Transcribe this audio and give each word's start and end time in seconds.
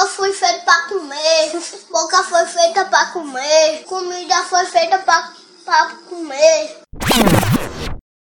Eu 0.00 0.06
fui 0.06 0.32
feito 0.32 0.64
pra 0.64 0.80
comer, 0.88 1.60
boca 1.92 2.22
foi 2.22 2.46
feita 2.46 2.86
pra 2.86 3.04
comer, 3.12 3.84
comida 3.86 4.34
foi 4.48 4.64
feita 4.64 4.96
pra 4.96 5.28
comer. 6.08 6.78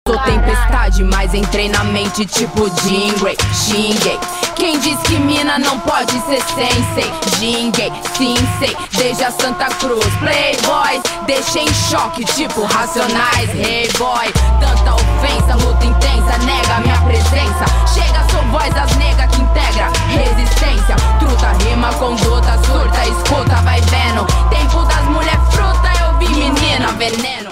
Sou 0.07 0.17
tempestade, 0.23 1.03
mas 1.03 1.35
entrei 1.35 1.69
na 1.69 1.83
mente 1.83 2.25
tipo 2.25 2.67
Jingwei, 2.81 3.37
xinguei. 3.53 4.19
Quem 4.55 4.79
diz 4.79 4.99
que 5.01 5.19
mina 5.19 5.59
não 5.59 5.79
pode 5.81 6.13
ser 6.21 6.41
sensei? 6.41 7.13
Jinguei, 7.37 7.93
sim 8.17 8.35
sei, 8.57 8.75
desde 8.97 9.25
a 9.25 9.29
Santa 9.29 9.65
Cruz. 9.75 10.07
Playboys, 10.17 11.03
deixei 11.27 11.65
em 11.65 11.73
choque, 11.87 12.25
tipo 12.33 12.63
racionais. 12.63 13.47
Hey 13.53 13.87
boy, 13.99 14.33
tanta 14.59 14.95
ofensa, 14.95 15.53
luta 15.63 15.85
intensa, 15.85 16.35
nega 16.39 16.79
minha 16.79 16.99
presença. 17.03 17.65
Chega, 17.93 18.27
sou 18.31 18.41
voz 18.51 18.73
das 18.73 18.95
nega 18.95 19.27
que 19.27 19.39
integra 19.39 19.98
resistência. 20.09 20.95
Truta, 21.19 21.51
rima, 21.63 21.93
conduta, 21.93 22.57
surta, 22.63 23.05
escuta, 23.05 23.55
vai 23.61 23.79
vendo. 23.81 24.25
Tempo 24.49 24.83
das 24.85 25.05
mulher 25.05 25.39
fruta, 25.51 25.89
eu 26.03 26.17
vi 26.19 26.27
menina, 26.29 26.91
veneno. 26.93 27.51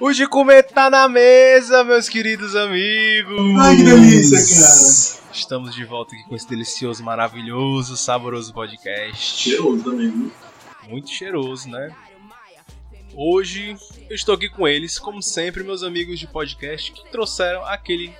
O 0.00 0.12
de 0.12 0.26
comer 0.26 0.64
tá 0.64 0.90
na 0.90 1.08
mesa, 1.08 1.84
meus 1.84 2.08
queridos 2.08 2.54
amigos. 2.56 3.58
Ai, 3.60 3.76
que 3.76 3.82
delícia, 3.84 4.38
cara. 4.38 5.24
Estamos 5.32 5.74
de 5.74 5.84
volta 5.84 6.14
aqui 6.14 6.24
com 6.28 6.36
esse 6.36 6.48
delicioso, 6.48 7.02
maravilhoso, 7.02 7.96
saboroso 7.96 8.52
podcast. 8.52 9.42
Cheiroso 9.42 9.82
também, 9.82 10.10
viu? 10.10 10.32
Muito 10.88 11.10
cheiroso, 11.10 11.68
né? 11.68 11.90
Hoje 13.16 13.76
eu 14.10 14.14
estou 14.14 14.34
aqui 14.34 14.48
com 14.48 14.66
eles, 14.66 14.98
como 14.98 15.22
sempre, 15.22 15.62
meus 15.62 15.82
amigos 15.82 16.18
de 16.18 16.26
podcast 16.26 16.90
que 16.90 17.08
trouxeram 17.10 17.64
aquele 17.64 18.12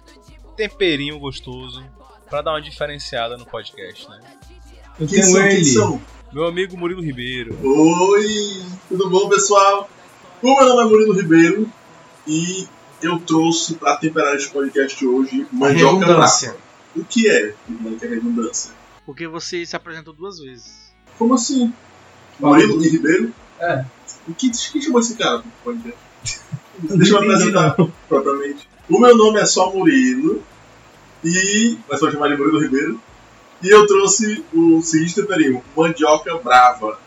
temperinho 0.57 1.19
gostoso 1.19 1.85
para 2.35 2.43
dar 2.43 2.51
uma 2.55 2.61
diferenciada 2.61 3.37
no 3.37 3.47
podcast, 3.47 4.11
né? 4.11 4.19
Eu 4.99 5.07
quem 5.07 5.23
são, 5.23 5.41
ele. 5.41 5.55
Quem 5.55 5.65
são? 5.65 6.03
Meu 6.33 6.47
amigo 6.47 6.77
Murilo 6.77 7.01
Ribeiro. 7.01 7.57
Oi, 7.63 8.61
tudo 8.89 9.09
bom, 9.09 9.29
pessoal? 9.29 9.89
O 10.43 10.47
meu 10.53 10.69
nome 10.69 10.83
é 10.83 10.85
Murilo 10.85 11.13
Ribeiro 11.13 11.71
e 12.27 12.67
eu 13.01 13.21
trouxe 13.21 13.77
para 13.77 13.99
temperar 13.99 14.35
este 14.35 14.51
podcast 14.51 15.07
hoje 15.07 15.47
mandioca 15.53 16.07
redundância. 16.07 16.57
O 16.97 17.05
que 17.05 17.31
é 17.31 17.55
que 18.01 18.05
é 18.05 18.09
redundância? 18.09 18.73
Porque 19.07 19.29
você 19.29 19.65
se 19.65 19.77
apresentou 19.77 20.13
duas 20.13 20.41
vezes. 20.41 20.93
Como 21.17 21.35
assim? 21.35 21.73
Murilo 22.41 22.85
e 22.85 22.89
Ribeiro? 22.89 23.33
É. 23.61 23.85
E 24.27 24.35
quem, 24.35 24.51
quem 24.51 24.83
chamou 24.83 24.99
esse 24.99 25.17
cara 25.17 25.39
pro 25.39 25.51
podcast? 25.63 26.01
Deixa 26.83 27.13
eu 27.13 27.19
apresentar 27.19 27.77
propriamente. 28.09 28.69
O 28.91 28.99
meu 28.99 29.17
nome 29.17 29.39
é 29.39 29.47
só 29.47 29.73
Murilo 29.73 30.43
e. 31.25 31.79
Mas 31.89 32.01
pode 32.01 32.13
chamar 32.13 32.29
de 32.29 32.37
Murilo 32.37 32.61
Ribeiro. 32.61 33.01
E 33.63 33.69
eu 33.71 33.87
trouxe 33.87 34.45
o 34.53 34.83
seguinte 34.83 35.15
temperinho: 35.15 35.63
mandioca 35.77 36.37
brava. 36.39 36.99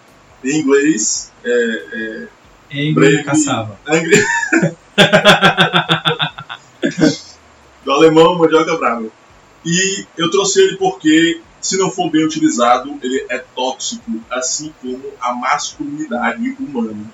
Em 0.43 0.59
inglês, 0.59 1.31
é, 1.43 2.27
é 2.71 2.89
Angry 2.89 3.23
caçava. 3.23 3.79
Angry... 3.87 4.17
Do 7.83 7.91
alemão, 7.91 8.37
mandioca 8.37 8.77
brava. 8.77 9.07
E 9.65 10.05
eu 10.17 10.29
trouxe 10.29 10.61
ele 10.61 10.77
porque, 10.77 11.41
se 11.61 11.77
não 11.77 11.89
for 11.89 12.09
bem 12.09 12.23
utilizado, 12.25 12.97
ele 13.01 13.25
é 13.29 13.39
tóxico, 13.55 14.11
assim 14.29 14.73
como 14.81 15.03
a 15.19 15.33
masculinidade 15.33 16.55
humana. 16.59 17.05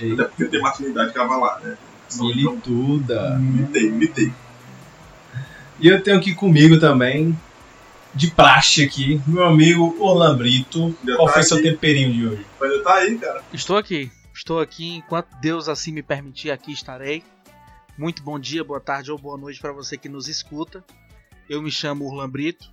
Ei. 0.00 0.12
Até 0.12 0.24
porque 0.24 0.44
tem 0.46 0.60
masculinidade 0.60 1.12
cavalar, 1.12 1.60
né? 1.62 1.76
Milituda. 2.18 3.38
Mitei, 3.38 3.90
mitei. 3.90 4.32
E 5.82 5.88
eu 5.88 6.00
tenho 6.00 6.16
aqui 6.16 6.32
comigo 6.32 6.78
também, 6.78 7.36
de 8.14 8.30
praxe 8.30 8.84
aqui, 8.84 9.20
meu 9.26 9.44
amigo 9.44 9.96
Orlan 9.98 10.36
Brito. 10.36 10.96
Já 11.04 11.16
Qual 11.16 11.26
tá 11.26 11.34
foi 11.34 11.42
seu 11.42 11.56
aqui. 11.56 11.70
temperinho 11.70 12.12
de 12.12 12.26
hoje? 12.28 12.46
Mas 12.60 12.82
tá 12.84 12.94
aí, 12.94 13.18
cara. 13.18 13.42
Estou 13.52 13.76
aqui. 13.76 14.08
Estou 14.32 14.60
aqui. 14.60 14.94
Enquanto 14.94 15.26
Deus 15.40 15.68
assim 15.68 15.90
me 15.90 16.00
permitir, 16.00 16.52
aqui 16.52 16.72
estarei. 16.72 17.24
Muito 17.98 18.22
bom 18.22 18.38
dia, 18.38 18.62
boa 18.62 18.78
tarde 18.78 19.10
ou 19.10 19.18
boa 19.18 19.36
noite 19.36 19.60
para 19.60 19.72
você 19.72 19.98
que 19.98 20.08
nos 20.08 20.28
escuta. 20.28 20.84
Eu 21.50 21.60
me 21.60 21.70
chamo 21.72 22.04
Urlan 22.04 22.30
Brito. 22.30 22.70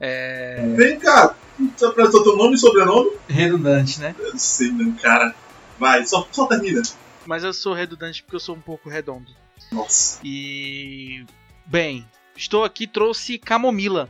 É... 0.00 0.66
Vem 0.76 0.98
cá, 0.98 1.36
você 1.76 1.84
apresentou 1.84 2.24
teu 2.24 2.36
nome 2.36 2.56
e 2.56 2.58
sobrenome? 2.58 3.12
Redundante, 3.28 4.00
né? 4.00 4.12
Eu 4.18 4.32
não 4.32 4.38
sei, 4.38 4.72
não, 4.72 4.90
cara. 4.94 5.36
Vai, 5.78 6.04
só, 6.04 6.26
só 6.32 6.46
termina. 6.46 6.82
Mas 7.24 7.44
eu 7.44 7.52
sou 7.52 7.74
redundante 7.74 8.24
porque 8.24 8.34
eu 8.34 8.40
sou 8.40 8.56
um 8.56 8.60
pouco 8.60 8.88
redondo. 8.88 9.30
Nossa. 9.70 10.18
E. 10.24 11.24
Bem, 11.64 12.04
estou 12.40 12.64
aqui, 12.64 12.86
trouxe 12.86 13.38
camomila. 13.38 14.08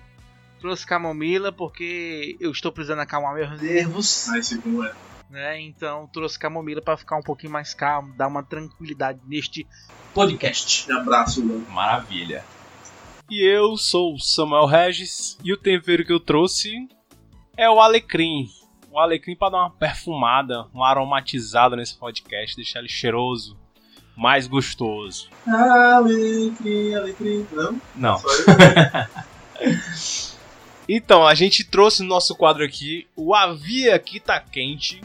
Trouxe 0.61 0.87
camomila 0.87 1.51
porque 1.51 2.37
eu 2.39 2.51
estou 2.53 2.71
precisando 2.71 3.01
acalmar 3.01 3.35
meus 3.35 3.61
nervos. 3.61 4.29
Ai, 4.29 4.43
sei 4.43 4.59
como 4.59 4.85
é. 4.85 4.95
né? 5.29 5.61
Então 5.61 6.09
trouxe 6.13 6.39
camomila 6.39 6.81
para 6.81 6.97
ficar 6.97 7.17
um 7.17 7.23
pouquinho 7.23 7.53
mais 7.53 7.75
calmo, 7.75 8.15
dar 8.15 8.29
uma 8.29 8.43
tranquilidade 8.43 9.19
neste 9.27 9.67
podcast. 10.15 10.87
Me 10.89 10.95
abraço, 10.97 11.41
Lano. 11.41 11.67
Maravilha. 11.71 12.45
E 13.29 13.43
eu 13.45 13.77
sou 13.77 14.15
o 14.15 14.19
Samuel 14.19 14.67
Regis 14.67 15.37
e 15.43 15.53
o 15.53 15.57
tempero 15.57 16.05
que 16.05 16.13
eu 16.13 16.21
trouxe 16.21 16.89
é 17.57 17.69
o 17.69 17.81
alecrim. 17.81 18.49
O 18.93 18.99
alecrim 18.99 19.37
para 19.37 19.53
dar 19.53 19.59
uma 19.59 19.71
perfumada, 19.71 20.67
um 20.75 20.83
aromatizado 20.83 21.77
nesse 21.77 21.97
podcast, 21.97 22.57
deixar 22.57 22.81
ele 22.81 22.89
cheiroso, 22.89 23.57
mais 24.17 24.47
gostoso. 24.47 25.29
Alecrim, 25.47 26.95
alecrim. 26.95 27.47
Não? 27.53 27.81
Não. 27.97 28.23
Então, 30.93 31.25
a 31.25 31.37
gente 31.37 31.63
trouxe 31.63 32.03
no 32.03 32.09
nosso 32.09 32.35
quadro 32.35 32.65
aqui 32.65 33.07
o 33.15 33.33
Avia 33.33 33.97
que 33.97 34.19
tá 34.19 34.41
quente. 34.41 35.01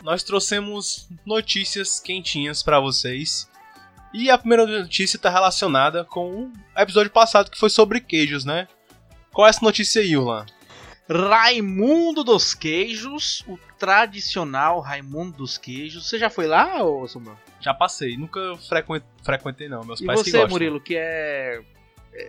Nós 0.00 0.22
trouxemos 0.22 1.08
notícias 1.26 1.98
quentinhas 1.98 2.62
pra 2.62 2.78
vocês. 2.78 3.50
E 4.14 4.30
a 4.30 4.38
primeira 4.38 4.64
notícia 4.64 5.18
tá 5.18 5.28
relacionada 5.28 6.04
com 6.04 6.44
o 6.44 6.52
episódio 6.80 7.10
passado 7.10 7.50
que 7.50 7.58
foi 7.58 7.68
sobre 7.68 8.00
queijos, 8.00 8.44
né? 8.44 8.68
Qual 9.32 9.48
é 9.48 9.50
essa 9.50 9.64
notícia 9.64 10.00
aí, 10.00 10.16
Ulan? 10.16 10.46
Raimundo 11.08 12.24
dos 12.24 12.52
Queijos, 12.54 13.44
o 13.46 13.58
tradicional 13.78 14.80
Raimundo 14.80 15.36
dos 15.38 15.56
Queijos. 15.56 16.08
Você 16.08 16.18
já 16.18 16.28
foi 16.28 16.46
lá, 16.46 16.82
ô? 16.82 17.06
Já 17.60 17.72
passei, 17.72 18.16
nunca 18.16 18.40
frequen- 18.68 19.02
frequentei 19.22 19.68
não, 19.68 19.84
meus 19.84 20.00
E 20.00 20.04
pais 20.06 20.22
que 20.22 20.30
você, 20.30 20.38
gostam. 20.38 20.50
Murilo, 20.50 20.80
que 20.80 20.96
é 20.96 21.62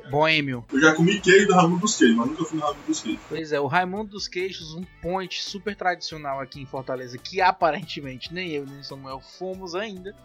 boêmio? 0.09 0.65
Eu 0.71 0.79
já 0.79 0.93
comi 0.93 1.19
queijo 1.19 1.47
do 1.47 1.53
Raimundo 1.53 1.81
dos 1.81 1.95
Queijos, 1.95 2.17
mas 2.17 2.27
nunca 2.27 2.45
fui 2.45 2.57
no 2.57 2.63
Raimundo 2.63 2.85
dos 2.87 3.01
Queijos. 3.01 3.21
Pois 3.29 3.51
é, 3.51 3.59
o 3.59 3.67
Raimundo 3.67 4.11
dos 4.11 4.27
Queijos, 4.27 4.73
um 4.73 4.83
point 5.01 5.41
super 5.41 5.75
tradicional 5.75 6.39
aqui 6.39 6.61
em 6.61 6.65
Fortaleza, 6.65 7.17
que 7.17 7.41
aparentemente 7.41 8.33
nem 8.33 8.51
eu 8.51 8.65
nem 8.65 8.83
Samuel 8.83 9.19
fomos 9.19 9.75
ainda, 9.75 10.15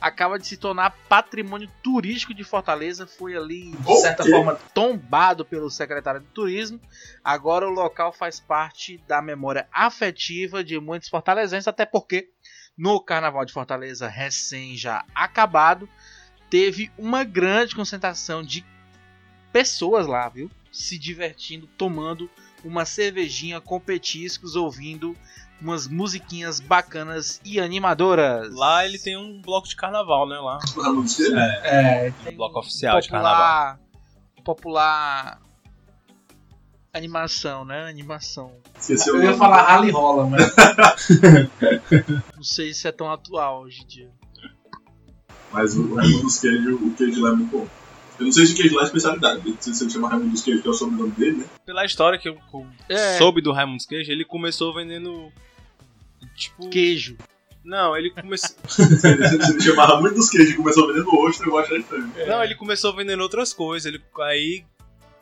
acaba 0.00 0.38
de 0.38 0.46
se 0.46 0.56
tornar 0.56 0.96
patrimônio 1.08 1.70
turístico 1.82 2.34
de 2.34 2.44
Fortaleza. 2.44 3.06
Foi 3.06 3.36
ali, 3.36 3.70
de 3.70 4.00
certa 4.00 4.24
forma, 4.24 4.58
tombado 4.74 5.44
pelo 5.44 5.70
secretário 5.70 6.20
de 6.20 6.26
Turismo. 6.26 6.80
Agora 7.22 7.66
o 7.66 7.72
local 7.72 8.12
faz 8.12 8.40
parte 8.40 8.98
da 9.06 9.22
memória 9.22 9.66
afetiva 9.72 10.64
de 10.64 10.78
muitos 10.80 11.08
fortalezenses, 11.08 11.68
até 11.68 11.86
porque 11.86 12.28
no 12.76 13.00
Carnaval 13.00 13.44
de 13.44 13.52
Fortaleza, 13.52 14.08
recém 14.08 14.76
já 14.76 15.04
acabado, 15.14 15.88
teve 16.50 16.90
uma 16.98 17.22
grande 17.22 17.74
concentração 17.74 18.42
de 18.42 18.64
pessoas 19.52 20.06
lá, 20.06 20.28
viu? 20.28 20.50
Se 20.70 20.98
divertindo, 20.98 21.66
tomando 21.76 22.28
uma 22.64 22.84
cervejinha 22.84 23.60
com 23.60 23.78
petiscos, 23.78 24.56
ouvindo 24.56 25.16
umas 25.60 25.86
musiquinhas 25.86 26.58
bacanas 26.60 27.40
e 27.44 27.60
animadoras. 27.60 28.52
Lá 28.54 28.84
ele 28.84 28.98
tem 28.98 29.16
um 29.16 29.40
bloco 29.40 29.68
de 29.68 29.76
carnaval, 29.76 30.26
né? 30.28 30.38
Lá. 30.38 30.58
Queijos? 30.76 31.38
é, 31.64 32.12
É 32.24 32.28
o 32.30 32.32
bloco 32.32 32.58
oficial 32.58 33.00
de 33.00 33.08
carnaval. 33.08 33.78
popular, 34.44 34.44
popular 34.44 35.42
animação, 36.92 37.64
né? 37.64 37.88
Animação. 37.88 38.52
Esqueceu 38.78 39.16
Eu 39.16 39.20
o 39.20 39.24
ia 39.24 39.34
falar 39.34 39.62
rally 39.62 39.90
rola, 39.90 40.26
mas. 40.26 40.52
Não 42.36 42.42
sei 42.42 42.74
se 42.74 42.88
é 42.88 42.92
tão 42.92 43.10
atual 43.10 43.62
hoje 43.62 43.82
em 43.82 43.86
dia. 43.86 44.10
Mas 45.52 45.76
o 45.76 45.94
Raimundo 45.94 46.22
dos 46.22 46.38
Queijos, 46.40 46.80
o 46.80 46.90
queijo 46.94 47.22
lá 47.22 47.30
é 47.30 47.32
muito 47.34 47.50
bom. 47.56 47.66
Eu 48.18 48.26
não 48.26 48.32
sei 48.32 48.46
se 48.46 48.54
queijo 48.54 48.74
lá 48.76 48.82
é 48.82 48.84
especialidade. 48.84 49.42
Não 49.48 49.56
sei 49.60 49.74
se 49.74 49.84
ele 49.84 49.90
chama 49.90 50.08
Raimundo 50.08 50.30
dos 50.30 50.42
Queijos, 50.42 50.62
que 50.62 50.68
é 50.68 50.70
o 50.70 50.74
sobrenome 50.74 51.10
dele, 51.12 51.38
né? 51.38 51.44
Pela 51.64 51.84
história 51.84 52.18
que 52.18 52.28
eu, 52.28 52.38
É. 52.88 53.18
soube 53.18 53.40
do 53.40 53.52
Raimundo 53.52 53.84
Queijo, 53.86 54.10
ele 54.12 54.24
começou 54.24 54.74
vendendo. 54.74 55.32
Tipo. 56.36 56.68
Queijo. 56.68 57.16
Não, 57.64 57.96
ele 57.96 58.10
começou. 58.10 58.56
Se 58.68 59.06
ele, 59.08 59.60
chamar 59.60 59.86
Raimundo 59.86 60.14
dos 60.14 60.28
Queijos 60.30 60.54
e 60.54 60.56
começou 60.56 60.86
vendendo 60.88 61.14
ostra, 61.16 61.46
eu 61.46 61.58
acho 61.58 61.74
estranho. 61.76 62.12
Não, 62.26 62.42
ele 62.44 62.54
começou 62.54 62.94
vendendo 62.94 63.20
outras 63.20 63.52
coisas. 63.52 63.86
Ele, 63.86 64.02
aí 64.20 64.64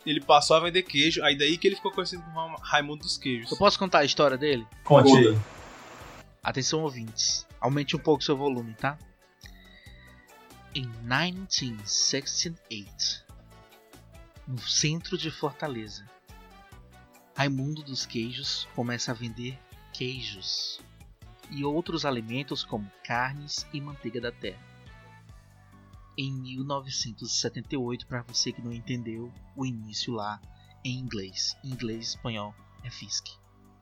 ele 0.04 0.20
passou 0.20 0.56
a 0.56 0.60
vender 0.60 0.82
queijo. 0.82 1.22
Aí 1.22 1.36
daí 1.36 1.56
que 1.58 1.68
ele 1.68 1.76
ficou 1.76 1.92
conhecido 1.92 2.22
como 2.22 2.56
Raimundo 2.62 3.02
dos 3.02 3.18
Queijos. 3.18 3.50
Eu 3.50 3.58
posso 3.58 3.78
contar 3.78 4.00
a 4.00 4.04
história 4.04 4.36
dele? 4.36 4.66
Conte. 4.84 5.36
Atenção 6.42 6.82
ouvintes, 6.82 7.46
aumente 7.60 7.94
um 7.94 7.98
pouco 7.98 8.24
seu 8.24 8.34
volume, 8.36 8.74
tá? 8.74 8.96
Em 10.72 10.86
1968, 11.02 13.26
no 14.46 14.60
centro 14.60 15.18
de 15.18 15.28
Fortaleza, 15.28 16.08
Raimundo 17.36 17.82
dos 17.82 18.06
Queijos 18.06 18.68
começa 18.76 19.10
a 19.10 19.14
vender 19.14 19.58
queijos 19.92 20.80
e 21.50 21.64
outros 21.64 22.04
alimentos 22.04 22.62
como 22.62 22.88
carnes 23.02 23.66
e 23.72 23.80
manteiga 23.80 24.20
da 24.20 24.30
terra. 24.30 24.64
Em 26.16 26.32
1978, 26.32 28.06
para 28.06 28.22
você 28.22 28.52
que 28.52 28.62
não 28.62 28.72
entendeu 28.72 29.32
o 29.56 29.66
início 29.66 30.12
lá 30.12 30.40
em 30.84 31.00
inglês, 31.00 31.56
inglês 31.64 31.98
e 31.98 32.10
espanhol 32.10 32.54
é 32.84 32.90
Fisk. 32.90 33.26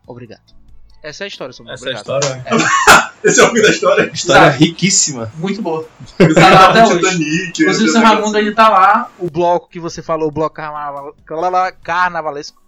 Obrigado. 0.06 0.56
Essa 1.02 1.24
é 1.24 1.26
a 1.26 1.28
história, 1.28 1.52
Samuel. 1.52 1.74
Essa 1.74 1.88
é 1.88 1.92
a 1.92 1.96
história. 1.96 2.44
Esse 3.24 3.40
é 3.40 3.44
o 3.44 3.48
fim 3.52 3.62
da 3.62 3.68
história. 3.70 4.10
História 4.12 4.46
Exato. 4.48 4.58
riquíssima. 4.58 5.32
Muito 5.36 5.60
boa. 5.62 5.88
Tá 6.34 6.70
até 6.70 6.84
hoje. 6.86 6.96
Titanic. 6.98 7.62
Inclusive, 7.62 7.88
o 7.88 7.92
seu 7.92 8.00
Raimundo 8.00 8.36
ainda 8.38 8.54
tá 8.54 8.68
lá. 8.68 9.10
O 9.18 9.30
bloco 9.30 9.68
que 9.68 9.80
você 9.80 10.02
falou, 10.02 10.28
o 10.28 10.30
bloco 10.30 10.54
carnaval... 10.56 11.14
carnavalesco, 11.82 12.60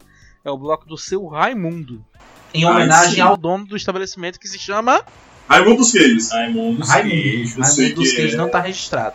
é 0.44 0.50
o 0.50 0.56
bloco 0.59 0.87
do 0.87 0.97
seu 0.99 1.27
Raimundo. 1.29 2.05
Em 2.53 2.65
Ah, 2.65 2.71
homenagem 2.71 3.21
ao 3.21 3.37
dono 3.37 3.65
do 3.67 3.77
estabelecimento 3.77 4.38
que 4.41 4.49
se 4.49 4.59
chama 4.59 5.05
Raimundo 5.49 5.76
dos 5.79 5.93
Queijos. 5.93 6.31
Raimundo 6.31 6.85
Raimundo. 6.85 7.12
Queijos. 7.15 7.76
Raimundo 7.76 7.94
dos 7.94 8.11
que 8.11 8.17
Queijos 8.17 8.35
é. 8.35 8.37
não 8.37 8.49
tá 8.49 8.61
registrado. 8.61 9.15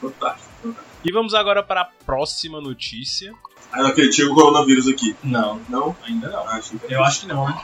Fantástico. 0.00 0.74
E 1.04 1.12
vamos 1.12 1.32
agora 1.34 1.62
para 1.62 1.82
a 1.82 1.88
próxima 2.04 2.60
notícia. 2.60 3.32
Aí 3.72 3.82
naquele 3.84 4.10
tinha 4.10 4.30
o 4.30 4.34
coronavírus 4.34 4.88
aqui. 4.88 5.14
Não, 5.22 5.60
Não? 5.68 5.96
ainda 6.06 6.28
não. 6.28 6.40
Ah, 6.48 6.60
Eu 6.88 7.04
acho 7.04 7.20
que 7.20 7.26
não, 7.28 7.46
né? 7.46 7.56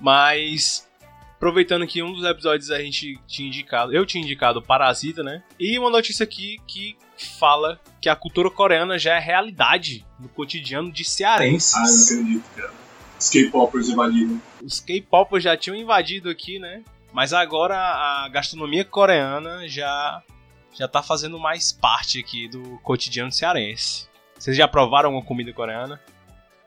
Mas 0.00 0.88
aproveitando 1.36 1.86
que 1.86 2.02
um 2.02 2.12
dos 2.12 2.24
episódios 2.24 2.70
a 2.70 2.78
gente 2.78 3.18
tinha 3.26 3.48
indicado, 3.48 3.94
eu 3.94 4.04
tinha 4.04 4.22
indicado 4.22 4.60
Parasita, 4.60 5.22
né? 5.22 5.42
E 5.58 5.78
uma 5.78 5.90
notícia 5.90 6.24
aqui 6.24 6.58
que 6.66 6.96
fala 7.38 7.80
que 8.00 8.08
a 8.08 8.16
cultura 8.16 8.50
coreana 8.50 8.98
já 8.98 9.16
é 9.16 9.18
realidade 9.18 10.04
no 10.18 10.28
cotidiano 10.28 10.90
de 10.90 11.04
cearenses. 11.04 11.74
Ah, 11.74 11.82
não 11.82 12.04
acredito, 12.04 12.44
cara. 12.56 12.72
Os 13.18 13.30
K-popers 13.30 13.88
invadiram. 13.88 14.40
Os 14.62 14.80
K-popers 14.80 15.44
já 15.44 15.56
tinham 15.56 15.76
invadido 15.76 16.30
aqui, 16.30 16.58
né? 16.58 16.82
Mas 17.12 17.32
agora 17.32 17.76
a 17.76 18.28
gastronomia 18.28 18.84
coreana 18.84 19.68
já 19.68 20.22
já 20.72 20.86
tá 20.86 21.02
fazendo 21.02 21.38
mais 21.38 21.72
parte 21.72 22.20
aqui 22.20 22.48
do 22.48 22.78
cotidiano 22.82 23.32
cearense. 23.32 24.08
Vocês 24.38 24.56
já 24.56 24.68
provaram 24.68 25.08
alguma 25.08 25.24
comida 25.24 25.52
coreana? 25.52 26.00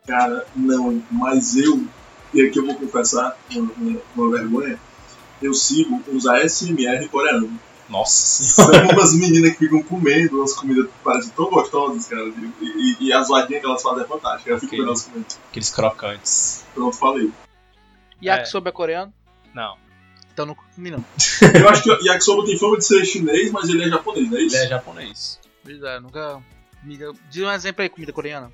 Cara, 0.05 0.45
não, 0.55 1.01
mas 1.09 1.55
eu, 1.55 1.87
e 2.33 2.41
aqui 2.41 2.59
eu 2.59 2.65
vou 2.65 2.75
confessar 2.75 3.37
uma, 3.51 3.71
uma- 4.15 4.31
vergonha, 4.31 4.79
eu 5.41 5.53
sigo 5.53 6.01
uns 6.07 6.25
ASMR 6.25 7.07
coreanos. 7.09 7.49
Nossa 7.89 8.43
senhora. 8.43 8.79
São 8.79 8.89
umas 8.89 9.13
meninas 9.13 9.51
que 9.51 9.59
ficam 9.59 9.83
comendo 9.83 10.37
umas 10.39 10.53
comidas 10.53 10.85
que 10.85 10.91
parecem 11.03 11.31
tão 11.35 11.49
gostosas, 11.49 12.07
cara. 12.07 12.23
E, 12.61 12.65
e, 12.65 13.07
e 13.07 13.13
a 13.13 13.21
zoadinha 13.21 13.59
que 13.59 13.65
elas 13.65 13.81
fazem 13.81 14.03
é 14.03 14.07
fantástica. 14.07 14.51
Elas 14.51 15.01
comendo. 15.03 15.25
Aqueles 15.49 15.69
crocantes. 15.69 16.65
Pronto, 16.73 16.95
falei. 16.95 17.31
Yakisoba 18.23 18.69
é 18.69 18.71
coreano? 18.71 19.13
Não. 19.53 19.75
Então 20.33 20.45
não 20.45 20.55
comi 20.55 20.89
não. 20.89 21.03
Eu 21.59 21.69
acho 21.69 21.83
que 21.83 21.91
o 21.91 22.05
Yakisoba 22.05 22.45
tem 22.45 22.57
fama 22.57 22.77
de 22.77 22.85
ser 22.85 23.05
chinês, 23.05 23.51
mas 23.51 23.69
ele 23.69 23.83
é 23.83 23.89
japonês, 23.89 24.31
não 24.31 24.37
é 24.37 24.41
isso? 24.41 24.55
Ele 24.55 24.65
é 24.65 24.69
japonês. 24.69 25.39
Pois 25.63 25.83
é, 25.83 25.99
nunca... 25.99 26.41
Diz 27.29 27.43
um 27.43 27.51
exemplo 27.51 27.83
aí, 27.83 27.89
comida 27.89 28.11
coreana. 28.11 28.51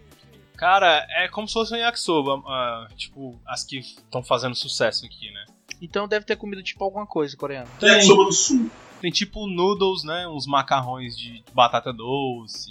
Cara, 0.59 1.07
é 1.11 1.29
como 1.29 1.47
se 1.47 1.53
fosse 1.53 1.73
um 1.73 1.77
yakisoba, 1.77 2.44
ah, 2.45 2.88
tipo, 2.97 3.39
as 3.47 3.63
que 3.63 3.77
estão 3.79 4.21
fazendo 4.21 4.53
sucesso 4.53 5.06
aqui, 5.06 5.31
né? 5.31 5.45
Então 5.81 6.06
deve 6.06 6.25
ter 6.25 6.35
comido 6.35 6.61
tipo 6.61 6.83
alguma 6.83 7.07
coisa 7.07 7.38
coreana. 7.38 7.65
Tem 7.79 7.88
Yakisoba 7.89 8.25
do 8.25 8.33
Sul. 8.33 8.69
Tem 9.00 9.09
tipo 9.09 9.47
noodles, 9.47 10.03
né? 10.03 10.27
Uns 10.27 10.45
macarrões 10.45 11.15
de 11.17 11.41
batata 11.53 11.94
doce. 11.94 12.69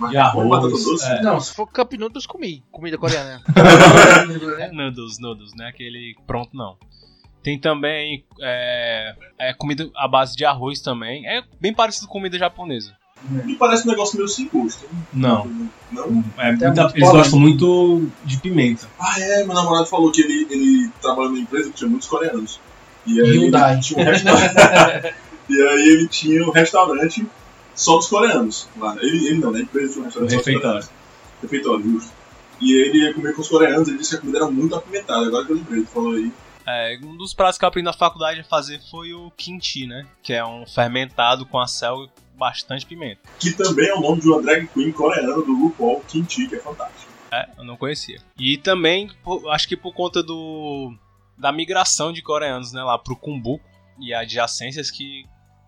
Arroz, 0.00 0.48
batata 0.48 0.70
doce. 0.70 1.04
é. 1.04 1.20
Não, 1.20 1.38
se 1.38 1.54
for 1.54 1.66
Cup 1.70 1.92
Noodles, 1.92 2.24
comi. 2.24 2.64
Comida 2.72 2.96
coreana. 2.96 3.42
É 4.58 4.72
noodles, 4.72 5.18
noodles, 5.18 5.54
né? 5.54 5.66
Aquele 5.68 6.16
pronto 6.26 6.56
não. 6.56 6.78
Tem 7.42 7.60
também 7.60 8.24
é, 8.40 9.14
é 9.38 9.52
comida 9.52 9.90
à 9.94 10.08
base 10.08 10.34
de 10.34 10.46
arroz 10.46 10.80
também. 10.80 11.28
É 11.28 11.42
bem 11.60 11.74
parecido 11.74 12.06
com 12.06 12.14
comida 12.14 12.38
japonesa. 12.38 12.96
Me 13.30 13.56
parece 13.56 13.86
um 13.86 13.90
negócio 13.90 14.16
meio 14.16 14.28
sem 14.28 14.48
gosto. 14.48 14.84
Não. 15.12 15.46
Não? 15.92 16.24
É 16.38 16.52
muita- 16.52 16.92
eles 16.94 17.10
gostam 17.10 17.38
muito 17.38 18.06
de 18.24 18.36
pimenta. 18.38 18.88
Ah, 18.98 19.14
é, 19.20 19.44
meu 19.44 19.54
namorado 19.54 19.86
falou 19.86 20.10
que 20.10 20.20
ele, 20.20 20.46
ele 20.50 20.90
trabalha 21.00 21.28
numa 21.28 21.38
empresa 21.40 21.70
que 21.70 21.76
tinha 21.76 21.88
muitos 21.90 22.08
coreanos. 22.08 22.60
E 23.06 23.20
aí 23.20 23.36
Hyundai. 23.38 23.74
ele 23.74 23.80
tinha 23.82 24.00
um 24.00 24.04
restaurante. 24.04 25.14
e 25.48 25.62
aí 25.62 25.88
ele 25.88 26.08
tinha 26.08 26.44
um 26.46 26.50
restaurante 26.50 27.26
só 27.74 27.96
dos 27.96 28.08
coreanos. 28.08 28.68
Lá. 28.76 28.96
Ele, 29.00 29.26
ele 29.28 29.38
não, 29.38 29.50
né? 29.52 29.60
A 29.60 29.62
empresa 29.62 29.92
tinha 29.92 30.02
um 30.02 30.04
restaurante 30.06 30.30
só 30.30 30.36
dos 30.36 30.46
Refeitório. 30.46 30.62
coreanos. 30.82 30.90
Refeitório, 31.42 31.82
justo. 31.92 32.12
E 32.60 32.72
ele 32.72 32.98
ia 33.04 33.14
comer 33.14 33.34
com 33.34 33.42
os 33.42 33.48
coreanos, 33.48 33.86
ele 33.88 33.98
disse 33.98 34.10
que 34.10 34.16
a 34.16 34.20
comida 34.20 34.38
era 34.38 34.50
muito 34.50 34.74
apimentada. 34.74 35.26
Agora 35.26 35.44
que 35.44 35.52
eu 35.52 35.56
lembrei, 35.56 35.78
ele 35.80 35.86
falou 35.86 36.12
aí. 36.14 36.32
É, 36.68 36.98
um 37.04 37.16
dos 37.16 37.32
pratos 37.32 37.58
que 37.58 37.64
eu 37.64 37.68
aprendi 37.68 37.84
na 37.84 37.92
faculdade 37.92 38.40
a 38.40 38.44
fazer 38.44 38.80
foi 38.90 39.12
o 39.12 39.30
kimchi, 39.36 39.86
né? 39.86 40.04
Que 40.22 40.32
é 40.32 40.44
um 40.44 40.66
fermentado 40.66 41.46
com 41.46 41.60
a 41.60 41.66
selga 41.68 42.10
bastante 42.36 42.86
pimenta. 42.86 43.20
Que 43.38 43.52
também 43.52 43.88
é 43.88 43.94
o 43.94 44.00
nome 44.00 44.20
de 44.20 44.28
uma 44.28 44.42
drag 44.42 44.66
queen 44.68 44.92
coreana 44.92 45.34
do 45.36 45.58
RuPaul, 45.58 46.00
Kimchi, 46.06 46.46
que 46.46 46.56
é 46.56 46.60
fantástico. 46.60 47.10
É, 47.32 47.48
eu 47.58 47.64
não 47.64 47.76
conhecia. 47.76 48.18
E 48.38 48.56
também, 48.56 49.10
acho 49.50 49.66
que 49.68 49.76
por 49.76 49.92
conta 49.92 50.22
do 50.22 50.94
da 51.36 51.52
migração 51.52 52.12
de 52.12 52.22
coreanos, 52.22 52.72
né, 52.72 52.82
lá 52.82 52.98
pro 52.98 53.16
Kumbuco 53.16 53.64
e 53.98 54.14
adjacências 54.14 54.90
que 54.90 55.26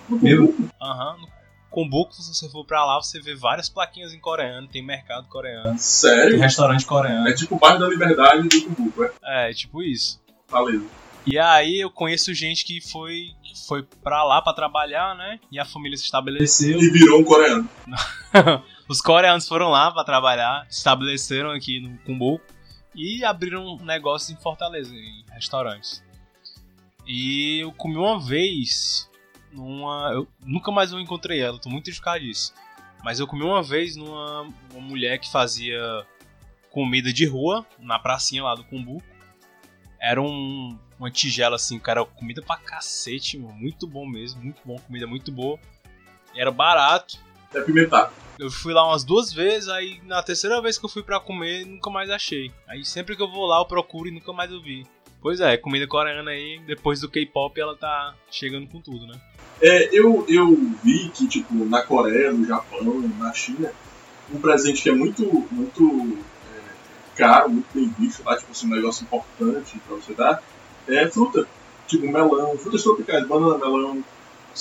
Meu, 0.09 0.55
Aham. 0.81 1.17
No 1.21 1.29
Kumbuco, 1.71 2.15
se 2.15 2.35
você 2.35 2.49
for 2.49 2.65
pra 2.65 2.85
lá, 2.85 2.97
você 2.97 3.21
vê 3.21 3.35
várias 3.35 3.69
plaquinhas 3.69 4.15
em 4.15 4.19
coreano, 4.19 4.67
tem 4.67 4.83
mercado 4.83 5.29
coreano. 5.29 5.69
tem 5.69 5.79
Sério? 5.79 6.39
restaurante 6.39 6.87
coreano. 6.87 7.29
É 7.29 7.35
tipo 7.35 7.57
o 7.57 7.59
bairro 7.59 7.79
da 7.79 7.89
Liberdade 7.89 8.49
do 8.49 8.63
Cumbuco, 8.65 9.05
é? 9.05 9.13
É, 9.23 9.53
tipo 9.53 9.83
isso. 9.83 10.19
Valeu. 10.49 10.87
E 11.27 11.39
aí 11.39 11.81
eu 11.81 11.91
conheço 11.91 12.33
gente 12.33 12.65
que 12.65 12.81
foi, 12.81 13.33
foi 13.67 13.83
pra 13.83 14.25
lá 14.25 14.41
pra 14.41 14.53
trabalhar, 14.53 15.15
né? 15.15 15.39
E 15.51 15.59
a 15.59 15.65
família 15.65 15.97
se 15.97 16.05
estabeleceu. 16.05 16.79
E 16.79 16.91
virou 16.91 17.21
um 17.21 17.25
coreano. 17.25 17.69
Os 18.89 19.03
coreanos 19.03 19.47
foram 19.47 19.69
lá 19.69 19.91
pra 19.93 20.05
trabalhar, 20.05 20.67
se 20.71 20.79
estabeleceram 20.79 21.51
aqui 21.51 21.81
no 21.81 21.99
Kumbuco 21.99 22.45
e 22.95 23.23
abriram 23.25 23.77
negócios 23.79 24.31
em 24.31 24.41
Fortaleza, 24.41 24.95
em 24.95 25.25
restaurantes. 25.31 26.03
E 27.07 27.61
eu 27.61 27.73
comi 27.73 27.97
uma 27.97 28.19
vez 28.19 29.09
numa. 29.53 30.11
Eu 30.13 30.29
nunca 30.45 30.71
mais 30.71 30.93
eu 30.93 31.01
encontrei 31.01 31.41
ela, 31.41 31.59
tô 31.59 31.69
muito 31.69 31.85
triste 31.85 32.03
por 32.03 32.19
disso. 32.19 32.53
Mas 33.05 33.21
eu 33.21 33.27
comi 33.27 33.43
uma 33.43 33.63
vez 33.63 33.97
numa 33.97 34.43
uma 34.73 34.81
mulher 34.81 35.19
que 35.19 35.31
fazia 35.31 36.07
comida 36.71 37.13
de 37.13 37.27
rua 37.27 37.67
na 37.79 37.99
pracinha 37.99 38.43
lá 38.43 38.55
do 38.55 38.65
Kumbuco. 38.65 39.07
Era 40.01 40.21
um, 40.21 40.79
uma 40.99 41.11
tigela 41.11 41.57
assim, 41.57 41.79
cara, 41.79 42.05
comida 42.05 42.43
pra 42.43 42.57
cacete, 42.57 43.39
mano. 43.39 43.55
Muito 43.55 43.87
bom 43.87 44.07
mesmo, 44.07 44.43
muito 44.43 44.61
bom, 44.65 44.79
comida 44.79 45.07
muito 45.07 45.31
boa. 45.31 45.59
Era 46.35 46.51
barato. 46.51 47.19
É 47.55 47.59
apimentado. 47.59 48.13
Eu 48.39 48.51
fui 48.51 48.73
lá 48.73 48.87
umas 48.87 49.05
duas 49.05 49.33
vezes, 49.33 49.69
aí 49.69 50.01
na 50.05 50.23
terceira 50.23 50.61
vez 50.61 50.79
que 50.79 50.85
eu 50.85 50.91
fui 50.91 51.03
pra 51.03 51.19
comer, 51.19 51.65
nunca 51.67 51.91
mais 51.91 52.11
achei. 52.11 52.53
Aí 52.67 52.85
sempre 52.85 53.17
que 53.17 53.23
eu 53.23 53.31
vou 53.31 53.47
lá, 53.47 53.59
eu 53.59 53.65
procuro 53.65 54.09
e 54.09 54.13
nunca 54.13 54.33
mais 54.33 54.51
eu 54.51 54.61
vi. 54.61 54.87
Pois 55.21 55.41
é, 55.41 55.57
comida 55.57 55.87
coreana 55.87 56.31
aí, 56.31 56.61
depois 56.67 57.01
do 57.01 57.09
K-pop, 57.09 57.61
ela 57.61 57.77
tá 57.77 58.15
chegando 58.31 58.69
com 58.69 58.81
tudo, 58.81 59.07
né? 59.07 59.21
É, 59.61 59.89
eu, 59.93 60.25
eu 60.29 60.55
vi 60.85 61.09
que, 61.09 61.27
tipo, 61.27 61.53
na 61.65 61.83
Coreia, 61.83 62.33
no 62.33 62.47
Japão, 62.47 63.01
na 63.19 63.33
China, 63.33 63.73
um 64.33 64.41
presente 64.41 64.83
que 64.83 64.89
é 64.89 64.95
muito, 64.95 65.25
muito 65.51 66.19
é, 66.55 67.17
caro, 67.17 67.51
muito 67.51 67.67
bem 67.75 67.93
visto 67.99 68.23
lá, 68.25 68.37
tipo 68.37 68.53
assim, 68.53 68.69
um 68.69 68.77
negócio 68.77 69.03
importante 69.03 69.77
pra 69.85 69.97
você 69.97 70.15
dar, 70.15 70.41
é 70.89 71.09
fruta. 71.11 71.47
Tipo, 71.87 72.07
melão, 72.07 72.57
frutas 72.59 72.83
tropicais, 72.83 73.27
banana, 73.27 73.57
melão, 73.59 74.05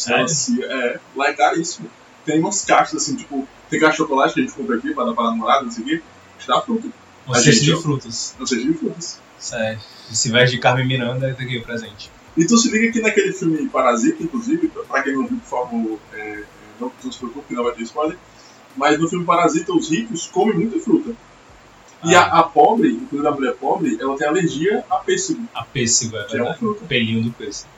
melancia. 0.07 0.65
É, 0.65 0.99
lá 1.15 1.27
é 1.29 1.33
caríssimo. 1.33 1.89
Tem 2.25 2.39
umas 2.39 2.63
caixas 2.63 3.03
assim, 3.03 3.15
tipo, 3.15 3.47
tem 3.69 3.79
caixa 3.79 3.91
de 3.93 3.97
chocolate 3.97 4.33
que 4.33 4.39
a 4.39 4.43
gente 4.43 4.53
compra 4.55 4.77
aqui 4.77 4.93
pra 4.93 5.03
dar 5.05 5.13
pra 5.13 5.25
namorada, 5.25 5.63
não 5.63 5.71
sei 5.71 5.83
o 5.83 5.87
quê, 5.87 6.01
te 6.39 6.47
dá 6.47 6.61
fruta. 6.61 6.87
A 7.27 7.35
cesto 7.35 7.51
gente- 7.65 7.75
de 7.75 7.81
frutas. 7.81 8.35
Não 8.39 8.45
seja 8.45 8.65
de 8.65 8.73
frutas. 8.73 9.19
Sério. 9.37 9.79
E 10.09 10.15
se 10.15 10.29
veste 10.31 10.55
de 10.55 10.61
Carmen 10.61 10.87
Miranda, 10.87 11.33
tá 11.33 11.43
aqui 11.43 11.57
o 11.57 11.63
presente. 11.63 12.09
E 12.37 12.45
tu 12.45 12.57
se 12.57 12.69
liga 12.71 12.91
que 12.93 13.01
naquele 13.01 13.33
filme 13.33 13.67
Parasita, 13.67 14.23
inclusive, 14.23 14.69
pra 14.87 15.03
quem 15.03 15.13
não 15.13 15.27
viu, 15.27 15.37
por 15.37 15.49
favor, 15.49 15.99
é, 16.13 16.43
não, 16.79 16.91
não 17.03 17.11
se 17.11 17.17
preocupe, 17.17 17.47
que 17.49 17.53
não 17.55 17.63
vai 17.63 17.73
ter 17.73 17.83
spoiler. 17.83 18.17
Mas 18.75 18.97
no 18.99 19.09
filme 19.09 19.25
Parasita, 19.25 19.73
os 19.73 19.89
ricos 19.89 20.27
comem 20.27 20.55
muita 20.57 20.79
fruta. 20.79 21.11
E 22.03 22.13
Ah. 22.15 22.21
a, 22.23 22.39
a 22.39 22.43
pobre, 22.43 22.89
inclusive 22.89 23.27
a 23.27 23.31
mulher 23.31 23.55
pobre, 23.55 23.97
ela 23.99 24.15
tem 24.17 24.27
alergia 24.27 24.83
a 24.89 24.97
pêssego, 24.97 25.47
A 25.53 25.63
pêssego, 25.63 26.15
é 26.17 26.23
que 26.25 26.35
é 26.35 26.37
verdade. 26.37 26.59
fruta. 26.59 26.83
O 26.83 26.87
pelinho 26.87 27.23
do 27.23 27.31
pêssego. 27.31 27.69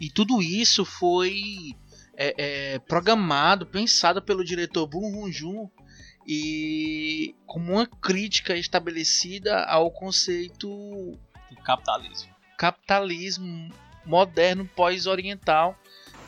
E 0.00 0.10
tudo 0.10 0.42
isso 0.42 0.84
foi 0.84 1.74
é, 2.16 2.34
é, 2.74 2.78
programado, 2.80 3.66
pensado 3.66 4.20
pelo 4.22 4.44
diretor 4.44 4.86
Bong 4.86 5.12
Joon-jun 5.12 5.68
e 6.26 7.34
como 7.46 7.72
uma 7.72 7.86
crítica 7.86 8.56
estabelecida 8.56 9.64
ao 9.64 9.90
conceito 9.90 10.68
Do 11.50 11.56
capitalismo. 11.64 12.28
capitalismo 12.56 13.70
moderno 14.04 14.68
pós-oriental 14.74 15.76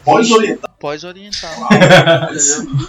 Pós-oriental. 0.04 0.70
Pós-oriental. 0.78 1.50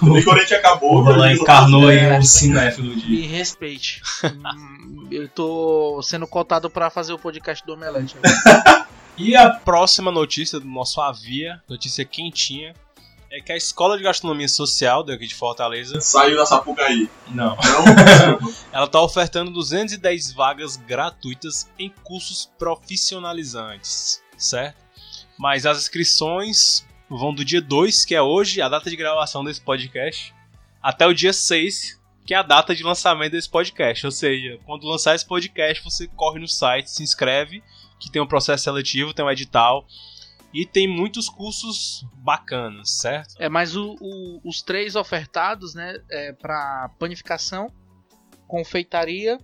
O 0.02 0.30
Oriente 0.30 0.54
acabou. 0.54 0.96
O 0.96 1.02
Roland 1.02 1.30
eles 1.32 1.42
encarnou 1.42 1.88
aí 1.88 1.98
É. 2.00 2.18
um 2.18 2.22
cinéfilo 2.24 2.96
de. 2.96 3.10
Me 3.10 3.22
respeite. 3.28 4.02
Hum, 4.24 5.08
Eu 5.12 5.28
tô 5.30 6.02
sendo 6.04 6.28
cotado 6.28 6.70
pra 6.70 6.90
fazer 6.90 7.14
o 7.14 7.20
podcast 7.20 7.66
do 7.66 7.74
Omelete. 7.74 8.16
E 9.18 9.34
a 9.34 9.50
próxima 9.50 10.12
notícia 10.12 10.60
do 10.60 10.66
nosso 10.68 11.00
Avia, 11.00 11.62
notícia 11.70 12.04
quentinha, 12.04 12.74
é 13.32 13.40
que 13.40 13.50
a 13.50 13.56
Escola 13.56 13.96
de 13.98 14.04
Gastronomia 14.04 14.50
Social 14.50 15.06
daqui 15.06 15.26
de 15.26 15.34
Fortaleza, 15.34 16.02
Saiu 16.02 16.36
da 16.36 16.46
Sapucaí. 16.46 17.10
Não. 17.30 17.56
Não, 17.56 18.52
ela 18.74 18.86
está 18.88 19.00
ofertando 19.02 19.52
210 19.52 20.34
vagas 20.34 20.76
gratuitas 20.76 21.66
em 21.80 21.90
cursos 22.04 22.52
profissionalizantes, 22.60 24.22
certo? 24.38 24.84
Mas 25.40 25.66
as 25.66 25.78
inscrições 25.78 26.86
vão 27.10 27.34
do 27.34 27.44
dia 27.46 27.62
2, 27.62 28.06
que 28.06 28.16
é 28.16 28.22
hoje, 28.22 28.62
a 28.62 28.70
data 28.70 28.90
de 28.90 28.96
gravação 28.96 29.44
desse 29.44 29.62
podcast, 29.62 30.34
até 30.82 31.06
o 31.08 31.14
dia 31.14 31.34
6, 31.34 32.00
que 32.26 32.34
é 32.34 32.38
a 32.38 32.42
data 32.44 32.74
de 32.76 32.84
lançamento 32.84 33.32
desse 33.34 33.50
podcast. 33.50 34.06
Ou 34.06 34.12
seja, 34.12 34.60
quando 34.66 34.88
lançar 34.88 35.14
esse 35.16 35.26
podcast, 35.26 35.84
você 35.84 36.08
corre 36.08 36.40
no 36.40 36.48
site, 36.48 36.90
se 36.90 37.04
inscreve, 37.04 37.64
que 38.00 38.10
tem 38.12 38.22
um 38.22 38.28
processo 38.28 38.64
seletivo, 38.64 39.14
tem 39.14 39.24
um 39.26 39.30
edital. 39.30 39.86
E 40.54 40.66
tem 40.66 40.88
muitos 40.88 41.28
cursos 41.30 42.06
bacanas, 42.16 42.90
certo? 42.92 43.36
É, 43.40 43.50
mas 43.50 43.76
o- 43.76 43.96
o- 44.00 44.40
os 44.44 44.62
três 44.62 44.96
ofertados, 44.96 45.74
né, 45.76 45.98
é 46.10 46.32
pra 46.32 46.90
panificação, 46.98 47.70
confeitaria 48.48 49.38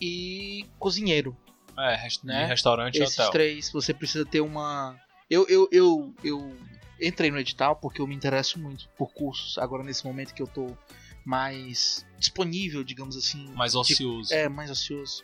e 0.00 0.64
cozinheiro. 0.78 1.36
É, 1.78 1.96
Né? 2.24 2.44
restaurante 2.46 2.98
e 2.98 3.02
Esses 3.02 3.18
hotel. 3.18 3.30
três, 3.30 3.70
você 3.70 3.94
precisa 3.94 4.24
ter 4.24 4.40
uma. 4.40 4.96
Eu, 5.30 5.46
eu, 5.48 5.68
eu, 5.70 6.14
eu 6.24 6.56
entrei 7.00 7.30
no 7.30 7.38
edital 7.38 7.76
porque 7.76 8.00
eu 8.00 8.06
me 8.06 8.14
interesso 8.14 8.58
muito 8.58 8.88
por 8.96 9.12
cursos. 9.12 9.58
Agora, 9.58 9.82
nesse 9.84 10.04
momento 10.04 10.34
que 10.34 10.42
eu 10.42 10.46
tô 10.46 10.76
mais 11.24 12.06
disponível, 12.18 12.82
digamos 12.82 13.16
assim. 13.16 13.52
Mais 13.54 13.72
de- 13.72 13.78
ocioso. 13.78 14.32
É, 14.32 14.48
mais 14.48 14.70
ocioso. 14.70 15.22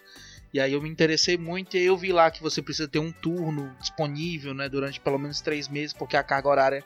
E 0.54 0.61
aí 0.61 0.73
eu 0.73 0.80
me 0.80 0.88
interessei 0.88 1.37
muito 1.37 1.76
e 1.76 1.84
eu 1.84 1.96
vi 1.96 2.12
lá 2.12 2.30
que 2.30 2.40
você 2.40 2.62
precisa 2.62 2.87
ter 2.87 3.00
um 3.00 3.11
turno 3.11 3.75
disponível, 3.80 4.54
né, 4.54 4.68
durante 4.68 5.00
pelo 5.00 5.18
menos 5.18 5.40
três 5.40 5.66
meses, 5.66 5.92
porque 5.92 6.16
a 6.16 6.23
carga 6.23 6.49
horária 6.49 6.84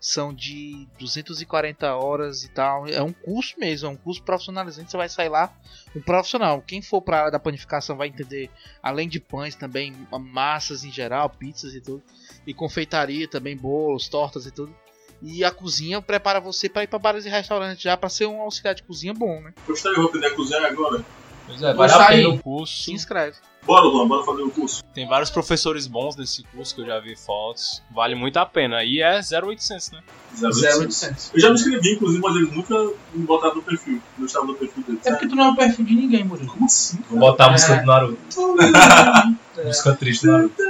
são 0.00 0.32
de 0.32 0.86
240 1.00 1.96
horas 1.96 2.44
e 2.44 2.48
tal. 2.48 2.86
É 2.86 3.02
um 3.02 3.12
curso 3.12 3.58
mesmo, 3.58 3.88
é 3.88 3.90
um 3.90 3.96
curso 3.96 4.22
profissionalizante, 4.22 4.92
você 4.92 4.96
vai 4.96 5.08
sair 5.08 5.30
lá 5.30 5.52
um 5.96 6.00
profissional. 6.00 6.62
Quem 6.62 6.80
for 6.80 7.02
pra 7.02 7.18
área 7.18 7.32
da 7.32 7.40
panificação 7.40 7.96
vai 7.96 8.06
entender, 8.06 8.50
além 8.80 9.08
de 9.08 9.18
pães 9.18 9.56
também, 9.56 9.92
massas 10.12 10.84
em 10.84 10.92
geral, 10.92 11.28
pizzas 11.28 11.74
e 11.74 11.80
tudo. 11.80 12.00
E 12.46 12.54
confeitaria 12.54 13.26
também, 13.26 13.56
bolos, 13.56 14.08
tortas 14.08 14.46
e 14.46 14.52
tudo. 14.52 14.72
E 15.20 15.42
a 15.42 15.50
cozinha 15.50 16.00
prepara 16.00 16.38
você 16.38 16.68
para 16.68 16.84
ir 16.84 16.86
para 16.86 17.00
bares 17.00 17.26
e 17.26 17.28
restaurantes 17.28 17.82
já 17.82 17.96
para 17.96 18.08
ser 18.08 18.26
um 18.26 18.40
auxiliar 18.40 18.76
de 18.76 18.84
cozinha 18.84 19.12
bom, 19.12 19.40
né? 19.40 19.52
Eu 19.66 19.94
vou 19.96 20.04
aprender 20.04 20.28
a 20.28 20.36
cozinhar 20.36 20.64
agora. 20.66 21.04
Pois 21.48 21.62
é, 21.62 21.74
vale 21.74 21.92
a 21.92 22.06
pena 22.06 22.28
o 22.28 22.38
curso. 22.38 22.82
Se 22.84 22.92
inscreve. 22.92 23.36
Bora, 23.64 23.84
Luan, 23.84 24.06
bora 24.08 24.24
fazer 24.24 24.42
o 24.42 24.50
curso. 24.50 24.82
Tem 24.94 25.06
vários 25.06 25.28
professores 25.30 25.86
bons 25.86 26.16
nesse 26.16 26.42
curso 26.44 26.74
que 26.74 26.80
eu 26.80 26.86
já 26.86 27.00
vi 27.00 27.16
fotos. 27.16 27.82
Vale 27.90 28.14
muito 28.14 28.36
a 28.38 28.46
pena. 28.46 28.82
E 28.84 29.02
é 29.02 29.18
0800, 29.20 29.90
né? 29.90 30.00
0800. 30.40 31.32
Eu 31.34 31.40
já 31.40 31.48
me 31.48 31.54
inscrevi, 31.54 31.94
inclusive, 31.94 32.22
mas 32.22 32.36
eles 32.36 32.52
nunca 32.52 32.74
me 33.12 33.26
botaram 33.26 33.56
no 33.56 33.62
perfil. 33.62 34.00
Não 34.16 34.26
estava 34.26 34.46
no 34.46 34.54
perfil 34.54 34.82
deles. 34.84 35.04
É 35.06 35.10
porque 35.10 35.28
tu 35.28 35.34
não 35.34 35.44
é 35.46 35.50
o 35.50 35.56
perfil 35.56 35.84
de 35.84 35.94
ninguém, 35.94 36.24
Murilo. 36.24 36.48
Como 36.50 36.64
assim? 36.64 36.98
Vou 37.10 37.18
botar 37.18 37.46
a 37.46 37.50
música 37.50 37.74
É. 37.74 37.80
do 37.80 37.86
Naruto. 37.86 38.18
música 39.64 39.94
triste 39.96 40.26
do 40.26 40.32
Naruto. 40.32 40.62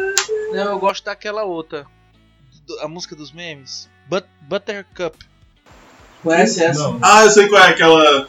Não, 0.53 0.73
eu 0.73 0.79
gosto 0.79 1.05
daquela 1.05 1.45
outra. 1.45 1.87
A 2.81 2.89
música 2.89 3.15
dos 3.15 3.31
memes. 3.33 3.89
But, 4.09 4.25
Buttercup. 4.43 5.17
Conhece 6.23 6.65
essa? 6.65 6.83
Não. 6.83 6.99
Ah, 7.03 7.25
eu 7.25 7.31
sei 7.31 7.49
qual 7.49 7.63
é 7.63 7.69
aquela. 7.69 8.29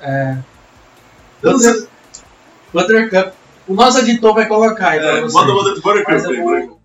É. 0.00 0.38
Sei. 1.42 1.88
Buttercup. 2.72 3.32
O 3.66 3.74
nosso 3.74 3.98
editor 4.00 4.34
vai 4.34 4.46
colocar 4.46 4.90
aí 4.90 5.00
pra 5.00 5.08
É, 5.18 5.20
você. 5.22 5.34
Mas 5.34 6.26
aqui, 6.26 6.38
eu 6.38 6.44
bora 6.44 6.66
vou... 6.66 6.80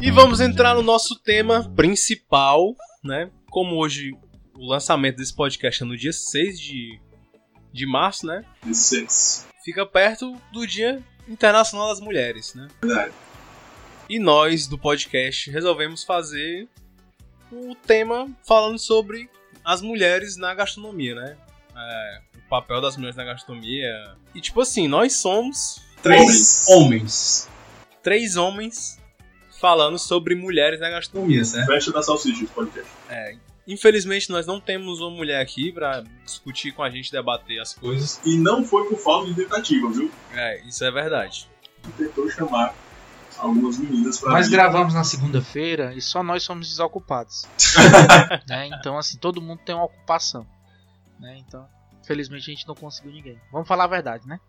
E 0.00 0.10
vamos 0.10 0.40
entrar 0.40 0.74
no 0.74 0.82
nosso 0.82 1.14
tema 1.22 1.70
principal, 1.76 2.74
né? 3.04 3.30
Como 3.50 3.76
hoje 3.76 4.12
o 4.54 4.66
lançamento 4.66 5.16
desse 5.16 5.34
podcast 5.34 5.82
é 5.82 5.86
no 5.86 5.96
dia 5.96 6.12
6 6.12 6.58
de, 6.58 7.00
de 7.72 7.86
março, 7.86 8.26
né? 8.26 8.44
De 8.64 8.74
sex. 8.74 9.46
Fica 9.64 9.84
perto 9.84 10.36
do 10.52 10.66
Dia 10.66 11.02
Internacional 11.28 11.88
das 11.88 12.00
Mulheres, 12.00 12.54
né? 12.54 12.68
Verdade. 12.82 13.12
E 14.08 14.18
nós 14.18 14.66
do 14.66 14.78
podcast 14.78 15.50
resolvemos 15.50 16.02
fazer 16.02 16.66
o 17.52 17.74
tema 17.74 18.28
falando 18.46 18.78
sobre 18.78 19.28
as 19.64 19.82
mulheres 19.82 20.36
na 20.36 20.54
gastronomia, 20.54 21.14
né? 21.14 21.36
É, 21.76 22.20
o 22.36 22.48
papel 22.48 22.80
das 22.80 22.96
mulheres 22.96 23.16
na 23.16 23.24
gastronomia. 23.24 24.16
E 24.34 24.40
tipo 24.40 24.60
assim, 24.60 24.88
nós 24.88 25.14
somos 25.14 25.80
Três 26.02 26.66
homens. 26.68 27.48
três 28.02 28.36
homens 28.36 28.98
falando 29.60 29.98
sobre 29.98 30.34
mulheres 30.34 30.80
na 30.80 30.88
gastronomia, 30.88 31.44
certo? 31.44 31.66
Festa 31.66 31.92
da 31.92 32.02
salsicha 32.02 32.44
esse 32.44 32.52
podcast. 32.52 32.90
Infelizmente 33.70 34.30
nós 34.30 34.46
não 34.46 34.60
temos 34.60 35.00
uma 35.00 35.10
mulher 35.10 35.40
aqui 35.40 35.70
pra 35.70 36.02
discutir 36.24 36.72
com 36.72 36.82
a 36.82 36.90
gente, 36.90 37.12
debater 37.12 37.60
as 37.60 37.72
coisas. 37.72 38.20
E 38.24 38.36
não 38.36 38.64
foi 38.64 38.88
por 38.88 38.98
falta 38.98 39.28
de 39.28 39.34
tentativa, 39.34 39.88
viu? 39.88 40.10
É, 40.32 40.60
isso 40.66 40.84
é 40.84 40.90
verdade. 40.90 41.48
Tentou 41.96 42.28
chamar 42.28 42.74
algumas 43.38 43.78
meninas 43.78 44.18
pra 44.18 44.32
Nós 44.32 44.48
vir. 44.48 44.56
gravamos 44.56 44.92
na 44.92 45.04
segunda-feira 45.04 45.94
e 45.94 46.00
só 46.00 46.20
nós 46.20 46.42
somos 46.42 46.68
desocupados. 46.68 47.46
né? 48.48 48.68
Então, 48.74 48.98
assim, 48.98 49.16
todo 49.18 49.40
mundo 49.40 49.60
tem 49.64 49.74
uma 49.74 49.84
ocupação. 49.84 50.44
Né? 51.20 51.38
Então, 51.38 51.64
infelizmente 52.02 52.50
a 52.50 52.54
gente 52.54 52.66
não 52.66 52.74
conseguiu 52.74 53.12
ninguém. 53.12 53.40
Vamos 53.52 53.68
falar 53.68 53.84
a 53.84 53.88
verdade, 53.88 54.26
né? 54.26 54.40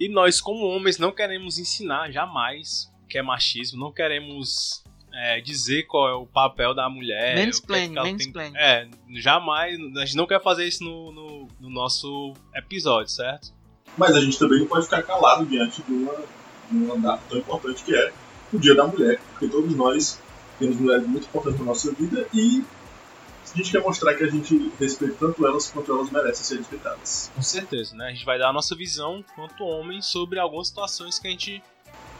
E 0.00 0.08
nós, 0.08 0.40
como 0.40 0.66
homens, 0.66 0.98
não 0.98 1.12
queremos 1.12 1.56
ensinar 1.56 2.10
jamais 2.10 2.90
o 3.04 3.06
que 3.06 3.16
é 3.16 3.22
machismo, 3.22 3.78
não 3.78 3.92
queremos 3.92 4.82
é, 5.14 5.40
dizer 5.40 5.84
qual 5.84 6.08
é 6.08 6.14
o 6.14 6.26
papel 6.26 6.74
da 6.74 6.88
mulher. 6.88 7.44
Mansplaining, 7.44 7.84
é 7.86 7.92
que 7.92 7.98
ela 7.98 8.04
tem- 8.06 8.14
mansplaining. 8.14 8.56
É, 8.56 8.88
jamais. 9.16 9.76
A 9.96 10.04
gente 10.04 10.16
não 10.16 10.26
quer 10.26 10.42
fazer 10.42 10.66
isso 10.66 10.82
no, 10.84 11.12
no, 11.12 11.48
no 11.60 11.70
nosso 11.70 12.32
episódio, 12.54 13.10
certo? 13.10 13.52
Mas 13.96 14.14
a 14.14 14.20
gente 14.20 14.38
também 14.38 14.60
não 14.60 14.66
pode 14.66 14.84
ficar 14.84 15.02
calado 15.02 15.44
diante 15.46 15.82
de 15.82 15.92
uma, 15.92 16.14
de 16.70 16.76
uma 16.76 16.96
data 16.98 17.22
tão 17.28 17.38
importante 17.38 17.82
que 17.82 17.94
é 17.94 18.12
o 18.52 18.58
Dia 18.58 18.74
da 18.74 18.86
Mulher, 18.86 19.20
porque 19.32 19.48
todos 19.48 19.74
nós 19.74 20.20
temos 20.58 20.76
mulheres 20.76 21.06
muito 21.06 21.26
importantes 21.26 21.58
na 21.58 21.66
nossa 21.66 21.92
vida 21.92 22.26
e 22.32 22.64
a 23.52 23.56
gente 23.56 23.72
quer 23.72 23.80
mostrar 23.82 24.14
que 24.14 24.22
a 24.22 24.28
gente 24.30 24.72
respeita 24.78 25.16
tanto 25.18 25.44
elas 25.44 25.68
quanto 25.70 25.90
elas 25.92 26.08
merecem 26.10 26.44
ser 26.44 26.56
respeitadas. 26.58 27.32
Com 27.34 27.42
certeza, 27.42 27.96
né? 27.96 28.06
A 28.06 28.10
gente 28.10 28.24
vai 28.24 28.38
dar 28.38 28.50
a 28.50 28.52
nossa 28.52 28.76
visão 28.76 29.24
quanto 29.34 29.64
homem 29.64 30.00
sobre 30.00 30.38
algumas 30.38 30.68
situações 30.68 31.18
que 31.18 31.26
a 31.26 31.30
gente. 31.32 31.62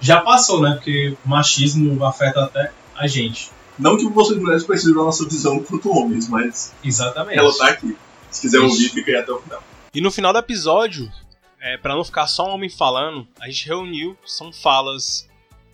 Já 0.00 0.20
passou, 0.22 0.60
né? 0.60 0.72
Porque 0.74 1.16
o 1.24 1.28
machismo 1.28 2.04
afeta 2.04 2.44
até 2.44 2.72
a 3.00 3.06
gente. 3.06 3.50
Não 3.78 3.96
que 3.96 4.06
vocês 4.08 4.38
mulheres 4.38 4.64
precisem 4.64 4.94
da 4.94 5.02
nossa 5.02 5.26
visão 5.26 5.64
quanto 5.64 5.90
homens, 5.90 6.28
mas 6.28 6.74
Exatamente. 6.84 7.38
ela 7.38 7.56
tá 7.56 7.68
aqui. 7.68 7.96
Se 8.30 8.42
quiser 8.42 8.58
Isso. 8.58 8.66
ouvir, 8.66 8.88
fica 8.90 9.10
aí 9.10 9.16
até 9.16 9.32
o 9.32 9.40
final. 9.40 9.62
E 9.94 10.00
no 10.02 10.10
final 10.10 10.32
do 10.34 10.38
episódio, 10.38 11.10
é, 11.58 11.78
para 11.78 11.94
não 11.94 12.04
ficar 12.04 12.26
só 12.26 12.46
um 12.46 12.54
homem 12.54 12.68
falando, 12.68 13.26
a 13.40 13.46
gente 13.46 13.66
reuniu, 13.66 14.16
são 14.24 14.52
falas 14.52 15.26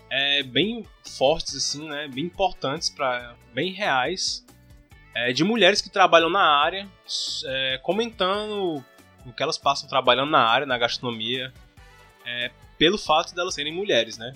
é, 0.08 0.44
bem 0.44 0.86
fortes, 1.16 1.56
assim, 1.56 1.88
né? 1.88 2.08
Bem 2.08 2.24
importantes, 2.24 2.88
pra, 2.88 3.34
bem 3.52 3.72
reais, 3.72 4.44
é, 5.12 5.32
de 5.32 5.42
mulheres 5.42 5.80
que 5.82 5.90
trabalham 5.90 6.30
na 6.30 6.62
área, 6.62 6.88
é, 7.44 7.80
comentando 7.82 8.84
o 9.26 9.32
que 9.32 9.42
elas 9.42 9.58
passam 9.58 9.88
trabalhando 9.88 10.30
na 10.30 10.46
área, 10.46 10.64
na 10.64 10.78
gastronomia, 10.78 11.52
é, 12.24 12.52
pelo 12.78 12.96
fato 12.96 13.34
delas 13.34 13.54
serem 13.54 13.74
mulheres, 13.74 14.16
né? 14.16 14.32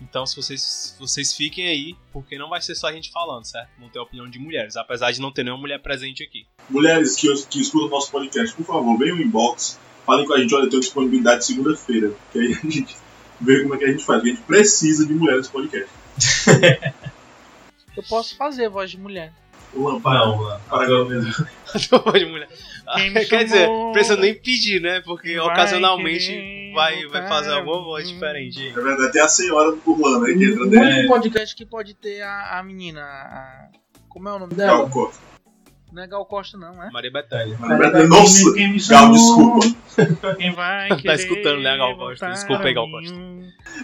Então, 0.00 0.26
se 0.26 0.36
vocês, 0.36 0.94
vocês 0.98 1.32
fiquem 1.32 1.68
aí, 1.68 1.96
porque 2.12 2.36
não 2.36 2.48
vai 2.50 2.60
ser 2.60 2.74
só 2.74 2.88
a 2.88 2.92
gente 2.92 3.10
falando, 3.10 3.44
certo? 3.44 3.70
Vão 3.78 3.88
ter 3.88 3.98
a 3.98 4.02
opinião 4.02 4.28
de 4.28 4.38
mulheres, 4.38 4.76
apesar 4.76 5.10
de 5.10 5.20
não 5.20 5.32
ter 5.32 5.42
nenhuma 5.42 5.60
mulher 5.60 5.80
presente 5.80 6.22
aqui. 6.22 6.46
Mulheres 6.68 7.16
que, 7.16 7.32
que 7.46 7.60
escutam 7.60 7.88
o 7.88 7.90
nosso 7.90 8.10
podcast, 8.10 8.54
por 8.54 8.66
favor, 8.66 8.98
venham 8.98 9.16
no 9.16 9.22
inbox, 9.22 9.78
falem 10.04 10.26
com 10.26 10.34
a 10.34 10.38
gente, 10.38 10.54
olha, 10.54 10.64
eu 10.64 10.70
tenho 10.70 10.80
disponibilidade 10.80 11.46
segunda-feira, 11.46 12.12
que 12.32 12.38
aí 12.38 12.52
a 12.52 12.70
gente 12.70 12.96
vê 13.40 13.62
como 13.62 13.74
é 13.74 13.78
que 13.78 13.84
a 13.84 13.90
gente 13.90 14.04
faz. 14.04 14.22
A 14.22 14.26
gente 14.26 14.42
precisa 14.42 15.06
de 15.06 15.14
mulheres 15.14 15.40
nesse 15.42 15.52
podcast. 15.52 15.90
Eu 17.96 18.02
posso 18.02 18.36
fazer 18.36 18.68
voz 18.68 18.90
de 18.90 18.98
mulher. 18.98 19.32
Luan, 19.74 20.00
para, 20.00 20.26
Não, 20.26 20.36
mano. 20.36 20.60
para 20.68 20.84
agora 20.84 21.04
mesmo. 21.06 21.32
de 22.18 22.26
mulher. 22.26 22.48
Quer 23.28 23.44
dizer, 23.44 23.68
precisa 23.92 24.16
nem 24.16 24.34
pedir, 24.34 24.80
né? 24.80 25.00
Porque 25.00 25.36
Vai 25.36 25.46
ocasionalmente 25.46 26.26
querer 26.26 26.65
vai, 26.76 27.06
vai 27.06 27.28
fazer 27.28 27.52
alguma 27.52 27.82
voz 27.82 28.08
diferente. 28.08 28.58
aí. 28.60 28.68
É 28.68 28.72
verdade, 28.80 29.12
tem 29.12 29.22
a 29.22 29.28
senhora 29.28 29.72
do 29.72 29.80
Urlano 29.84 30.26
aí 30.26 30.36
que 30.38 30.44
entra 30.44 30.64
Um 30.64 30.68
dentro. 30.68 30.88
único 30.88 31.08
podcast 31.08 31.56
que 31.56 31.66
pode 31.66 31.94
ter 31.94 32.22
a, 32.22 32.58
a 32.58 32.62
menina. 32.62 33.02
a- 33.02 33.68
como 34.08 34.28
é 34.28 34.32
o 34.32 34.38
nome 34.38 34.54
dela? 34.54 34.88
corta. 34.88 35.18
Não 35.92 36.02
é 36.02 36.06
Gal 36.06 36.26
Costa, 36.26 36.58
não, 36.58 36.82
é? 36.82 36.90
Maria 36.90 37.10
Bethânia. 37.10 37.56
Nossa, 38.08 38.52
Quem 38.54 38.72
me 38.72 38.78
Gal, 38.86 39.12
desculpa. 39.12 39.66
Quem 40.36 40.52
vai 40.52 40.88
Tá 41.00 41.14
escutando, 41.14 41.62
né, 41.62 41.76
Gal 41.76 41.96
Costa? 41.96 42.30
Desculpa 42.30 42.64
aí, 42.64 42.74
Gal 42.74 42.90
Costa. 42.90 43.14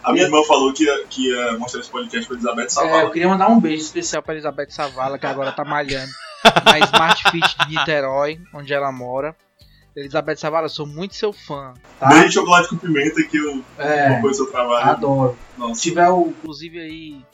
A 0.02 0.12
minha 0.12 0.24
irmã 0.24 0.42
falou 0.46 0.72
que 0.74 0.84
ia, 0.84 1.04
que 1.08 1.28
ia 1.30 1.56
mostrar 1.58 1.80
esse 1.80 1.90
podcast 1.90 2.26
pra 2.26 2.36
Elizabeth 2.36 2.62
É, 2.62 2.64
eu 2.66 2.70
Savala. 2.70 3.10
queria 3.10 3.28
mandar 3.28 3.48
um 3.48 3.60
beijo 3.60 3.82
especial 3.82 4.22
pra 4.22 4.34
Elizabeth 4.34 4.70
Savala, 4.70 5.18
que 5.18 5.26
agora 5.26 5.52
tá 5.52 5.64
malhando 5.64 6.10
na 6.64 6.78
Smart 6.80 7.30
Fit 7.30 7.56
de 7.66 7.76
Niterói, 7.78 8.38
onde 8.54 8.74
ela 8.74 8.90
mora. 8.92 9.34
Elizabeth 9.94 10.36
Savala, 10.36 10.66
eu 10.66 10.70
sou 10.70 10.86
muito 10.86 11.14
seu 11.14 11.32
fã, 11.32 11.74
tá? 12.00 12.08
Beijo 12.08 12.28
de 12.28 12.34
chocolate 12.34 12.68
com 12.68 12.76
pimenta 12.76 13.22
que 13.24 13.36
eu 13.36 13.62
É, 13.78 14.06
acompanho 14.08 14.34
seu 14.34 14.46
trabalho. 14.50 14.90
adoro. 14.90 15.38
Se 15.54 15.60
Nossa. 15.60 15.80
tiver 15.82 16.08
o. 16.08 16.28
Inclusive 16.28 16.80
aí, 16.80 17.24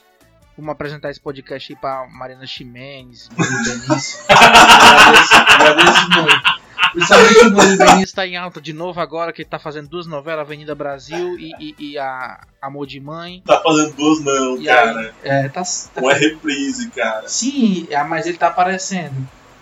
vamos 0.57 0.71
apresentar 0.71 1.09
esse 1.09 1.21
podcast 1.21 1.71
aí 1.71 1.79
pra 1.79 2.05
Marina 2.11 2.45
Ximenes, 2.45 3.29
Bruno 3.29 3.63
Benício. 3.63 4.19
agradeço, 4.27 5.33
agradeço 5.35 6.09
muito. 6.09 6.59
Principalmente 6.91 7.45
o 7.45 7.51
Bruno 7.51 7.77
Benício 7.77 8.15
tá 8.15 8.25
em 8.27 8.35
alta 8.35 8.59
de 8.59 8.73
novo 8.73 8.99
agora, 8.99 9.31
que 9.31 9.43
ele 9.43 9.49
tá 9.49 9.59
fazendo 9.59 9.87
duas 9.87 10.07
novelas, 10.07 10.41
Avenida 10.41 10.73
Brasil 10.73 11.37
e, 11.39 11.51
e, 11.59 11.75
e 11.91 11.97
a 11.99 12.41
Amor 12.61 12.87
de 12.87 12.99
Mãe. 12.99 13.43
Tá 13.45 13.61
fazendo 13.61 13.93
duas 13.95 14.19
não, 14.23 14.57
E 14.57 14.65
cara. 14.65 15.13
É, 15.23 15.47
tá. 15.49 15.61
tá- 15.61 16.01
Não 16.01 16.09
é 16.11 16.15
reprise, 16.15 16.89
cara. 16.89 17.27
Sim, 17.29 17.87
é, 17.91 18.03
mas 18.03 18.25
ele 18.25 18.37
tá 18.37 18.47
aparecendo. 18.47 19.15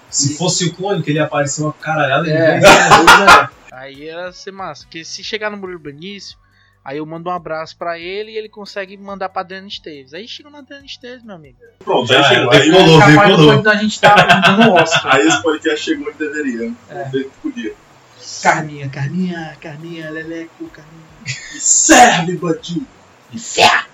Se 0.10 0.38
fosse 0.38 0.66
o 0.66 0.74
clone, 0.74 1.04
que 1.04 1.12
ele 1.12 1.20
ia 1.20 1.26
aparecer 1.26 1.62
uma 1.62 1.74
caralhada 1.74 2.24
de 2.24 2.32
É, 2.32 2.60
é. 2.60 3.50
Aí 3.76 4.06
ia 4.06 4.32
ser 4.32 4.52
massa, 4.52 4.84
porque 4.84 5.04
se 5.06 5.24
chegar 5.24 5.52
no 5.52 5.58
Murilo 5.58 5.80
Benício, 5.80 6.36
aí 6.84 6.98
eu 6.98 7.06
mando 7.06 7.30
um 7.30 7.34
abraço 7.34 7.78
pra 7.78 8.00
ele 8.00 8.32
e 8.32 8.38
ele 8.38 8.50
consegue 8.50 8.98
mandar 8.98 9.30
pra 9.30 9.42
Adriana 9.42 9.68
Esteves. 9.68 10.14
Aí 10.16 10.28
chega 10.28 10.50
na 10.50 10.60
Adriana 10.60 10.86
Esteves, 10.86 11.24
meu 11.24 11.36
amigo. 11.36 11.58
Pronto, 11.80 12.08
Já 12.08 12.28
aí 12.28 12.36
chegou. 12.36 12.52
Aí, 12.54 12.72
decolou, 12.72 13.00
Capaz 13.00 13.30
decolou. 13.30 13.62
da 13.62 13.76
gente 13.76 14.00
tá 14.00 14.16
dando 14.16 14.74
Oscar. 14.74 15.14
aí 15.16 15.28
esse 15.28 15.44
podcast 15.44 15.86
chegou 15.86 16.08
onde 16.08 16.18
deveria. 16.18 16.74
É. 16.90 17.04
Ver 17.04 17.26
que 17.26 17.30
podia. 17.42 17.74
Carminha, 18.42 18.90
Carminha, 18.90 19.58
Carminha, 19.62 20.10
Leleco, 20.10 20.68
Carminha. 20.70 21.06
Serve, 21.60 22.36
bandido. 22.38 22.88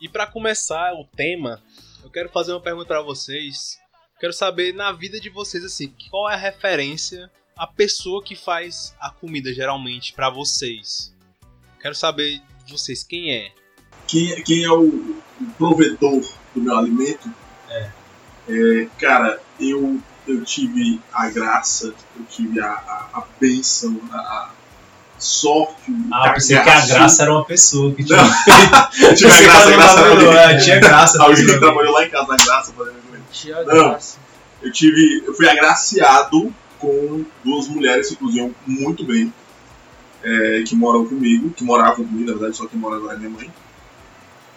E 0.00 0.08
pra 0.08 0.26
começar 0.26 0.92
o 0.94 1.04
tema, 1.04 1.60
quero 2.16 2.30
fazer 2.30 2.52
uma 2.52 2.62
pergunta 2.62 2.86
pra 2.86 3.02
vocês. 3.02 3.78
Quero 4.18 4.32
saber 4.32 4.72
na 4.72 4.90
vida 4.90 5.20
de 5.20 5.28
vocês 5.28 5.62
assim, 5.62 5.92
qual 6.10 6.30
é 6.30 6.32
a 6.32 6.38
referência 6.38 7.30
a 7.54 7.66
pessoa 7.66 8.24
que 8.24 8.34
faz 8.34 8.94
a 8.98 9.10
comida 9.10 9.52
geralmente 9.52 10.14
pra 10.14 10.30
vocês? 10.30 11.14
Quero 11.78 11.94
saber 11.94 12.40
de 12.64 12.72
vocês 12.72 13.02
quem 13.02 13.34
é. 13.34 13.52
Quem, 14.08 14.42
quem 14.44 14.64
é 14.64 14.72
o, 14.72 15.20
provedor 15.58 16.26
do 16.54 16.62
meu 16.62 16.78
alimento? 16.78 17.30
É. 17.68 18.88
cara, 18.98 19.38
eu, 19.60 20.00
eu 20.26 20.42
tive 20.42 20.98
a 21.12 21.28
graça, 21.28 21.94
eu 22.18 22.24
tive 22.24 22.60
a, 22.60 22.70
a, 22.72 23.10
a 23.12 23.26
bênção, 23.38 24.00
a, 24.10 24.54
o 25.18 25.68
Ah, 26.12 26.30
pensei 26.30 26.60
que 26.60 26.68
a 26.68 26.86
graça 26.86 27.22
era 27.22 27.32
uma 27.32 27.44
pessoa 27.44 27.94
que 27.94 28.04
tinha 28.04 28.18
Não. 28.22 28.26
Eu 29.08 29.14
tive 29.14 29.30
a 29.32 29.36
Pensei 29.36 29.46
que 29.46 29.46
graça, 29.46 29.70
graça 29.70 30.00
era 30.00 30.58
Tinha 30.58 30.78
graça. 30.80 31.22
Alguém 31.22 31.46
que 31.46 31.58
trabalhou 31.58 31.92
lá 31.92 32.04
em 32.04 32.10
casa 32.10 32.26
na 32.28 32.36
graça 32.36 32.72
fazendo 32.72 33.02
comida. 33.02 33.24
Tia 33.32 33.56
Não. 33.64 33.64
Graça. 33.90 34.18
Eu 34.62 34.72
tive. 34.72 35.22
Eu 35.26 35.34
fui 35.34 35.48
agraciado 35.48 36.54
com 36.78 37.24
duas 37.44 37.68
mulheres 37.68 38.08
que 38.08 38.16
cozinham 38.16 38.54
muito 38.66 39.04
bem. 39.04 39.32
é, 40.22 40.62
que 40.66 40.74
moram 40.74 41.06
comigo, 41.06 41.50
que 41.50 41.62
moravam 41.64 42.04
comigo, 42.06 42.26
na 42.26 42.32
verdade, 42.32 42.56
só 42.56 42.66
que 42.66 42.76
mora 42.76 42.96
agora 42.96 43.14
é 43.14 43.18
minha 43.18 43.30
mãe. 43.30 43.52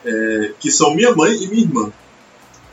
é, 0.06 0.54
que 0.60 0.72
são 0.72 0.96
minha 0.96 1.14
mãe 1.16 1.32
e 1.44 1.48
minha 1.48 1.64
irmã. 1.64 1.92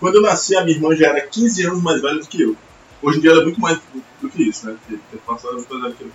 Quando 0.01 0.17
eu 0.17 0.23
nasci, 0.23 0.57
a 0.57 0.65
minha 0.65 0.77
irmã 0.77 0.95
já 0.95 1.09
era 1.09 1.21
15 1.27 1.67
anos 1.67 1.83
mais 1.83 2.01
velha 2.01 2.19
do 2.21 2.27
que 2.27 2.41
eu. 2.43 2.57
Hoje 3.03 3.19
em 3.19 3.21
dia 3.21 3.31
ela 3.33 3.41
é 3.43 3.45
muito 3.45 3.61
mais 3.61 3.79
do, 3.79 4.03
do 4.23 4.31
que 4.31 4.43
isso, 4.49 4.67
né? 4.67 4.77
Porque 4.81 5.01
eu 5.13 5.21
faço 5.27 5.47
ela 5.47 5.57
muito 5.57 5.69
mais 5.71 5.83
velha 5.83 5.95
que 5.97 6.05
eu. 6.05 6.11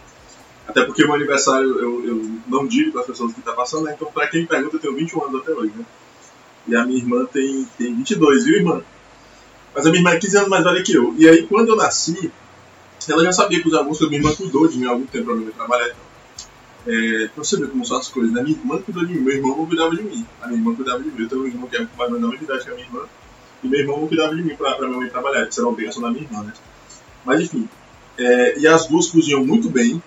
Até 0.72 0.86
porque 0.86 1.04
meu 1.04 1.14
aniversário 1.14 1.68
eu, 1.80 2.06
eu 2.06 2.32
não 2.48 2.66
digo 2.66 2.94
para 2.94 3.02
as 3.02 3.08
pessoas 3.08 3.34
que 3.34 3.42
tá 3.42 3.52
passando, 3.52 3.84
né? 3.84 3.94
Então, 3.94 4.10
pra 4.10 4.28
quem 4.28 4.46
pergunta, 4.46 4.78
eu 4.78 4.80
tenho 4.80 4.96
21 4.96 5.26
anos 5.26 5.42
até 5.42 5.52
hoje, 5.52 5.74
né? 5.76 5.86
E 6.66 6.76
a 6.76 6.86
minha 6.86 6.98
irmã 6.98 7.26
tem, 7.26 7.68
tem 7.78 7.94
22, 7.94 8.46
viu, 8.46 8.56
irmã? 8.56 8.82
Mas 9.76 9.86
a 9.86 9.90
minha 9.90 10.00
irmã 10.00 10.12
é 10.12 10.20
15 10.20 10.38
anos 10.38 10.50
mais 10.50 10.64
velha 10.64 10.82
que 10.82 10.94
eu. 10.94 11.14
E 11.18 11.28
aí, 11.28 11.46
quando 11.46 11.70
eu 11.70 11.76
nasci, 11.76 12.32
ela 13.10 13.24
já 13.24 13.34
sabia 13.34 13.62
cozinhar 13.62 13.80
algumas 13.80 13.98
coisas. 13.98 14.10
Minha 14.10 14.22
irmã 14.22 14.36
cuidou 14.36 14.68
de 14.68 14.78
mim 14.78 14.86
há 14.86 14.92
algum 14.92 15.06
tempo 15.06 15.26
pra 15.26 15.36
mim 15.36 15.52
trabalhar. 15.52 15.94
É, 16.88 17.28
pra 17.28 17.44
você 17.44 17.58
ver 17.58 17.70
como 17.70 17.86
são 17.86 17.98
as 17.98 18.08
coisas, 18.08 18.32
né? 18.32 18.42
Minha 18.42 18.58
irmã 18.58 18.82
cuidou 18.82 19.06
de 19.06 19.14
mim, 19.14 19.20
meu 19.20 19.36
irmão 19.36 19.58
não 19.58 19.66
cuidava 19.66 19.94
de 19.94 20.04
mim. 20.04 20.26
A 20.42 20.48
minha 20.48 20.60
irmã 20.60 20.74
cuidava 20.74 21.04
de 21.04 21.10
mim. 21.10 21.16
Eu 21.20 21.28
tenho 21.28 21.42
um 21.42 21.48
irmão 21.48 21.68
que 21.68 21.76
é 21.76 21.88
mais 21.98 22.14
ou 22.14 22.20
menos 22.20 22.42
idade 22.42 22.64
que 22.64 22.70
a 22.70 22.74
minha 22.76 22.86
irmã. 22.86 23.02
E 23.62 23.68
meu 23.68 23.80
irmão 23.80 24.00
não 24.00 24.08
cuidava 24.08 24.36
de 24.36 24.42
mim 24.42 24.56
pra, 24.56 24.76
pra 24.76 24.88
minha 24.88 25.00
mãe 25.00 25.10
trabalhar. 25.10 25.48
Isso 25.48 25.60
era 25.60 25.68
uma 25.68 25.74
obrigação 25.74 26.02
da 26.02 26.10
minha 26.10 26.24
irmã, 26.24 26.44
né? 26.44 26.54
Mas 27.26 27.42
enfim. 27.42 27.68
É, 28.18 28.60
e 28.60 28.68
as 28.68 28.88
duas 28.88 29.08
cozinham 29.08 29.44
muito 29.44 29.70
bem. 29.70 30.02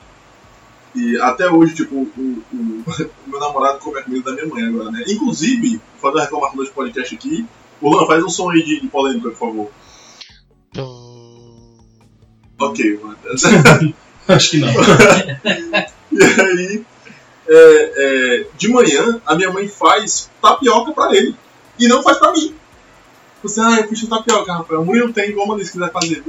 E 0.94 1.20
até 1.20 1.50
hoje, 1.50 1.74
tipo, 1.74 1.94
o, 1.96 2.08
o- 2.52 2.84
o 3.26 3.30
meu 3.30 3.40
namorado 3.40 3.78
come 3.78 3.98
a 3.98 4.02
comida 4.02 4.30
da 4.30 4.32
minha 4.32 4.46
mãe 4.46 4.64
agora, 4.64 4.90
né? 4.90 5.02
Inclusive, 5.08 5.80
vou 6.00 6.00
fazer 6.00 6.14
uma 6.16 6.22
reclamação 6.24 6.58
desse 6.58 6.72
podcast 6.72 7.14
aqui. 7.14 7.46
Luan, 7.82 8.06
faz 8.06 8.22
um 8.22 8.28
som 8.28 8.50
aí 8.50 8.62
de, 8.62 8.80
de 8.80 8.88
polêmica, 8.88 9.30
por 9.30 9.38
favor. 9.38 9.70
Ok, 12.58 13.00
mano. 13.02 13.16
Acho 14.28 14.50
que 14.52 14.58
não. 14.58 14.68
E 16.12 16.22
aí, 16.22 16.84
é, 17.48 17.92
é, 17.96 18.46
de 18.56 18.68
manhã, 18.68 19.20
a 19.26 19.34
minha 19.34 19.50
mãe 19.52 19.66
faz 19.66 20.30
tapioca 20.40 20.92
pra 20.92 21.14
ele. 21.14 21.34
E 21.76 21.88
não 21.88 22.02
faz 22.04 22.18
pra 22.18 22.30
mim. 22.32 22.54
Você, 23.42 23.60
ah, 23.60 23.80
eu 23.80 23.88
fiz 23.88 24.02
um 24.04 24.06
tapioca, 24.06 24.52
Rafael. 24.52 24.80
A 24.80 24.84
mãe 24.84 25.00
não 25.00 25.12
tem 25.12 25.32
como 25.34 25.58
se 25.62 25.72
quiser 25.72 25.90
fazer. 25.90 26.22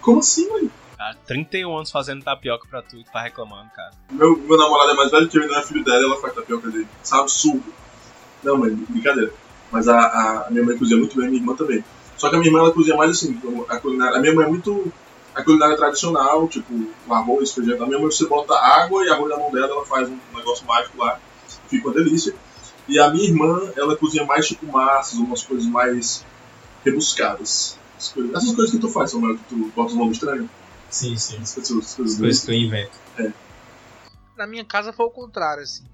Como 0.00 0.20
assim, 0.20 0.48
mãe? 0.48 0.70
Cara, 1.00 1.16
31 1.26 1.74
anos 1.76 1.90
fazendo 1.90 2.22
tapioca 2.22 2.68
pra 2.68 2.82
tu 2.82 2.94
e 2.98 3.02
tu 3.04 3.10
tá 3.10 3.22
reclamando, 3.22 3.70
cara. 3.74 3.90
Meu, 4.10 4.36
meu 4.36 4.58
namorado 4.58 4.90
é 4.90 4.94
mais 4.94 5.10
velho 5.10 5.26
que 5.30 5.38
eu, 5.38 5.42
ele 5.42 5.50
não 5.50 5.58
é 5.58 5.62
filho 5.62 5.82
dela, 5.82 6.04
ela 6.04 6.20
faz 6.20 6.34
tapioca 6.34 6.68
dele. 6.68 6.86
Sabe, 7.02 7.22
absurdo. 7.22 7.64
Não, 8.42 8.58
mãe, 8.58 8.74
brincadeira. 8.74 9.32
Mas 9.72 9.88
a, 9.88 9.98
a- 9.98 10.50
minha 10.50 10.62
mãe 10.62 10.76
cozinha 10.76 10.98
muito 10.98 11.16
bem, 11.16 11.28
minha 11.30 11.40
irmã 11.40 11.54
também. 11.56 11.82
Só 12.18 12.28
que 12.28 12.36
a 12.36 12.38
minha 12.38 12.50
irmã 12.50 12.58
ela 12.58 12.70
cozinha 12.72 12.98
mais 12.98 13.12
assim, 13.12 13.40
a 13.70 13.78
culinária. 13.78 14.18
A 14.18 14.20
minha 14.20 14.34
mãe 14.34 14.44
é 14.44 14.48
muito. 14.50 14.92
A 15.34 15.42
culinária 15.42 15.74
tradicional, 15.74 16.46
tipo, 16.48 16.70
o 17.06 17.14
arroz, 17.14 17.50
feijão. 17.52 17.82
A 17.82 17.86
minha 17.86 17.98
mãe 17.98 18.10
você 18.10 18.26
bota 18.26 18.52
água 18.54 19.02
e 19.02 19.08
arroz 19.08 19.30
na 19.30 19.38
mão 19.38 19.50
dela, 19.50 19.68
ela 19.68 19.86
faz 19.86 20.06
um 20.06 20.18
negócio 20.36 20.66
mágico 20.66 20.98
lá. 20.98 21.18
Fica 21.68 21.88
uma 21.88 21.94
delícia. 21.94 22.34
E 22.86 22.98
a 23.00 23.08
minha 23.08 23.24
irmã, 23.24 23.72
ela 23.74 23.96
cozinha 23.96 24.26
mais 24.26 24.46
tipo 24.46 24.66
massas, 24.66 25.14
umas 25.18 25.42
coisas 25.42 25.64
mais 25.66 26.26
rebuscadas. 26.84 27.78
Essas 27.96 28.54
coisas 28.54 28.70
que 28.70 28.78
tu 28.78 28.88
faz, 28.90 29.10
Samuel, 29.12 29.36
que 29.38 29.44
tu 29.44 29.72
bota 29.74 29.92
os 29.92 29.96
nomes 29.96 30.16
estranhos. 30.18 30.46
Sim, 30.90 31.16
sim. 31.16 31.38
Essas 31.40 31.68
coisas 31.68 31.98
As 32.14 32.18
coisas 32.18 32.44
que 32.44 32.50
eu 32.50 32.54
invento. 32.54 32.90
Na 34.36 34.46
minha 34.46 34.64
casa 34.64 34.92
foi 34.92 35.06
o 35.06 35.10
contrário, 35.10 35.62
assim. 35.62 35.84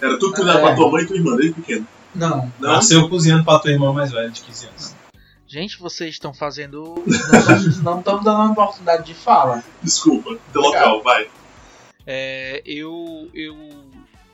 Era 0.00 0.18
tudo 0.18 0.34
cozinhado 0.34 0.58
É. 0.58 0.62
pra 0.62 0.74
tua 0.76 0.90
mãe 0.90 1.02
e 1.02 1.06
tua 1.06 1.16
irmã, 1.16 1.36
desde 1.36 1.54
pequeno. 1.54 1.86
Não. 2.14 2.52
Não? 2.58 2.72
Nasceu 2.72 3.08
cozinhando 3.08 3.44
pra 3.44 3.58
tua 3.58 3.70
irmã 3.70 3.92
mais 3.92 4.10
velha 4.12 4.30
de 4.30 4.40
15 4.42 4.66
anos. 4.66 4.96
Gente, 5.46 5.78
vocês 5.80 6.10
estão 6.14 6.32
fazendo. 6.32 6.94
Não 7.82 7.98
estamos 7.98 8.24
dando 8.24 8.28
uma 8.40 8.52
oportunidade 8.52 9.04
de 9.04 9.14
fala. 9.14 9.64
Desculpa, 9.82 10.38
teu 10.52 10.62
local, 10.62 11.02
vai. 11.02 11.28
É, 12.06 12.62
eu, 12.64 13.28
eu. 13.34 13.56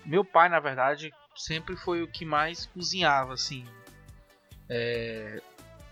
Meu 0.04 0.22
pai, 0.24 0.48
na 0.50 0.60
verdade, 0.60 1.10
sempre 1.34 1.74
foi 1.76 2.02
o 2.02 2.06
que 2.08 2.24
mais 2.26 2.66
cozinhava, 2.66 3.32
assim. 3.32 3.64
é, 4.68 5.40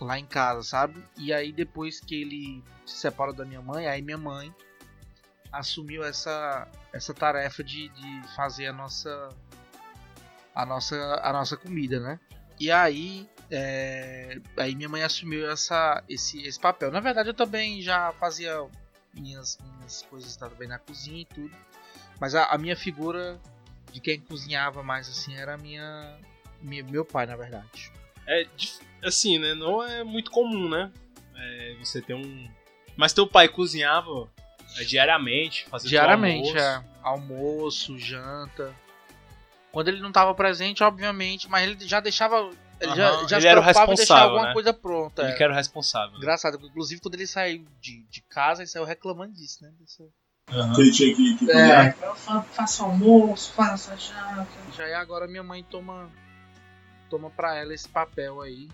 lá 0.01 0.19
em 0.19 0.27
casa, 0.27 0.63
sabe? 0.63 1.03
E 1.17 1.33
aí, 1.33 1.53
depois 1.53 2.01
que 2.01 2.21
ele 2.21 2.63
se 2.87 2.97
separou 2.97 3.35
da 3.35 3.45
minha 3.45 3.63
mãe, 3.63 3.87
aí 3.87 4.03
minha 4.03 4.19
mãe 4.19 4.55
assumiu 5.53 6.05
essa, 6.05 6.69
essa 6.93 7.15
tarefa 7.15 7.63
de, 7.63 7.89
de 7.91 8.23
fazer 8.35 8.67
a 8.67 8.73
nossa. 8.73 9.29
A 10.55 10.65
nossa, 10.65 10.97
a 11.23 11.33
nossa 11.33 11.57
comida, 11.57 11.99
né? 11.99 12.21
E 12.61 12.71
aí, 12.71 13.29
é, 13.51 14.39
aí 14.57 14.75
minha 14.77 14.89
mãe 14.89 15.03
assumiu 15.03 15.51
essa, 15.51 16.03
esse, 16.09 16.41
esse 16.47 16.61
papel. 16.61 16.93
Na 16.93 17.01
verdade, 17.01 17.29
eu 17.29 17.35
também 17.35 17.83
já 17.83 18.13
fazia 18.13 18.65
minhas, 19.13 19.59
minhas 19.79 20.03
coisas 20.03 20.37
também 20.37 20.69
na 20.69 20.79
cozinha 20.79 21.23
e 21.23 21.25
tudo. 21.25 21.55
Mas 22.21 22.37
a, 22.37 22.45
a 22.47 22.57
minha 22.59 22.77
figura 22.77 23.41
de 23.91 24.01
quem 24.01 24.21
cozinhava 24.21 24.81
mais 24.85 25.09
assim 25.09 25.35
era 25.35 25.57
minha, 25.59 26.17
minha- 26.63 26.85
meu 26.85 27.05
pai, 27.05 27.27
na 27.27 27.35
verdade. 27.35 27.91
É 28.29 28.47
assim, 29.03 29.39
né? 29.41 29.55
Não 29.55 29.83
é 29.83 30.05
muito 30.05 30.31
comum, 30.31 30.69
né? 30.69 30.93
É, 31.35 31.77
você 31.81 32.01
ter 32.01 32.15
um. 32.15 32.49
Mas 32.97 33.13
teu 33.13 33.27
pai 33.27 33.49
cozinhava 33.49 34.29
é, 34.79 34.85
diariamente, 34.85 35.67
fazia 35.69 35.89
Diariamente, 35.91 36.49
almoço. 36.49 36.59
é. 36.59 36.85
Almoço, 37.03 37.99
janta. 37.99 38.75
Quando 39.73 39.89
ele 39.89 40.01
não 40.01 40.09
estava 40.09 40.35
presente, 40.35 40.83
obviamente, 40.85 41.49
mas 41.51 41.69
ele 41.69 41.89
já 41.89 42.01
deixava. 42.01 42.51
Ele 42.81 42.95
já, 42.95 43.09
Aham, 43.09 43.29
já 43.29 43.37
ele 43.37 43.43
se 43.43 43.49
era 43.49 43.61
o 43.61 43.65
deixar 43.65 43.81
responsável, 43.87 44.25
alguma 44.31 44.47
né? 44.49 44.53
coisa 44.53 44.73
pronta. 44.73 45.23
Ele 45.23 45.33
é. 45.33 45.35
que 45.37 45.43
era 45.43 45.53
o 45.53 45.57
responsável. 45.57 46.17
Engraçado, 46.17 46.59
inclusive 46.65 47.01
quando 47.01 47.15
ele 47.15 47.27
saiu 47.27 47.65
de, 47.81 48.03
de 48.09 48.23
casa, 48.23 48.63
ele 48.63 48.69
saiu 48.71 48.85
reclamando 48.85 49.33
disso, 49.33 49.63
né? 49.63 49.71
Dessa- 49.81 50.05
Aham. 50.51 50.75
Que 50.75 50.81
ele 50.83 50.93
tinha 50.93 51.15
que, 51.15 51.37
que 51.39 51.47
cozinhar. 51.47 51.87
É, 52.01 52.07
eu 52.07 52.15
fa- 52.15 52.43
faço 52.43 52.85
almoço, 52.85 53.53
faço 53.53 53.91
a 53.91 53.97
janta. 53.97 54.47
Já 54.77 54.87
é 54.87 54.95
agora 54.95 55.27
minha 55.27 55.43
mãe 55.43 55.63
toma 55.65 56.11
toma 57.11 57.31
para 57.31 57.57
ela 57.57 57.73
esse 57.73 57.89
papel 57.89 58.41
aí 58.43 58.69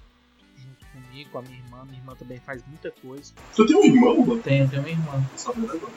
comigo, 0.93 1.31
com 1.31 1.39
a 1.39 1.43
minha 1.43 1.59
irmã. 1.59 1.85
Minha 1.85 1.99
irmã 1.99 2.15
também 2.15 2.39
faz 2.39 2.65
muita 2.67 2.91
coisa. 2.91 3.33
Tu 3.55 3.67
tem 3.67 3.77
um 3.77 3.85
irmão, 3.85 4.19
mano? 4.27 4.43
Tenho, 4.43 4.69
tenho 4.69 4.83
uma 4.83 4.91
irmã. 4.91 5.31
Sabendo 5.37 5.73
agora. 5.73 5.93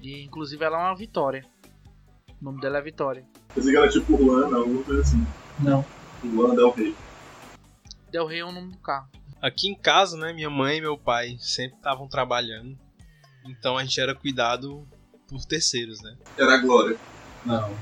E 0.00 0.24
inclusive 0.24 0.64
ela 0.64 0.78
é 0.78 0.80
uma 0.88 0.96
Vitória. 0.96 1.44
O 2.40 2.44
nome 2.44 2.60
dela 2.60 2.78
é 2.78 2.82
Vitória. 2.82 3.24
Pensei 3.54 3.72
que 3.72 3.78
era 3.78 3.88
tipo 3.88 4.16
Luana, 4.16 4.56
alguma 4.56 4.82
coisa 4.82 5.02
assim. 5.02 5.24
Não. 5.60 5.84
Luana 6.24 6.56
Del 6.56 6.70
Rey. 6.70 6.94
Del 8.10 8.26
Rey 8.26 8.40
é 8.40 8.44
o 8.44 8.52
nome 8.52 8.72
do 8.72 8.78
carro. 8.78 9.08
Aqui 9.40 9.68
em 9.68 9.74
casa, 9.74 10.16
né, 10.16 10.32
minha 10.32 10.50
mãe 10.50 10.78
e 10.78 10.80
meu 10.80 10.96
pai 10.96 11.36
sempre 11.40 11.76
estavam 11.76 12.08
trabalhando. 12.08 12.78
Então 13.44 13.76
a 13.76 13.84
gente 13.84 14.00
era 14.00 14.14
cuidado 14.14 14.86
por 15.28 15.44
terceiros, 15.44 16.00
né? 16.00 16.16
Era 16.36 16.54
a 16.54 16.58
Glória. 16.58 16.96
Não. 17.44 17.74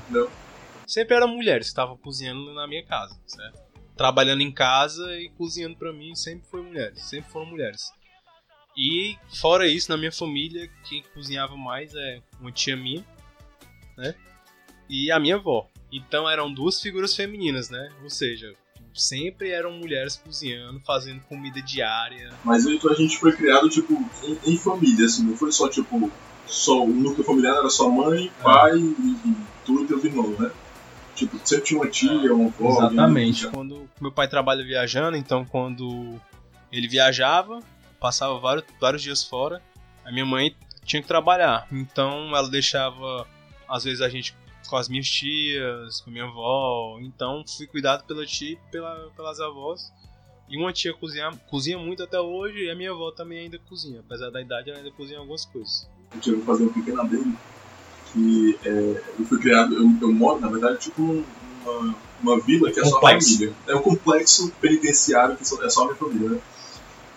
Sempre 0.87 1.15
eram 1.15 1.27
mulheres 1.27 1.67
que 1.67 1.71
estavam 1.71 1.97
cozinhando 1.97 2.53
na 2.53 2.67
minha 2.67 2.83
casa, 2.83 3.15
certo? 3.27 3.59
Trabalhando 4.01 4.41
em 4.41 4.51
casa 4.51 5.15
e 5.19 5.29
cozinhando 5.29 5.75
pra 5.75 5.93
mim 5.93 6.15
sempre 6.15 6.47
foi 6.49 6.63
mulheres, 6.63 7.03
sempre 7.03 7.29
foram 7.29 7.45
mulheres. 7.45 7.91
E 8.75 9.15
fora 9.39 9.67
isso, 9.67 9.91
na 9.91 9.95
minha 9.95 10.11
família, 10.11 10.67
quem 10.89 11.03
cozinhava 11.13 11.55
mais 11.55 11.93
é 11.93 12.19
uma 12.39 12.51
tia 12.51 12.75
minha, 12.75 13.05
né? 13.95 14.15
E 14.89 15.11
a 15.11 15.19
minha 15.19 15.35
avó. 15.35 15.69
Então 15.91 16.27
eram 16.27 16.51
duas 16.51 16.81
figuras 16.81 17.15
femininas, 17.15 17.69
né? 17.69 17.91
Ou 18.01 18.09
seja, 18.09 18.55
sempre 18.91 19.51
eram 19.51 19.71
mulheres 19.73 20.15
cozinhando, 20.15 20.79
fazendo 20.79 21.21
comida 21.25 21.61
diária. 21.61 22.31
Mas 22.43 22.65
então 22.65 22.91
a 22.91 22.95
gente 22.95 23.19
foi 23.19 23.33
criado, 23.33 23.69
tipo, 23.69 23.93
em, 24.23 24.53
em 24.53 24.57
família, 24.57 25.05
assim, 25.05 25.25
não 25.25 25.37
foi 25.37 25.51
só, 25.51 25.69
tipo, 25.69 26.11
só 26.47 26.83
o 26.83 26.87
núcleo 26.87 27.23
familiar 27.23 27.55
era 27.55 27.69
só 27.69 27.87
mãe, 27.87 28.31
pai 28.41 28.79
e, 28.79 28.81
e 28.81 29.35
tu 29.63 29.83
e 29.83 29.85
teus 29.85 30.03
irmãos, 30.03 30.39
né? 30.39 30.51
Tipo, 31.25 31.39
sempre 31.47 31.65
tinha 31.65 31.79
uma 31.79 31.89
tia, 31.89 32.11
uma 32.33 32.47
avó. 32.47 32.65
alguém- 32.67 32.87
Exatamente. 32.87 33.47
Quando 33.49 33.89
meu 33.99 34.11
pai 34.11 34.27
trabalha 34.27 34.63
viajando, 34.63 35.15
então 35.17 35.45
quando 35.45 36.19
ele 36.71 36.87
viajava, 36.87 37.59
passava 37.99 38.39
vários, 38.39 38.65
vários 38.79 39.01
dias 39.03 39.23
fora, 39.23 39.61
a 40.03 40.11
minha 40.11 40.25
mãe 40.25 40.55
tinha 40.83 41.01
que 41.01 41.07
trabalhar. 41.07 41.67
Então 41.71 42.35
ela 42.35 42.49
deixava, 42.49 43.27
às 43.69 43.83
vezes, 43.83 44.01
a 44.01 44.09
gente 44.09 44.35
com 44.67 44.77
as 44.77 44.87
minhas 44.87 45.07
tias, 45.09 45.99
com 46.01 46.09
a 46.09 46.13
minha 46.13 46.25
avó. 46.25 46.97
Então 47.01 47.43
fui 47.45 47.67
cuidado 47.67 48.03
pela 48.05 48.25
tia 48.25 48.53
e 48.53 48.55
pela, 48.71 49.09
pelas 49.15 49.39
avós. 49.39 49.91
E 50.49 50.57
uma 50.57 50.73
tia 50.73 50.93
cozinha, 50.93 51.29
cozinha 51.49 51.77
muito 51.77 52.01
até 52.03 52.19
hoje, 52.19 52.57
e 52.65 52.69
a 52.71 52.75
minha 52.75 52.91
avó 52.91 53.11
também 53.11 53.39
ainda 53.39 53.59
cozinha. 53.69 53.99
Apesar 54.01 54.29
da 54.31 54.41
idade, 54.41 54.69
ela 54.69 54.79
ainda 54.79 54.91
cozinha 54.91 55.19
algumas 55.19 55.45
coisas. 55.45 55.89
Eu 56.13 56.19
tive 56.19 56.37
que 56.39 56.45
fazer 56.45 56.63
um 56.63 56.73
pequeno 56.73 57.01
adendo 57.01 57.37
que 58.13 58.57
é, 58.65 59.01
eu 59.19 59.25
fui 59.25 59.39
criado, 59.39 59.73
eu, 59.75 59.89
eu 60.01 60.11
moro, 60.13 60.39
na 60.39 60.47
verdade, 60.49 60.79
tipo 60.79 61.23
uma, 61.63 61.95
uma 62.21 62.39
vila 62.39 62.71
que 62.71 62.79
é 62.79 62.83
só 62.83 62.97
a 62.97 62.99
Complexo. 62.99 63.33
família. 63.33 63.53
É 63.67 63.75
o 63.75 63.81
complexo 63.81 64.51
penitenciário 64.61 65.35
que 65.37 65.47
só- 65.47 65.63
é 65.63 65.69
só 65.69 65.81
a 65.81 65.85
minha 65.85 65.95
família, 65.97 66.29
né? 66.29 66.39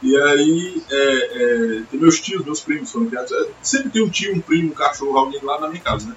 E 0.03 0.17
aí, 0.17 0.83
é, 0.91 1.79
é, 1.79 1.83
tem 1.91 1.99
meus 1.99 2.21
tios, 2.21 2.45
meus 2.45 2.61
primos 2.61 2.93
foram 2.93 3.07
criados. 3.07 3.33
é, 3.33 3.51
sempre 3.63 3.91
tem 3.91 4.03
um 4.03 4.11
tio, 4.11 4.35
um 4.37 4.41
primo, 4.41 4.71
um 4.71 4.75
cachorro, 4.75 5.17
alguém 5.17 5.41
lá 5.43 5.61
na 5.61 5.69
minha 5.69 5.81
casa, 5.81 6.09
né? 6.09 6.17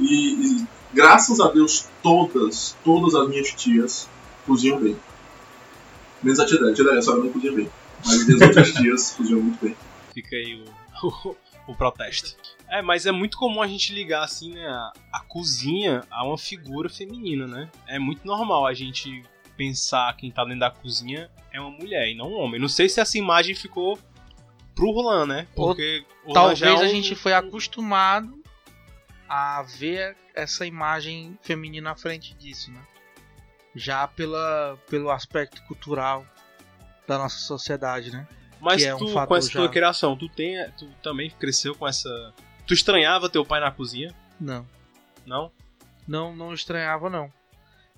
E, 0.00 0.34
e 0.62 0.66
graças 0.94 1.38
a 1.40 1.48
Deus, 1.50 1.86
todas, 2.02 2.74
todas 2.82 3.14
as 3.14 3.28
minhas 3.28 3.50
tias 3.52 4.08
cozinham 4.46 4.80
bem. 4.80 4.96
Menos 6.22 6.40
a 6.40 6.46
tia 6.46 6.58
dela, 6.58 6.70
a 6.70 6.74
tia 6.74 6.84
dela 6.84 7.02
só 7.02 7.16
não 7.16 7.30
cozinha 7.30 7.52
bem. 7.52 7.70
Mas 8.04 8.28
as 8.28 8.40
outras 8.40 8.72
tias 8.74 9.10
cozinham 9.12 9.40
muito 9.42 9.62
bem. 9.62 9.76
Fica 10.14 10.34
aí 10.36 10.64
o, 11.02 11.06
o, 11.28 11.36
o 11.68 11.74
protesto. 11.74 12.34
É, 12.72 12.80
mas 12.80 13.04
é 13.04 13.12
muito 13.12 13.36
comum 13.36 13.60
a 13.60 13.66
gente 13.66 13.92
ligar 13.92 14.24
assim, 14.24 14.54
né, 14.54 14.66
a, 14.66 14.92
a 15.12 15.20
cozinha 15.20 16.02
a 16.10 16.24
uma 16.24 16.38
figura 16.38 16.88
feminina, 16.88 17.46
né? 17.46 17.70
É 17.86 17.98
muito 17.98 18.26
normal 18.26 18.66
a 18.66 18.72
gente 18.72 19.22
pensar 19.58 20.16
quem 20.16 20.30
tá 20.30 20.42
dentro 20.44 20.60
da 20.60 20.70
cozinha 20.70 21.30
é 21.52 21.60
uma 21.60 21.70
mulher 21.70 22.08
e 22.08 22.14
não 22.14 22.30
um 22.32 22.38
homem. 22.40 22.58
Não 22.58 22.68
sei 22.68 22.88
se 22.88 22.98
essa 22.98 23.18
imagem 23.18 23.54
ficou 23.54 23.98
pro 24.74 24.90
Roland, 24.90 25.26
né? 25.26 25.46
Porque 25.54 26.04
o 26.24 26.28
Roland 26.32 26.58
Talvez 26.58 26.80
é 26.80 26.84
a 26.84 26.88
um- 26.88 26.90
gente 26.90 27.14
foi 27.14 27.34
acostumado 27.34 28.42
a 29.28 29.62
ver 29.62 30.16
essa 30.34 30.64
imagem 30.66 31.38
feminina 31.42 31.90
à 31.90 31.94
frente 31.94 32.32
disso, 32.34 32.70
né? 32.70 32.80
Já 33.74 34.06
pela, 34.08 34.78
pelo 34.88 35.10
aspecto 35.10 35.62
cultural 35.64 36.26
da 37.06 37.18
nossa 37.18 37.36
sociedade, 37.38 38.10
né? 38.10 38.26
Mas 38.60 38.82
que 38.82 38.88
é 38.88 38.94
um 38.94 38.98
tu, 38.98 39.26
com 39.26 39.36
essa 39.36 39.50
tua 39.50 39.64
já- 39.64 39.68
criação, 39.68 40.16
tu, 40.16 40.28
tem, 40.28 40.56
tu 40.78 40.86
também 41.02 41.30
cresceu 41.30 41.74
com 41.74 41.86
essa... 41.86 42.32
Tu 42.72 42.76
estranhava 42.76 43.28
teu 43.28 43.44
pai 43.44 43.60
na 43.60 43.70
cozinha? 43.70 44.14
Não. 44.40 44.66
Não? 45.26 45.52
Não, 46.08 46.34
não 46.34 46.54
estranhava, 46.54 47.10
não. 47.10 47.30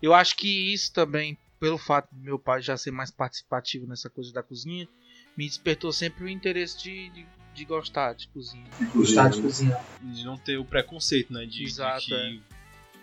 Eu 0.02 0.12
acho 0.12 0.34
que 0.36 0.74
isso 0.74 0.92
também, 0.92 1.38
pelo 1.60 1.78
fato 1.78 2.12
de 2.12 2.20
meu 2.20 2.40
pai 2.40 2.60
já 2.60 2.76
ser 2.76 2.90
mais 2.90 3.08
participativo 3.08 3.86
nessa 3.86 4.10
coisa 4.10 4.32
da 4.32 4.42
cozinha, 4.42 4.88
me 5.36 5.46
despertou 5.46 5.92
sempre 5.92 6.24
o 6.24 6.28
interesse 6.28 6.76
de, 6.82 7.08
de, 7.10 7.24
de 7.54 7.64
gostar 7.64 8.14
de 8.14 8.26
cozinha. 8.26 8.68
Gostar 8.92 9.28
de 9.28 9.42
cozinhar. 9.42 9.80
De 10.02 10.24
não 10.24 10.36
ter 10.36 10.58
o 10.58 10.64
preconceito, 10.64 11.32
né? 11.32 11.46
De, 11.46 11.52
de 11.58 11.62
Exato, 11.62 12.06
que 12.06 12.12
é. 12.12 12.36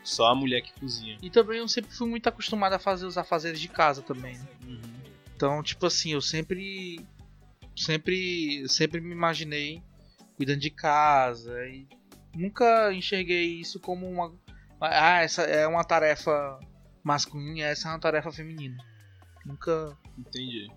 só 0.03 0.25
a 0.25 0.35
mulher 0.35 0.59
que 0.59 0.77
cozinha. 0.77 1.17
E 1.21 1.29
também 1.29 1.59
eu 1.59 1.69
sempre 1.69 1.95
fui 1.95 2.09
muito 2.09 2.27
acostumado 2.27 2.73
a 2.73 2.79
fazer 2.79 3.05
os 3.05 3.17
afazeres 3.17 3.61
de 3.61 3.69
casa 3.69 4.01
também. 4.01 4.37
né? 4.37 4.47
Então, 5.37 5.63
tipo 5.63 5.85
assim, 5.85 6.11
eu 6.11 6.21
sempre 6.21 6.99
sempre 7.77 8.67
sempre 8.67 8.99
me 8.99 9.13
imaginei 9.13 9.81
cuidando 10.41 10.59
de 10.59 10.71
casa 10.71 11.53
e 11.67 11.87
nunca 12.35 12.91
enxerguei 12.91 13.59
isso 13.59 13.79
como 13.79 14.09
uma 14.09 14.33
ah, 14.81 15.21
essa 15.21 15.43
é 15.43 15.67
uma 15.67 15.83
tarefa 15.83 16.59
masculina, 17.03 17.67
essa 17.67 17.87
é 17.87 17.91
uma 17.91 17.99
tarefa 17.99 18.31
feminina. 18.31 18.75
Nunca 19.45 19.95
Entendi. 20.17 20.67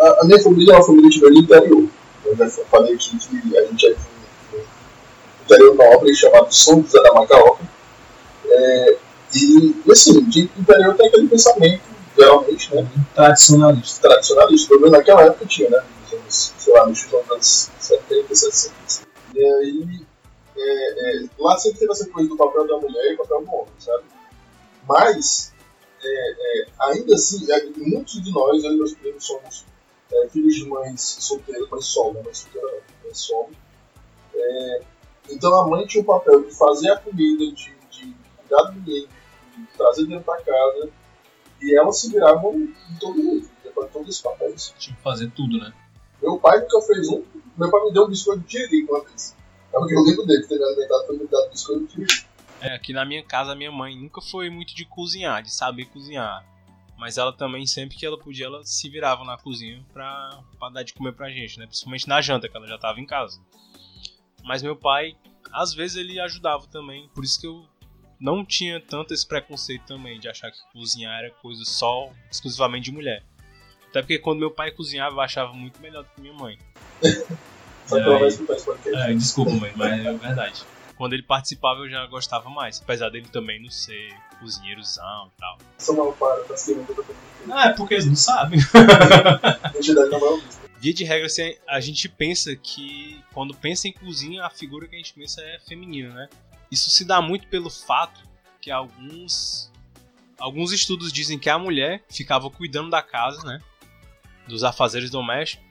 A, 0.00 0.22
a 0.22 0.24
minha 0.24 0.40
família 0.40 0.72
é 0.72 0.76
uma 0.76 0.86
família 0.86 1.10
de 1.10 1.20
velho 1.20 1.36
interior. 1.36 1.88
Eu 2.24 2.36
já 2.36 2.48
falei 2.48 2.94
aqui 2.94 3.18
que 3.18 3.58
a 3.58 3.66
gente 3.66 3.86
é 3.86 3.90
de 3.90 4.64
interior 5.44 5.74
nobre 5.74 6.14
chamado 6.14 6.50
São 6.50 6.82
José 6.82 7.02
da 7.02 7.12
Macaoca. 7.12 7.64
É, 8.46 8.96
e, 9.34 9.76
e 9.86 9.92
assim, 9.92 10.24
de 10.24 10.50
interior 10.58 10.96
tem 10.96 11.08
aquele 11.08 11.28
pensamento, 11.28 11.82
geralmente, 12.16 12.74
né? 12.74 12.88
Tradicionalista. 13.14 14.08
tradicionalista. 14.08 14.68
Pelo 14.68 14.80
menos 14.80 14.98
naquela 14.98 15.22
época 15.22 15.46
tinha, 15.46 15.70
né? 15.70 15.84
Sei 16.28 16.72
lá, 16.72 16.86
nos 16.86 17.06
anos 17.12 17.70
70, 17.78 18.34
60. 18.34 18.74
E 19.34 19.44
aí, 19.44 20.06
é, 20.56 21.22
é, 21.22 21.28
lá 21.38 21.56
sempre 21.56 21.78
teve 21.78 21.92
essa 21.92 22.08
coisa 22.08 22.28
do 22.28 22.36
papel 22.36 22.66
da 22.66 22.76
mulher 22.76 23.12
e 23.12 23.16
papel 23.16 23.44
do 23.44 23.54
homem, 23.54 23.72
sabe? 23.78 24.04
Mas, 24.86 25.52
é, 26.02 26.32
é, 26.32 26.66
ainda 26.90 27.14
assim, 27.14 27.50
é, 27.50 27.64
muitos 27.76 28.22
de 28.22 28.30
nós, 28.32 28.62
eu 28.62 28.72
e 28.72 28.76
meus 28.76 28.94
primos, 28.94 29.24
somos 29.24 29.64
é, 30.12 30.28
filhos 30.28 30.54
de 30.54 30.66
mães 30.66 31.00
solteiras, 31.20 31.68
mães 31.70 31.86
solo, 31.86 32.14
né? 32.14 32.22
Mãe 32.24 32.34
solteira 32.34 32.66
não, 32.66 33.04
mãe 33.04 33.14
solo. 33.14 33.50
É, 34.34 34.82
então 35.30 35.54
a 35.60 35.66
mãe 35.66 35.86
tinha 35.86 36.02
o 36.02 36.06
papel 36.06 36.42
de 36.42 36.54
fazer 36.54 36.90
a 36.90 36.96
comida, 36.96 37.44
de, 37.54 37.74
de 37.90 38.16
cuidar 38.36 38.64
do 38.64 38.80
menino, 38.80 39.08
de 39.56 39.66
trazer 39.76 40.06
dentro 40.06 40.24
da 40.24 40.36
casa, 40.38 40.90
e 41.62 41.76
ela 41.76 41.92
se 41.92 42.10
virava 42.10 42.48
em 42.48 42.74
todo 42.98 43.22
mundo, 43.22 43.48
para 43.74 43.86
todos 43.88 44.16
os 44.16 44.20
papéis. 44.20 44.74
Tinha 44.78 44.96
que 44.96 45.02
fazer 45.02 45.30
tudo, 45.30 45.58
né? 45.58 45.72
Meu 46.20 46.38
pai 46.38 46.60
nunca 46.60 46.80
fez 46.82 47.08
um. 47.08 47.22
Meu 47.56 47.70
pai 47.70 47.84
me 47.84 47.92
deu 47.92 48.04
um 48.04 48.08
biscoito 48.08 48.40
de 48.40 48.48
tiririca 48.48 48.92
uma 48.92 49.04
vez. 49.04 49.36
É 49.72 49.78
o 49.78 49.86
que 49.86 49.94
eu 49.94 50.02
lembro 50.02 50.26
dele, 50.26 50.46
ter 50.46 50.58
me 50.58 50.64
alimentado 50.64 51.06
foi 51.06 51.18
me 51.18 51.26
dar 51.26 51.46
um 51.46 51.50
biscoito 51.50 51.86
de 51.86 51.92
tiririca. 51.92 52.26
É, 52.60 52.74
aqui 52.74 52.92
na 52.92 53.04
minha 53.04 53.24
casa, 53.24 53.54
minha 53.54 53.72
mãe 53.72 53.96
nunca 53.96 54.20
foi 54.20 54.48
muito 54.48 54.74
de 54.74 54.84
cozinhar, 54.84 55.42
de 55.42 55.52
saber 55.52 55.86
cozinhar. 55.86 56.46
Mas 56.96 57.18
ela 57.18 57.32
também, 57.32 57.66
sempre 57.66 57.96
que 57.96 58.06
ela 58.06 58.16
podia, 58.16 58.46
ela 58.46 58.64
se 58.64 58.88
virava 58.88 59.24
na 59.24 59.36
cozinha 59.36 59.84
pra, 59.92 60.40
pra 60.56 60.68
dar 60.68 60.84
de 60.84 60.94
comer 60.94 61.12
pra 61.12 61.28
gente, 61.30 61.58
né? 61.58 61.66
Principalmente 61.66 62.06
na 62.06 62.20
janta, 62.20 62.48
que 62.48 62.56
ela 62.56 62.66
já 62.68 62.78
tava 62.78 63.00
em 63.00 63.06
casa. 63.06 63.40
Mas 64.44 64.62
meu 64.62 64.76
pai, 64.76 65.16
às 65.52 65.74
vezes 65.74 65.96
ele 65.96 66.20
ajudava 66.20 66.66
também. 66.68 67.08
Por 67.12 67.24
isso 67.24 67.40
que 67.40 67.46
eu 67.48 67.66
não 68.22 68.44
tinha 68.44 68.80
tanto 68.80 69.12
esse 69.12 69.26
preconceito 69.26 69.82
também, 69.84 70.20
de 70.20 70.28
achar 70.28 70.52
que 70.52 70.58
cozinhar 70.72 71.18
era 71.18 71.30
coisa 71.30 71.64
só, 71.64 72.08
exclusivamente 72.30 72.84
de 72.84 72.92
mulher. 72.92 73.24
Até 73.90 74.00
porque 74.00 74.18
quando 74.18 74.38
meu 74.38 74.50
pai 74.50 74.70
cozinhava, 74.70 75.16
eu 75.16 75.20
achava 75.20 75.52
muito 75.52 75.82
melhor 75.82 76.04
do 76.04 76.10
que 76.10 76.20
minha 76.20 76.32
mãe. 76.32 76.56
Só 77.84 77.96
que 77.96 78.02
ela 78.02 78.20
vai. 78.20 79.10
É, 79.10 79.14
desculpa, 79.14 79.50
mãe, 79.50 79.72
mas 79.74 80.06
é 80.06 80.12
verdade. 80.12 80.62
Quando 80.96 81.14
ele 81.14 81.24
participava, 81.24 81.80
eu 81.80 81.90
já 81.90 82.06
gostava 82.06 82.48
mais. 82.48 82.80
Apesar 82.80 83.10
dele 83.10 83.26
também 83.26 83.60
não 83.60 83.68
ser 83.68 84.14
cozinheirozão 84.38 85.30
e 85.36 85.40
tal. 85.40 85.58
Samuel 85.78 86.12
para, 86.12 86.44
tá 86.44 86.54
Ah, 87.50 87.70
é 87.70 87.72
porque 87.72 87.94
eles 87.94 88.06
não 88.06 88.14
sabem. 88.14 88.60
Não. 90.10 90.42
Via 90.78 90.94
de 90.94 91.04
regra, 91.04 91.26
assim, 91.26 91.56
a 91.68 91.80
gente 91.80 92.08
pensa 92.08 92.54
que 92.54 93.22
quando 93.32 93.52
pensa 93.52 93.88
em 93.88 93.92
cozinha, 93.92 94.44
a 94.44 94.50
figura 94.50 94.86
que 94.86 94.94
a 94.94 94.98
gente 94.98 95.12
pensa 95.12 95.40
é 95.42 95.58
feminina, 95.58 96.14
né? 96.14 96.28
Isso 96.72 96.90
se 96.90 97.04
dá 97.04 97.20
muito 97.20 97.46
pelo 97.48 97.68
fato 97.70 98.20
que 98.60 98.70
alguns 98.70 99.70
alguns 100.38 100.72
estudos 100.72 101.12
dizem 101.12 101.38
que 101.38 101.48
a 101.50 101.58
mulher 101.58 102.02
ficava 102.10 102.50
cuidando 102.50 102.90
da 102.90 103.02
casa, 103.02 103.46
né? 103.46 103.60
Dos 104.48 104.64
afazeres 104.64 105.10
domésticos, 105.10 105.64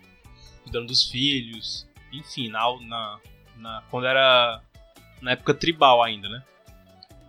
cuidando 0.63 0.87
dos 0.87 1.09
filhos, 1.09 1.85
enfim, 2.13 2.47
na, 2.49 2.61
na, 2.81 3.19
na- 3.57 3.83
quando 3.89 4.05
era 4.07 4.61
na 5.21 5.31
época 5.31 5.53
tribal 5.53 6.01
ainda, 6.01 6.29
né? 6.29 6.43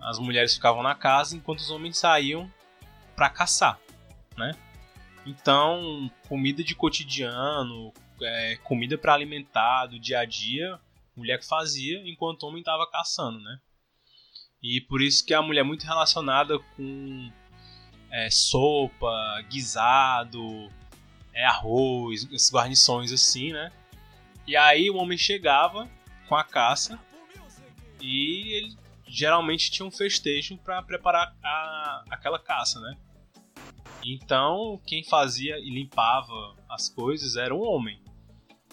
As 0.00 0.18
mulheres 0.18 0.54
ficavam 0.54 0.82
na 0.82 0.94
casa 0.94 1.34
enquanto 1.36 1.60
os 1.60 1.70
homens 1.70 1.96
saíam 1.98 2.52
pra 3.16 3.28
caçar, 3.30 3.80
né? 4.36 4.52
Então, 5.24 6.10
comida 6.28 6.62
de 6.62 6.74
cotidiano, 6.74 7.92
é, 8.20 8.56
comida 8.64 8.98
para 8.98 9.14
alimentar 9.14 9.86
do 9.86 9.98
dia 9.98 10.20
a 10.20 10.24
dia, 10.24 10.78
mulher 11.16 11.38
que 11.38 11.46
fazia, 11.46 12.00
enquanto 12.08 12.42
o 12.42 12.48
homem 12.48 12.60
estava 12.60 12.88
caçando, 12.90 13.38
né? 13.40 13.58
E 14.62 14.80
por 14.80 15.02
isso 15.02 15.24
que 15.24 15.34
a 15.34 15.42
mulher 15.42 15.60
é 15.60 15.64
muito 15.64 15.84
relacionada 15.84 16.58
com 16.58 17.30
é, 18.10 18.30
sopa, 18.30 19.42
guisado, 19.50 20.70
é, 21.32 21.44
arroz, 21.44 22.28
essas 22.32 22.52
guarnições 22.52 23.10
assim, 23.12 23.52
né? 23.52 23.72
E 24.46 24.56
aí 24.56 24.90
o 24.90 24.96
homem 24.96 25.18
chegava 25.18 25.90
com 26.28 26.36
a 26.36 26.44
caça 26.44 26.98
e 28.00 28.52
ele 28.54 28.76
geralmente 29.06 29.70
tinha 29.70 29.86
um 29.86 29.90
festejo 29.90 30.56
para 30.58 30.82
preparar 30.82 31.36
a, 31.42 32.04
aquela 32.10 32.38
caça, 32.38 32.80
né? 32.80 32.96
Então 34.04 34.80
quem 34.86 35.02
fazia 35.04 35.58
e 35.58 35.70
limpava 35.70 36.56
as 36.68 36.88
coisas 36.88 37.36
era 37.36 37.54
o 37.54 37.60
homem. 37.60 38.00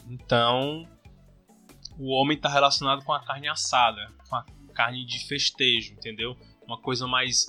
Então 0.08 0.88
o 2.00 2.10
homem 2.12 2.38
está 2.38 2.48
relacionado 2.48 3.04
com 3.04 3.14
a 3.14 3.20
carne 3.20 3.50
assada, 3.50 4.08
com 4.30 4.36
a 4.36 4.46
carne 4.74 5.06
de 5.06 5.28
festejo, 5.28 5.94
entendeu? 5.94 6.36
Uma 6.66 6.80
coisa 6.80 7.06
mais 7.06 7.46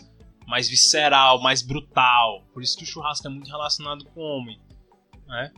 mais 0.47 0.69
visceral, 0.69 1.41
mais 1.41 1.63
brutal. 1.63 2.43
Por 2.53 2.61
isso 2.61 2.77
que 2.77 2.83
o 2.83 2.87
churrasco 2.87 3.27
é 3.29 3.31
muito 3.31 3.49
relacionado 3.49 4.05
com 4.07 4.21
o 4.21 4.25
homem, 4.25 4.61
né? 5.29 5.53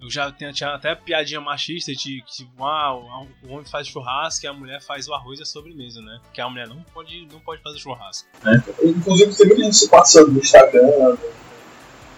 Eu 0.00 0.10
já 0.10 0.32
tinha, 0.32 0.50
tinha 0.50 0.74
até 0.74 0.94
piadinha 0.94 1.40
machista 1.40 1.92
de 1.92 2.22
que 2.22 2.32
tipo, 2.32 2.64
ah, 2.64 2.96
o 3.44 3.52
homem 3.52 3.64
faz 3.66 3.86
churrasco 3.86 4.44
e 4.44 4.48
a 4.48 4.52
mulher 4.52 4.82
faz 4.82 5.06
o 5.06 5.14
arroz 5.14 5.38
e 5.38 5.42
a 5.42 5.46
sobremesa, 5.46 6.00
né? 6.00 6.18
Que 6.32 6.40
a 6.40 6.48
mulher 6.48 6.66
não 6.66 6.82
pode, 6.82 7.28
não 7.30 7.38
pode 7.38 7.62
fazer 7.62 7.78
churrasco. 7.78 8.28
É. 8.44 8.88
Inclusive 8.88 9.36
tem 9.36 9.46
muita 9.46 9.62
gente 9.62 9.76
se 9.76 9.88
passando 9.88 10.32
no 10.32 10.40
Instagram, 10.40 11.16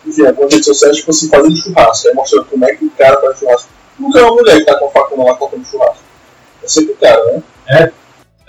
enfim, 0.07 0.26
algumas 0.26 0.52
redes 0.52 0.66
sociais, 0.66 0.96
tipo 0.96 1.11
assim, 1.11 1.28
fazendo 1.28 1.57
churrasco, 1.57 2.09
aí 2.09 2.14
mostrando 2.14 2.44
como 2.46 2.64
é 2.64 2.74
que 2.74 2.85
o 2.85 2.90
cara 2.92 3.20
faz 3.20 3.38
churrasco. 3.38 3.81
Nunca 3.98 4.18
é 4.18 4.22
uma 4.22 4.35
mulher 4.35 4.59
que 4.59 4.64
tá 4.64 4.78
com 4.78 4.87
a 4.87 4.90
faca 4.90 5.14
lá 5.22 5.35
cortando 5.37 5.64
churrasco. 5.64 6.05
É 6.62 6.68
sempre 6.68 6.92
o 6.92 6.96
cara, 6.96 7.24
né? 7.33 7.42
É. 7.68 8.02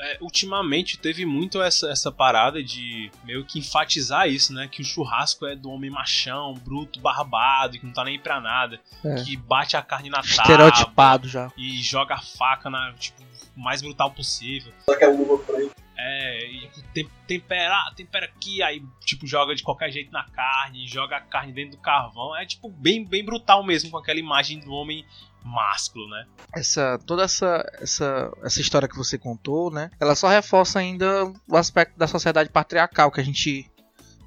É, 0.05 0.17
ultimamente 0.19 0.97
teve 0.97 1.25
muito 1.25 1.61
essa, 1.61 1.89
essa 1.89 2.11
parada 2.11 2.61
de 2.61 3.09
meio 3.23 3.45
que 3.45 3.59
enfatizar 3.59 4.27
isso, 4.27 4.53
né? 4.53 4.67
Que 4.69 4.81
o 4.81 4.85
churrasco 4.85 5.45
é 5.45 5.55
do 5.55 5.69
homem 5.69 5.89
machão, 5.89 6.53
bruto, 6.55 6.99
barbado, 6.99 7.79
que 7.79 7.85
não 7.85 7.93
tá 7.93 8.03
nem 8.03 8.19
pra 8.19 8.41
nada. 8.41 8.81
É. 9.03 9.15
Que 9.23 9.37
bate 9.37 9.77
a 9.77 9.81
carne 9.81 10.09
na 10.09 10.17
tábua. 10.17 10.31
Estereotipado 10.31 11.27
já. 11.29 11.49
E 11.57 11.81
joga 11.81 12.15
a 12.15 12.21
faca 12.21 12.69
na, 12.69 12.91
tipo, 12.99 13.23
o 13.55 13.59
mais 13.59 13.81
brutal 13.81 14.11
possível. 14.11 14.73
Só 14.85 14.91
aquela 14.91 15.15
luva 15.15 15.37
preta. 15.41 15.73
É, 15.95 16.51
e 16.51 16.69
tem, 16.93 17.09
tempera, 17.25 17.89
tempera 17.95 18.25
aqui, 18.25 18.61
aí 18.61 18.83
tipo 19.05 19.25
joga 19.25 19.55
de 19.55 19.63
qualquer 19.63 19.89
jeito 19.89 20.11
na 20.11 20.25
carne, 20.25 20.85
joga 20.85 21.15
a 21.15 21.21
carne 21.21 21.53
dentro 21.53 21.77
do 21.77 21.81
carvão. 21.81 22.35
É 22.35 22.45
tipo 22.45 22.67
bem, 22.67 23.05
bem 23.05 23.23
brutal 23.23 23.63
mesmo 23.63 23.89
com 23.89 23.97
aquela 23.97 24.19
imagem 24.19 24.59
do 24.59 24.73
homem 24.73 25.05
másculo, 25.43 26.09
né? 26.09 26.25
Essa 26.55 26.99
toda 27.05 27.23
essa, 27.23 27.65
essa 27.79 28.31
essa 28.43 28.61
história 28.61 28.87
que 28.87 28.97
você 28.97 29.17
contou, 29.17 29.71
né? 29.71 29.89
Ela 29.99 30.15
só 30.15 30.27
reforça 30.27 30.79
ainda 30.79 31.31
o 31.47 31.57
aspecto 31.57 31.97
da 31.97 32.07
sociedade 32.07 32.49
patriarcal 32.49 33.11
que 33.11 33.19
a 33.19 33.23
gente 33.23 33.69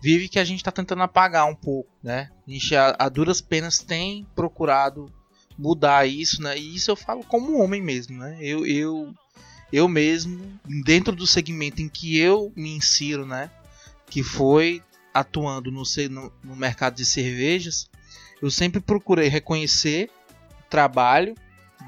vive 0.02 0.28
que 0.28 0.38
a 0.38 0.44
gente 0.44 0.58
está 0.58 0.70
tentando 0.70 1.02
apagar 1.02 1.46
um 1.46 1.54
pouco, 1.54 1.90
né? 2.02 2.30
A 2.46 2.50
gente 2.50 2.76
a, 2.76 2.94
a 2.98 3.08
duras 3.08 3.40
penas 3.40 3.78
tem 3.78 4.26
procurado 4.34 5.12
mudar 5.58 6.06
isso, 6.06 6.42
né? 6.42 6.56
E 6.56 6.76
isso 6.76 6.90
eu 6.90 6.96
falo 6.96 7.24
como 7.24 7.60
homem 7.60 7.82
mesmo, 7.82 8.18
né? 8.18 8.36
Eu 8.40 8.66
eu 8.66 9.14
eu 9.72 9.88
mesmo 9.88 10.60
dentro 10.84 11.14
do 11.14 11.26
segmento 11.26 11.82
em 11.82 11.88
que 11.88 12.18
eu 12.18 12.52
me 12.54 12.76
insiro, 12.76 13.26
né? 13.26 13.50
Que 14.08 14.22
foi 14.22 14.82
atuando 15.12 15.72
no, 15.72 15.82
no, 16.10 16.32
no 16.44 16.56
mercado 16.56 16.94
de 16.94 17.04
cervejas, 17.04 17.88
eu 18.42 18.50
sempre 18.50 18.80
procurei 18.80 19.28
reconhecer 19.28 20.10
trabalho 20.68 21.34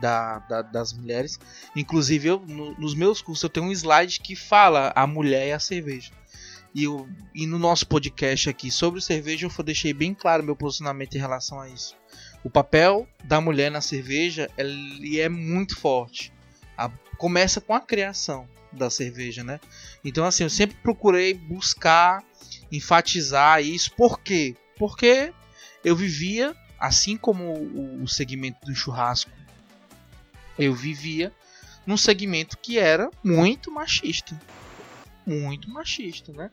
da, 0.01 0.39
da, 0.41 0.63
das 0.63 0.93
mulheres. 0.93 1.39
Inclusive, 1.75 2.29
eu, 2.29 2.41
no, 2.47 2.73
nos 2.79 2.95
meus 2.95 3.21
cursos 3.21 3.43
eu 3.43 3.49
tenho 3.49 3.67
um 3.67 3.73
slide 3.73 4.21
que 4.21 4.37
fala 4.37 4.93
a 4.95 5.07
mulher 5.07 5.49
e 5.49 5.53
a 5.53 5.59
cerveja. 5.59 6.13
E, 6.75 6.85
eu, 6.85 7.09
e 7.35 7.47
no 7.47 7.59
nosso 7.59 7.87
podcast 7.87 8.49
aqui 8.49 8.71
sobre 8.71 9.01
cerveja 9.01 9.49
eu 9.49 9.65
deixei 9.65 9.93
bem 9.93 10.15
claro 10.15 10.45
meu 10.45 10.55
posicionamento 10.55 11.15
em 11.15 11.19
relação 11.21 11.61
a 11.61 11.69
isso. 11.69 11.97
O 12.45 12.51
papel 12.51 13.09
da 13.25 13.41
mulher 13.41 13.71
na 13.71 13.81
cerveja 13.81 14.49
ele 14.57 15.19
é 15.19 15.29
muito 15.29 15.77
forte. 15.77 16.33
A, 16.77 16.91
começa 17.17 17.61
com 17.61 17.75
a 17.75 17.81
criação 17.81 18.49
da 18.71 18.91
cerveja, 18.91 19.43
né? 19.43 19.59
Então 20.05 20.25
assim, 20.25 20.45
eu 20.45 20.51
sempre 20.51 20.77
procurei 20.83 21.35
buscar 21.35 22.23
enfatizar 22.71 23.63
isso. 23.63 23.93
Por 23.97 24.21
quê? 24.21 24.55
Porque 24.77 25.33
eu 25.85 25.97
vivia 25.97 26.55
assim 26.79 27.17
como 27.17 27.55
o, 27.55 28.03
o 28.03 28.09
segmento 28.09 28.65
do 28.65 28.75
churrasco, 28.75 29.31
eu 30.59 30.75
vivia 30.75 31.33
num 31.87 31.97
segmento 31.97 32.59
que 32.59 32.79
era 32.79 33.11
muito 33.25 33.71
machista. 33.71 34.39
Muito 35.27 35.71
machista, 35.71 36.33
né? 36.33 36.51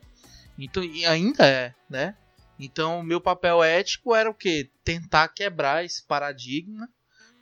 Então, 0.57 0.83
e 0.83 1.05
ainda 1.05 1.45
é, 1.45 1.73
né? 1.89 2.15
Então, 2.57 3.03
meu 3.03 3.19
papel 3.19 3.61
ético 3.61 4.15
era 4.15 4.29
o 4.29 4.33
que? 4.33 4.69
Tentar 4.83 5.27
quebrar 5.29 5.83
esse 5.83 6.03
paradigma, 6.03 6.89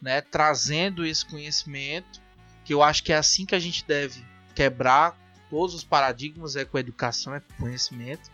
né? 0.01 0.21
Trazendo 0.21 1.05
esse 1.05 1.25
conhecimento, 1.25 2.21
que 2.65 2.73
eu 2.73 2.81
acho 2.81 3.03
que 3.03 3.13
é 3.13 3.17
assim 3.17 3.45
que 3.45 3.55
a 3.55 3.59
gente 3.59 3.85
deve 3.85 4.25
quebrar 4.55 5.15
todos 5.49 5.75
os 5.75 5.83
paradigmas, 5.83 6.55
é 6.55 6.65
com 6.65 6.79
educação, 6.79 7.35
é 7.35 7.39
com 7.39 7.65
conhecimento. 7.65 8.31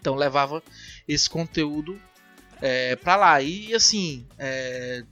Então, 0.00 0.16
levava 0.16 0.62
esse 1.06 1.30
conteúdo 1.30 2.00
é, 2.60 2.96
para 2.96 3.16
lá. 3.16 3.42
E 3.42 3.74
assim, 3.74 4.26
é, 4.38 5.04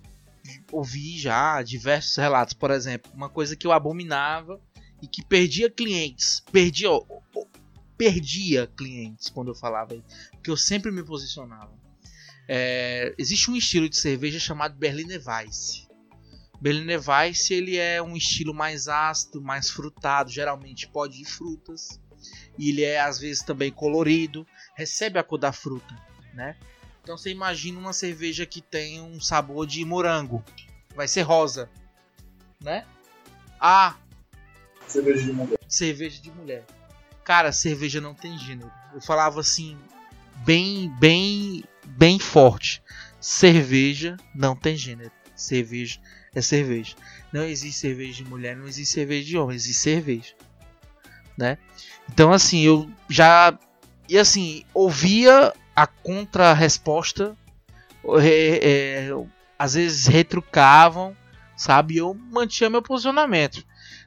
ouvi 0.70 1.18
já 1.18 1.62
diversos 1.62 2.16
relatos, 2.16 2.55
por 2.55 2.70
exemplo, 2.70 3.11
uma 3.14 3.28
coisa 3.28 3.57
que 3.57 3.66
eu 3.66 3.72
abominava 3.72 4.61
e 5.00 5.07
que 5.07 5.24
perdia 5.24 5.70
clientes, 5.70 6.40
perdia, 6.52 6.90
perdia 7.96 8.66
clientes 8.66 9.28
quando 9.28 9.48
eu 9.48 9.55
falava, 9.55 9.96
porque 10.33 10.50
eu 10.50 10.57
sempre 10.57 10.90
me 10.90 11.02
posicionava. 11.02 11.72
É, 12.48 13.14
existe 13.18 13.50
um 13.50 13.57
estilo 13.57 13.88
de 13.88 13.96
cerveja 13.96 14.38
chamado 14.38 14.76
Berliner 14.76 15.22
Weiss. 15.24 15.88
Berliner 16.61 17.00
Weiss 17.09 17.50
ele 17.50 17.76
é 17.76 18.00
um 18.00 18.16
estilo 18.16 18.55
mais 18.55 18.87
ácido, 18.87 19.42
mais 19.42 19.70
frutado, 19.70 20.31
geralmente 20.31 20.88
pode 20.88 21.18
de 21.18 21.24
frutas. 21.24 22.00
E 22.57 22.70
ele 22.70 22.83
é 22.83 23.00
às 23.00 23.18
vezes 23.18 23.42
também 23.42 23.72
colorido, 23.72 24.46
recebe 24.76 25.18
a 25.18 25.24
cor 25.24 25.38
da 25.38 25.52
fruta, 25.52 25.94
né? 26.35 26.57
Então 27.03 27.17
você 27.17 27.31
imagina 27.31 27.79
uma 27.79 27.93
cerveja 27.93 28.47
que 28.47 28.61
tem 28.61 29.01
um 29.01 29.21
sabor 29.21 29.67
de 29.67 29.85
morango. 29.85 30.45
Vai 30.95 31.09
ser 31.09 31.23
rosa. 31.23 31.69
Né? 32.61 32.87
Ah. 33.61 33.97
Cerveja 34.87 35.25
de 35.25 35.33
mulher. 35.33 35.59
Cerveja 35.69 36.23
de 36.23 36.31
mulher. 36.31 36.65
Cara, 37.25 37.53
cerveja 37.53 38.01
não 38.01 38.15
tem 38.15 38.38
gênero. 38.38 38.71
Eu 38.95 39.01
falava 39.01 39.41
assim, 39.41 39.77
bem, 40.45 40.88
bem, 40.99 41.65
bem 41.87 42.19
forte. 42.19 42.83
Cerveja 43.21 44.17
não 44.35 44.55
tem 44.55 44.77
gênero. 44.77 45.11
Cerveja 45.35 46.01
é 46.35 46.41
cerveja. 46.41 46.95
Não 47.33 47.45
existe 47.45 47.81
cerveja 47.81 48.23
de 48.23 48.29
mulher, 48.29 48.57
não 48.57 48.67
existe 48.67 48.93
cerveja 48.93 49.27
de 49.27 49.38
homem, 49.38 49.57
existe 49.57 49.81
cerveja. 49.81 50.35
Né? 51.37 51.59
Então 52.11 52.33
assim, 52.33 52.61
eu 52.61 52.91
já 53.09 53.59
e 54.09 54.19
assim, 54.19 54.65
ouvia 54.75 55.53
a 55.83 55.87
contra-resposta 55.88 57.37
é, 58.21 59.09
é, 59.09 59.25
às 59.59 59.75
vezes 59.75 60.07
retrucavam, 60.07 61.16
sabe? 61.57 61.97
Eu 61.97 62.14
mantinha 62.14 62.71
meu 62.71 62.81
posicionamento, 62.81 63.66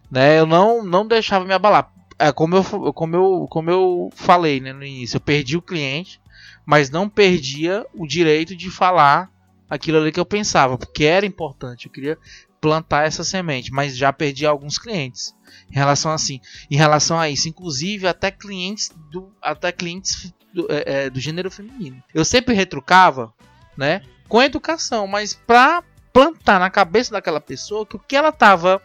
né? 0.10 0.40
Eu 0.40 0.46
não, 0.46 0.82
não 0.82 1.06
deixava 1.06 1.44
me 1.44 1.54
abalar. 1.54 1.92
É, 2.18 2.32
como, 2.32 2.56
eu, 2.56 2.94
como, 2.94 3.16
eu, 3.18 3.48
como 3.50 3.70
eu 3.70 4.10
falei 4.16 4.62
né, 4.62 4.72
no 4.72 4.86
início, 4.86 5.18
eu 5.18 5.22
perdi 5.22 5.58
o 5.58 5.62
cliente, 5.62 6.22
mas 6.66 6.90
não 6.90 7.10
perdia 7.10 7.86
o 7.94 8.08
direito 8.08 8.56
de 8.56 8.70
falar 8.70 9.30
aquilo 9.70 9.98
ali 9.98 10.14
que 10.14 10.20
eu 10.20 10.26
pensava, 10.26 10.78
porque 10.78 11.04
era 11.04 11.26
importante. 11.26 11.88
Eu 11.88 11.92
queria 11.92 12.18
plantar 12.62 13.06
essa 13.06 13.24
semente, 13.26 13.70
mas 13.70 13.98
já 13.98 14.14
perdi 14.14 14.46
alguns 14.46 14.78
clientes 14.78 15.36
em 15.70 15.76
relação 15.76 16.14
assim, 16.14 16.40
em 16.72 16.78
relação 16.78 17.20
a 17.20 17.30
isso, 17.30 17.50
inclusive 17.50 18.08
até 18.08 18.32
clientes 18.32 18.92
do 19.12 19.30
até 19.42 19.74
clientes 19.74 20.34
do, 20.56 20.72
é, 20.72 20.84
é, 20.86 21.10
do 21.10 21.20
gênero 21.20 21.52
feminino. 21.52 22.02
Eu 22.14 22.24
sempre 22.24 22.56
retrucava, 22.56 23.34
né, 23.76 24.02
com 24.30 24.42
educação, 24.42 25.06
mas 25.06 25.34
para 25.34 25.84
plantar 26.14 26.60
na 26.60 26.70
cabeça 26.70 27.12
daquela 27.12 27.42
pessoa 27.42 27.86
que 27.86 27.98
o 27.98 28.00
que 28.00 28.16
ela 28.16 28.32
tava 28.32 28.82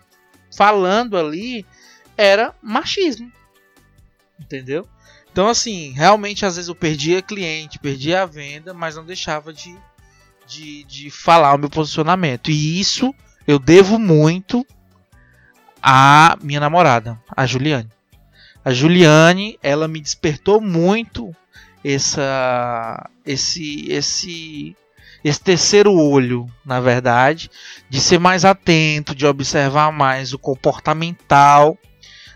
falando 0.54 1.16
ali 1.16 1.64
era 2.16 2.52
machismo. 2.60 3.30
Entendeu? 4.38 4.86
Então 5.30 5.46
assim, 5.46 5.92
realmente 5.92 6.44
às 6.44 6.56
vezes 6.56 6.68
eu 6.68 6.74
perdia 6.74 7.22
cliente, 7.22 7.78
perdia 7.78 8.22
a 8.22 8.26
venda, 8.26 8.74
mas 8.74 8.96
não 8.96 9.04
deixava 9.04 9.52
de, 9.52 9.74
de, 10.46 10.82
de 10.84 11.08
falar 11.08 11.54
o 11.54 11.58
meu 11.58 11.70
posicionamento. 11.70 12.50
E 12.50 12.80
isso 12.80 13.14
eu 13.46 13.60
devo 13.60 13.96
muito 13.96 14.66
à 15.80 16.36
minha 16.42 16.58
namorada, 16.58 17.18
a 17.34 17.46
Juliane. 17.46 17.90
A 18.64 18.72
Juliane, 18.72 19.58
ela 19.62 19.88
me 19.88 20.00
despertou 20.00 20.60
muito 20.60 21.34
essa 21.84 23.08
esse 23.24 23.86
esse 23.90 24.76
esse 25.22 25.40
terceiro 25.40 25.92
olho, 25.92 26.46
na 26.64 26.80
verdade, 26.80 27.50
de 27.90 28.00
ser 28.00 28.18
mais 28.18 28.44
atento, 28.44 29.14
de 29.14 29.26
observar 29.26 29.92
mais 29.92 30.32
o 30.32 30.38
comportamental 30.38 31.78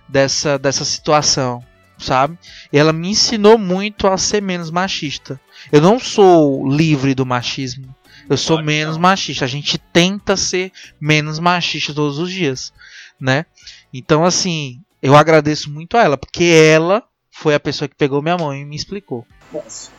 dessa 0.08 0.58
dessa 0.58 0.84
situação, 0.84 1.64
sabe? 1.98 2.38
Ela 2.72 2.92
me 2.92 3.08
ensinou 3.08 3.56
muito 3.56 4.06
a 4.06 4.18
ser 4.18 4.42
menos 4.42 4.70
machista. 4.70 5.40
Eu 5.72 5.80
não 5.80 5.98
sou 5.98 6.68
livre 6.68 7.14
do 7.14 7.24
machismo. 7.24 7.94
Eu 8.28 8.36
sou 8.36 8.58
que 8.58 8.64
menos 8.64 8.96
não. 8.96 9.02
machista. 9.02 9.44
A 9.44 9.48
gente 9.48 9.78
tenta 9.78 10.36
ser 10.36 10.72
menos 11.00 11.38
machista 11.38 11.92
todos 11.92 12.18
os 12.18 12.30
dias, 12.30 12.72
né? 13.20 13.46
Então, 13.92 14.24
assim, 14.24 14.80
eu 15.02 15.14
agradeço 15.14 15.70
muito 15.70 15.96
a 15.96 16.02
ela, 16.02 16.16
porque 16.16 16.44
ela 16.44 17.02
foi 17.30 17.54
a 17.54 17.60
pessoa 17.60 17.88
que 17.88 17.96
pegou 17.96 18.22
minha 18.22 18.36
mão 18.36 18.54
e 18.54 18.64
me 18.64 18.76
explicou. 18.76 19.26
Mas, 19.52 19.90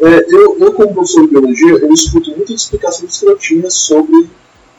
é, 0.00 0.26
eu, 0.28 0.58
eu, 0.60 0.72
como 0.74 0.94
professor 0.94 1.22
de 1.22 1.28
biologia, 1.28 1.70
eu 1.72 1.92
escuto 1.92 2.30
muitas 2.30 2.56
explicações 2.62 3.12
escrotinhas 3.14 3.74
sobre 3.74 4.28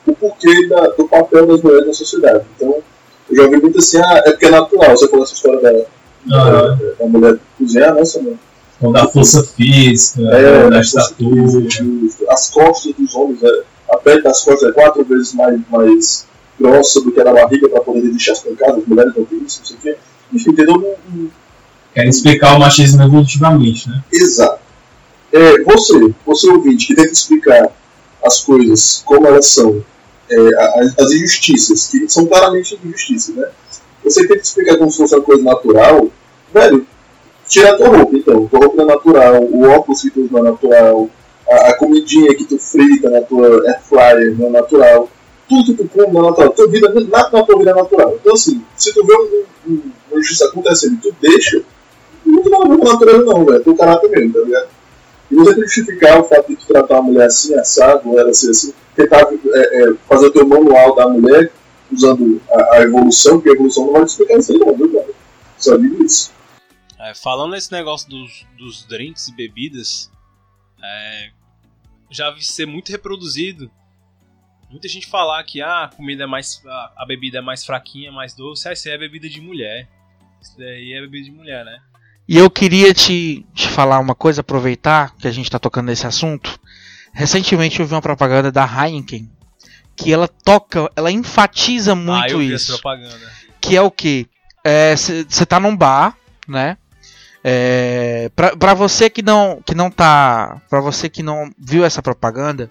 o 0.06 0.14
porquê 0.14 0.66
da- 0.68 0.88
do 0.88 1.06
papel 1.08 1.46
das 1.46 1.62
mulheres 1.62 1.86
na 1.86 1.92
sociedade. 1.94 2.44
Então, 2.56 2.82
eu 3.28 3.36
já 3.36 3.42
ouvi 3.44 3.56
muito 3.60 3.78
assim, 3.78 3.98
ah, 3.98 4.22
é 4.26 4.30
porque 4.30 4.46
é 4.46 4.50
natural. 4.50 4.96
Você 4.96 5.08
falou 5.08 5.24
essa 5.24 5.34
história 5.34 5.60
da, 5.60 5.72
da, 6.26 6.74
da 6.98 7.06
mulher 7.06 7.38
cozinhar, 7.58 7.94
né, 7.94 8.04
Samuel? 8.04 8.38
Então, 8.78 8.92
da 8.92 9.06
força 9.08 9.44
física, 9.44 10.22
É, 10.22 10.70
da 10.70 10.78
as 10.78 10.86
estatura. 10.86 11.42
costas- 11.62 12.28
As 12.28 12.50
costas 12.50 12.92
dos 12.94 13.14
homens, 13.14 13.42
é, 13.42 13.62
a 13.90 13.96
pele 13.98 14.22
das 14.22 14.42
costas 14.42 14.70
é 14.70 14.72
quatro 14.72 15.04
vezes 15.04 15.34
mais, 15.34 15.60
mais 15.68 16.26
grossa 16.58 17.00
do 17.02 17.12
que 17.12 17.20
a 17.20 17.24
da 17.24 17.32
barriga 17.34 17.68
para 17.68 17.80
poder 17.80 18.00
resistir 18.00 18.30
às 18.30 18.40
pancadas. 18.40 18.78
As 18.78 18.86
mulheres 18.86 19.14
não 19.14 19.24
têm 19.24 19.42
isso, 19.44 19.60
não 19.60 19.66
sei 19.66 19.76
o 19.76 19.80
quê. 19.80 19.96
Enfim, 20.32 20.50
entendeu? 20.50 20.74
Não- 20.80 20.94
não- 21.14 21.30
Querem 21.94 22.10
explicar 22.10 22.56
o 22.56 22.60
machismo 22.60 23.02
evolutivamente, 23.02 23.88
né? 23.88 24.02
Exato. 24.12 24.60
É, 25.32 25.62
você, 25.62 26.14
você 26.26 26.50
ouvinte, 26.50 26.88
que 26.88 26.94
tenta 26.94 27.12
explicar 27.12 27.68
as 28.24 28.42
coisas 28.42 29.02
como 29.04 29.26
elas 29.26 29.46
são, 29.46 29.84
é, 30.28 30.80
as, 30.80 30.98
as 30.98 31.12
injustiças, 31.12 31.88
que 31.88 32.08
são 32.08 32.26
claramente 32.26 32.78
injustiças, 32.84 33.34
né? 33.34 33.48
Você 34.04 34.26
tenta 34.26 34.40
explicar 34.40 34.78
como 34.78 34.90
se 34.90 34.98
fosse 34.98 35.14
uma 35.14 35.22
coisa 35.22 35.42
natural, 35.42 36.08
velho, 36.52 36.86
tira 37.46 37.72
a 37.72 37.76
tua 37.76 37.88
roupa, 37.88 38.16
então. 38.16 38.46
Tua 38.46 38.60
roupa 38.60 38.76
não 38.76 38.84
é 38.84 38.94
natural, 38.94 39.42
o 39.42 39.68
óculos 39.68 40.02
que 40.02 40.10
tu 40.10 40.20
usa 40.22 40.32
não 40.32 40.40
é 40.40 40.50
natural, 40.50 41.10
a, 41.48 41.54
a 41.70 41.74
comidinha 41.74 42.34
que 42.34 42.44
tu 42.44 42.58
frita 42.58 43.10
na 43.10 43.20
tua 43.20 43.48
air 43.66 43.82
fryer 43.82 44.38
não 44.38 44.46
é 44.46 44.50
natural, 44.50 45.08
tudo 45.48 45.64
que 45.64 45.82
tu 45.82 45.88
come 45.88 46.12
não 46.12 46.26
é 46.26 46.30
natural, 46.30 46.50
tua 46.50 46.68
vida, 46.68 46.88
nada 46.88 47.30
na 47.32 47.42
tua 47.42 47.58
vida 47.58 47.70
é 47.70 47.74
natural. 47.74 48.16
Então, 48.20 48.32
assim, 48.32 48.64
se 48.76 48.94
tu 48.94 49.04
vê 49.04 49.14
um, 49.14 49.72
um, 49.72 49.82
uma 50.10 50.18
injustiça 50.20 50.46
acontecendo 50.46 51.00
tu 51.02 51.14
deixa, 51.20 51.62
não 52.30 52.42
tem 52.42 52.54
a 52.54 52.58
com 52.58 52.88
a 52.88 52.92
natureza, 52.92 53.24
não, 53.24 53.44
velho. 53.44 53.64
Teu 53.64 53.76
caráter 53.76 54.10
mesmo, 54.10 54.32
tá 54.32 54.40
ligado? 54.40 54.68
E 55.30 55.34
você 55.34 55.54
tem 55.54 55.62
que 55.62 55.68
justificar 55.68 56.20
o 56.20 56.24
fato 56.24 56.48
de 56.48 56.66
tratar 56.66 56.94
uma 56.94 57.02
mulher 57.02 57.26
assim, 57.26 57.54
assado, 57.54 58.08
ou 58.08 58.18
ela 58.18 58.32
ser 58.34 58.50
assim, 58.50 58.74
tentar 58.96 59.20
é, 59.20 59.82
é, 59.82 59.94
fazer 60.08 60.26
o 60.26 60.30
teu 60.32 60.46
manual 60.46 60.94
da 60.96 61.08
mulher 61.08 61.52
usando 61.92 62.40
a, 62.50 62.76
a 62.76 62.82
evolução, 62.82 63.34
porque 63.34 63.50
a 63.50 63.52
evolução 63.52 63.86
não 63.86 63.92
vai 63.92 64.04
te 64.04 64.08
explicar 64.08 64.38
isso 64.38 64.52
aí, 64.52 64.58
não, 64.58 64.76
viu, 64.76 64.92
cara? 64.92 65.78
Digo 65.78 66.04
isso. 66.04 66.32
É, 66.98 67.14
falando 67.14 67.52
nesse 67.52 67.70
negócio 67.72 68.08
dos, 68.08 68.46
dos 68.58 68.84
drinks 68.86 69.28
e 69.28 69.34
bebidas, 69.34 70.10
é, 70.82 71.30
já 72.10 72.30
vi 72.30 72.44
ser 72.44 72.66
muito 72.66 72.90
reproduzido. 72.90 73.70
Muita 74.70 74.88
gente 74.88 75.06
falar 75.06 75.42
que 75.44 75.60
ah, 75.60 75.84
a 75.84 75.88
comida 75.88 76.24
é 76.24 76.26
mais. 76.26 76.62
A, 76.64 76.92
a 76.98 77.06
bebida 77.06 77.38
é 77.38 77.40
mais 77.40 77.64
fraquinha, 77.64 78.12
mais 78.12 78.34
doce. 78.34 78.68
Ah, 78.68 78.72
isso 78.72 78.88
aí 78.88 78.94
é 78.94 78.98
bebida 78.98 79.28
de 79.28 79.40
mulher. 79.40 79.88
Isso 80.40 80.56
daí 80.56 80.92
é 80.92 81.00
bebida 81.00 81.24
de 81.24 81.32
mulher, 81.32 81.64
né? 81.64 81.80
E 82.30 82.38
eu 82.38 82.48
queria 82.48 82.94
te, 82.94 83.44
te 83.52 83.66
falar 83.66 83.98
uma 83.98 84.14
coisa, 84.14 84.40
aproveitar 84.40 85.16
que 85.16 85.26
a 85.26 85.32
gente 85.32 85.46
está 85.46 85.58
tocando 85.58 85.86
nesse 85.86 86.06
assunto. 86.06 86.60
Recentemente 87.12 87.80
eu 87.80 87.86
vi 87.86 87.92
uma 87.92 88.00
propaganda 88.00 88.52
da 88.52 88.64
Heineken 88.64 89.28
que 89.96 90.12
ela 90.12 90.28
toca, 90.28 90.88
ela 90.94 91.10
enfatiza 91.10 91.90
ah, 91.90 91.96
muito 91.96 92.34
eu 92.34 92.38
vi 92.38 92.54
isso. 92.54 92.80
que 93.60 93.76
é 93.76 93.82
o 93.82 93.90
que? 93.90 94.28
Você 95.28 95.44
tá 95.44 95.58
num 95.58 95.76
bar, 95.76 96.16
né? 96.46 96.78
É, 97.42 98.30
pra, 98.36 98.56
pra 98.56 98.74
você 98.74 99.10
que 99.10 99.22
não 99.22 99.60
que 99.66 99.74
não 99.74 99.90
tá, 99.90 100.62
para 100.70 100.80
você 100.80 101.08
que 101.08 101.24
não 101.24 101.50
viu 101.58 101.84
essa 101.84 102.00
propaganda, 102.00 102.70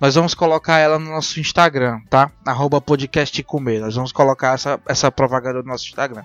nós 0.00 0.14
vamos 0.14 0.34
colocar 0.34 0.78
ela 0.78 1.00
no 1.00 1.10
nosso 1.10 1.40
Instagram, 1.40 2.00
tá? 2.08 2.30
Arroba 2.46 2.80
podcast 2.80 3.42
comer. 3.42 3.80
Nós 3.80 3.96
vamos 3.96 4.12
colocar 4.12 4.54
essa, 4.54 4.80
essa 4.86 5.10
propaganda 5.10 5.62
no 5.62 5.68
nosso 5.68 5.88
Instagram. 5.88 6.22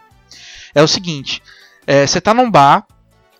É 0.75 0.83
o 0.83 0.87
seguinte, 0.87 1.41
você 1.85 2.19
tá 2.21 2.33
num 2.33 2.49
bar, 2.49 2.85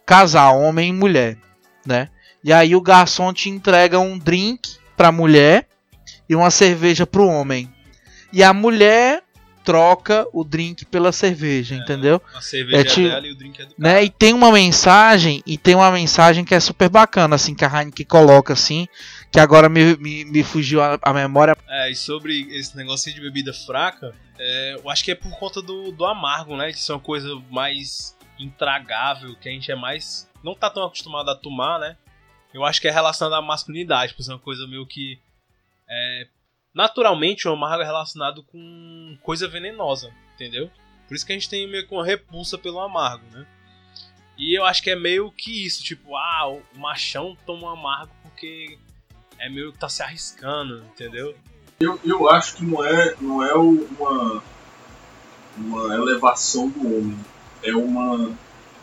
casal, 0.05 0.59
homem 0.61 0.89
e 0.89 0.93
mulher, 0.93 1.37
né? 1.85 2.09
E 2.43 2.53
aí 2.53 2.75
o 2.75 2.81
garçom 2.81 3.33
te 3.33 3.49
entrega 3.49 3.99
um 3.99 4.17
drink 4.17 4.77
pra 4.95 5.11
mulher 5.11 5.67
e 6.29 6.35
uma 6.35 6.51
cerveja 6.51 7.05
pro 7.07 7.27
homem. 7.27 7.71
E 8.31 8.43
a 8.43 8.53
mulher 8.53 9.23
troca 9.63 10.27
o 10.31 10.43
drink 10.43 10.85
pela 10.85 11.11
cerveja, 11.11 11.73
entendeu? 11.75 12.21
A 12.35 12.41
cerveja 12.41 12.77
É 12.77 12.81
é, 12.81 12.83
tipo- 12.83 13.07
dela 13.09 13.25
e 13.27 13.31
o 13.31 13.35
drink 13.35 13.59
é 13.59 13.65
do 13.65 13.73
cara. 13.75 13.93
Né? 13.95 14.03
E 14.03 14.09
tem 14.11 14.31
uma 14.31 14.51
mensagem, 14.51 15.41
e 15.43 15.57
tem 15.57 15.73
uma 15.73 15.91
mensagem 15.91 16.45
que 16.45 16.53
é 16.53 16.59
super 16.59 16.87
bacana, 16.87 17.35
assim, 17.35 17.55
que 17.55 17.65
a 17.65 17.67
Heineken 17.67 18.05
coloca, 18.05 18.53
assim, 18.53 18.87
que 19.31 19.39
agora 19.39 19.67
me, 19.67 19.97
me, 19.97 20.23
me 20.25 20.43
fugiu 20.43 20.83
a, 20.83 20.99
a 21.01 21.11
memória. 21.11 21.57
É, 21.67 21.89
e 21.89 21.95
sobre 21.95 22.41
esse 22.55 22.77
negócio 22.77 23.11
de 23.11 23.19
bebida 23.19 23.51
fraca, 23.53 24.13
é, 24.37 24.75
eu 24.83 24.87
acho 24.87 25.03
que 25.03 25.09
é 25.11 25.15
por 25.15 25.31
conta 25.39 25.63
do, 25.63 25.91
do 25.91 26.05
amargo, 26.05 26.55
né? 26.55 26.69
De 26.69 26.79
ser 26.79 26.91
uma 26.91 26.99
coisa 26.99 27.29
mais 27.49 28.15
intragável, 28.39 29.35
que 29.35 29.49
a 29.49 29.51
gente 29.51 29.71
é 29.71 29.75
mais. 29.75 30.29
não 30.43 30.55
tá 30.55 30.69
tão 30.69 30.85
acostumado 30.85 31.29
a 31.29 31.35
tomar, 31.35 31.79
né? 31.79 31.97
Eu 32.53 32.63
acho 32.63 32.79
que 32.79 32.87
é 32.87 32.91
relacionado 32.91 33.33
à 33.33 33.41
masculinidade, 33.41 34.13
por 34.13 34.23
ser 34.23 34.31
uma 34.31 34.39
coisa 34.39 34.67
meio 34.67 34.85
que. 34.85 35.19
é, 35.89 36.27
naturalmente, 36.73 37.47
o 37.47 37.53
amargo 37.53 37.83
é 37.83 37.85
relacionado 37.85 38.43
com 38.43 39.17
coisa 39.21 39.47
venenosa, 39.47 40.13
entendeu? 40.33 40.69
Por 41.07 41.15
isso 41.15 41.25
que 41.25 41.31
a 41.31 41.35
gente 41.35 41.49
tem 41.49 41.67
meio 41.67 41.87
que 41.87 41.93
uma 41.93 42.05
repulsa 42.05 42.57
pelo 42.57 42.79
amargo, 42.79 43.25
né? 43.31 43.45
E 44.37 44.57
eu 44.57 44.65
acho 44.65 44.83
que 44.83 44.89
é 44.89 44.95
meio 44.95 45.31
que 45.31 45.65
isso, 45.65 45.83
tipo, 45.83 46.15
ah, 46.15 46.49
o 46.49 46.61
machão 46.77 47.37
toma 47.45 47.71
amargo 47.71 48.11
porque 48.21 48.77
é 49.39 49.49
meio 49.49 49.71
que 49.71 49.79
tá 49.79 49.87
se 49.87 50.03
arriscando, 50.03 50.83
entendeu? 50.85 51.35
Eu, 51.79 51.99
eu 52.03 52.29
acho 52.29 52.57
que 52.57 52.65
não 52.65 52.83
é, 52.83 53.15
não 53.19 53.43
é 53.43 53.53
uma, 53.53 54.43
uma 55.57 55.93
elevação 55.95 56.69
do 56.69 56.79
homem, 56.79 57.19
é 57.65 57.75
uma 57.75 58.31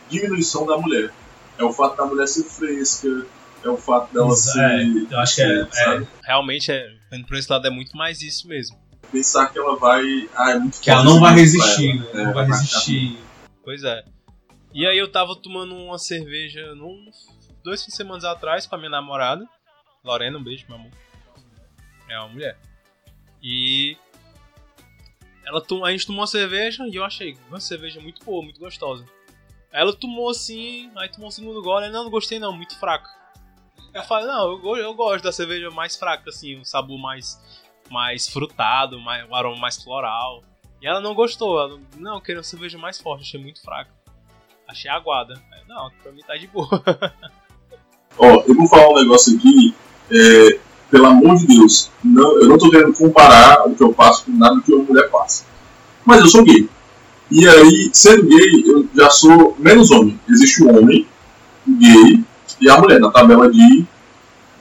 diminuição 0.09 0.65
da 0.65 0.77
mulher. 0.77 1.11
É 1.57 1.63
o 1.63 1.71
fato 1.71 1.97
da 1.97 2.05
mulher 2.05 2.27
ser 2.27 2.43
fresca, 2.43 3.25
é 3.63 3.69
o 3.69 3.77
fato 3.77 4.13
dela 4.13 4.35
ser. 4.35 4.59
é, 4.59 4.83
eu 5.13 5.19
acho 5.19 5.35
que 5.35 5.41
é- 5.41 5.65
sabe? 5.71 6.07
Realmente, 6.23 6.71
é, 6.71 6.87
por 7.27 7.37
esse 7.37 7.51
lado, 7.51 7.67
é 7.67 7.69
muito 7.69 7.95
mais 7.95 8.21
isso 8.21 8.47
mesmo. 8.47 8.77
Pensar 9.11 9.47
que 9.51 9.59
ela 9.59 9.75
vai. 9.75 10.27
Ah, 10.35 10.51
é 10.51 10.59
muito 10.59 10.79
Que 10.79 10.89
ela 10.89 11.03
não 11.03 11.19
vai 11.19 11.35
resistir, 11.35 11.99
né? 11.99 12.07
É, 12.13 12.17
Não 12.17 12.33
vai 12.33 12.45
vai 12.45 12.57
resistir. 12.59 13.17
Pois 13.63 13.83
é. 13.83 14.03
E 14.73 14.87
aí 14.87 14.97
eu 14.97 15.11
tava 15.11 15.35
tomando 15.35 15.75
uma 15.75 15.99
cerveja 15.99 16.73
num, 16.73 17.05
dois 17.63 17.81
fins 17.83 17.91
de 17.91 17.97
semana 17.97 18.31
atrás 18.31 18.65
com 18.65 18.73
a 18.75 18.77
minha 18.77 18.89
namorada. 18.89 19.47
Lorena, 20.03 20.37
um 20.39 20.43
beijo, 20.43 20.65
meu 20.67 20.77
amor. 20.77 20.91
É 22.09 22.17
uma 22.17 22.29
mulher. 22.29 22.57
E 23.41 23.95
ela 25.45 25.61
tom, 25.61 25.85
a 25.85 25.91
gente 25.91 26.05
tomou 26.05 26.21
uma 26.21 26.27
cerveja 26.27 26.85
e 26.87 26.95
eu 26.95 27.03
achei 27.03 27.37
uma 27.49 27.59
cerveja 27.59 27.99
muito 27.99 28.23
boa, 28.23 28.43
muito 28.43 28.59
gostosa. 28.59 29.05
Aí 29.71 29.81
ela 29.81 29.93
tomou 29.93 30.29
assim, 30.29 30.91
aí 30.95 31.09
tomou 31.09 31.27
um 31.27 31.31
segundo 31.31 31.61
gole, 31.61 31.89
não, 31.89 32.03
não 32.03 32.11
gostei 32.11 32.39
não, 32.39 32.53
muito 32.53 32.77
fraca. 32.79 33.09
Eu 33.93 34.03
falei, 34.03 34.25
não, 34.25 34.51
eu, 34.51 34.77
eu 34.77 34.93
gosto 34.93 35.23
da 35.23 35.31
cerveja 35.31 35.69
mais 35.69 35.95
fraca, 35.95 36.29
assim, 36.29 36.57
um 36.57 36.63
sabor 36.63 36.97
mais, 36.97 37.39
mais 37.89 38.27
frutado, 38.27 38.99
mais, 38.99 39.27
um 39.27 39.35
aroma 39.35 39.57
mais 39.57 39.81
floral. 39.81 40.43
E 40.81 40.87
ela 40.87 40.99
não 40.99 41.13
gostou, 41.13 41.59
ela, 41.59 41.79
não, 41.97 42.15
eu 42.15 42.21
queria 42.21 42.39
uma 42.39 42.43
cerveja 42.43 42.77
mais 42.77 42.99
forte, 42.99 43.21
achei 43.21 43.39
muito 43.39 43.61
fraca. 43.61 43.91
Achei 44.67 44.89
aguada. 44.89 45.41
Não, 45.67 45.91
pra 46.01 46.11
mim 46.11 46.21
tá 46.21 46.35
de 46.35 46.47
boa. 46.47 46.69
Ó, 48.17 48.43
eu 48.47 48.55
vou 48.55 48.67
falar 48.67 48.89
um 48.89 49.01
negócio 49.01 49.37
aqui, 49.37 49.75
é, 50.11 50.59
pelo 50.93 51.07
amor 51.07 51.35
de 51.37 51.47
Deus, 51.47 51.89
não, 52.03 52.39
eu 52.39 52.47
não 52.47 52.55
tô 52.55 52.69
querendo 52.69 52.93
comparar 52.93 53.67
o 53.67 53.73
que 53.73 53.81
eu 53.81 53.91
passo 53.91 54.25
com 54.25 54.31
nada 54.31 54.61
que 54.63 54.71
uma 54.71 54.83
mulher 54.83 55.09
passa. 55.09 55.43
Mas 56.05 56.19
eu 56.21 56.27
sou 56.27 56.43
gay. 56.43 56.69
E 57.31 57.47
aí, 57.47 57.89
sendo 57.91 58.27
gay, 58.27 58.63
eu 58.67 58.87
já 58.93 59.09
sou 59.09 59.55
menos 59.57 59.89
homem. 59.89 60.19
Existe 60.29 60.63
o 60.63 60.69
homem, 60.69 61.07
o 61.67 61.71
gay 61.79 62.23
e 62.61 62.69
a 62.69 62.77
mulher, 62.77 62.99
na 62.99 63.09
tabela 63.09 63.49
de, 63.49 63.85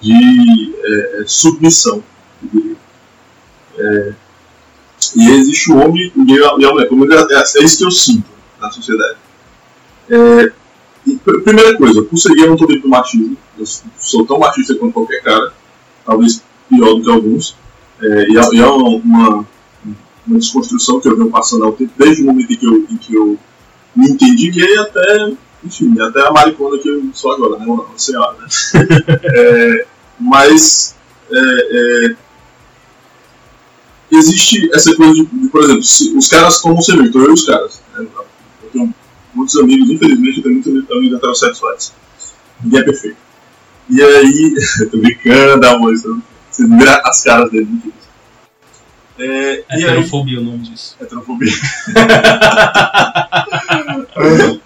de 0.01 0.75
é, 0.83 1.21
é, 1.21 1.25
submissão. 1.27 2.03
É, 3.79 4.13
e 5.15 5.31
existe 5.33 5.71
o 5.71 5.77
homem, 5.77 6.11
o 6.17 6.25
gay 6.25 6.39
e 6.39 6.45
a 6.65 6.73
mulher. 6.73 6.91
Menos 6.91 7.31
É, 7.31 7.61
é 7.61 7.65
isso 7.65 7.77
que 7.77 7.85
eu 7.85 7.91
sinto 7.91 8.31
na 8.59 8.71
sociedade. 8.71 9.17
É, 10.09 10.53
e, 11.07 11.17
pr- 11.19 11.43
primeira 11.43 11.77
coisa, 11.77 12.01
por 12.01 12.17
ser 12.17 12.35
gay 12.35 12.45
eu 12.45 12.49
não 12.49 12.57
tô 12.57 12.65
dentro 12.65 12.85
do 12.85 12.89
machismo. 12.89 13.37
Eu 13.59 13.67
sou 13.99 14.25
tão 14.25 14.39
machista 14.39 14.75
quanto 14.77 14.95
qualquer 14.95 15.23
cara. 15.23 15.53
Talvez 16.05 16.43
pior 16.69 16.95
do 16.95 17.03
que 17.03 17.11
alguns. 17.11 17.57
É, 18.01 18.29
e 18.29 18.37
é, 18.37 18.59
é 18.61 18.67
uma, 18.67 19.47
uma 20.27 20.39
desconstrução 20.39 21.01
que 21.01 21.09
eu 21.09 21.17
venho 21.17 21.31
passando 21.31 21.65
ao 21.65 21.73
tempo, 21.73 21.93
desde 21.97 22.23
o 22.23 22.27
momento 22.27 22.53
em 22.53 22.57
que 22.57 22.67
eu, 22.67 22.87
em 22.91 22.97
que 22.97 23.15
eu 23.15 23.39
me 23.95 24.11
entendi 24.11 24.51
gay 24.51 24.79
até 24.79 25.33
enfim, 25.65 25.95
até 26.01 26.27
a 26.27 26.33
maricona 26.33 26.79
que 26.79 26.89
eu 26.89 27.11
sou 27.13 27.33
agora, 27.33 27.59
né? 27.59 27.65
Uma, 27.65 27.85
uma 27.85 27.99
senhora, 27.99 28.37
né? 28.39 28.47
É, 29.25 29.87
mas 30.19 30.95
é, 31.31 32.07
é, 32.11 32.17
existe 34.11 34.71
essa 34.75 34.95
coisa 34.95 35.15
de, 35.15 35.25
de, 35.25 35.49
por 35.49 35.63
exemplo, 35.63 35.83
se 35.83 36.17
os 36.17 36.29
caras 36.29 36.61
tomam 36.61 36.83
cerveja, 36.83 37.09
então 37.09 37.23
eu 37.23 37.31
e 37.31 37.33
os 37.33 37.47
caras. 37.47 37.83
Né? 37.95 38.07
Eu 38.63 38.71
tenho 38.71 38.95
muitos 39.35 39.57
amigos, 39.57 39.91
infelizmente, 39.91 40.39
eu 40.39 40.43
tenho 40.43 40.55
muitos 40.57 40.97
amigos 40.97 41.17
heterossexuais. 41.19 41.93
Ninguém 42.63 42.81
é 42.81 42.85
perfeito. 42.85 43.17
E 43.89 44.03
aí, 44.03 44.55
tô 44.91 44.97
brincando, 44.99 45.67
amor, 45.67 45.95
você 45.97 46.67
vira 46.67 47.01
as 47.05 47.23
caras 47.23 47.51
dele. 47.51 47.69
É, 49.19 49.65
aí, 49.71 49.85
Heterofobia 49.85 50.39
é 50.39 50.41
o 50.41 50.45
nome 50.45 50.59
disso. 50.61 50.97
Heterofobia. 51.01 51.53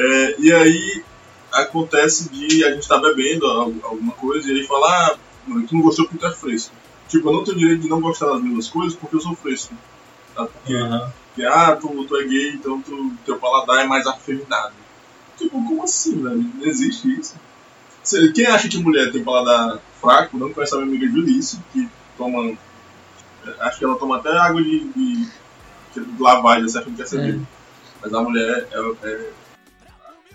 É, 0.00 0.36
e 0.38 0.52
aí 0.52 1.02
acontece 1.52 2.28
de 2.30 2.64
a 2.64 2.70
gente 2.70 2.82
estar 2.82 2.98
bebendo 2.98 3.44
al- 3.46 3.72
alguma 3.82 4.12
coisa 4.12 4.46
e 4.46 4.50
ele 4.52 4.64
fala, 4.64 4.86
ah, 4.86 5.16
mano, 5.44 5.66
tu 5.66 5.74
não 5.74 5.82
gostou 5.82 6.04
porque 6.06 6.18
tu 6.18 6.26
é 6.26 6.32
fresco. 6.32 6.72
Tipo, 7.08 7.28
eu 7.28 7.32
não 7.32 7.42
tenho 7.44 7.58
direito 7.58 7.80
de 7.82 7.88
não 7.88 8.00
gostar 8.00 8.26
das 8.26 8.40
mesmas 8.40 8.68
coisas 8.68 8.94
porque 8.96 9.16
eu 9.16 9.20
sou 9.20 9.34
fresco. 9.34 9.74
Tá? 10.36 10.44
Porque, 10.44 10.72
Aham. 10.74 11.12
porque, 11.26 11.44
ah, 11.44 11.74
tu, 11.74 12.04
tu 12.04 12.16
é 12.16 12.24
gay, 12.24 12.50
então 12.50 12.80
tu, 12.80 13.12
teu 13.26 13.38
paladar 13.38 13.84
é 13.84 13.88
mais 13.88 14.06
afeminado. 14.06 14.72
Tipo, 15.36 15.60
como 15.64 15.82
assim, 15.82 16.22
velho? 16.22 16.46
Não 16.54 16.64
existe 16.64 17.18
isso. 17.18 17.34
Quem 18.34 18.46
acha 18.46 18.68
que 18.68 18.78
mulher 18.78 19.10
tem 19.12 19.22
paladar 19.22 19.78
fraco, 20.00 20.36
não 20.38 20.52
conhece 20.52 20.74
a 20.74 20.78
minha 20.78 20.88
amiga 20.88 21.06
Julice, 21.12 21.58
que 21.72 21.88
toma. 22.16 22.56
Acho 23.60 23.78
que 23.78 23.84
ela 23.84 23.96
toma 23.98 24.16
até 24.18 24.30
água 24.36 24.62
de, 24.62 24.80
de, 24.92 25.24
de 25.94 26.22
lavagem, 26.22 26.64
você 26.68 26.78
acha 26.78 26.90
que 26.90 27.02
é 27.02 27.06
cerveja. 27.06 27.40
Mas 28.02 28.12
a 28.14 28.22
mulher 28.22 28.68
é, 28.70 28.78
é 29.08 29.30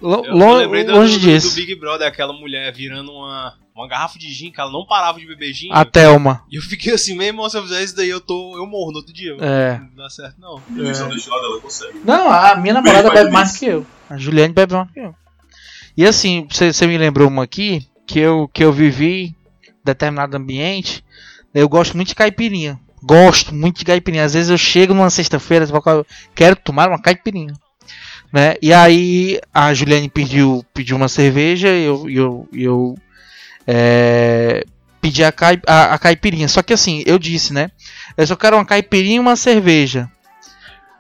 Lo- 0.02 0.24
Eu, 0.26 0.56
lembrei 0.58 0.84
do, 0.84 0.92
longe 0.92 1.18
do- 1.18 1.22
disso. 1.22 1.50
do 1.50 1.56
Big 1.56 1.76
Brother, 1.76 2.06
aquela 2.08 2.34
mulher 2.34 2.74
virando 2.74 3.10
uma, 3.12 3.54
uma 3.74 3.88
garrafa 3.88 4.20
de 4.20 4.28
gin, 4.30 4.52
que 4.52 4.60
ela 4.60 4.70
não 4.72 4.86
parava 4.86 5.18
de 5.18 5.26
beber 5.26 5.54
gin. 5.54 5.70
A 5.72 5.86
Thelma. 5.86 6.44
E 6.52 6.58
eu 6.58 6.62
fiquei 6.62 6.94
assim, 6.94 7.16
meu 7.16 7.28
irmão, 7.28 7.50
se 7.50 7.58
eu 7.58 7.62
fizer 7.64 7.82
isso 7.84 7.96
daí, 7.96 8.10
eu, 8.10 8.20
tô, 8.20 8.58
eu 8.58 8.66
morro 8.68 8.92
no 8.92 8.98
outro 8.98 9.14
dia. 9.14 9.38
É. 9.40 9.80
Não 9.80 10.04
dá 10.04 10.10
certo, 10.10 10.36
não. 10.40 10.58
É. 10.58 11.62
consegue. 11.62 12.02
Não, 12.04 12.30
a 12.30 12.56
minha 12.58 12.74
namorada 12.74 13.10
bebe 13.12 13.32
mais 13.32 13.58
que 13.58 13.66
eu. 13.66 13.86
A 14.10 14.18
Juliane 14.18 14.54
bebe 14.54 14.74
mais 14.74 14.92
que 14.92 15.00
eu. 15.00 15.16
E 15.96 16.06
assim, 16.06 16.48
você 16.50 16.88
me 16.88 16.98
lembrou 16.98 17.28
uma 17.28 17.44
aqui, 17.44 17.88
que 18.08 18.20
eu, 18.20 18.50
que 18.52 18.64
eu 18.64 18.74
vivi 18.74 19.36
determinado 19.84 20.38
ambiente. 20.38 21.04
Eu 21.54 21.70
gosto 21.70 21.96
muito 21.96 22.10
de 22.10 22.16
caipirinha. 22.16 22.80
Gosto 23.02 23.54
muito 23.54 23.78
de 23.78 23.86
caipirinha. 23.86 24.24
Às 24.24 24.34
vezes 24.34 24.50
eu 24.50 24.58
chego 24.58 24.94
numa 24.94 25.10
sexta-feira, 25.10 25.66
eu 25.66 26.06
quero 26.34 26.56
tomar 26.56 26.90
uma 26.90 27.02
caipirinha. 27.02 27.54
Né? 28.32 28.56
E 28.62 28.74
aí 28.74 29.40
a 29.54 29.74
Juliane 29.74 30.10
pediu, 30.10 30.66
pediu 30.74 30.98
uma 30.98 31.08
cerveja 31.08 31.70
e 31.70 31.84
eu, 31.84 32.10
e 32.10 32.16
eu, 32.16 32.50
e 32.52 32.64
eu 32.64 32.96
é, 33.68 34.64
pedi 35.00 35.24
a, 35.24 35.32
cai, 35.32 35.62
a, 35.68 35.94
a 35.94 36.00
caipirinha. 36.00 36.48
Só 36.48 36.64
que 36.64 36.74
assim, 36.74 37.04
eu 37.06 37.20
disse, 37.20 37.54
né? 37.54 37.70
Eu 38.18 38.26
só 38.26 38.36
quero 38.36 38.56
uma 38.56 38.66
caipirinha 38.66 39.18
e 39.18 39.20
uma 39.20 39.36
cerveja. 39.36 40.10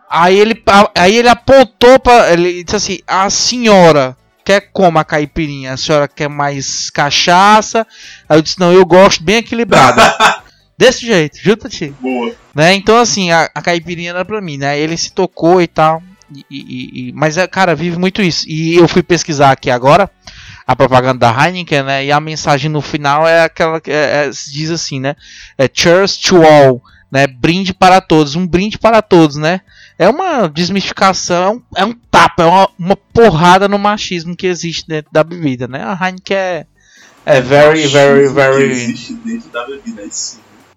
Aí 0.08 0.38
ele, 0.38 0.62
aí 0.96 1.18
ele 1.18 1.28
apontou 1.28 2.00
para 2.00 2.32
ele 2.32 2.64
disse 2.64 2.76
assim: 2.76 3.00
"A 3.08 3.32
senhora 3.32 4.16
quer 4.46 4.70
como 4.74 5.00
a 5.00 5.04
caipirinha? 5.04 5.74
A 5.74 5.78
senhora 5.78 6.08
quer 6.08 6.28
mais 6.30 6.89
cachaça?" 6.89 7.86
Aí 8.28 8.38
eu 8.38 8.41
disse: 8.41 8.60
"Não, 8.60 8.72
eu 8.74 8.86
gosto 8.86 9.24
bem 9.24 9.38
equilibrada." 9.38 10.02
Desse 10.78 11.06
jeito, 11.06 11.38
junta-te. 11.41 11.94
Boa. 12.02 12.34
Né? 12.54 12.74
Então 12.74 12.98
assim, 12.98 13.32
a, 13.32 13.50
a 13.54 13.62
caipirinha 13.62 14.10
era 14.10 14.26
pra 14.26 14.41
mim, 14.41 14.58
né? 14.58 14.78
Ele 14.80 14.98
se 14.98 15.12
tocou 15.12 15.62
e 15.62 15.68
tal. 15.68 16.02
E, 16.36 16.44
e- 16.50 17.10
e- 17.10 17.14
mas 17.14 17.38
é, 17.38 17.46
cara, 17.46 17.76
vive 17.76 17.98
muito 18.00 18.22
isso. 18.22 18.46
E 18.50 18.76
eu 18.76 18.88
fui 18.88 19.04
pesquisar 19.04 19.52
aqui 19.52 19.70
agora 19.70 20.10
a 20.66 20.76
propaganda 20.76 21.20
da 21.20 21.46
Heineken, 21.48 21.84
né? 21.84 22.06
E 22.06 22.12
a 22.12 22.20
mensagem 22.20 22.72
no 22.72 22.82
final 22.82 23.28
é 23.28 23.44
aquela 23.44 23.80
que 23.80 23.91
é- 23.91 24.26
é- 24.26 24.30
diz 24.30 24.72
assim, 24.72 25.00
né? 25.00 25.16
É 25.58 25.70
Cheers 25.72 26.18
to 26.18 26.41
all, 26.44 26.82
né? 27.14 27.28
Brinde 27.28 27.76
para 27.76 28.01
todos, 28.01 28.36
um 28.36 28.47
brinde 28.47 28.80
para 28.80 28.99
todos, 28.99 29.36
né? 29.36 29.61
É 29.99 30.09
uma 30.09 30.47
desmistificação, 30.47 31.43
é 31.43 31.49
um, 31.51 31.61
é 31.76 31.86
um 31.86 31.93
tapa, 31.93 32.41
é 32.41 32.45
uma, 32.47 32.70
uma 32.80 32.95
porrada 32.95 33.68
no 33.68 33.78
machismo 33.78 34.36
que 34.36 34.47
existe 34.47 34.88
dentro 34.88 35.11
da 35.14 35.24
bebida, 35.24 35.68
né? 35.68 35.84
A 35.84 35.93
Heineken 35.93 36.36
é, 36.36 36.66
é 37.24 37.39
very, 37.39 37.86
very, 37.86 38.30
Machismo 38.30 38.36
que 38.36 38.41
very, 38.41 38.72
existe 38.72 39.14
dentro 39.14 39.49
da 39.51 39.68
bebida, 39.68 40.01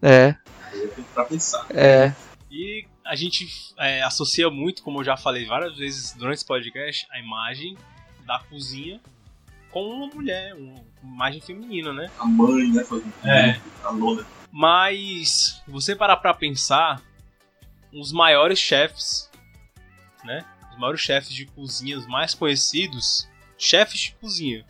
é, 0.03 0.35
Aí 0.71 0.83
eu 0.83 0.89
tenho 0.89 1.07
pra 1.15 1.25
pensar. 1.25 1.65
é, 1.71 2.13
E 2.51 2.85
a 3.03 3.17
gente 3.17 3.49
é, 3.79 4.03
associa 4.03 4.51
muito, 4.51 4.83
como 4.83 5.01
eu 5.01 5.05
já 5.05 5.17
falei 5.17 5.47
várias 5.47 5.79
vezes 5.79 6.13
durante 6.13 6.37
esse 6.37 6.47
podcast, 6.47 7.07
a 7.13 7.19
imagem 7.19 7.79
da 8.27 8.41
cozinha 8.51 9.01
com 9.71 9.85
uma 9.85 10.07
mulher, 10.15 10.55
uma 10.55 10.85
imagem 11.03 11.41
feminina, 11.41 11.95
né? 11.95 12.11
A 12.19 12.27
mãe, 12.27 12.71
né? 12.71 12.85
É. 13.25 13.59
A 13.83 13.93
nona. 13.93 14.36
Mas 14.59 15.63
você 15.69 15.95
parar 15.95 16.17
pra 16.17 16.33
pensar, 16.33 17.03
os 17.93 18.11
maiores 18.11 18.59
chefes, 18.59 19.31
né? 20.25 20.43
Os 20.73 20.79
maiores 20.79 21.03
chefes 21.03 21.29
de 21.29 21.45
cozinhas 21.45 22.07
mais 22.07 22.33
conhecidos, 22.35 23.29
chefes 23.59 24.01
de 24.01 24.13
cozinha, 24.15 24.65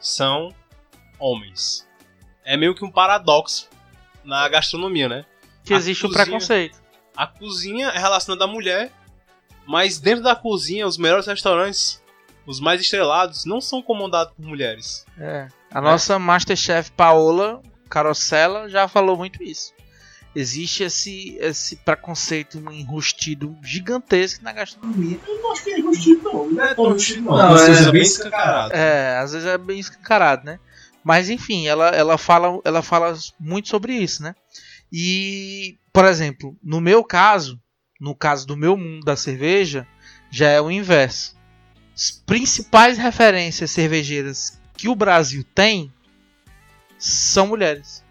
são 0.00 0.52
homens. 1.16 1.88
É 2.44 2.56
meio 2.56 2.74
que 2.74 2.84
um 2.84 2.90
paradoxo 2.90 3.68
na 4.24 4.48
gastronomia, 4.48 5.08
né? 5.08 5.24
que 5.62 5.72
A 5.74 5.76
existe 5.76 6.02
cozinha- 6.02 6.24
preconceito. 6.24 6.82
A 7.16 7.24
cozinha 7.24 7.86
é 7.90 7.98
relacionada 8.00 8.44
à 8.46 8.48
mulher, 8.48 8.90
mas 9.64 10.00
dentro 10.00 10.24
da 10.24 10.34
cozinha, 10.34 10.88
os 10.88 10.98
melhores 10.98 11.28
restaurantes, 11.28 12.02
os 12.44 12.58
mais 12.58 12.80
estrelados, 12.80 13.44
não 13.44 13.60
são 13.60 13.80
comandados 13.80 14.34
por 14.34 14.44
mulheres. 14.44 15.06
É. 15.16 15.46
A 15.70 15.80
nossa 15.80 16.18
Masterchef 16.18 16.90
Paola 16.92 17.62
Carosella 17.90 18.68
já 18.68 18.88
falou 18.88 19.16
muito 19.16 19.42
isso. 19.42 19.74
Existe 20.34 20.84
esse, 20.84 21.36
esse 21.40 21.76
preconceito 21.76 22.58
enrustido 22.72 23.58
gigantesco 23.62 24.44
na 24.44 24.52
gastronomia. 24.52 25.18
Eu 25.26 25.42
não 25.42 25.52
acho 25.52 25.64
que 25.64 25.70
é 25.70 25.80
injustiça, 25.80 26.22
não. 26.22 26.48
Não 26.48 26.64
é 26.64 26.74
tão 26.74 26.86
injustiça, 26.90 27.20
não. 27.20 27.36
Não, 27.36 27.54
Às 27.54 27.62
é 27.62 27.66
vezes 27.66 27.90
bem 27.90 28.02
escancarado. 28.02 28.72
É, 28.72 29.18
às 29.18 29.32
vezes 29.32 29.48
é 29.48 29.58
bem 29.58 29.80
escancarado, 29.80 30.44
né? 30.44 30.60
Mas 31.02 31.28
enfim, 31.28 31.66
ela, 31.66 31.88
ela, 31.88 32.16
fala, 32.16 32.60
ela 32.64 32.80
fala 32.80 33.18
muito 33.40 33.68
sobre 33.68 33.94
isso, 33.94 34.22
né? 34.22 34.36
E, 34.92 35.76
por 35.92 36.04
exemplo, 36.04 36.56
no 36.62 36.80
meu 36.80 37.02
caso, 37.02 37.60
no 38.00 38.14
caso 38.14 38.46
do 38.46 38.56
meu 38.56 38.76
mundo 38.76 39.04
da 39.04 39.16
cerveja, 39.16 39.86
já 40.30 40.48
é 40.48 40.60
o 40.60 40.70
inverso. 40.70 41.36
As 41.92 42.10
principais 42.10 42.98
referências 42.98 43.72
cervejeiras 43.72 44.60
que 44.76 44.88
o 44.88 44.94
Brasil 44.94 45.44
tem 45.54 45.92
são 47.00 47.48
mulheres. 47.48 48.04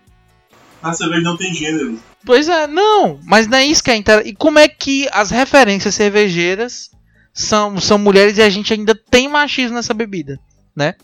A 0.83 0.91
cerveja 0.91 1.21
não 1.21 1.37
tem 1.37 1.53
gênero. 1.53 1.97
Pois 2.25 2.49
é, 2.49 2.67
não, 2.67 3.19
mas 3.23 3.47
não 3.47 3.57
é 3.57 3.65
isso 3.65 3.83
que 3.83 3.91
é 3.91 3.95
inter... 3.95 4.25
E 4.25 4.35
como 4.35 4.59
é 4.59 4.67
que 4.67 5.07
as 5.11 5.29
referências 5.29 5.95
cervejeiras 5.95 6.89
são, 7.33 7.79
são 7.79 7.97
mulheres 7.97 8.37
e 8.37 8.41
a 8.41 8.49
gente 8.49 8.73
ainda 8.73 8.93
tem 9.09 9.29
machismo 9.29 9.75
nessa 9.75 9.93
bebida? 9.93 10.37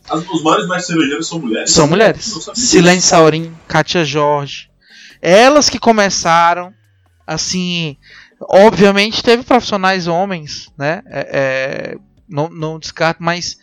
As, 0.09 0.27
os 0.29 0.41
maiores 0.41 0.67
mestres 0.67 0.87
cervejeiros 0.87 1.27
são 1.27 1.39
mulheres. 1.39 1.71
São 1.71 1.87
mulheres. 1.87 2.33
Silene 2.53 3.01
Saurin, 3.01 3.53
Katia 3.67 4.05
Jorge. 4.05 4.69
Elas 5.21 5.69
que 5.69 5.79
começaram, 5.79 6.73
assim. 7.27 7.97
Obviamente 8.39 9.23
teve 9.23 9.43
profissionais 9.43 10.07
homens, 10.07 10.71
né? 10.77 11.01
É, 11.07 11.29
é, 11.31 11.97
não, 12.27 12.49
não 12.49 12.79
descarto, 12.79 13.23
mas 13.23 13.57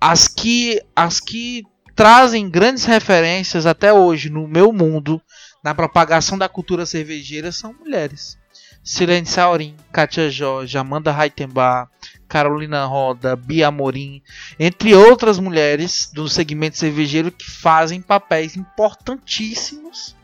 as 0.00 0.28
que, 0.28 0.80
as 0.94 1.18
que 1.18 1.64
trazem 1.98 2.48
grandes 2.48 2.84
referências 2.84 3.66
até 3.66 3.92
hoje 3.92 4.30
no 4.30 4.46
meu 4.46 4.72
mundo, 4.72 5.20
na 5.64 5.74
propagação 5.74 6.38
da 6.38 6.48
cultura 6.48 6.86
cervejeira, 6.86 7.50
são 7.50 7.72
mulheres. 7.72 8.38
Silene 8.84 9.26
Saurin, 9.26 9.74
Katia 9.90 10.30
Jorge, 10.30 10.78
Amanda 10.78 11.10
Reitenbach, 11.10 11.90
Carolina 12.28 12.84
Roda, 12.84 13.34
Bia 13.34 13.66
Amorim, 13.66 14.22
entre 14.60 14.94
outras 14.94 15.40
mulheres 15.40 16.08
do 16.14 16.28
segmento 16.28 16.78
cervejeiro 16.78 17.32
que 17.32 17.50
fazem 17.50 18.00
papéis 18.00 18.56
importantíssimos 18.56 20.14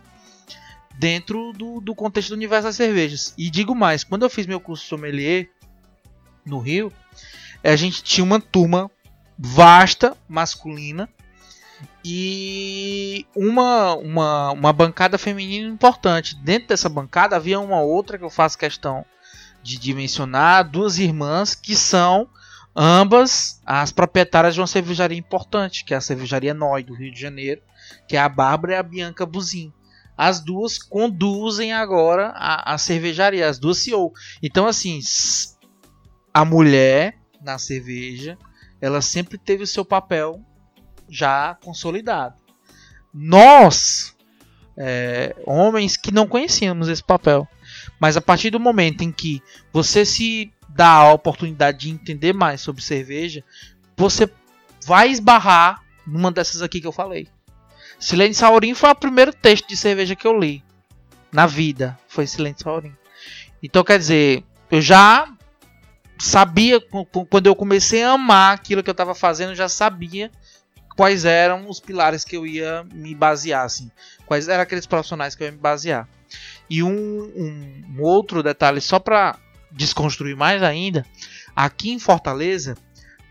dentro 0.96 1.52
do, 1.54 1.80
do 1.80 1.92
contexto 1.92 2.28
do 2.28 2.36
universo 2.36 2.68
das 2.68 2.76
cervejas. 2.76 3.34
E 3.36 3.50
digo 3.50 3.74
mais, 3.74 4.04
quando 4.04 4.22
eu 4.22 4.30
fiz 4.30 4.46
meu 4.46 4.60
curso 4.60 4.86
sommelier 4.86 5.50
no 6.46 6.60
Rio, 6.60 6.92
a 7.64 7.74
gente 7.74 8.00
tinha 8.04 8.22
uma 8.22 8.40
turma 8.40 8.88
vasta, 9.36 10.16
masculina, 10.28 11.08
e 12.04 13.26
uma, 13.34 13.94
uma, 13.94 14.50
uma 14.52 14.72
bancada 14.72 15.16
feminina 15.16 15.68
importante. 15.68 16.36
Dentro 16.36 16.68
dessa 16.68 16.88
bancada 16.88 17.36
havia 17.36 17.58
uma 17.58 17.80
outra 17.80 18.18
que 18.18 18.24
eu 18.24 18.30
faço 18.30 18.58
questão 18.58 19.04
de, 19.62 19.94
mencionar, 19.94 20.68
duas 20.68 20.98
irmãs 20.98 21.54
que 21.54 21.74
são 21.74 22.28
ambas 22.76 23.62
as 23.64 23.90
proprietárias 23.90 24.54
de 24.54 24.60
uma 24.60 24.66
cervejaria 24.66 25.16
importante, 25.16 25.84
que 25.84 25.94
é 25.94 25.96
a 25.96 26.02
cervejaria 26.02 26.52
Noi 26.52 26.82
do 26.82 26.94
Rio 26.94 27.10
de 27.10 27.18
Janeiro, 27.18 27.62
que 28.06 28.16
é 28.16 28.20
a 28.20 28.28
Bárbara 28.28 28.74
e 28.74 28.76
a 28.76 28.82
Bianca 28.82 29.24
Buzin. 29.24 29.72
As 30.16 30.40
duas 30.40 30.78
conduzem 30.78 31.72
agora 31.72 32.28
a, 32.36 32.74
a 32.74 32.78
cervejaria, 32.78 33.48
as 33.48 33.58
duas 33.58 33.78
CEO. 33.78 34.12
Então, 34.42 34.66
assim, 34.66 35.00
a 36.32 36.44
mulher 36.44 37.16
na 37.40 37.58
cerveja 37.58 38.36
ela 38.80 39.00
sempre 39.00 39.38
teve 39.38 39.62
o 39.62 39.66
seu 39.66 39.84
papel 39.84 40.44
já 41.08 41.56
consolidado. 41.62 42.36
Nós, 43.12 44.14
é, 44.76 45.34
homens 45.46 45.96
que 45.96 46.12
não 46.12 46.26
conhecíamos 46.26 46.88
esse 46.88 47.02
papel, 47.02 47.46
mas 48.00 48.16
a 48.16 48.20
partir 48.20 48.50
do 48.50 48.60
momento 48.60 49.02
em 49.02 49.12
que 49.12 49.42
você 49.72 50.04
se 50.04 50.52
dá 50.68 50.90
a 50.90 51.12
oportunidade 51.12 51.78
de 51.78 51.90
entender 51.90 52.32
mais 52.32 52.60
sobre 52.60 52.82
cerveja, 52.82 53.44
você 53.96 54.28
vai 54.84 55.10
esbarrar 55.10 55.82
numa 56.06 56.32
dessas 56.32 56.62
aqui 56.62 56.80
que 56.80 56.86
eu 56.86 56.92
falei. 56.92 57.28
Silêncio 57.98 58.40
Saurim 58.40 58.74
foi 58.74 58.90
o 58.90 58.94
primeiro 58.94 59.32
texto 59.32 59.68
de 59.68 59.76
cerveja 59.76 60.16
que 60.16 60.26
eu 60.26 60.38
li 60.38 60.62
na 61.32 61.46
vida, 61.46 61.98
foi 62.08 62.26
Silêncio 62.26 62.64
Saurim. 62.64 62.94
Então 63.62 63.84
quer 63.84 63.98
dizer, 63.98 64.44
eu 64.70 64.80
já 64.80 65.32
sabia 66.18 66.80
quando 67.30 67.46
eu 67.46 67.56
comecei 67.56 68.02
a 68.02 68.12
amar 68.12 68.54
aquilo 68.54 68.82
que 68.82 68.90
eu 68.90 68.92
estava 68.92 69.14
fazendo, 69.14 69.50
eu 69.50 69.56
já 69.56 69.68
sabia 69.68 70.30
quais 70.96 71.24
eram 71.24 71.68
os 71.68 71.80
pilares 71.80 72.24
que 72.24 72.36
eu 72.36 72.46
ia 72.46 72.84
me 72.92 73.14
basear, 73.14 73.64
assim, 73.64 73.90
quais 74.26 74.48
eram 74.48 74.62
aqueles 74.62 74.86
profissionais 74.86 75.34
que 75.34 75.42
eu 75.42 75.46
ia 75.46 75.52
me 75.52 75.58
basear. 75.58 76.08
E 76.68 76.82
um, 76.82 76.90
um, 76.90 77.84
um 77.96 78.02
outro 78.02 78.42
detalhe, 78.42 78.80
só 78.80 78.98
para 78.98 79.38
desconstruir 79.70 80.36
mais 80.36 80.62
ainda, 80.62 81.04
aqui 81.54 81.90
em 81.90 81.98
Fortaleza 81.98 82.76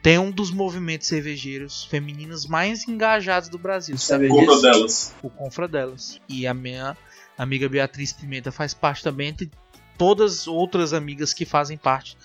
tem 0.01 0.19
um 0.19 0.29
dos 0.29 0.51
movimentos 0.51 1.07
cervejeiros 1.07 1.85
femininos 1.85 2.45
mais 2.45 2.85
engajados 2.87 3.47
do 3.47 3.57
Brasil. 3.57 3.97
Sabe 3.97 4.27
Compra 4.27 4.45
disso? 4.47 4.61
delas. 4.61 5.15
O 5.23 5.29
Confra 5.29 5.67
delas. 5.67 6.19
E 6.27 6.45
a 6.45 6.53
minha 6.53 6.97
amiga 7.37 7.69
Beatriz 7.69 8.11
Pimenta 8.11 8.51
faz 8.51 8.73
parte 8.73 9.01
também, 9.01 9.29
entre 9.29 9.49
todas 9.97 10.45
outras 10.45 10.91
amigas 10.91 11.33
que 11.33 11.45
fazem 11.45 11.77
parte 11.77 12.17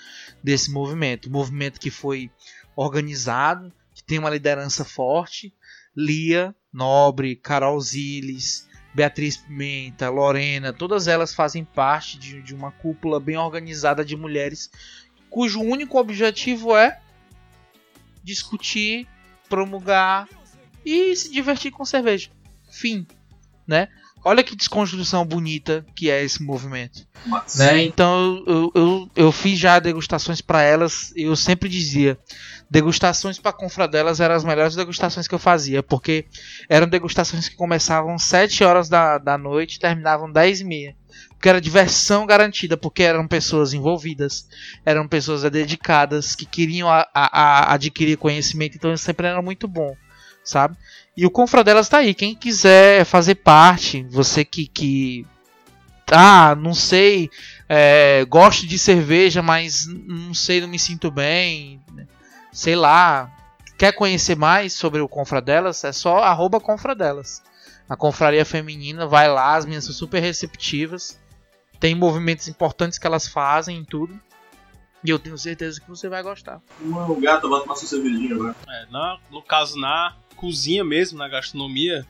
desse 0.43 0.73
movimento. 0.73 1.31
movimento 1.31 1.79
que 1.79 1.91
foi 1.91 2.31
organizado, 2.75 3.73
tem 4.09 4.19
uma 4.19 4.31
liderança 4.31 4.85
forte. 4.85 5.55
Lia 5.95 6.55
Nobre, 6.73 7.37
Carol 7.37 7.81
Ziles, 7.81 8.67
Beatriz 8.95 9.37
Pimenta, 9.37 10.09
Lorena, 10.09 10.73
todas 10.73 11.07
elas 11.07 11.35
fazem 11.35 11.65
parte 11.65 12.19
de, 12.19 12.43
de 12.43 12.55
uma 12.55 12.73
cúpula 12.73 13.21
bem 13.21 13.37
organizada 13.37 14.05
de 14.05 14.17
mulheres 14.17 14.71
cujo 15.29 15.61
único 15.61 15.99
objetivo 15.99 16.75
é 16.75 17.01
discutir, 18.25 19.07
promulgar 19.49 20.29
e 20.85 21.15
se 21.15 21.31
divertir 21.31 21.71
com 21.71 21.85
cerveja. 21.85 22.31
Fim, 22.71 23.07
né? 23.67 23.89
Olha 24.25 24.43
que 24.43 24.57
desconstrução 24.57 25.25
bonita 25.25 25.87
que 25.95 26.11
é 26.11 26.25
esse 26.25 26.43
movimento. 26.43 27.07
Né? 27.57 27.85
Então 27.85 28.43
eu, 28.47 28.73
eu, 28.75 29.11
eu 29.15 29.33
fiz 29.33 29.59
já 29.59 29.79
degustações 29.79 30.41
para 30.41 30.63
elas. 30.63 31.13
Eu 31.15 31.37
sempre 31.37 31.69
dizia: 31.69 32.19
degustações 32.71 33.39
para 33.39 33.53
confradelas 33.53 34.21
eram 34.21 34.35
as 34.35 34.45
melhores 34.45 34.75
degustações 34.75 35.27
que 35.27 35.35
eu 35.35 35.39
fazia, 35.39 35.83
porque 35.83 36.27
eram 36.69 36.87
degustações 36.87 37.49
que 37.49 37.57
começavam 37.57 38.19
7 38.19 38.63
horas 38.65 38.89
da, 38.89 39.19
da 39.19 39.39
noite 39.39 39.77
e 39.77 39.81
terminavam 39.81 40.31
10 40.31 40.61
e 40.61 40.65
meia. 40.65 40.97
Porque 41.31 41.49
era 41.49 41.61
diversão 41.61 42.27
garantida, 42.27 42.77
porque 42.77 43.03
eram 43.03 43.27
pessoas 43.27 43.73
envolvidas, 43.73 44.49
eram 44.85 45.07
pessoas 45.09 45.43
dedicadas 45.51 46.35
que 46.35 46.45
queriam 46.45 46.89
a, 46.89 47.07
a- 47.15 47.39
a 47.71 47.75
adquirir 47.75 48.17
conhecimento, 48.19 48.77
então 48.77 48.95
sempre 48.97 49.27
era 49.29 49.41
muito 49.41 49.67
bom, 49.69 49.97
sabe? 50.45 50.77
E 51.17 51.25
o 51.25 51.31
Confradelas 51.31 51.87
está 51.87 51.99
aí. 51.99 52.13
Quem 52.13 52.35
quiser 52.35 53.05
fazer 53.05 53.37
parte, 53.37 54.05
você 54.11 54.45
que, 54.45 54.67
que 54.67 55.27
ah, 56.11 56.55
não 56.55 56.75
sei, 56.75 57.31
é, 57.69 58.25
gosto 58.27 58.67
de 58.67 58.79
cerveja, 58.79 59.43
mas 59.43 59.87
não 59.87 60.33
sei, 60.35 60.61
não 60.61 60.69
me 60.69 60.79
sinto 60.79 61.11
bem, 61.11 61.81
sei 62.59 62.75
lá, 62.75 63.31
quer 63.79 63.93
conhecer 63.93 64.37
mais 64.37 64.73
sobre 64.73 65.01
o 65.01 65.09
Confradelas, 65.09 65.85
é 65.85 65.93
só 65.93 66.19
arroba 66.25 66.59
Confradelas. 66.59 67.41
A 67.89 67.97
confraria 67.97 68.45
feminina, 68.45 69.07
vai 69.07 69.29
lá, 69.29 69.55
as 69.55 69.65
minhas 69.65 69.85
são 69.85 69.95
super 69.95 70.19
receptivas, 70.21 71.17
tem 71.79 71.95
movimentos 71.95 72.49
importantes 72.49 72.99
que 72.99 73.07
elas 73.07 73.29
fazem 73.29 73.79
em 73.79 73.85
tudo, 73.85 74.19
e 75.05 75.09
eu 75.09 75.21
tenho 75.21 75.39
certeza 75.39 75.81
que 75.81 75.89
você 75.89 76.09
vai 76.09 76.21
gostar. 76.21 76.61
uma, 76.81 77.09
o 77.09 77.21
gato 77.21 77.49
vai 77.49 77.61
tomar 77.61 77.77
sua 77.77 77.87
cervejinha 77.89 78.35
agora. 78.35 78.57
É, 78.69 78.87
na- 78.91 79.19
no 79.31 79.41
caso, 79.41 79.79
na 79.79 80.17
cozinha 80.35 80.85
mesmo, 80.85 81.17
na 81.17 81.29
gastronomia. 81.29 82.05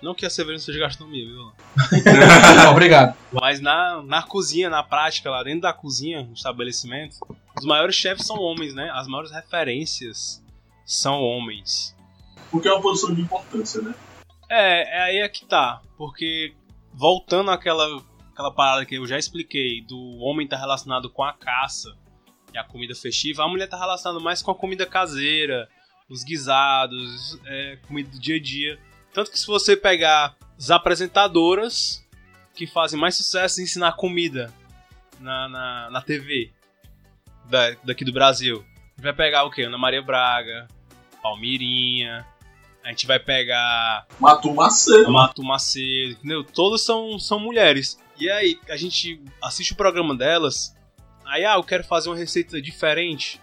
Não 0.00 0.14
que 0.14 0.24
a 0.24 0.30
cerveja 0.30 0.58
não 0.58 0.64
seja 0.64 0.78
gastronomia, 0.78 1.26
viu? 1.26 1.52
Obrigado. 2.72 3.14
Mas 3.32 3.60
na, 3.60 4.00
na 4.02 4.22
cozinha, 4.22 4.70
na 4.70 4.82
prática, 4.82 5.30
lá 5.30 5.42
dentro 5.42 5.62
da 5.62 5.72
cozinha, 5.72 6.22
no 6.22 6.32
estabelecimento, 6.32 7.16
os 7.58 7.64
maiores 7.64 7.96
chefes 7.96 8.26
são 8.26 8.38
homens, 8.38 8.74
né? 8.74 8.90
As 8.94 9.06
maiores 9.06 9.30
referências 9.30 10.42
são 10.84 11.20
homens. 11.20 11.94
Porque 12.50 12.68
é 12.68 12.72
uma 12.72 12.80
posição 12.80 13.14
de 13.14 13.20
importância, 13.20 13.82
né? 13.82 13.94
É, 14.48 14.98
é 14.98 15.02
aí 15.02 15.16
é 15.18 15.28
que 15.28 15.44
tá. 15.44 15.82
Porque 15.96 16.54
voltando 16.94 17.50
àquela, 17.50 18.02
àquela 18.32 18.52
parada 18.52 18.86
que 18.86 18.94
eu 18.94 19.06
já 19.06 19.18
expliquei, 19.18 19.82
do 19.82 19.98
homem 20.18 20.46
tá 20.46 20.56
relacionado 20.56 21.10
com 21.10 21.22
a 21.22 21.32
caça 21.32 21.94
e 22.54 22.58
a 22.58 22.64
comida 22.64 22.94
festiva, 22.94 23.42
a 23.42 23.48
mulher 23.48 23.68
tá 23.68 23.76
relacionada 23.76 24.22
mais 24.22 24.40
com 24.40 24.50
a 24.50 24.54
comida 24.54 24.86
caseira, 24.86 25.68
os 26.08 26.24
guisados, 26.24 27.38
é, 27.44 27.78
comida 27.86 28.08
do 28.08 28.20
dia 28.20 28.36
a 28.36 28.40
dia. 28.40 28.78
Tanto 29.12 29.30
que 29.30 29.38
se 29.38 29.46
você 29.46 29.76
pegar 29.76 30.36
as 30.56 30.70
apresentadoras 30.70 32.06
que 32.54 32.66
fazem 32.66 32.98
mais 32.98 33.16
sucesso 33.16 33.60
em 33.60 33.64
ensinar 33.64 33.92
comida 33.92 34.52
na, 35.20 35.48
na, 35.48 35.90
na 35.90 36.00
TV 36.02 36.52
da- 37.48 37.76
daqui 37.84 38.04
do 38.04 38.12
Brasil, 38.12 38.64
a 38.66 38.90
gente 38.96 39.02
vai 39.04 39.12
pegar 39.12 39.44
o 39.44 39.50
quê? 39.50 39.62
Ana 39.62 39.78
Maria 39.78 40.02
Braga, 40.02 40.66
Palmirinha, 41.22 42.26
a 42.84 42.88
gente 42.88 43.06
vai 43.06 43.18
pegar 43.18 44.06
Matou 44.18 44.54
Macedo. 44.54 45.10
Mato 45.12 45.42
Macedo, 45.42 46.12
entendeu? 46.12 46.44
Todas 46.44 46.82
são, 46.82 47.18
são 47.18 47.38
mulheres. 47.38 47.98
E 48.18 48.28
aí, 48.30 48.58
a 48.68 48.76
gente 48.76 49.22
assiste 49.42 49.72
o 49.72 49.76
programa 49.76 50.16
delas, 50.16 50.74
aí, 51.24 51.44
ah, 51.44 51.54
eu 51.54 51.62
quero 51.62 51.84
fazer 51.84 52.08
uma 52.08 52.16
receita 52.16 52.60
diferente. 52.60 53.40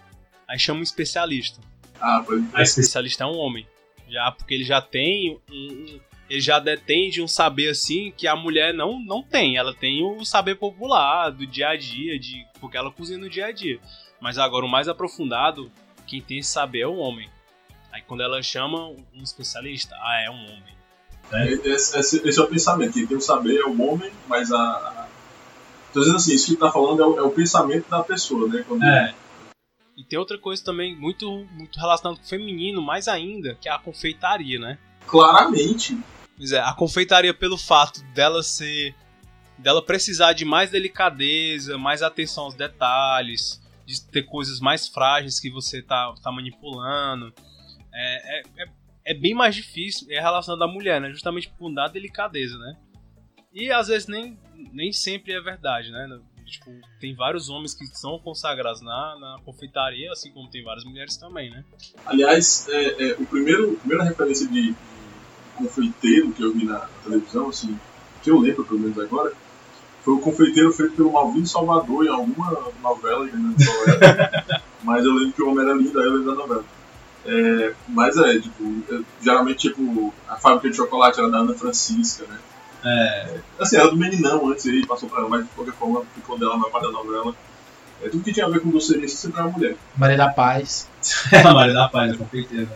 Aí 0.47 0.59
chama 0.59 0.79
um 0.79 0.83
especialista. 0.83 1.59
Ah, 1.99 2.21
pode 2.25 2.45
Aí 2.53 2.61
o 2.61 2.63
especialista 2.63 3.23
é 3.23 3.27
um 3.27 3.37
homem. 3.37 3.65
Já, 4.09 4.31
porque 4.31 4.53
ele 4.53 4.63
já 4.63 4.81
tem 4.81 5.39
um- 5.49 5.99
ele 6.29 6.41
já 6.41 6.59
detém 6.59 7.09
de 7.09 7.21
um 7.21 7.27
saber 7.27 7.69
assim 7.69 8.11
que 8.17 8.27
a 8.27 8.35
mulher 8.35 8.73
não, 8.73 8.99
não 8.99 9.21
tem. 9.21 9.57
Ela 9.57 9.73
tem 9.73 10.03
o 10.03 10.23
saber 10.25 10.55
popular 10.55 11.29
do 11.31 11.45
dia 11.45 11.69
a 11.69 11.75
dia, 11.77 12.17
de, 12.19 12.45
porque 12.59 12.77
ela 12.77 12.91
cozinha 12.91 13.17
no 13.19 13.29
dia 13.29 13.47
a 13.47 13.51
dia. 13.51 13.79
Mas 14.19 14.37
agora 14.37 14.65
o 14.65 14.69
mais 14.69 14.87
aprofundado, 14.87 15.71
quem 16.07 16.21
tem 16.21 16.39
esse 16.39 16.49
saber 16.51 16.81
é 16.81 16.87
o 16.87 16.95
homem. 16.97 17.29
Aí 17.91 18.01
quando 18.01 18.21
ela 18.23 18.41
chama 18.41 18.87
um 18.89 19.21
especialista, 19.23 19.95
ah, 19.99 20.21
é 20.25 20.29
um 20.29 20.43
homem. 20.45 20.75
Esse, 21.63 21.97
esse- 21.97 22.27
esse 22.27 22.39
é 22.39 22.43
o 22.43 22.47
pensamento. 22.47 22.93
Quem 22.93 23.07
tem 23.07 23.17
o 23.17 23.21
saber 23.21 23.57
é 23.59 23.65
o 23.65 23.81
homem, 23.81 24.11
mas 24.27 24.51
a. 24.51 24.59
a... 24.59 25.07
Tô 25.93 25.99
dizendo 26.01 26.17
assim, 26.17 26.33
isso 26.35 26.47
que 26.53 26.55
tá 26.59 26.71
falando 26.71 27.01
é 27.01 27.05
o, 27.05 27.17
é 27.19 27.21
o 27.23 27.31
pensamento 27.31 27.89
da 27.89 28.03
pessoa, 28.03 28.47
né? 28.47 28.63
Quando- 28.67 28.83
É. 28.83 29.13
E 29.97 30.03
tem 30.03 30.19
outra 30.19 30.37
coisa 30.37 30.61
também 30.63 30.93
muito, 30.95 31.45
muito 31.53 31.79
relacionada 31.79 32.19
com 32.19 32.25
o 32.25 32.29
feminino, 32.29 32.81
mais 32.81 33.07
ainda, 33.07 33.55
que 33.61 33.69
é 33.69 33.71
a 33.71 33.79
confeitaria, 33.79 34.59
né? 34.59 34.77
Claramente. 35.07 35.97
Pois 36.37 36.51
é, 36.51 36.59
a 36.59 36.73
confeitaria 36.73 37.33
pelo 37.33 37.57
fato 37.57 38.03
dela 38.13 38.43
ser. 38.43 38.93
dela 39.57 39.81
precisar 39.81 40.33
de 40.33 40.45
mais 40.45 40.69
delicadeza, 40.69 41.77
mais 41.77 42.01
atenção 42.01 42.45
aos 42.45 42.55
detalhes, 42.55 43.61
de 43.85 44.01
ter 44.01 44.23
coisas 44.23 44.59
mais 44.59 44.87
frágeis 44.87 45.39
que 45.39 45.49
você 45.49 45.81
tá, 45.81 46.13
tá 46.21 46.31
manipulando. 46.31 47.33
É, 47.93 48.39
é, 48.39 48.43
é, 48.57 48.69
é 49.05 49.13
bem 49.13 49.33
mais 49.33 49.55
difícil, 49.55 50.07
é 50.09 50.19
relacionado 50.19 50.63
à 50.63 50.67
mulher, 50.67 50.99
né? 50.99 51.09
Justamente 51.09 51.49
por 51.57 51.73
dar 51.73 51.87
delicadeza, 51.87 52.57
né? 52.57 52.75
E 53.53 53.71
às 53.71 53.87
vezes 53.87 54.07
nem, 54.07 54.37
nem 54.73 54.91
sempre 54.91 55.31
é 55.31 55.39
verdade, 55.39 55.89
né? 55.91 56.19
Tipo, 56.45 56.71
tem 56.99 57.15
vários 57.15 57.49
homens 57.49 57.73
que 57.73 57.85
são 57.87 58.19
consagrados 58.19 58.81
na, 58.81 59.17
na 59.19 59.39
confeitaria, 59.43 60.11
assim 60.11 60.31
como 60.31 60.49
tem 60.49 60.63
várias 60.63 60.83
mulheres 60.83 61.17
também, 61.17 61.49
né? 61.49 61.63
Aliás, 62.05 62.67
é, 62.69 63.11
é, 63.11 63.13
o 63.13 63.25
primeiro, 63.25 63.73
a 63.73 63.79
primeira 63.79 64.03
referência 64.03 64.47
de, 64.47 64.71
de 64.71 64.75
confeiteiro 65.55 66.31
que 66.31 66.43
eu 66.43 66.53
vi 66.53 66.65
na, 66.65 66.87
televisão, 67.03 67.49
assim, 67.49 67.79
que 68.21 68.29
eu 68.29 68.39
lembro 68.39 68.63
pelo 68.63 68.79
menos 68.79 68.97
agora, 68.99 69.31
foi 70.03 70.13
o 70.13 70.19
confeiteiro 70.19 70.71
feito 70.71 70.95
pelo 70.95 71.11
Malvino 71.11 71.47
Salvador 71.47 72.05
em 72.05 72.09
alguma 72.09 72.71
novela, 72.81 73.27
qual 73.27 73.83
era. 73.87 74.61
mas 74.83 75.03
eu 75.03 75.13
lembro 75.13 75.33
que 75.33 75.41
o 75.41 75.49
homem 75.49 75.65
era 75.65 75.73
lindo, 75.73 75.99
aí 75.99 76.05
eu 76.05 76.13
lembro 76.13 76.35
da 76.35 76.41
novela. 76.41 76.65
É, 77.25 77.73
mas 77.87 78.15
é, 78.17 78.39
tipo, 78.39 78.83
é, 78.91 78.99
geralmente, 79.21 79.69
tipo, 79.69 80.13
a 80.27 80.35
fábrica 80.35 80.69
de 80.69 80.75
chocolate 80.75 81.19
era 81.19 81.29
da 81.29 81.39
Ana 81.39 81.55
Francisca, 81.55 82.25
né? 82.27 82.37
É. 82.85 83.39
Assim, 83.59 83.77
era 83.77 83.89
do 83.89 83.97
Meninão 83.97 84.47
antes, 84.47 84.67
aí 84.67 84.85
passou 84.85 85.09
pra 85.09 85.19
ela, 85.19 85.29
mas 85.29 85.43
de 85.43 85.49
qualquer 85.49 85.73
forma 85.73 86.03
ficou 86.13 86.37
dela 86.37 86.57
na 86.57 86.65
parte 86.65 86.85
da 86.85 86.91
novela. 86.91 87.33
É, 88.03 88.09
tudo 88.09 88.23
que 88.23 88.31
tinha 88.31 88.45
a 88.45 88.49
ver 88.49 88.59
com 88.59 88.69
doceria 88.69 89.07
sempre 89.07 89.39
era 89.39 89.49
mulher. 89.49 89.75
Maria 89.97 90.17
da 90.17 90.29
Paz. 90.29 90.87
a 91.31 91.49
Maria 91.51 91.73
da 91.73 91.89
Paz, 91.89 92.13
é 92.13 92.17
com 92.17 92.29
certeza. 92.29 92.69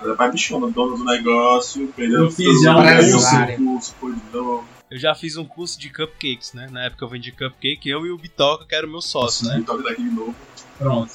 Ela 0.00 0.12
é 0.12 0.16
pai 0.16 0.30
bichona, 0.30 0.70
dona 0.70 0.96
do 0.96 1.04
negócio, 1.04 1.88
perdeu 1.96 2.24
Eu 2.24 2.30
fiz 2.30 2.62
já 2.62 2.76
um 2.76 2.82
curso. 2.82 3.56
curso, 3.56 3.94
foi 3.94 4.14
de 4.14 4.24
novo. 4.32 4.68
Eu 4.90 4.98
já 4.98 5.14
fiz 5.14 5.36
um 5.36 5.44
curso 5.44 5.78
de 5.80 5.90
cupcakes, 5.90 6.52
né? 6.52 6.68
Na 6.70 6.84
época 6.84 7.04
eu 7.04 7.08
vendi 7.08 7.32
cupcake, 7.32 7.88
eu 7.88 8.06
e 8.06 8.10
o 8.10 8.18
Bitoca, 8.18 8.66
que 8.66 8.74
era 8.74 8.86
o 8.86 8.90
meu 8.90 9.00
sócio, 9.00 9.46
né? 9.48 9.62
Toque 9.66 9.82
daqui 9.82 10.02
de 10.02 10.10
novo. 10.10 10.34
Pronto. 10.78 11.12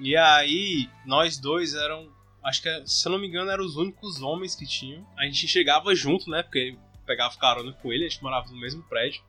E 0.00 0.16
aí, 0.16 0.88
nós 1.04 1.36
dois 1.36 1.74
eram. 1.74 2.08
Acho 2.42 2.62
que, 2.62 2.82
se 2.86 3.06
eu 3.06 3.12
não 3.12 3.18
me 3.18 3.28
engano, 3.28 3.50
eram 3.50 3.64
os 3.64 3.76
únicos 3.76 4.22
homens 4.22 4.54
que 4.54 4.66
tinham. 4.66 5.06
A 5.16 5.24
gente 5.24 5.46
chegava 5.46 5.94
junto, 5.94 6.30
né? 6.30 6.42
Porque 6.42 6.76
pegava 7.06 7.36
carona 7.36 7.72
com 7.72 7.92
ele, 7.92 8.06
a 8.06 8.08
gente 8.08 8.22
morava 8.22 8.48
no 8.48 8.58
mesmo 8.58 8.82
prédio. 8.84 9.22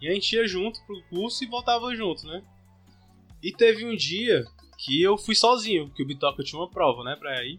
E 0.00 0.08
a 0.08 0.12
gente 0.12 0.34
ia 0.34 0.46
junto 0.46 0.80
pro 0.86 1.02
curso 1.10 1.42
e 1.42 1.46
voltava 1.46 1.94
junto, 1.94 2.26
né? 2.26 2.42
E 3.42 3.52
teve 3.52 3.84
um 3.84 3.96
dia 3.96 4.44
que 4.78 5.02
eu 5.02 5.16
fui 5.18 5.34
sozinho, 5.34 5.88
porque 5.88 6.02
o 6.02 6.06
Bitoca 6.06 6.42
tinha 6.42 6.60
uma 6.60 6.70
prova, 6.70 7.02
né, 7.02 7.16
pra 7.16 7.42
ir. 7.44 7.58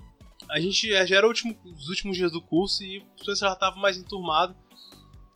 A 0.49 0.59
gente 0.59 0.89
já 1.05 1.15
era 1.17 1.25
o 1.25 1.29
último, 1.29 1.57
os 1.65 1.89
últimos 1.89 2.15
dias 2.17 2.31
do 2.31 2.41
curso 2.41 2.83
e 2.83 2.99
o 2.99 3.05
professor 3.17 3.49
já 3.49 3.55
tava 3.55 3.75
mais 3.77 3.97
enturmado. 3.97 4.55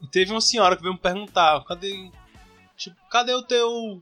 E 0.01 0.07
teve 0.07 0.32
uma 0.32 0.41
senhora 0.41 0.76
que 0.76 0.82
veio 0.82 0.93
me 0.93 0.99
perguntar, 0.99 1.64
cadê. 1.66 2.09
Tipo, 2.78 2.95
cadê 3.09 3.34
o 3.34 3.43
teu. 3.43 4.01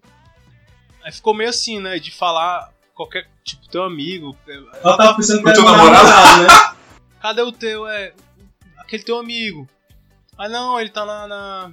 Aí 1.03 1.11
ficou 1.11 1.33
meio 1.33 1.49
assim, 1.49 1.79
né? 1.79 1.99
De 1.99 2.11
falar 2.11 2.71
qualquer. 2.93 3.29
Tipo, 3.43 3.67
teu 3.69 3.83
amigo. 3.83 4.37
Ela 4.83 4.97
tava 4.97 5.15
pensando 5.15 5.39
que 5.41 5.45
O 5.45 5.49
era 5.49 5.55
teu 5.57 5.65
namorado, 5.65 6.07
namorado? 6.07 6.43
né? 6.43 6.75
Cadê 7.21 7.41
o 7.41 7.51
teu? 7.51 7.87
É. 7.87 8.13
Aquele 8.77 9.03
teu 9.03 9.17
amigo. 9.19 9.67
Ah 10.37 10.47
não, 10.47 10.79
ele 10.79 10.89
tá 10.89 11.05
na. 11.05 11.27
na- 11.27 11.71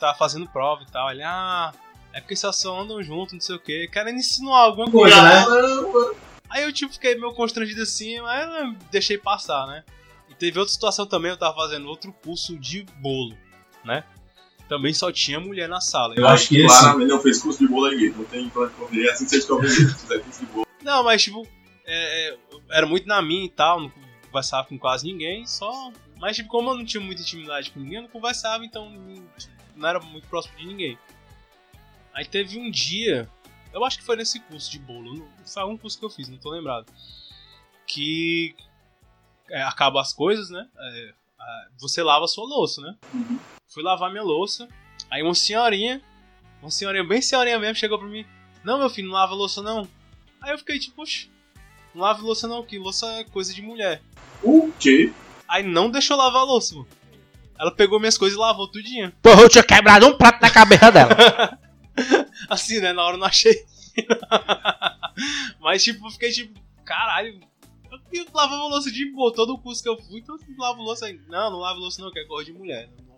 tá 0.00 0.12
fazendo 0.14 0.48
prova 0.48 0.82
e 0.82 0.90
tal. 0.90 1.10
Ele, 1.10 1.22
ah, 1.22 1.72
é 2.12 2.20
porque 2.20 2.34
vocês 2.34 2.56
só 2.56 2.80
andam 2.80 3.00
juntos, 3.02 3.34
não 3.34 3.40
sei 3.40 3.54
o 3.54 3.60
que. 3.60 3.86
Querendo 3.88 4.18
insinuar 4.18 4.62
alguma 4.64 4.90
coisa. 4.90 5.14
Coisa, 5.14 6.10
né? 6.10 6.14
Aí 6.48 6.62
eu 6.62 6.72
tipo 6.72 6.92
fiquei 6.92 7.14
meio 7.14 7.32
constrangido 7.32 7.82
assim, 7.82 8.20
mas 8.20 8.76
deixei 8.90 9.18
passar, 9.18 9.66
né? 9.66 9.84
E 10.28 10.34
teve 10.34 10.58
outra 10.58 10.72
situação 10.72 11.06
também, 11.06 11.30
eu 11.30 11.36
tava 11.36 11.54
fazendo 11.54 11.88
outro 11.88 12.12
curso 12.12 12.58
de 12.58 12.84
bolo, 13.00 13.36
né? 13.84 14.04
Também 14.68 14.94
só 14.94 15.12
tinha 15.12 15.38
mulher 15.38 15.68
na 15.68 15.80
sala. 15.80 16.14
Eu 16.16 16.26
acho 16.26 16.48
que 16.48 16.62
esse. 16.62 16.78
Claramente 16.78 17.08
não 17.08 17.20
fez 17.20 17.42
curso 17.42 17.58
de 17.58 17.68
bolo 17.68 17.86
aí, 17.86 18.10
não 18.16 18.24
tem 18.24 18.48
pra. 18.48 18.64
É 18.64 19.10
assim 19.10 19.24
que 19.24 19.30
você 19.30 19.36
descobre 19.36 19.66
isso. 19.66 19.88
Se 19.90 19.98
fizer 19.98 20.18
curso 20.20 20.40
de 20.40 20.46
bolo. 20.46 20.66
Não, 20.82 21.04
mas 21.04 21.22
tipo, 21.22 21.46
é, 21.84 22.28
é, 22.28 22.38
era 22.70 22.86
muito 22.86 23.06
na 23.06 23.20
minha 23.20 23.44
e 23.44 23.50
tal, 23.50 23.80
não 23.80 23.92
conversava 24.26 24.66
com 24.66 24.78
quase 24.78 25.06
ninguém, 25.06 25.46
só. 25.46 25.92
Mas 26.18 26.36
tipo, 26.36 26.48
como 26.48 26.70
eu 26.70 26.76
não 26.76 26.84
tinha 26.84 27.02
muita 27.02 27.22
intimidade 27.22 27.70
com 27.70 27.80
ninguém, 27.80 27.96
eu 27.96 28.02
não 28.02 28.08
conversava, 28.08 28.64
então 28.64 28.90
não 29.76 29.88
era 29.88 30.00
muito 30.00 30.26
próximo 30.28 30.56
de 30.56 30.66
ninguém. 30.66 30.98
Aí 32.14 32.24
teve 32.24 32.58
um 32.58 32.70
dia, 32.70 33.28
eu 33.74 33.84
acho 33.84 33.98
que 33.98 34.04
foi 34.04 34.16
nesse 34.16 34.38
curso 34.38 34.70
de 34.70 34.78
bolo, 34.78 35.28
foi 35.44 35.62
algum 35.62 35.76
curso 35.76 35.98
que 35.98 36.04
eu 36.04 36.10
fiz, 36.10 36.28
não 36.28 36.38
tô 36.38 36.50
lembrado. 36.50 36.86
Que 37.86 38.54
é, 39.50 39.62
acaba 39.64 40.00
as 40.00 40.12
coisas, 40.12 40.48
né? 40.48 40.66
É, 40.78 41.14
você 41.76 42.00
lava 42.02 42.24
a 42.24 42.28
sua 42.28 42.46
louça, 42.46 42.80
né? 42.80 42.94
Fui 43.66 43.82
lavar 43.82 44.10
minha 44.10 44.22
louça, 44.22 44.68
aí 45.10 45.22
uma 45.22 45.34
senhorinha, 45.34 46.00
uma 46.62 46.70
senhorinha 46.70 47.04
bem 47.04 47.20
senhorinha 47.20 47.58
mesmo, 47.58 47.74
chegou 47.74 47.98
pra 47.98 48.06
mim: 48.06 48.24
Não, 48.62 48.78
meu 48.78 48.88
filho, 48.88 49.08
não 49.08 49.14
lava 49.14 49.32
a 49.32 49.36
louça 49.36 49.60
não. 49.60 49.88
Aí 50.40 50.52
eu 50.52 50.58
fiquei 50.58 50.78
tipo, 50.78 51.02
Oxe, 51.02 51.28
não 51.92 52.02
lave 52.02 52.22
louça 52.22 52.46
não, 52.46 52.64
que 52.64 52.78
louça 52.78 53.06
é 53.14 53.24
coisa 53.24 53.52
de 53.52 53.60
mulher. 53.60 54.00
O 54.40 54.72
quê? 54.78 55.12
Aí 55.48 55.64
não 55.64 55.90
deixou 55.90 56.16
lavar 56.16 56.42
a 56.42 56.44
louça, 56.44 56.76
mano. 56.76 56.88
Ela 57.58 57.74
pegou 57.74 57.98
minhas 57.98 58.18
coisas 58.18 58.36
e 58.36 58.40
lavou 58.40 58.68
tudinho. 58.68 59.12
Porra, 59.22 59.42
eu 59.42 59.48
tinha 59.48 59.64
quebrado 59.64 60.06
um 60.06 60.16
prato 60.16 60.40
na 60.40 60.50
cabeça 60.50 60.90
dela. 60.90 61.58
Assim, 62.48 62.80
né? 62.80 62.92
Na 62.92 63.02
hora 63.04 63.16
eu 63.16 63.20
não 63.20 63.26
achei. 63.26 63.64
Mas 65.60 65.82
tipo, 65.82 66.06
eu 66.06 66.10
fiquei 66.10 66.30
tipo, 66.30 66.60
caralho. 66.84 67.40
Eu 68.12 68.26
lavava 68.32 68.64
louça 68.64 68.90
de 68.90 69.10
boa, 69.12 69.32
todo 69.32 69.54
o 69.54 69.58
curso 69.58 69.82
que 69.82 69.88
eu 69.88 69.96
fui, 69.96 70.20
então 70.20 70.36
eu 70.36 70.56
lavo 70.58 70.82
louça 70.82 71.06
aí. 71.06 71.20
Não, 71.28 71.50
não 71.50 71.58
lavo 71.58 71.80
louça 71.80 72.02
não, 72.02 72.10
que 72.10 72.18
é 72.18 72.24
coisa 72.24 72.50
de 72.50 72.56
mulher. 72.56 72.90
Não 72.98 73.14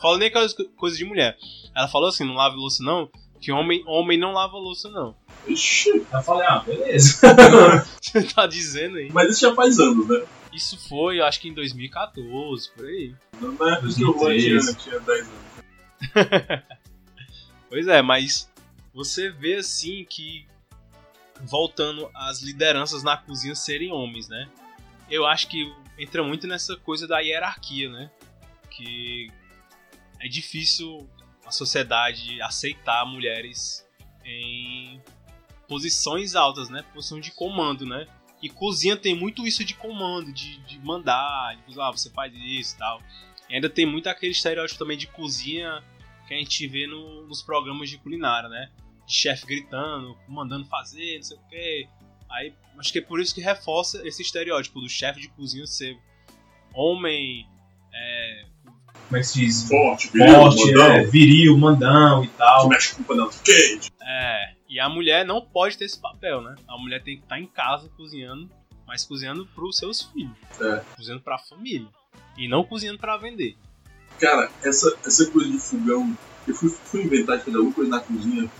Fala 0.00 0.18
nem 0.18 0.30
coisa, 0.30 0.54
coisa 0.76 0.96
de 0.96 1.04
mulher. 1.04 1.36
Ela 1.74 1.88
falou 1.88 2.08
assim, 2.08 2.24
não 2.24 2.34
lave 2.34 2.56
louça 2.56 2.82
não, 2.82 3.10
que 3.40 3.52
homem, 3.52 3.82
homem 3.86 4.18
não 4.18 4.32
lava 4.32 4.56
louça 4.56 4.88
não. 4.88 5.14
Ixi, 5.46 6.06
Eu 6.12 6.22
falei, 6.22 6.46
ah, 6.46 6.60
beleza. 6.60 7.20
Você 8.00 8.22
tá 8.22 8.46
dizendo 8.46 8.96
aí? 8.96 9.10
mas 9.12 9.30
isso 9.30 9.40
já 9.42 9.54
faz 9.54 9.78
anos, 9.78 10.08
né? 10.08 10.24
Isso 10.52 10.78
foi, 10.88 11.18
eu 11.20 11.24
acho 11.24 11.40
que 11.40 11.48
em 11.48 11.54
2014, 11.54 12.70
por 12.72 12.86
aí. 12.86 13.14
Não 13.40 13.68
é 13.68 13.76
porque 13.80 14.04
o 14.04 14.12
Juan 14.12 14.36
tinha, 14.38 14.54
2013. 14.54 14.76
tinha 14.76 15.00
10 15.00 15.20
anos. 15.20 16.62
Pois 17.74 17.88
é, 17.88 18.00
mas 18.00 18.48
você 18.92 19.32
vê 19.32 19.56
assim 19.56 20.04
que 20.04 20.46
voltando 21.40 22.08
às 22.14 22.40
lideranças 22.40 23.02
na 23.02 23.16
cozinha 23.16 23.56
serem 23.56 23.90
homens, 23.90 24.28
né? 24.28 24.48
Eu 25.10 25.26
acho 25.26 25.48
que 25.48 25.74
entra 25.98 26.22
muito 26.22 26.46
nessa 26.46 26.76
coisa 26.76 27.08
da 27.08 27.18
hierarquia, 27.18 27.90
né? 27.90 28.12
Que 28.70 29.28
é 30.20 30.28
difícil 30.28 31.10
a 31.44 31.50
sociedade 31.50 32.40
aceitar 32.42 33.04
mulheres 33.04 33.84
em 34.24 35.02
posições 35.66 36.36
altas, 36.36 36.68
né? 36.68 36.84
Posição 36.94 37.18
de 37.18 37.32
comando, 37.32 37.84
né? 37.84 38.06
E 38.40 38.48
cozinha 38.48 38.96
tem 38.96 39.16
muito 39.18 39.44
isso 39.48 39.64
de 39.64 39.74
comando, 39.74 40.32
de, 40.32 40.58
de 40.58 40.78
mandar, 40.78 41.56
de, 41.66 41.80
ah, 41.80 41.90
você 41.90 42.08
faz 42.10 42.32
isso 42.36 42.76
e 42.76 42.78
tal. 42.78 43.02
E 43.50 43.56
ainda 43.56 43.68
tem 43.68 43.84
muito 43.84 44.08
aquele 44.08 44.30
estereótipo 44.30 44.78
também 44.78 44.96
de 44.96 45.08
cozinha 45.08 45.82
que 46.34 46.40
a 46.40 46.44
gente 46.44 46.66
vê 46.68 46.86
no- 46.86 47.26
nos 47.26 47.42
programas 47.42 47.88
de 47.90 47.98
culinária, 47.98 48.48
né? 48.48 48.70
De 49.06 49.12
chefe 49.14 49.46
gritando, 49.46 50.16
mandando 50.28 50.64
fazer, 50.66 51.16
não 51.16 51.22
sei 51.22 51.36
o 51.36 51.40
quê. 51.48 51.88
Aí, 52.30 52.52
acho 52.78 52.92
que 52.92 52.98
é 52.98 53.02
por 53.02 53.20
isso 53.20 53.34
que 53.34 53.40
reforça 53.40 54.06
esse 54.06 54.22
estereótipo 54.22 54.80
do 54.80 54.88
chefe 54.88 55.20
de 55.20 55.28
cozinha 55.28 55.66
ser 55.66 55.96
homem, 56.72 57.46
é, 57.92 58.44
Como 59.06 59.16
é 59.16 59.20
que 59.20 59.26
se 59.26 59.38
diz? 59.40 59.68
Forte, 59.68 60.10
viril, 60.10 60.34
Forte, 60.34 60.66
mandão, 60.72 60.86
é, 60.92 61.04
viril, 61.04 61.58
mandão 61.58 62.24
e 62.24 62.28
que 62.28 62.34
tal. 62.36 62.68
mexe 62.68 62.94
com 62.94 63.02
o 63.02 63.04
panela 63.04 63.30
quente. 63.44 63.92
é. 64.02 64.54
E 64.68 64.80
a 64.80 64.88
mulher 64.88 65.24
não 65.24 65.40
pode 65.40 65.78
ter 65.78 65.84
esse 65.84 66.00
papel, 66.00 66.40
né? 66.40 66.56
A 66.66 66.76
mulher 66.76 67.00
tem 67.00 67.16
que 67.18 67.22
estar 67.22 67.38
em 67.38 67.46
casa 67.46 67.88
cozinhando, 67.90 68.50
mas 68.86 69.04
cozinhando 69.04 69.46
pros 69.54 69.76
seus 69.76 70.02
filhos. 70.02 70.36
É. 70.60 70.82
Cozinhando 70.96 71.22
pra 71.22 71.38
família. 71.38 71.86
E 72.36 72.48
não 72.48 72.64
cozinhando 72.64 72.98
pra 72.98 73.16
vender. 73.16 73.56
Cara, 74.20 74.50
essa, 74.62 74.94
essa 75.04 75.26
coisa 75.26 75.50
de 75.50 75.58
fogão, 75.58 76.16
eu 76.46 76.54
fui, 76.54 76.72
fui 76.84 77.02
inventar 77.02 77.38
de 77.38 77.44
fazer 77.44 77.56
alguma 77.56 77.74
coisa 77.74 77.90
na 77.90 78.00
cozinha, 78.00 78.50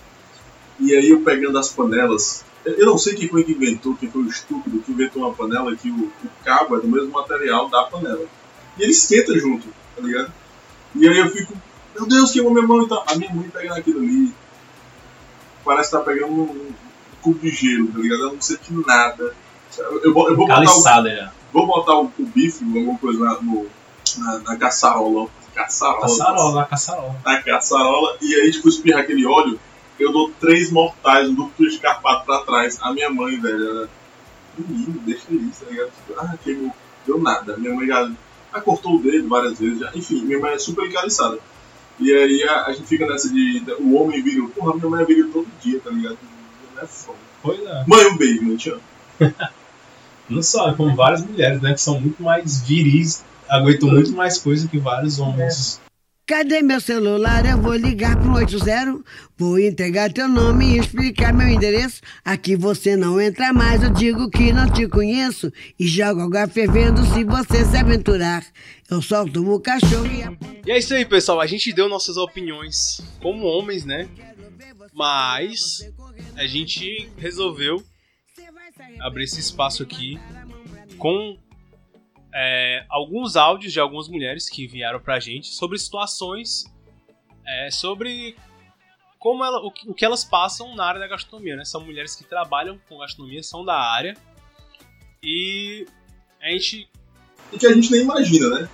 e 0.79 0.95
aí 0.95 1.09
eu 1.09 1.21
pegando 1.21 1.57
as 1.57 1.69
panelas, 1.69 2.43
eu 2.65 2.85
não 2.85 2.97
sei 2.97 3.13
quem 3.13 3.29
foi 3.29 3.43
que 3.43 3.51
inventou, 3.51 3.95
quem 3.95 4.09
foi 4.09 4.23
o 4.23 4.27
estúpido 4.27 4.79
que 4.79 4.91
inventou 4.91 5.23
uma 5.23 5.33
panela 5.33 5.75
que 5.75 5.89
o, 5.89 6.05
o 6.05 6.29
cabo 6.43 6.75
é 6.75 6.79
do 6.79 6.87
mesmo 6.87 7.11
material 7.11 7.69
da 7.69 7.83
panela. 7.83 8.25
E 8.77 8.83
ele 8.83 8.91
esquenta 8.91 9.37
junto, 9.37 9.67
tá 9.95 10.01
ligado? 10.01 10.33
E 10.95 11.07
aí 11.07 11.17
eu 11.17 11.29
fico, 11.29 11.53
meu 11.93 12.07
Deus, 12.07 12.31
queimou 12.31 12.51
minha 12.51 12.65
mão 12.65 12.83
e 12.83 12.89
tal. 12.89 13.05
A 13.07 13.15
minha 13.15 13.33
mãe 13.33 13.49
pegando 13.49 13.77
aquilo 13.77 13.99
ali, 13.99 14.33
parece 15.63 15.91
que 15.91 15.97
tá 15.97 16.03
pegando 16.03 16.33
um, 16.33 16.43
um 16.43 16.73
cubo 17.21 17.39
de 17.39 17.51
gelo, 17.51 17.87
tá 17.87 17.99
ligado? 17.99 18.21
Eu 18.23 18.33
não 18.33 18.41
senti 18.41 18.73
nada. 18.85 19.35
Eu, 19.77 20.03
eu 20.03 20.13
vou, 20.13 20.29
eu 20.29 20.35
vou 20.35 20.47
botar 20.47 20.59
o. 20.61 20.81
Vou 21.53 21.67
botar 21.67 21.97
o, 21.97 22.11
o 22.17 22.25
bife, 22.25 22.63
alguma 22.63 22.97
coisa 22.97 23.19
na, 23.19 23.41
no, 23.41 23.67
na, 24.17 24.39
na 24.39 24.57
caçarola. 24.57 25.29
Caçarola. 25.55 26.01
Caçarola, 26.01 26.65
caçarola. 26.65 27.15
Na 27.25 27.41
caçarola. 27.41 28.17
E 28.21 28.35
aí, 28.35 28.51
tipo, 28.51 28.67
espirrar 28.69 29.01
aquele 29.01 29.25
óleo. 29.25 29.59
Eu 29.97 30.11
dou 30.11 30.29
três 30.39 30.69
mortais, 30.71 31.29
um 31.29 31.33
duplo 31.33 31.65
escarpado 31.65 32.25
pra 32.25 32.39
trás. 32.39 32.77
A 32.81 32.91
minha 32.93 33.09
mãe, 33.09 33.39
velho, 33.39 33.69
ela. 33.69 33.89
Menino, 34.57 34.99
deixa 35.05 35.23
isso, 35.31 35.63
tá 35.63 35.71
ligado? 35.71 35.91
Tipo, 36.05 36.19
Ah, 36.19 36.35
queimou. 36.43 36.71
Deu 37.05 37.19
nada. 37.19 37.55
Minha 37.57 37.73
mãe 37.73 37.87
já, 37.87 38.11
já 38.53 38.61
cortou 38.61 38.95
o 38.95 38.99
dedo 39.01 39.27
várias 39.29 39.59
vezes. 39.59 39.79
Já. 39.79 39.91
Enfim, 39.95 40.21
minha 40.25 40.39
mãe 40.39 40.53
é 40.53 40.59
super 40.59 40.85
encaliçada. 40.85 41.39
E 41.99 42.13
aí 42.13 42.43
a, 42.43 42.65
a 42.65 42.71
gente 42.73 42.87
fica 42.87 43.05
nessa 43.07 43.29
de. 43.29 43.63
o 43.79 43.95
homem 43.95 44.21
viril. 44.21 44.49
Porra, 44.49 44.75
minha 44.75 44.89
mãe 44.89 45.01
é 45.03 45.05
viril 45.05 45.31
todo 45.31 45.47
dia, 45.61 45.79
tá 45.79 45.89
ligado? 45.89 46.17
Não 46.75 46.83
é 46.83 46.85
foda. 46.85 47.17
Pois 47.41 47.59
é. 47.61 47.83
Mãe, 47.87 48.05
um 48.07 48.17
beijo, 48.17 48.43
mãe, 48.43 48.57
te 48.57 48.69
amo. 48.71 48.81
Não 50.29 50.41
só, 50.41 50.73
como 50.73 50.95
várias 50.95 51.23
mulheres, 51.23 51.61
né? 51.61 51.73
Que 51.73 51.81
são 51.81 51.99
muito 52.01 52.21
mais 52.21 52.59
viris, 52.61 53.23
aguentam 53.49 53.89
muito 53.89 54.11
mais 54.11 54.37
coisa 54.37 54.67
que 54.67 54.77
vários 54.77 55.19
homens. 55.19 55.79
Cadê 56.27 56.63
meu 56.63 56.81
celular? 56.81 57.45
Eu 57.45 57.61
vou 57.61 57.75
ligar 57.75 58.19
pro 58.19 58.33
80. 58.33 58.99
Vou 59.37 59.59
entregar 59.59 60.11
teu 60.11 60.27
nome 60.27 60.65
e 60.65 60.79
explicar 60.79 61.31
meu 61.31 61.47
endereço. 61.47 62.01
Aqui 62.23 62.55
você 62.55 62.97
não 62.97 63.21
entra 63.21 63.53
mais, 63.53 63.83
eu 63.83 63.91
digo 63.91 64.27
que 64.31 64.51
não 64.51 64.67
te 64.67 64.87
conheço. 64.87 65.53
E 65.79 65.87
jogo 65.87 66.21
água 66.21 66.47
fervendo 66.47 67.05
se 67.13 67.23
você 67.23 67.63
se 67.63 67.77
aventurar. 67.77 68.43
Eu 68.89 69.03
solto 69.03 69.47
o 69.47 69.59
cachorro 69.59 70.07
e 70.07 70.23
a... 70.23 70.33
E 70.65 70.71
é 70.71 70.79
isso 70.79 70.95
aí, 70.95 71.05
pessoal. 71.05 71.39
A 71.39 71.45
gente 71.45 71.71
deu 71.71 71.87
nossas 71.87 72.17
opiniões 72.17 73.01
como 73.21 73.45
homens, 73.45 73.85
né? 73.85 74.09
Mas 74.95 75.87
a 76.35 76.47
gente 76.47 77.07
resolveu 77.17 77.83
abrir 78.99 79.25
esse 79.25 79.39
espaço 79.39 79.83
aqui 79.83 80.19
com 80.97 81.37
é, 82.37 82.85
alguns 82.89 83.37
áudios 83.37 83.71
de 83.71 83.79
algumas 83.79 84.09
mulheres 84.09 84.49
que 84.49 84.67
vieram 84.67 84.99
pra 84.99 85.19
gente 85.21 85.47
sobre 85.47 85.77
situações, 85.79 86.65
é, 87.47 87.71
sobre 87.71 88.35
como 89.17 89.43
ela, 89.43 89.59
o, 89.65 89.71
que- 89.71 89.89
o 89.89 89.93
que 89.93 90.03
elas 90.05 90.23
passam 90.25 90.75
na 90.75 90.85
área 90.85 90.99
da 90.99 91.07
gastronomia, 91.07 91.55
né? 91.55 91.63
São 91.65 91.79
mulheres 91.83 92.13
que 92.15 92.23
trabalham 92.25 92.77
com 92.89 92.97
gastronomia, 92.99 93.41
são 93.41 93.63
da 93.63 93.75
área 93.79 94.15
e 95.23 95.85
a 96.41 96.49
gente 96.51 96.89
E 97.53 97.57
que 97.57 97.65
a 97.65 97.73
gente 97.73 97.89
nem 97.91 98.01
imagina, 98.01 98.49
né? 98.61 98.69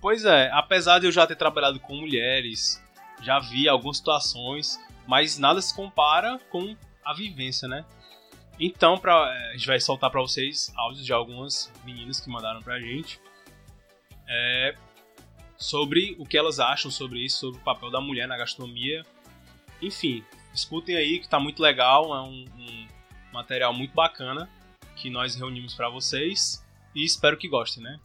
Pois 0.00 0.24
é, 0.24 0.50
apesar 0.52 0.98
de 0.98 1.06
eu 1.06 1.12
já 1.12 1.26
ter 1.26 1.36
trabalhado 1.36 1.78
com 1.78 1.94
mulheres, 1.94 2.82
já 3.22 3.38
vi 3.38 3.68
algumas 3.68 3.98
situações, 3.98 4.80
mas 5.06 5.38
nada 5.38 5.60
se 5.60 5.74
compara 5.76 6.40
com 6.50 6.74
a 7.04 7.12
vivência, 7.14 7.68
né? 7.68 7.84
Então, 8.60 8.98
pra, 8.98 9.24
a 9.24 9.52
gente 9.54 9.66
vai 9.66 9.80
soltar 9.80 10.10
pra 10.10 10.20
vocês 10.20 10.70
áudios 10.76 11.04
de 11.04 11.12
algumas 11.12 11.72
meninas 11.82 12.20
que 12.20 12.28
mandaram 12.28 12.60
pra 12.60 12.78
gente 12.78 13.18
é, 14.28 14.74
sobre 15.56 16.14
o 16.18 16.26
que 16.26 16.36
elas 16.36 16.60
acham 16.60 16.90
sobre 16.90 17.24
isso, 17.24 17.38
sobre 17.38 17.58
o 17.60 17.64
papel 17.64 17.90
da 17.90 18.00
mulher 18.00 18.28
na 18.28 18.36
gastronomia. 18.36 19.04
Enfim, 19.80 20.22
escutem 20.54 20.94
aí 20.94 21.18
que 21.18 21.28
tá 21.28 21.40
muito 21.40 21.62
legal, 21.62 22.14
é 22.14 22.20
um, 22.20 22.44
um 22.58 22.86
material 23.32 23.72
muito 23.72 23.94
bacana 23.94 24.48
que 24.94 25.08
nós 25.08 25.34
reunimos 25.34 25.74
para 25.74 25.88
vocês 25.88 26.62
e 26.94 27.02
espero 27.02 27.38
que 27.38 27.48
gostem, 27.48 27.82
né? 27.82 27.98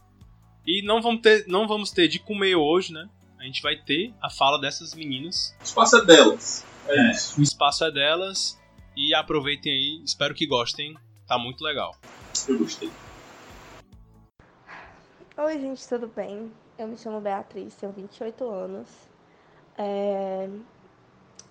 E 0.66 0.82
não 0.82 1.02
vamos 1.02 1.20
ter, 1.20 1.46
não 1.46 1.68
vamos 1.68 1.90
ter 1.90 2.08
de 2.08 2.18
comer 2.18 2.56
hoje, 2.56 2.92
né? 2.92 3.08
A 3.38 3.44
gente 3.44 3.60
vai 3.62 3.76
ter 3.76 4.12
a 4.20 4.30
fala 4.30 4.58
dessas 4.58 4.94
meninas. 4.94 5.54
O 5.60 5.64
espaço 5.64 5.98
é 5.98 6.04
delas. 6.04 6.66
É, 6.88 6.96
É, 6.96 7.10
isso. 7.10 7.38
o 7.38 7.42
espaço 7.42 7.84
é 7.84 7.90
delas 7.90 8.58
e 8.96 9.14
aproveitem 9.14 9.72
aí, 9.72 10.02
espero 10.04 10.34
que 10.34 10.46
gostem, 10.46 10.96
tá 11.26 11.38
muito 11.38 11.62
legal. 11.62 11.94
Eu 12.48 12.58
gostei. 12.58 12.90
Oi, 15.36 15.60
gente, 15.60 15.86
tudo 15.86 16.08
bem? 16.08 16.50
Eu 16.78 16.88
me 16.88 16.96
chamo 16.96 17.20
Beatriz, 17.20 17.74
tenho 17.74 17.92
28 17.92 18.48
anos. 18.48 18.88
É, 19.76 20.48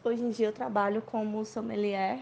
Hoje 0.05 0.21
em 0.21 0.29
dia 0.29 0.45
eu 0.45 0.53
trabalho 0.53 1.01
como 1.01 1.43
sommelier 1.43 2.19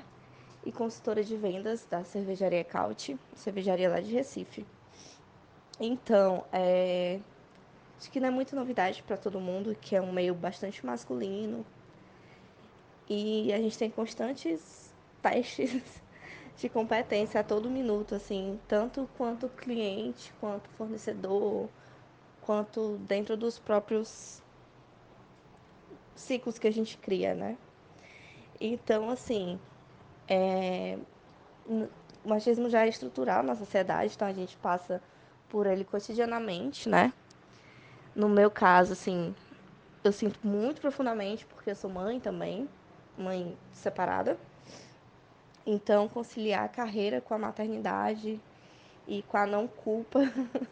e 0.65 0.71
consultora 0.71 1.21
de 1.21 1.35
vendas 1.35 1.85
da 1.91 2.01
cervejaria 2.05 2.63
Caute, 2.63 3.19
cervejaria 3.35 3.89
lá 3.89 3.99
de 3.99 4.09
Recife. 4.09 4.65
Então, 5.77 6.45
é, 6.53 7.19
acho 7.99 8.09
que 8.09 8.21
não 8.21 8.29
é 8.29 8.31
muito 8.31 8.55
novidade 8.55 9.03
para 9.03 9.17
todo 9.17 9.37
mundo, 9.37 9.75
que 9.81 9.97
é 9.97 10.01
um 10.01 10.13
meio 10.13 10.33
bastante 10.33 10.85
masculino. 10.85 11.65
E 13.09 13.51
a 13.51 13.57
gente 13.57 13.77
tem 13.77 13.89
constantes 13.89 14.82
testes 15.23 16.03
de 16.55 16.69
competência 16.69 17.39
a 17.39 17.43
todo 17.43 17.69
minuto, 17.69 18.13
assim, 18.13 18.59
tanto 18.67 19.09
quanto 19.17 19.49
cliente, 19.49 20.31
quanto 20.39 20.69
fornecedor, 20.71 21.67
quanto 22.41 22.97
dentro 23.07 23.35
dos 23.35 23.57
próprios 23.57 24.41
ciclos 26.15 26.59
que 26.59 26.67
a 26.67 26.71
gente 26.71 26.97
cria, 26.97 27.33
né? 27.33 27.57
Então, 28.61 29.09
assim, 29.09 29.59
é, 30.27 30.97
o 31.65 31.87
machismo 32.23 32.69
já 32.69 32.85
é 32.85 32.89
estrutural 32.89 33.43
na 33.43 33.55
sociedade, 33.55 34.13
então 34.15 34.27
a 34.27 34.33
gente 34.33 34.55
passa 34.57 35.01
por 35.49 35.65
ele 35.65 35.83
cotidianamente, 35.83 36.87
né? 36.87 37.11
No 38.15 38.29
meu 38.29 38.51
caso, 38.51 38.93
assim, 38.93 39.35
eu 40.03 40.11
sinto 40.11 40.39
muito 40.45 40.81
profundamente, 40.81 41.45
porque 41.45 41.71
eu 41.71 41.75
sou 41.75 41.89
mãe 41.89 42.19
também, 42.19 42.69
mãe 43.17 43.57
separada. 43.71 44.37
Então, 45.65 46.09
conciliar 46.09 46.65
a 46.65 46.67
carreira 46.67 47.21
com 47.21 47.33
a 47.33 47.37
maternidade 47.37 48.39
e 49.07 49.21
com 49.23 49.37
a 49.37 49.45
não 49.45 49.67
culpa 49.67 50.19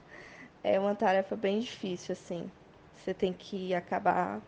é 0.64 0.80
uma 0.80 0.96
tarefa 0.96 1.36
bem 1.36 1.60
difícil, 1.60 2.14
assim. 2.14 2.52
Você 2.96 3.14
tem 3.14 3.34
que 3.34 3.74
acabar 3.74 4.42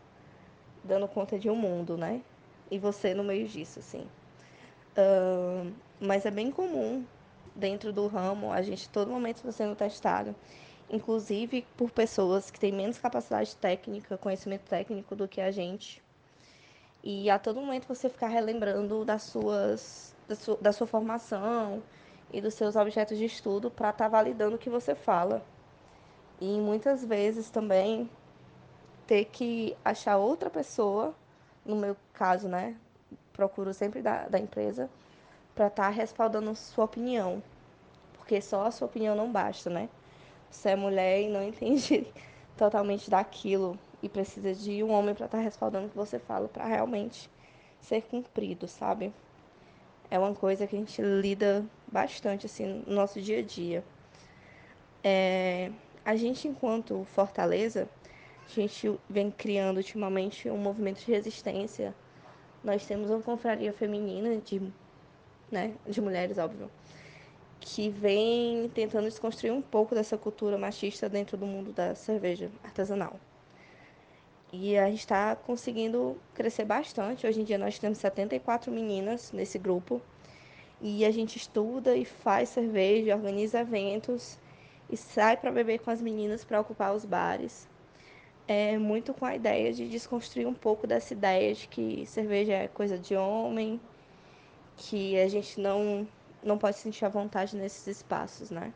dando 0.84 1.08
conta 1.08 1.40
de 1.40 1.50
um 1.50 1.56
mundo, 1.56 1.98
né? 1.98 2.22
E 2.70 2.78
você 2.78 3.14
no 3.14 3.24
meio 3.24 3.48
disso, 3.48 3.80
assim. 3.80 4.08
Ahn, 4.98 5.74
mas 6.00 6.26
é 6.26 6.32
bem 6.32 6.52
comum 6.52 7.06
dentro 7.56 7.94
do 7.94 8.08
ramo 8.08 8.52
a 8.52 8.62
gente 8.62 8.90
todo 8.90 9.12
momento 9.12 9.38
está 9.38 9.52
sendo 9.52 9.76
testado, 9.76 10.36
inclusive 10.90 11.66
por 11.78 11.92
pessoas 11.92 12.52
que 12.52 12.60
têm 12.60 12.72
menos 12.72 12.98
capacidade 12.98 13.56
técnica, 13.56 14.18
conhecimento 14.18 14.64
técnico 14.64 15.16
do 15.16 15.28
que 15.28 15.42
a 15.42 15.52
gente. 15.52 16.04
E 17.04 17.30
a 17.30 17.38
todo 17.38 17.60
momento 17.60 17.86
você 17.86 18.08
ficar 18.10 18.28
relembrando 18.28 19.04
das 19.04 19.24
suas, 19.24 20.16
da, 20.26 20.36
sua, 20.36 20.58
da 20.62 20.72
sua 20.72 20.88
formação 20.88 21.84
e 22.32 22.40
dos 22.40 22.54
seus 22.54 22.78
objetos 22.78 23.18
de 23.18 23.26
estudo 23.26 23.70
para 23.70 23.90
estar 23.90 24.08
validando 24.08 24.56
o 24.56 24.60
que 24.60 24.70
você 24.70 24.96
fala. 24.96 25.44
E 26.40 26.58
muitas 26.62 27.04
vezes 27.04 27.50
também 27.50 28.10
ter 29.06 29.26
que 29.26 29.76
achar 29.84 30.16
outra 30.16 30.50
pessoa, 30.50 31.14
no 31.66 31.76
meu 31.76 31.98
caso, 32.14 32.48
né? 32.48 32.74
Procuro 33.34 33.74
sempre 33.74 34.02
da, 34.02 34.30
da 34.30 34.40
empresa, 34.40 34.90
para 35.54 35.68
estar 35.68 35.90
respaldando 35.90 36.56
sua 36.56 36.86
opinião. 36.86 37.44
Porque 38.14 38.40
só 38.42 38.68
a 38.68 38.72
sua 38.72 38.88
opinião 38.88 39.14
não 39.14 39.30
basta, 39.30 39.70
né? 39.70 39.90
Você 40.50 40.70
é 40.70 40.76
mulher 40.78 41.22
e 41.22 41.28
não 41.28 41.44
entende 41.46 42.08
totalmente 42.56 43.10
daquilo 43.10 43.78
e 44.04 44.10
precisa 44.10 44.54
de 44.54 44.84
um 44.84 44.92
homem 44.92 45.16
para 45.16 45.26
estar 45.26 45.40
respaldando 45.40 45.88
o 45.88 45.90
que 45.90 45.96
você 45.96 46.20
fala 46.20 46.50
para 46.50 46.66
realmente 46.66 47.30
ser 47.80 48.02
cumprido, 48.02 48.68
sabe? 48.68 49.14
É 50.12 50.20
uma 50.20 50.36
coisa 50.36 50.68
que 50.68 50.76
a 50.76 50.80
gente 50.80 51.02
lida 51.02 51.66
bastante 51.88 52.46
assim 52.46 52.84
no 52.86 52.94
nosso 52.94 53.22
dia 53.22 53.40
a 53.40 53.42
dia. 53.42 53.84
É, 55.02 55.72
a 56.04 56.18
gente, 56.18 56.50
enquanto 56.50 57.06
Fortaleza, 57.06 57.88
a 58.46 58.50
gente 58.54 59.00
vem 59.10 59.32
criando 59.32 59.78
ultimamente 59.78 60.50
um 60.50 60.58
movimento 60.58 61.00
de 61.00 61.10
resistência. 61.10 61.96
Nós 62.62 62.86
temos 62.86 63.10
uma 63.10 63.22
confraria 63.22 63.72
feminina 63.72 64.36
de, 64.38 64.62
né, 65.50 65.74
de 65.88 66.02
mulheres, 66.02 66.38
óbvio, 66.38 66.70
que 67.62 67.90
vem 67.90 68.70
tentando 68.76 69.06
desconstruir 69.06 69.52
um 69.52 69.62
pouco 69.62 69.96
dessa 69.96 70.18
cultura 70.18 70.58
machista 70.58 71.08
dentro 71.08 71.38
do 71.38 71.46
mundo 71.46 71.72
da 71.72 71.96
cerveja 71.96 72.52
artesanal. 72.64 73.18
E 74.56 74.78
a 74.78 74.88
gente 74.88 75.00
está 75.00 75.36
conseguindo 75.36 76.16
crescer 76.36 76.64
bastante. 76.64 77.26
Hoje 77.26 77.42
em 77.42 77.44
dia 77.44 77.58
nós 77.58 77.80
temos 77.80 77.98
74 77.98 78.72
meninas 78.72 79.32
nesse 79.32 79.58
grupo. 79.58 80.00
E 80.80 81.04
a 81.04 81.10
gente 81.10 81.38
estuda 81.38 81.96
e 81.96 82.06
faz 82.06 82.50
cerveja, 82.50 83.16
organiza 83.16 83.62
eventos 83.62 84.38
e 84.92 84.96
sai 84.96 85.38
para 85.38 85.52
beber 85.52 85.80
com 85.80 85.90
as 85.90 86.00
meninas 86.00 86.46
para 86.46 86.62
ocupar 86.62 86.94
os 86.94 87.04
bares. 87.04 87.68
É 88.48 88.78
muito 88.78 89.12
com 89.12 89.26
a 89.26 89.36
ideia 89.36 89.74
de 89.74 89.90
desconstruir 89.90 90.46
um 90.46 90.54
pouco 90.54 90.86
dessa 90.86 91.14
ideia 91.14 91.56
de 91.56 91.68
que 91.68 92.06
cerveja 92.06 92.54
é 92.54 92.68
coisa 92.68 92.96
de 92.96 93.16
homem, 93.16 93.82
que 94.78 95.20
a 95.20 95.28
gente 95.28 95.60
não 95.60 96.08
não 96.44 96.60
pode 96.60 96.78
sentir 96.78 97.06
à 97.06 97.10
vontade 97.10 97.56
nesses 97.56 97.88
espaços, 97.88 98.52
né? 98.52 98.72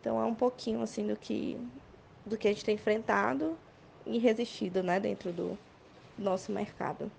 Então 0.00 0.20
é 0.20 0.24
um 0.24 0.34
pouquinho 0.34 0.82
assim 0.82 1.06
do 1.06 1.16
que 1.16 1.58
do 2.26 2.36
que 2.36 2.46
a 2.48 2.52
gente 2.52 2.64
tem 2.64 2.74
enfrentado 2.74 3.56
e 4.06 4.18
resistido, 4.18 4.82
né, 4.82 4.98
dentro 5.00 5.32
do 5.32 5.58
nosso 6.18 6.52
mercado. 6.52 7.10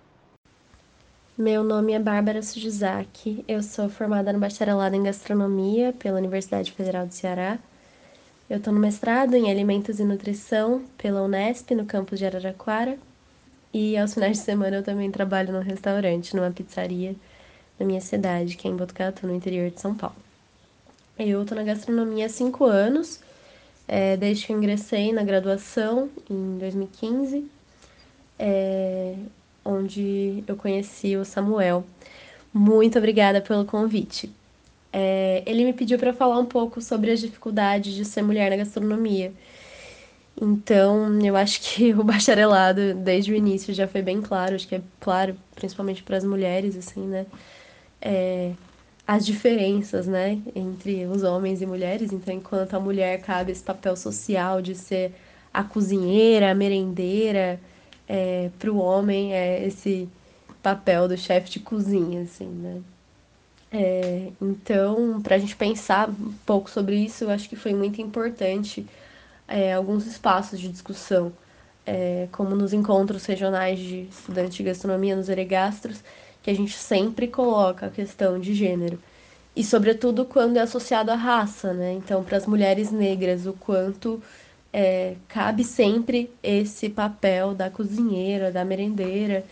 Meu 1.36 1.64
nome 1.64 1.92
é 1.92 1.98
Bárbara 1.98 2.42
Sujizaki, 2.42 3.44
eu 3.48 3.60
sou 3.62 3.88
formada 3.88 4.32
no 4.32 4.38
bacharelado 4.38 4.94
em 4.94 5.02
gastronomia 5.02 5.92
pela 5.92 6.18
Universidade 6.18 6.70
Federal 6.70 7.06
do 7.06 7.12
Ceará. 7.12 7.58
Eu 8.48 8.58
estou 8.58 8.72
no 8.72 8.78
mestrado 8.78 9.34
em 9.34 9.50
alimentos 9.50 9.98
e 9.98 10.04
nutrição 10.04 10.84
pela 10.96 11.22
Unesp, 11.22 11.72
no 11.72 11.86
campus 11.86 12.20
de 12.20 12.26
Araraquara. 12.26 12.98
E 13.72 13.96
aos 13.96 14.14
finais 14.14 14.38
de 14.38 14.44
semana 14.44 14.76
eu 14.76 14.82
também 14.84 15.10
trabalho 15.10 15.52
num 15.52 15.60
restaurante, 15.60 16.36
numa 16.36 16.52
pizzaria 16.52 17.16
na 17.80 17.84
minha 17.84 18.00
cidade, 18.00 18.56
que 18.56 18.68
é 18.68 18.70
em 18.70 18.76
Botucatu, 18.76 19.26
no 19.26 19.34
interior 19.34 19.70
de 19.70 19.80
São 19.80 19.94
Paulo. 19.94 20.14
Eu 21.18 21.42
estou 21.42 21.56
na 21.56 21.64
gastronomia 21.64 22.26
há 22.26 22.28
cinco 22.28 22.64
anos, 22.64 23.20
é, 23.86 24.16
desde 24.16 24.46
que 24.46 24.52
eu 24.52 24.56
ingressei 24.56 25.12
na 25.12 25.22
graduação 25.22 26.10
em 26.28 26.58
2015, 26.58 27.46
é, 28.38 29.14
onde 29.64 30.42
eu 30.46 30.56
conheci 30.56 31.16
o 31.16 31.24
Samuel. 31.24 31.84
Muito 32.52 32.98
obrigada 32.98 33.40
pelo 33.40 33.64
convite. 33.64 34.30
É, 34.92 35.42
ele 35.44 35.64
me 35.64 35.72
pediu 35.72 35.98
para 35.98 36.12
falar 36.12 36.38
um 36.38 36.46
pouco 36.46 36.80
sobre 36.80 37.10
as 37.10 37.20
dificuldades 37.20 37.94
de 37.94 38.04
ser 38.04 38.22
mulher 38.22 38.50
na 38.50 38.56
gastronomia. 38.56 39.32
Então, 40.40 41.18
eu 41.20 41.36
acho 41.36 41.60
que 41.60 41.92
o 41.94 42.04
bacharelado, 42.04 42.94
desde 42.94 43.32
o 43.32 43.36
início, 43.36 43.74
já 43.74 43.86
foi 43.86 44.02
bem 44.02 44.20
claro. 44.22 44.54
Acho 44.54 44.68
que 44.68 44.76
é 44.76 44.82
claro, 45.00 45.36
principalmente 45.54 46.02
para 46.02 46.16
as 46.16 46.24
mulheres, 46.24 46.76
assim, 46.76 47.06
né? 47.06 47.26
É, 48.00 48.52
as 49.06 49.26
diferenças, 49.26 50.06
né, 50.06 50.40
entre 50.54 51.04
os 51.06 51.22
homens 51.22 51.60
e 51.60 51.66
mulheres. 51.66 52.12
Então, 52.12 52.34
enquanto 52.34 52.74
a 52.74 52.80
mulher 52.80 53.20
cabe 53.20 53.52
esse 53.52 53.62
papel 53.62 53.96
social 53.96 54.62
de 54.62 54.74
ser 54.74 55.12
a 55.52 55.62
cozinheira, 55.62 56.50
a 56.50 56.54
merendeira, 56.54 57.60
é, 58.08 58.50
para 58.58 58.70
o 58.70 58.78
homem 58.78 59.34
é 59.34 59.66
esse 59.66 60.08
papel 60.62 61.06
do 61.06 61.16
chefe 61.16 61.50
de 61.50 61.60
cozinha, 61.60 62.22
assim, 62.22 62.46
né? 62.46 62.82
É, 63.70 64.28
então, 64.40 65.20
para 65.20 65.36
a 65.36 65.38
gente 65.38 65.56
pensar 65.56 66.08
um 66.08 66.32
pouco 66.46 66.70
sobre 66.70 66.96
isso, 66.96 67.24
eu 67.24 67.30
acho 67.30 67.48
que 67.48 67.56
foi 67.56 67.74
muito 67.74 68.00
importante 68.00 68.86
é, 69.48 69.74
alguns 69.74 70.06
espaços 70.06 70.60
de 70.60 70.68
discussão, 70.68 71.32
é, 71.84 72.28
como 72.32 72.54
nos 72.54 72.72
encontros 72.72 73.26
regionais 73.26 73.78
de 73.78 74.02
estudantes 74.02 74.54
de 74.54 74.62
gastronomia, 74.62 75.16
nos 75.16 75.28
eregastros, 75.28 76.02
que 76.44 76.50
a 76.50 76.54
gente 76.54 76.74
sempre 76.74 77.26
coloca 77.26 77.86
a 77.86 77.90
questão 77.90 78.38
de 78.38 78.54
gênero. 78.54 79.00
E, 79.56 79.64
sobretudo, 79.64 80.24
quando 80.26 80.58
é 80.58 80.60
associado 80.60 81.10
à 81.10 81.14
raça, 81.16 81.72
né? 81.72 81.94
Então, 81.94 82.22
para 82.22 82.36
as 82.36 82.46
mulheres 82.46 82.90
negras, 82.92 83.46
o 83.46 83.54
quanto 83.54 84.22
é, 84.72 85.16
cabe 85.28 85.64
sempre 85.64 86.30
esse 86.42 86.90
papel 86.90 87.54
da 87.54 87.70
cozinheira, 87.70 88.52
da 88.52 88.64
merendeira, 88.64 89.44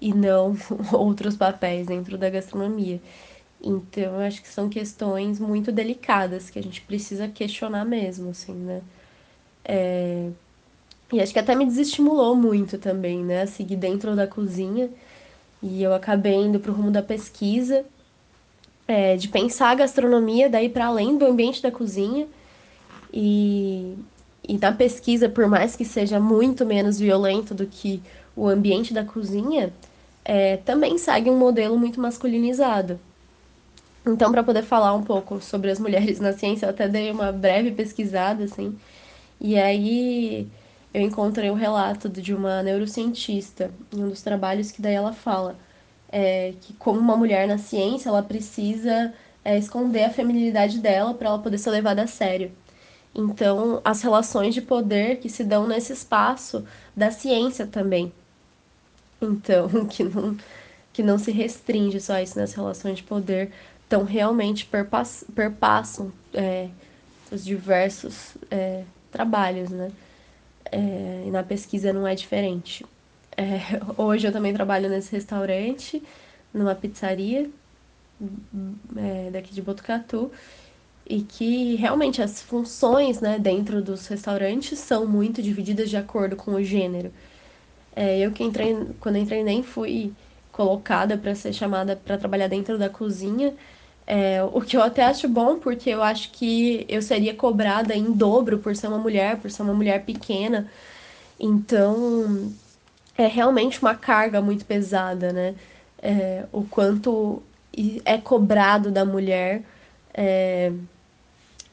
e 0.00 0.12
não 0.12 0.56
outros 0.92 1.36
papéis 1.36 1.86
dentro 1.86 2.18
da 2.18 2.28
gastronomia. 2.30 3.00
Então, 3.62 4.18
acho 4.20 4.42
que 4.42 4.48
são 4.48 4.68
questões 4.68 5.38
muito 5.38 5.70
delicadas 5.70 6.50
que 6.50 6.58
a 6.58 6.62
gente 6.62 6.80
precisa 6.82 7.28
questionar 7.28 7.84
mesmo, 7.84 8.30
assim, 8.30 8.54
né? 8.54 8.82
É... 9.64 10.30
E 11.12 11.20
acho 11.20 11.32
que 11.32 11.38
até 11.38 11.54
me 11.54 11.66
desestimulou 11.66 12.36
muito 12.36 12.78
também, 12.78 13.24
né? 13.24 13.46
Seguir 13.46 13.76
dentro 13.76 14.16
da 14.16 14.26
cozinha. 14.26 14.90
E 15.62 15.82
eu 15.82 15.92
acabei 15.94 16.34
indo 16.34 16.58
para 16.58 16.70
o 16.70 16.74
rumo 16.74 16.90
da 16.90 17.02
pesquisa, 17.02 17.84
é, 18.88 19.16
de 19.16 19.28
pensar 19.28 19.70
a 19.70 19.74
gastronomia 19.74 20.48
daí 20.48 20.68
para 20.68 20.86
além 20.86 21.16
do 21.16 21.26
ambiente 21.26 21.62
da 21.62 21.70
cozinha. 21.70 22.26
E, 23.12 23.94
e 24.48 24.58
na 24.58 24.72
pesquisa, 24.72 25.28
por 25.28 25.46
mais 25.46 25.76
que 25.76 25.84
seja 25.84 26.18
muito 26.18 26.64
menos 26.64 26.98
violento 26.98 27.54
do 27.54 27.66
que 27.66 28.02
o 28.34 28.48
ambiente 28.48 28.94
da 28.94 29.04
cozinha, 29.04 29.72
é, 30.24 30.56
também 30.58 30.96
segue 30.98 31.30
um 31.30 31.38
modelo 31.38 31.78
muito 31.78 32.00
masculinizado. 32.00 32.98
Então, 34.06 34.32
para 34.32 34.42
poder 34.42 34.62
falar 34.62 34.94
um 34.94 35.02
pouco 35.02 35.40
sobre 35.40 35.70
as 35.70 35.78
mulheres 35.78 36.18
na 36.20 36.32
ciência, 36.32 36.66
eu 36.66 36.70
até 36.70 36.88
dei 36.88 37.10
uma 37.10 37.30
breve 37.30 37.70
pesquisada, 37.72 38.44
assim. 38.44 38.76
E 39.40 39.58
aí 39.58 40.48
eu 40.92 41.02
encontrei 41.02 41.50
o 41.50 41.52
um 41.52 41.56
relato 41.56 42.08
de 42.08 42.34
uma 42.34 42.62
neurocientista 42.62 43.70
em 43.92 44.02
um 44.02 44.08
dos 44.08 44.22
trabalhos 44.22 44.70
que 44.70 44.82
daí 44.82 44.94
ela 44.94 45.12
fala 45.12 45.56
é, 46.10 46.54
que 46.60 46.72
como 46.74 46.98
uma 46.98 47.16
mulher 47.16 47.46
na 47.46 47.58
ciência, 47.58 48.08
ela 48.08 48.22
precisa 48.22 49.14
é, 49.44 49.56
esconder 49.56 50.04
a 50.04 50.10
feminilidade 50.10 50.78
dela 50.78 51.14
para 51.14 51.28
ela 51.28 51.38
poder 51.38 51.58
ser 51.58 51.70
levada 51.70 52.02
a 52.02 52.06
sério. 52.06 52.50
Então, 53.14 53.80
as 53.84 54.02
relações 54.02 54.54
de 54.54 54.62
poder 54.62 55.18
que 55.18 55.28
se 55.28 55.44
dão 55.44 55.66
nesse 55.66 55.92
espaço 55.92 56.64
da 56.96 57.10
ciência 57.10 57.66
também. 57.66 58.12
Então, 59.20 59.68
que 59.86 60.04
não, 60.04 60.36
que 60.92 61.02
não 61.02 61.18
se 61.18 61.30
restringe 61.30 62.00
só 62.00 62.14
a 62.14 62.22
isso 62.22 62.38
nas 62.38 62.52
relações 62.52 62.96
de 62.96 63.02
poder, 63.02 63.52
então 63.86 64.04
realmente 64.04 64.66
perpass, 64.66 65.24
perpassam 65.34 66.12
é, 66.34 66.68
os 67.30 67.44
diversos 67.44 68.36
é, 68.50 68.84
trabalhos, 69.10 69.70
né? 69.70 69.90
É, 70.72 71.24
e 71.26 71.30
na 71.30 71.42
pesquisa 71.42 71.92
não 71.92 72.06
é 72.06 72.14
diferente. 72.14 72.84
É, 73.36 73.80
hoje 74.00 74.26
eu 74.26 74.32
também 74.32 74.52
trabalho 74.54 74.88
nesse 74.88 75.12
restaurante, 75.12 76.02
numa 76.52 76.74
pizzaria 76.74 77.50
é, 78.96 79.30
daqui 79.30 79.52
de 79.54 79.62
Botucatu, 79.62 80.30
e 81.06 81.22
que 81.22 81.74
realmente 81.76 82.22
as 82.22 82.40
funções 82.40 83.20
né, 83.20 83.38
dentro 83.38 83.82
dos 83.82 84.06
restaurantes 84.06 84.78
são 84.78 85.06
muito 85.06 85.42
divididas 85.42 85.90
de 85.90 85.96
acordo 85.96 86.36
com 86.36 86.52
o 86.52 86.62
gênero. 86.62 87.12
É, 87.94 88.18
eu 88.20 88.32
que 88.32 88.44
entrei, 88.44 88.76
quando 89.00 89.16
entrei 89.18 89.42
nem 89.42 89.62
fui 89.62 90.12
colocada 90.52 91.18
para 91.18 91.34
ser 91.34 91.52
chamada 91.52 91.96
para 91.96 92.18
trabalhar 92.18 92.48
dentro 92.48 92.78
da 92.78 92.88
cozinha, 92.88 93.54
é, 94.12 94.42
o 94.42 94.60
que 94.60 94.76
eu 94.76 94.82
até 94.82 95.04
acho 95.04 95.28
bom, 95.28 95.60
porque 95.60 95.88
eu 95.88 96.02
acho 96.02 96.32
que 96.32 96.84
eu 96.88 97.00
seria 97.00 97.32
cobrada 97.32 97.94
em 97.94 98.10
dobro 98.10 98.58
por 98.58 98.74
ser 98.74 98.88
uma 98.88 98.98
mulher, 98.98 99.36
por 99.36 99.52
ser 99.52 99.62
uma 99.62 99.72
mulher 99.72 100.04
pequena. 100.04 100.68
Então, 101.38 102.52
é 103.16 103.28
realmente 103.28 103.80
uma 103.80 103.94
carga 103.94 104.40
muito 104.42 104.64
pesada, 104.64 105.32
né? 105.32 105.54
É, 106.02 106.44
o 106.50 106.64
quanto 106.64 107.40
é 108.04 108.18
cobrado 108.18 108.90
da 108.90 109.04
mulher 109.04 109.62
é, 110.12 110.72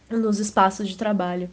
nos 0.08 0.38
espaços 0.38 0.88
de 0.88 0.96
trabalho. 0.96 1.50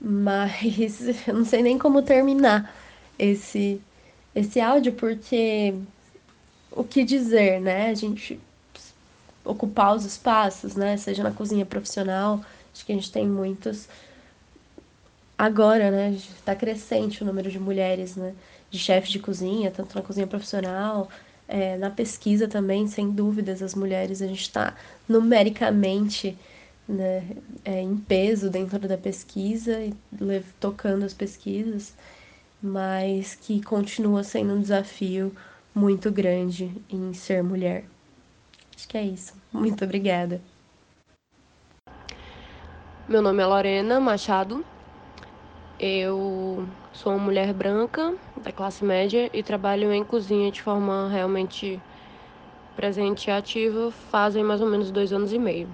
Mas 0.00 1.02
eu 1.28 1.34
não 1.34 1.44
sei 1.44 1.62
nem 1.62 1.78
como 1.78 2.00
terminar 2.00 2.74
esse, 3.18 3.78
esse 4.34 4.58
áudio, 4.58 4.94
porque 4.94 5.74
o 6.72 6.82
que 6.82 7.04
dizer, 7.04 7.60
né? 7.60 7.90
A 7.90 7.94
gente 7.94 8.40
ocupar 9.48 9.96
os 9.96 10.04
espaços, 10.04 10.76
né? 10.76 10.96
Seja 10.96 11.22
na 11.22 11.32
cozinha 11.32 11.66
profissional, 11.66 12.40
acho 12.72 12.84
que 12.84 12.92
a 12.92 12.94
gente 12.94 13.10
tem 13.10 13.26
muitos. 13.26 13.88
Agora, 15.36 15.90
né? 15.90 16.10
Está 16.12 16.54
crescente 16.54 17.22
o 17.22 17.26
número 17.26 17.50
de 17.50 17.58
mulheres, 17.58 18.16
né? 18.16 18.34
De 18.70 18.78
chefes 18.78 19.10
de 19.10 19.18
cozinha, 19.18 19.70
tanto 19.70 19.94
na 19.96 20.02
cozinha 20.02 20.26
profissional, 20.26 21.08
é, 21.48 21.78
na 21.78 21.90
pesquisa 21.90 22.46
também, 22.46 22.86
sem 22.86 23.10
dúvidas, 23.10 23.62
as 23.62 23.74
mulheres, 23.74 24.20
a 24.20 24.26
gente 24.26 24.42
está 24.42 24.76
numericamente 25.08 26.36
né, 26.86 27.24
é, 27.64 27.80
em 27.80 27.96
peso 27.96 28.50
dentro 28.50 28.78
da 28.86 28.98
pesquisa 28.98 29.82
e 29.82 29.94
tocando 30.60 31.04
as 31.04 31.14
pesquisas, 31.14 31.94
mas 32.62 33.34
que 33.34 33.62
continua 33.62 34.22
sendo 34.22 34.54
um 34.54 34.60
desafio 34.60 35.34
muito 35.74 36.10
grande 36.10 36.70
em 36.90 37.14
ser 37.14 37.42
mulher. 37.42 37.84
Acho 38.76 38.88
que 38.88 38.98
é 38.98 39.04
isso. 39.04 39.37
Muito 39.52 39.84
obrigada. 39.84 40.40
Meu 43.08 43.22
nome 43.22 43.42
é 43.42 43.46
Lorena 43.46 43.98
Machado. 43.98 44.64
Eu 45.80 46.66
sou 46.92 47.12
uma 47.12 47.24
mulher 47.24 47.54
branca 47.54 48.14
da 48.42 48.52
classe 48.52 48.84
média 48.84 49.30
e 49.32 49.42
trabalho 49.42 49.92
em 49.92 50.04
cozinha 50.04 50.50
de 50.50 50.60
forma 50.60 51.08
realmente 51.08 51.80
presente 52.76 53.28
e 53.28 53.30
ativa 53.30 53.90
fazem 53.90 54.44
mais 54.44 54.60
ou 54.60 54.68
menos 54.68 54.90
dois 54.90 55.12
anos 55.12 55.32
e 55.32 55.38
meio. 55.38 55.68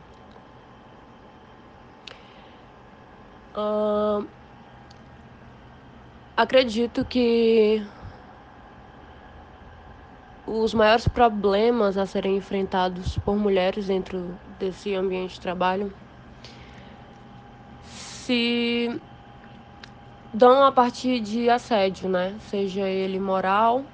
Uh, 3.57 4.27
acredito 6.37 7.05
que 7.05 7.83
os 10.47 10.75
maiores 10.75 11.09
problemas 11.09 11.97
a 11.97 12.05
serem 12.05 12.37
enfrentados 12.37 13.19
por 13.19 13.37
mulheres 13.37 13.87
dentro 13.87 14.39
desse 14.59 14.95
ambiente 14.95 15.35
de 15.35 15.41
trabalho 15.41 15.93
se 17.83 19.01
dão 20.33 20.65
a 20.65 20.73
partir 20.73 21.21
de 21.21 21.49
assédio, 21.49 22.09
né? 22.09 22.35
Seja 22.41 22.89
ele 22.89 23.19
moral. 23.19 23.85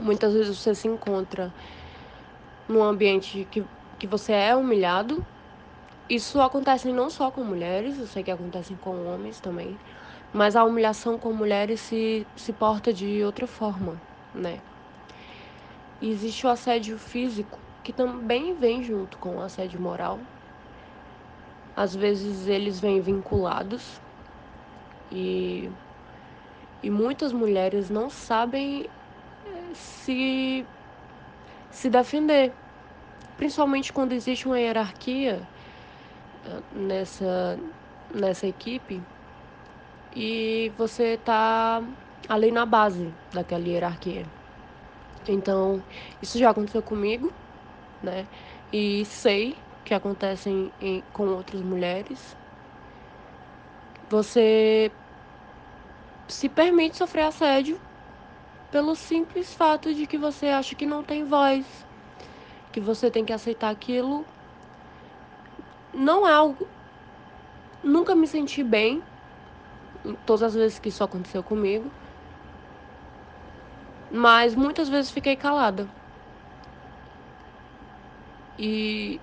Muitas 0.00 0.32
vezes 0.32 0.58
você 0.58 0.74
se 0.74 0.88
encontra 0.88 1.52
num 2.68 2.82
ambiente 2.82 3.46
que, 3.50 3.64
que 3.98 4.06
você 4.06 4.32
é 4.32 4.56
humilhado. 4.56 5.24
Isso 6.08 6.40
acontece 6.40 6.92
não 6.92 7.08
só 7.08 7.30
com 7.30 7.42
mulheres, 7.42 7.98
eu 7.98 8.06
sei 8.06 8.22
que 8.22 8.30
acontece 8.30 8.74
com 8.74 9.06
homens 9.06 9.40
também. 9.40 9.78
Mas 10.32 10.56
a 10.56 10.64
humilhação 10.64 11.18
com 11.18 11.32
mulheres 11.32 11.80
se, 11.80 12.26
se 12.36 12.52
porta 12.52 12.92
de 12.92 13.22
outra 13.22 13.46
forma, 13.46 14.00
né? 14.34 14.60
Existe 16.00 16.46
o 16.46 16.50
assédio 16.50 16.98
físico, 16.98 17.58
que 17.82 17.92
também 17.92 18.54
vem 18.58 18.82
junto 18.82 19.18
com 19.18 19.36
o 19.36 19.40
assédio 19.40 19.80
moral. 19.80 20.20
Às 21.76 21.94
vezes 21.94 22.46
eles 22.46 22.78
vêm 22.80 23.00
vinculados 23.00 24.00
e, 25.10 25.70
e 26.82 26.90
muitas 26.90 27.32
mulheres 27.32 27.90
não 27.90 28.08
sabem 28.10 28.84
eh, 29.44 29.74
se, 29.74 30.66
se 31.70 31.90
defender, 31.90 32.54
principalmente 33.36 33.92
quando 33.92 34.12
existe 34.12 34.46
uma 34.46 34.60
hierarquia 34.60 35.48
eh, 36.44 36.62
nessa, 36.72 37.58
nessa 38.14 38.46
equipe 38.46 39.02
e 40.14 40.72
você 40.76 41.14
está 41.14 41.82
ali 42.28 42.50
na 42.52 42.64
base 42.66 43.14
daquela 43.32 43.66
hierarquia. 43.68 44.43
Então, 45.26 45.84
isso 46.20 46.38
já 46.38 46.50
aconteceu 46.50 46.82
comigo, 46.82 47.32
né? 48.02 48.28
E 48.72 49.04
sei 49.06 49.64
que 49.84 49.94
acontecem 49.94 50.72
em, 50.80 51.02
com 51.12 51.28
outras 51.28 51.62
mulheres. 51.62 52.36
Você 54.08 54.92
se 56.28 56.48
permite 56.48 56.96
sofrer 56.96 57.22
assédio 57.24 57.80
pelo 58.70 58.94
simples 58.96 59.54
fato 59.54 59.94
de 59.94 60.06
que 60.06 60.18
você 60.18 60.48
acha 60.48 60.74
que 60.74 60.86
não 60.86 61.04
tem 61.04 61.24
voz, 61.24 61.86
que 62.72 62.80
você 62.80 63.10
tem 63.10 63.24
que 63.24 63.32
aceitar 63.32 63.70
aquilo. 63.70 64.26
Não 65.92 66.26
é 66.26 66.32
algo. 66.32 66.68
Nunca 67.82 68.16
me 68.16 68.26
senti 68.26 68.64
bem, 68.64 69.04
todas 70.24 70.42
as 70.42 70.54
vezes 70.54 70.78
que 70.78 70.88
isso 70.88 71.04
aconteceu 71.04 71.42
comigo 71.42 71.90
mas 74.14 74.54
muitas 74.54 74.88
vezes 74.88 75.10
fiquei 75.10 75.36
calada. 75.36 75.90
E 78.56 79.22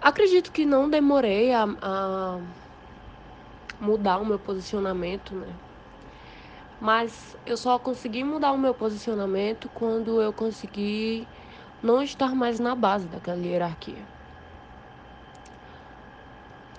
acredito 0.00 0.52
que 0.52 0.64
não 0.66 0.88
demorei 0.90 1.52
a, 1.52 1.64
a 1.80 2.40
mudar 3.78 4.18
o 4.18 4.24
meu 4.24 4.38
posicionamento, 4.40 5.34
né? 5.36 5.60
Mas 6.78 7.36
eu 7.46 7.56
só 7.56 7.78
consegui 7.78 8.24
mudar 8.24 8.52
o 8.52 8.58
meu 8.58 8.74
posicionamento 8.74 9.68
quando 9.70 10.20
eu 10.20 10.32
consegui 10.32 11.30
não 11.82 12.02
estar 12.02 12.34
mais 12.34 12.58
na 12.60 12.74
base 12.74 13.08
daquela 13.08 13.40
hierarquia. 13.44 14.08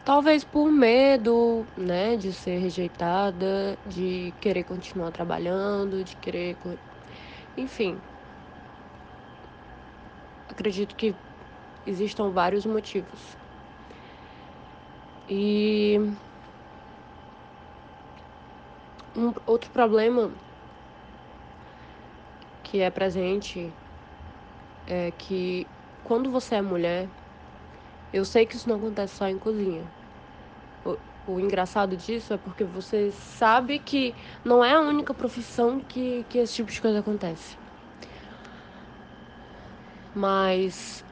Talvez 0.04 0.44
por 0.44 0.70
medo, 0.72 1.66
né, 1.78 2.18
de 2.18 2.34
ser 2.34 2.58
rejeitada, 2.60 3.78
de 3.86 4.34
querer 4.42 4.64
continuar 4.66 5.12
trabalhando, 5.12 6.04
de 6.04 6.16
querer. 6.18 6.58
Enfim. 7.58 8.02
acredito 10.48 10.96
que 10.96 11.16
existam 11.86 12.32
vários 12.32 12.66
motivos. 12.66 13.38
E 15.28 15.98
um 19.16 19.32
outro 19.46 19.72
problema 19.72 20.34
que 22.64 22.80
é 22.80 22.90
presente 22.90 23.76
é 24.86 25.12
que 25.12 25.68
quando 26.04 26.32
você 26.32 26.56
é 26.56 26.62
mulher, 26.62 27.10
eu 28.14 28.26
sei 28.26 28.46
que 28.48 28.56
isso 28.58 28.70
não 28.70 28.78
acontece 28.78 29.16
só 29.18 29.28
em 29.28 29.40
cozinha. 29.40 29.94
O, 30.84 31.00
o 31.28 31.40
engraçado 31.40 31.98
disso 31.98 32.34
é 32.34 32.38
porque 32.38 32.64
você 32.66 33.12
sabe 33.12 33.80
que 33.80 34.18
não 34.44 34.64
é 34.66 34.74
a 34.74 34.82
única 34.82 35.14
profissão 35.16 35.80
que, 35.82 36.26
que 36.26 36.40
esse 36.40 36.56
tipo 36.56 36.72
de 36.72 36.82
coisa 36.82 37.00
acontece. 37.00 37.58
Mas 40.14 41.04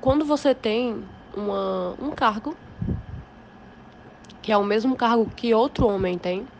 quando 0.00 0.24
você 0.24 0.54
tem 0.54 1.10
uma, 1.34 1.94
um 2.02 2.12
cargo, 2.12 2.58
que 4.42 4.52
é 4.52 4.56
o 4.56 4.64
mesmo 4.64 4.96
cargo 4.96 5.28
que 5.28 5.52
outro 5.54 5.86
homem 5.88 6.18
tem, 6.18 6.50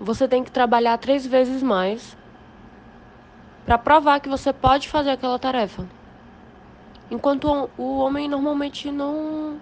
você 0.00 0.26
tem 0.28 0.42
que 0.42 0.50
trabalhar 0.50 0.98
três 0.98 1.24
vezes 1.26 1.62
mais 1.62 2.18
para 3.64 3.78
provar 3.78 4.20
que 4.20 4.28
você 4.28 4.52
pode 4.52 4.88
fazer 4.88 5.10
aquela 5.10 5.38
tarefa. 5.38 5.88
Enquanto 7.10 7.68
o 7.76 7.98
homem 7.98 8.28
normalmente 8.28 8.90
não 8.90 9.58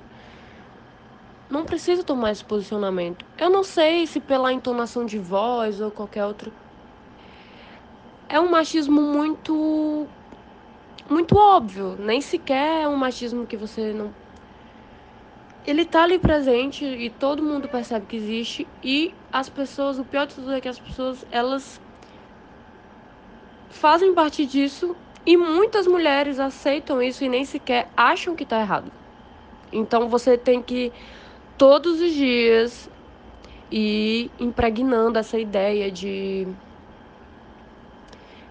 não 1.50 1.64
precisa 1.64 2.02
tomar 2.02 2.30
esse 2.30 2.44
posicionamento. 2.44 3.24
Eu 3.38 3.48
não 3.48 3.64
sei 3.64 4.06
se 4.06 4.20
pela 4.20 4.52
entonação 4.52 5.06
de 5.06 5.18
voz 5.18 5.80
ou 5.80 5.90
qualquer 5.90 6.26
outro. 6.26 6.52
É 8.28 8.38
um 8.38 8.50
machismo 8.50 9.00
muito 9.00 10.06
muito 11.08 11.36
óbvio, 11.38 11.96
nem 11.98 12.20
sequer 12.20 12.82
é 12.82 12.88
um 12.88 12.96
machismo 12.96 13.46
que 13.46 13.56
você 13.56 13.94
não 13.94 14.12
ele 15.66 15.84
tá 15.84 16.02
ali 16.02 16.18
presente 16.18 16.84
e 16.84 17.10
todo 17.10 17.42
mundo 17.42 17.68
percebe 17.68 18.06
que 18.06 18.16
existe 18.16 18.66
e 18.82 19.14
as 19.30 19.48
pessoas, 19.50 19.98
o 19.98 20.04
pior 20.04 20.26
de 20.26 20.34
tudo 20.34 20.52
é 20.52 20.60
que 20.60 20.68
as 20.68 20.78
pessoas, 20.78 21.26
elas 21.30 21.80
fazem 23.68 24.14
parte 24.14 24.46
disso 24.46 24.96
e 25.28 25.36
muitas 25.36 25.86
mulheres 25.86 26.40
aceitam 26.40 27.02
isso 27.02 27.22
e 27.22 27.28
nem 27.28 27.44
sequer 27.44 27.86
acham 27.94 28.34
que 28.34 28.46
tá 28.46 28.60
errado. 28.60 28.90
Então 29.70 30.08
você 30.08 30.38
tem 30.38 30.62
que 30.62 30.90
todos 31.58 32.00
os 32.00 32.14
dias 32.14 32.88
ir 33.70 34.30
impregnando 34.40 35.18
essa 35.18 35.38
ideia 35.38 35.92
de 35.92 36.48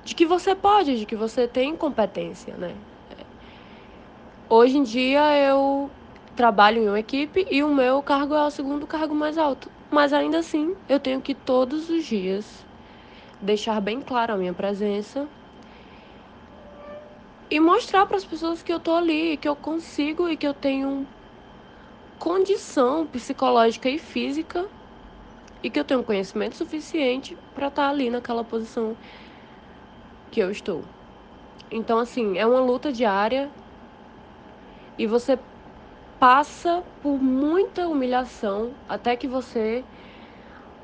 de 0.06 0.14
que 0.14 0.24
você 0.24 0.54
pode, 0.54 1.00
de 1.00 1.08
que 1.08 1.16
você 1.16 1.48
tem 1.48 1.76
competência, 1.76 2.56
né? 2.56 2.76
Hoje 4.48 4.78
em 4.78 4.84
dia 4.84 5.36
eu 5.36 5.90
trabalho 6.36 6.84
em 6.84 6.90
uma 6.90 7.00
equipe 7.00 7.44
e 7.50 7.64
o 7.64 7.74
meu 7.74 8.04
cargo 8.04 8.36
é 8.36 8.46
o 8.46 8.52
segundo 8.52 8.86
cargo 8.86 9.16
mais 9.16 9.36
alto. 9.36 9.72
Mas 9.90 10.14
ainda 10.14 10.38
assim, 10.38 10.76
eu 10.88 11.00
tenho 11.00 11.22
que 11.22 11.34
todos 11.34 11.90
os 11.90 12.06
dias 12.06 12.64
deixar 13.42 13.82
bem 13.82 14.00
clara 14.00 14.36
a 14.36 14.38
minha 14.38 14.54
presença 14.54 15.28
e 17.50 17.60
mostrar 17.60 18.06
para 18.06 18.18
as 18.18 18.26
pessoas 18.26 18.62
que 18.62 18.72
eu 18.72 18.80
tô 18.80 18.94
ali, 18.94 19.38
que 19.38 19.48
eu 19.48 19.56
consigo 19.56 20.28
e 20.30 20.36
que 20.38 20.48
eu 20.48 20.54
tenho 20.54 21.08
condição 22.20 23.08
psicológica 23.08 23.90
e 23.90 23.98
física 23.98 24.68
e 25.64 25.70
que 25.70 25.80
eu 25.80 25.86
tenho 25.86 26.04
conhecimento 26.04 26.56
suficiente 26.56 27.38
para 27.54 27.68
estar 27.68 27.84
tá 27.84 27.90
ali 27.90 28.10
naquela 28.10 28.44
posição 28.44 28.98
que 30.32 30.42
eu 30.42 30.52
estou. 30.52 30.86
Então, 31.72 32.00
assim, 32.00 32.38
é 32.38 32.46
uma 32.46 32.62
luta 32.62 32.92
diária 32.92 33.52
e 34.98 35.06
você 35.06 35.40
passa 36.20 36.84
por 37.02 37.22
muita 37.22 37.88
humilhação 37.88 38.76
até 38.88 39.16
que 39.16 39.28
você 39.28 39.86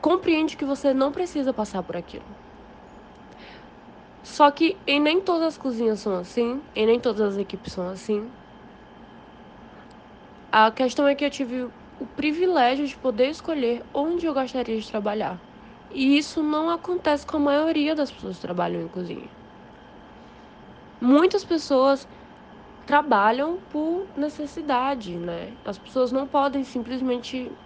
compreende 0.01 0.55
que 0.55 0.65
você 0.65 0.93
não 0.93 1.11
precisa 1.11 1.53
passar 1.53 1.81
por 1.83 1.97
aquilo. 1.97 2.42
Só 4.23 4.49
que 4.51 4.81
em 4.87 4.99
nem 4.99 5.21
todas 5.21 5.49
as 5.49 5.57
cozinhas 5.57 5.99
são 5.99 6.15
assim, 6.15 6.63
em 6.73 6.85
nem 6.87 6.99
todas 6.99 7.21
as 7.21 7.37
equipes 7.37 7.73
são 7.73 7.87
assim. 7.89 8.33
A 10.51 10.71
questão 10.71 11.05
é 11.07 11.15
que 11.15 11.25
eu 11.25 11.29
tive 11.29 11.69
o 11.99 12.07
privilégio 12.07 12.87
de 12.87 12.97
poder 12.97 13.29
escolher 13.29 13.85
onde 13.93 14.25
eu 14.25 14.33
gostaria 14.33 14.79
de 14.79 14.87
trabalhar. 14.89 15.43
E 15.89 16.17
isso 16.17 16.41
não 16.41 16.69
acontece 16.69 17.25
com 17.25 17.37
a 17.37 17.39
maioria 17.39 17.95
das 17.95 18.11
pessoas 18.11 18.35
que 18.37 18.41
trabalham 18.41 18.81
em 18.81 18.87
cozinha. 18.89 19.29
Muitas 20.99 21.43
pessoas 21.45 22.07
trabalham 22.85 23.59
por 23.69 24.11
necessidade, 24.17 25.17
né? 25.19 25.57
As 25.65 25.77
pessoas 25.79 26.11
não 26.11 26.27
podem 26.27 26.63
simplesmente 26.63 27.57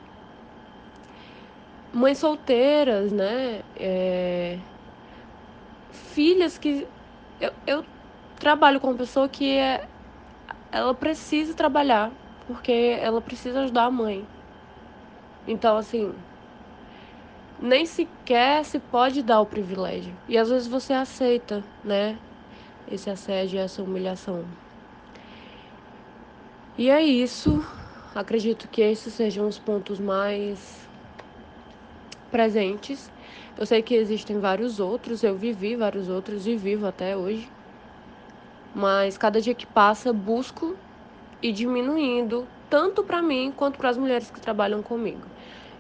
mães 1.91 2.19
solteiras, 2.19 3.11
né? 3.11 3.63
É... 3.75 4.61
Filhas 5.97 6.57
que 6.57 6.87
eu, 7.39 7.51
eu 7.65 7.85
trabalho 8.39 8.79
com 8.79 8.87
uma 8.87 8.97
pessoa 8.97 9.27
que 9.27 9.57
é 9.57 9.87
ela 10.71 10.93
precisa 10.93 11.53
trabalhar 11.53 12.11
porque 12.47 12.97
ela 13.01 13.21
precisa 13.21 13.61
ajudar 13.61 13.85
a 13.85 13.91
mãe. 13.91 14.25
Então, 15.47 15.77
assim, 15.77 16.13
nem 17.61 17.85
sequer 17.85 18.63
se 18.63 18.79
pode 18.79 19.21
dar 19.21 19.41
o 19.41 19.45
privilégio. 19.45 20.13
E 20.27 20.37
às 20.37 20.49
vezes 20.49 20.67
você 20.67 20.93
aceita, 20.93 21.63
né? 21.83 22.17
Esse 22.89 23.09
assédio, 23.09 23.59
essa 23.59 23.83
humilhação. 23.83 24.45
E 26.77 26.89
é 26.89 27.01
isso. 27.01 27.65
Acredito 28.15 28.67
que 28.67 28.81
esses 28.81 29.13
sejam 29.13 29.47
os 29.47 29.59
pontos 29.59 29.99
mais 29.99 30.87
presentes. 32.31 33.09
Eu 33.57 33.65
sei 33.65 33.81
que 33.81 33.95
existem 33.95 34.39
vários 34.39 34.79
outros, 34.79 35.23
eu 35.23 35.35
vivi 35.35 35.75
vários 35.75 36.09
outros 36.09 36.45
e 36.45 36.55
vivo 36.55 36.85
até 36.85 37.17
hoje. 37.17 37.51
Mas 38.73 39.17
cada 39.17 39.41
dia 39.41 39.55
que 39.55 39.65
passa, 39.65 40.13
busco 40.13 40.77
ir 41.41 41.53
diminuindo, 41.53 42.47
tanto 42.69 43.03
para 43.03 43.21
mim 43.21 43.51
quanto 43.51 43.77
para 43.77 43.89
as 43.89 43.97
mulheres 43.97 44.29
que 44.29 44.39
trabalham 44.39 44.83
comigo. 44.83 45.27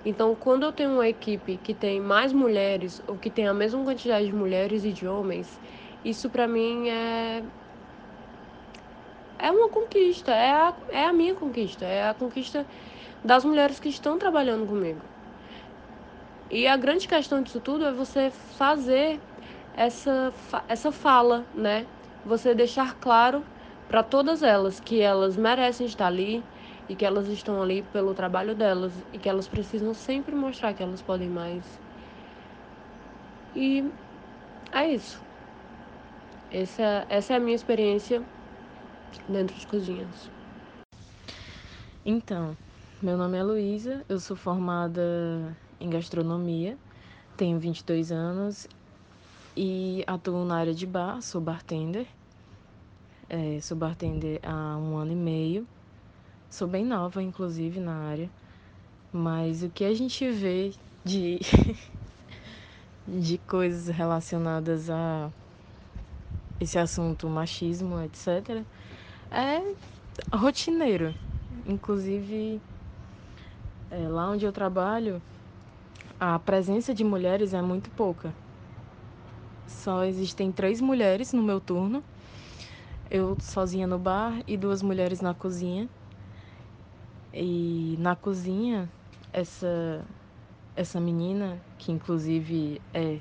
Então, 0.05 0.35
quando 0.35 0.63
eu 0.63 0.71
tenho 0.71 0.91
uma 0.93 1.07
equipe 1.07 1.57
que 1.57 1.73
tem 1.73 1.99
mais 1.99 2.33
mulheres 2.33 3.01
ou 3.07 3.17
que 3.17 3.29
tem 3.29 3.47
a 3.47 3.53
mesma 3.53 3.83
quantidade 3.83 4.25
de 4.27 4.33
mulheres 4.33 4.83
e 4.83 4.91
de 4.93 5.07
homens, 5.07 5.59
isso 6.03 6.29
para 6.29 6.47
mim 6.47 6.89
é 6.89 7.43
é 9.39 9.51
uma 9.51 9.69
conquista, 9.69 10.31
é 10.31 10.51
a, 10.51 10.73
é 10.89 11.05
a 11.05 11.13
minha 11.13 11.35
conquista, 11.35 11.85
é 11.85 12.07
a 12.09 12.13
conquista 12.13 12.65
das 13.23 13.43
mulheres 13.45 13.79
que 13.79 13.89
estão 13.89 14.17
trabalhando 14.17 14.65
comigo. 14.67 15.01
E 16.49 16.65
a 16.65 16.77
grande 16.77 17.07
questão 17.07 17.41
disso 17.43 17.59
tudo 17.59 17.85
é 17.85 17.91
você 17.91 18.31
fazer 18.31 19.19
essa, 19.73 20.33
essa 20.67 20.91
fala, 20.91 21.45
né? 21.53 21.85
Você 22.23 22.55
deixar 22.55 22.95
claro 22.95 23.43
para 23.87 24.01
todas 24.01 24.41
elas 24.43 24.79
que 24.79 25.01
elas 25.01 25.35
merecem 25.35 25.85
estar 25.85 26.07
ali 26.07 26.43
e 26.87 26.95
que 26.95 27.05
elas 27.05 27.27
estão 27.27 27.61
ali 27.61 27.81
pelo 27.83 28.13
trabalho 28.13 28.55
delas 28.55 28.93
e 29.13 29.19
que 29.19 29.27
elas 29.27 29.47
precisam 29.47 29.93
sempre 29.93 30.35
mostrar 30.35 30.73
que 30.73 30.81
elas 30.81 31.01
podem 31.01 31.29
mais. 31.29 31.65
E 33.53 33.83
é 34.71 34.93
isso. 34.93 35.21
Essa, 36.49 37.05
essa 37.09 37.33
é 37.33 37.35
a 37.35 37.39
minha 37.39 37.55
experiência 37.55 38.23
dentro 39.27 39.55
de 39.55 39.67
cozinhas. 39.67 40.29
Então, 42.05 42.55
meu 43.01 43.17
nome 43.17 43.37
é 43.37 43.43
Luísa, 43.43 44.05
eu 44.07 44.17
sou 44.17 44.35
formada 44.35 45.57
em 45.79 45.89
gastronomia, 45.89 46.77
tenho 47.35 47.59
22 47.59 48.11
anos 48.11 48.67
e 49.55 50.03
atuo 50.05 50.45
na 50.45 50.57
área 50.57 50.73
de 50.73 50.85
bar, 50.85 51.21
sou 51.21 51.41
bartender. 51.41 52.07
É, 53.29 53.59
sou 53.61 53.75
bartender 53.75 54.39
há 54.43 54.77
um 54.77 54.95
ano 54.95 55.11
e 55.11 55.15
meio. 55.15 55.67
Sou 56.49 56.67
bem 56.67 56.85
nova, 56.85 57.21
inclusive, 57.21 57.79
na 57.79 57.95
área. 57.95 58.29
Mas 59.11 59.63
o 59.63 59.69
que 59.69 59.83
a 59.83 59.93
gente 59.93 60.29
vê 60.29 60.73
de, 61.03 61.39
de 63.07 63.37
coisas 63.39 63.87
relacionadas 63.87 64.89
a 64.89 65.31
esse 66.59 66.77
assunto 66.77 67.27
machismo, 67.27 68.01
etc., 68.01 68.63
é 69.31 69.73
rotineiro. 70.35 71.13
Inclusive, 71.65 72.61
é, 73.91 74.07
lá 74.07 74.29
onde 74.29 74.45
eu 74.45 74.51
trabalho, 74.51 75.21
a 76.19 76.37
presença 76.39 76.93
de 76.93 77.03
mulheres 77.03 77.53
é 77.53 77.61
muito 77.61 77.89
pouca. 77.91 78.33
Só 79.67 80.03
existem 80.03 80.51
três 80.51 80.81
mulheres 80.81 81.33
no 81.33 81.43
meu 81.43 81.59
turno. 81.59 82.03
Eu 83.09 83.37
sozinha 83.39 83.87
no 83.87 83.97
bar 83.97 84.41
e 84.47 84.57
duas 84.57 84.81
mulheres 84.81 85.21
na 85.21 85.33
cozinha. 85.33 85.89
E 87.33 87.95
na 87.99 88.15
cozinha, 88.15 88.89
essa 89.31 90.03
essa 90.75 90.99
menina, 90.99 91.59
que 91.79 91.91
inclusive 91.91 92.79
é 92.93 93.17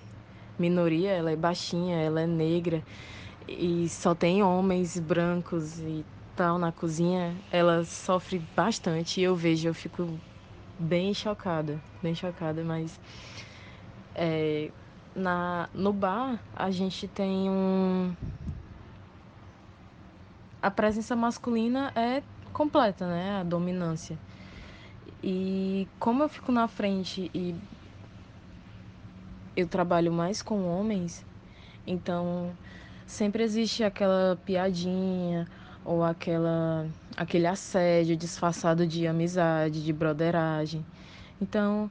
minoria, 0.59 1.11
ela 1.11 1.31
é 1.31 1.37
baixinha, 1.37 1.97
ela 1.97 2.21
é 2.21 2.27
negra 2.27 2.83
e 3.49 3.89
só 3.89 4.15
tem 4.15 4.43
homens 4.43 4.99
brancos 4.99 5.79
e 5.79 6.05
tal 6.35 6.59
na 6.59 6.73
cozinha, 6.73 7.35
ela 7.51 7.85
sofre 7.85 8.41
bastante. 8.57 9.21
E 9.21 9.25
eu 9.25 9.35
vejo, 9.37 9.69
eu 9.69 9.75
fico 9.75 10.19
bem 10.79 11.15
chocada, 11.15 11.81
bem 12.03 12.15
chocada, 12.15 12.63
mas 12.63 13.01
é, 14.15 14.71
na, 15.15 15.69
no 15.75 15.93
bar 15.93 16.39
a 16.55 16.71
gente 16.71 17.09
tem 17.09 17.51
um. 17.51 18.15
A 20.61 20.71
presença 20.71 21.15
masculina 21.15 21.93
é 21.95 22.23
completa, 22.53 23.07
né? 23.07 23.41
A 23.41 23.43
dominância. 23.43 24.19
E 25.23 25.89
como 25.99 26.23
eu 26.23 26.29
fico 26.29 26.53
na 26.53 26.69
frente 26.69 27.31
e 27.35 27.55
eu 29.57 29.67
trabalho 29.67 30.13
mais 30.13 30.43
com 30.43 30.67
homens, 30.69 31.25
então 31.87 32.57
sempre 33.07 33.43
existe 33.43 33.83
aquela 33.83 34.39
piadinha 34.45 35.49
ou 35.87 36.03
aquela 36.05 36.87
aquele 37.17 37.47
assédio 37.47 38.17
disfarçado 38.17 38.87
de 38.87 39.07
amizade, 39.07 39.85
de 39.85 39.93
broderagem. 39.93 40.85
Então 41.41 41.91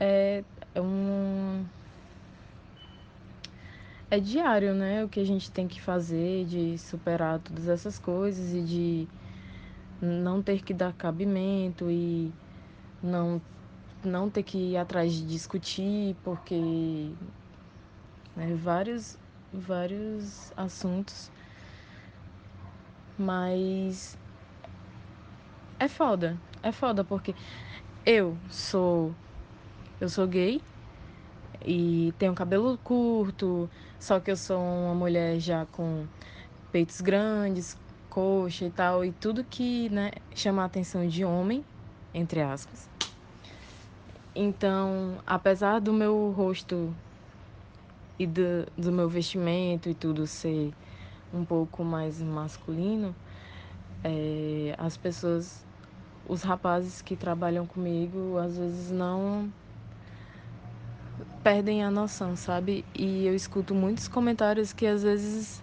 é, 0.00 0.42
é 0.74 0.80
um 0.80 1.64
é 4.10 4.18
diário, 4.18 4.74
né? 4.74 5.04
O 5.04 5.08
que 5.08 5.20
a 5.20 5.24
gente 5.24 5.50
tem 5.50 5.68
que 5.68 5.80
fazer 5.80 6.44
de 6.46 6.78
superar 6.78 7.38
todas 7.40 7.68
essas 7.68 7.98
coisas 7.98 8.52
e 8.54 8.62
de 8.62 9.08
não 10.00 10.42
ter 10.42 10.62
que 10.62 10.72
dar 10.74 10.92
cabimento 10.92 11.90
e 11.90 12.32
não 13.02 13.40
não 14.04 14.28
ter 14.28 14.42
que 14.42 14.58
ir 14.58 14.76
atrás 14.76 15.12
de 15.12 15.26
discutir, 15.26 16.14
porque 16.22 17.10
né, 18.36 18.54
vários, 18.54 19.16
vários 19.52 20.52
assuntos. 20.56 21.30
Mas 23.18 24.16
é 25.78 25.88
foda, 25.88 26.36
é 26.62 26.72
foda 26.72 27.04
porque 27.04 27.34
eu 28.04 28.36
sou 28.50 29.14
eu 30.00 30.08
sou 30.08 30.26
gay 30.26 30.60
e 31.64 32.12
tenho 32.18 32.34
cabelo 32.34 32.76
curto, 32.78 33.70
só 33.98 34.20
que 34.20 34.30
eu 34.30 34.36
sou 34.36 34.58
uma 34.58 34.94
mulher 34.94 35.38
já 35.40 35.64
com 35.66 36.06
peitos 36.70 37.00
grandes, 37.00 37.76
coxa 38.10 38.66
e 38.66 38.70
tal, 38.70 39.04
e 39.04 39.12
tudo 39.12 39.42
que, 39.44 39.88
né, 39.88 40.10
chama 40.34 40.62
a 40.62 40.66
atenção 40.66 41.06
de 41.06 41.24
homem, 41.24 41.64
entre 42.12 42.42
aspas. 42.42 42.88
Então, 44.34 45.18
apesar 45.26 45.80
do 45.80 45.92
meu 45.92 46.32
rosto 46.36 46.94
e 48.18 48.26
do, 48.26 48.66
do 48.76 48.92
meu 48.92 49.08
vestimento 49.08 49.88
e 49.88 49.94
tudo 49.94 50.26
ser 50.26 50.72
um 51.34 51.44
pouco 51.44 51.84
mais 51.84 52.20
masculino, 52.22 53.14
é, 54.02 54.74
as 54.78 54.96
pessoas, 54.96 55.64
os 56.28 56.42
rapazes 56.42 57.02
que 57.02 57.16
trabalham 57.16 57.66
comigo, 57.66 58.38
às 58.38 58.56
vezes 58.56 58.90
não 58.90 59.50
perdem 61.42 61.84
a 61.84 61.90
noção, 61.90 62.36
sabe? 62.36 62.84
E 62.94 63.26
eu 63.26 63.34
escuto 63.34 63.74
muitos 63.74 64.08
comentários 64.08 64.72
que 64.72 64.86
às 64.86 65.02
vezes 65.02 65.62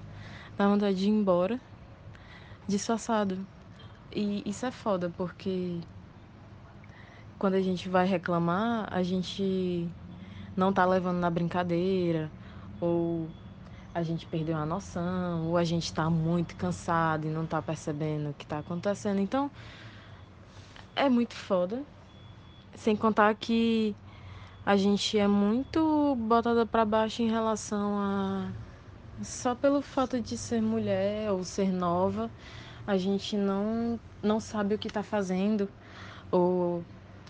dá 0.57 0.67
vontade 0.67 0.97
de 0.97 1.05
ir 1.05 1.09
embora 1.09 1.59
disfarçado. 2.67 3.45
E 4.13 4.43
isso 4.45 4.65
é 4.65 4.72
foda, 4.72 5.11
porque 5.17 5.80
quando 7.39 7.55
a 7.55 7.61
gente 7.61 7.89
vai 7.89 8.05
reclamar, 8.05 8.88
a 8.91 9.01
gente 9.01 9.88
não 10.55 10.72
tá 10.72 10.86
levando 10.86 11.17
na 11.17 11.30
brincadeira, 11.30 12.30
ou 12.80 13.28
a 13.94 14.04
gente 14.04 14.26
perdeu 14.26 14.56
a 14.58 14.66
noção, 14.66 15.48
ou 15.48 15.58
a 15.58 15.64
gente 15.64 15.94
tá 15.94 16.10
muito 16.10 16.56
cansado 16.56 17.28
e 17.28 17.30
não 17.30 17.46
tá 17.46 17.62
percebendo 17.62 18.30
o 18.30 18.34
que 18.34 18.46
tá 18.46 18.60
acontecendo. 18.60 19.20
Então, 19.20 19.52
é 20.96 21.10
muito 21.10 21.34
foda. 21.34 21.84
Sem 22.76 22.96
contar 22.96 23.36
que 23.36 23.96
a 24.66 24.78
gente 24.78 25.18
é 25.18 25.28
muito 25.28 26.16
botada 26.16 26.66
para 26.66 26.86
baixo 26.86 27.22
em 27.22 27.30
relação 27.30 27.98
a 27.98 28.52
só 29.22 29.54
pelo 29.54 29.82
fato 29.82 30.20
de 30.20 30.38
ser 30.38 30.62
mulher 30.62 31.32
ou 31.32 31.44
ser 31.44 31.72
nova, 31.72 32.30
a 32.88 32.98
gente 32.98 33.38
não 33.38 34.00
não 34.24 34.39
sabe 34.39 34.74
o 34.74 34.78
que 34.78 34.88
está 34.88 35.04
fazendo 35.04 35.70
ou 36.32 36.84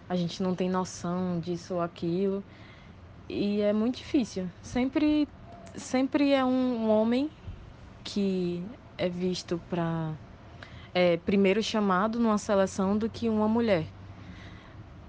a 0.07 0.15
gente 0.15 0.43
não 0.43 0.53
tem 0.55 0.69
noção 0.69 1.39
disso 1.39 1.75
ou 1.75 1.81
aquilo. 1.81 2.43
E 3.29 3.61
é 3.61 3.71
muito 3.71 3.97
difícil. 3.97 4.49
Sempre, 4.61 5.27
sempre 5.75 6.31
é 6.31 6.43
um 6.43 6.89
homem 6.89 7.29
que 8.03 8.63
é 8.97 9.09
visto 9.09 9.61
para 9.69 10.13
é 10.93 11.17
primeiro 11.17 11.63
chamado 11.63 12.19
numa 12.19 12.37
seleção 12.37 12.97
do 12.97 13.09
que 13.09 13.29
uma 13.29 13.47
mulher. 13.47 13.85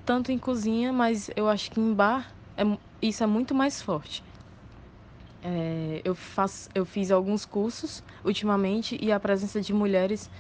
Tanto 0.05 0.31
em 0.31 0.39
cozinha, 0.39 0.93
mas 0.93 1.31
eu 1.35 1.49
acho 1.49 1.71
que 1.71 1.81
em 1.81 1.93
bar 1.93 2.33
é, 2.57 2.63
isso 3.01 3.23
é 3.23 3.27
muito 3.27 3.55
mais 3.55 3.83
forte. 3.83 4.23
É, 5.45 6.01
eu, 6.05 6.15
faço, 6.15 6.69
eu 6.73 6.85
fiz 6.85 7.11
alguns 7.11 7.45
cursos 7.45 8.03
ultimamente 8.25 8.97
e 9.01 9.11
a 9.11 9.19
presença 9.19 9.61
de 9.61 9.73
mulheres 9.73 10.31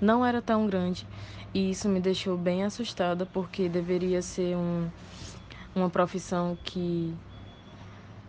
não 0.00 0.24
era 0.24 0.40
tão 0.40 0.66
grande. 0.66 1.06
E 1.52 1.70
isso 1.70 1.88
me 1.88 2.00
deixou 2.00 2.36
bem 2.36 2.64
assustada, 2.64 3.26
porque 3.26 3.68
deveria 3.68 4.20
ser 4.22 4.56
um, 4.56 4.88
uma 5.74 5.90
profissão 5.90 6.56
que, 6.64 7.14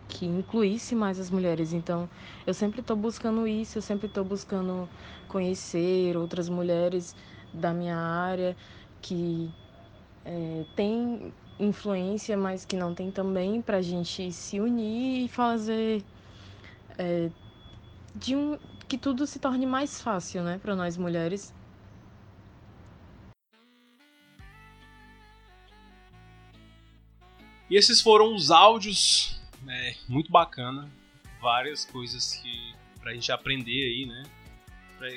que 0.08 0.26
incluísse 0.26 0.96
mais 0.96 1.20
as 1.20 1.30
mulheres. 1.30 1.74
Então, 1.74 2.10
eu 2.46 2.54
sempre 2.54 2.82
estou 2.82 2.96
buscando 2.96 3.48
isso, 3.48 3.78
eu 3.78 3.82
sempre 3.82 4.08
estou 4.08 4.24
buscando 4.24 4.90
conhecer 5.28 6.16
outras 6.18 6.50
mulheres 6.50 7.16
da 7.54 7.74
minha 7.74 7.98
área 7.98 8.56
que 9.02 9.50
é, 10.26 10.66
tem 10.76 11.34
influência, 11.60 12.38
mas 12.38 12.66
que 12.66 12.76
não 12.76 12.94
tem 12.94 13.12
também, 13.12 13.62
para 13.62 13.78
a 13.78 13.82
gente 13.82 14.32
se 14.32 14.60
unir 14.60 15.26
e 15.26 15.28
fazer 15.28 16.04
é, 16.98 17.30
de 18.16 18.36
um, 18.36 18.58
que 18.88 18.98
tudo 18.98 19.26
se 19.26 19.40
torne 19.40 19.66
mais 19.66 20.02
fácil, 20.02 20.44
né, 20.44 20.60
para 20.62 20.76
nós 20.76 20.98
mulheres 20.98 21.54
E 27.70 27.76
esses 27.76 28.00
foram 28.02 28.34
os 28.34 28.50
áudios, 28.50 29.37
né, 29.68 29.96
muito 30.08 30.32
bacana, 30.32 30.90
várias 31.42 31.84
coisas 31.84 32.34
que 32.36 32.74
pra 33.02 33.14
gente 33.14 33.32
aprender 33.32 33.72
aí, 33.72 34.06
né? 34.06 34.24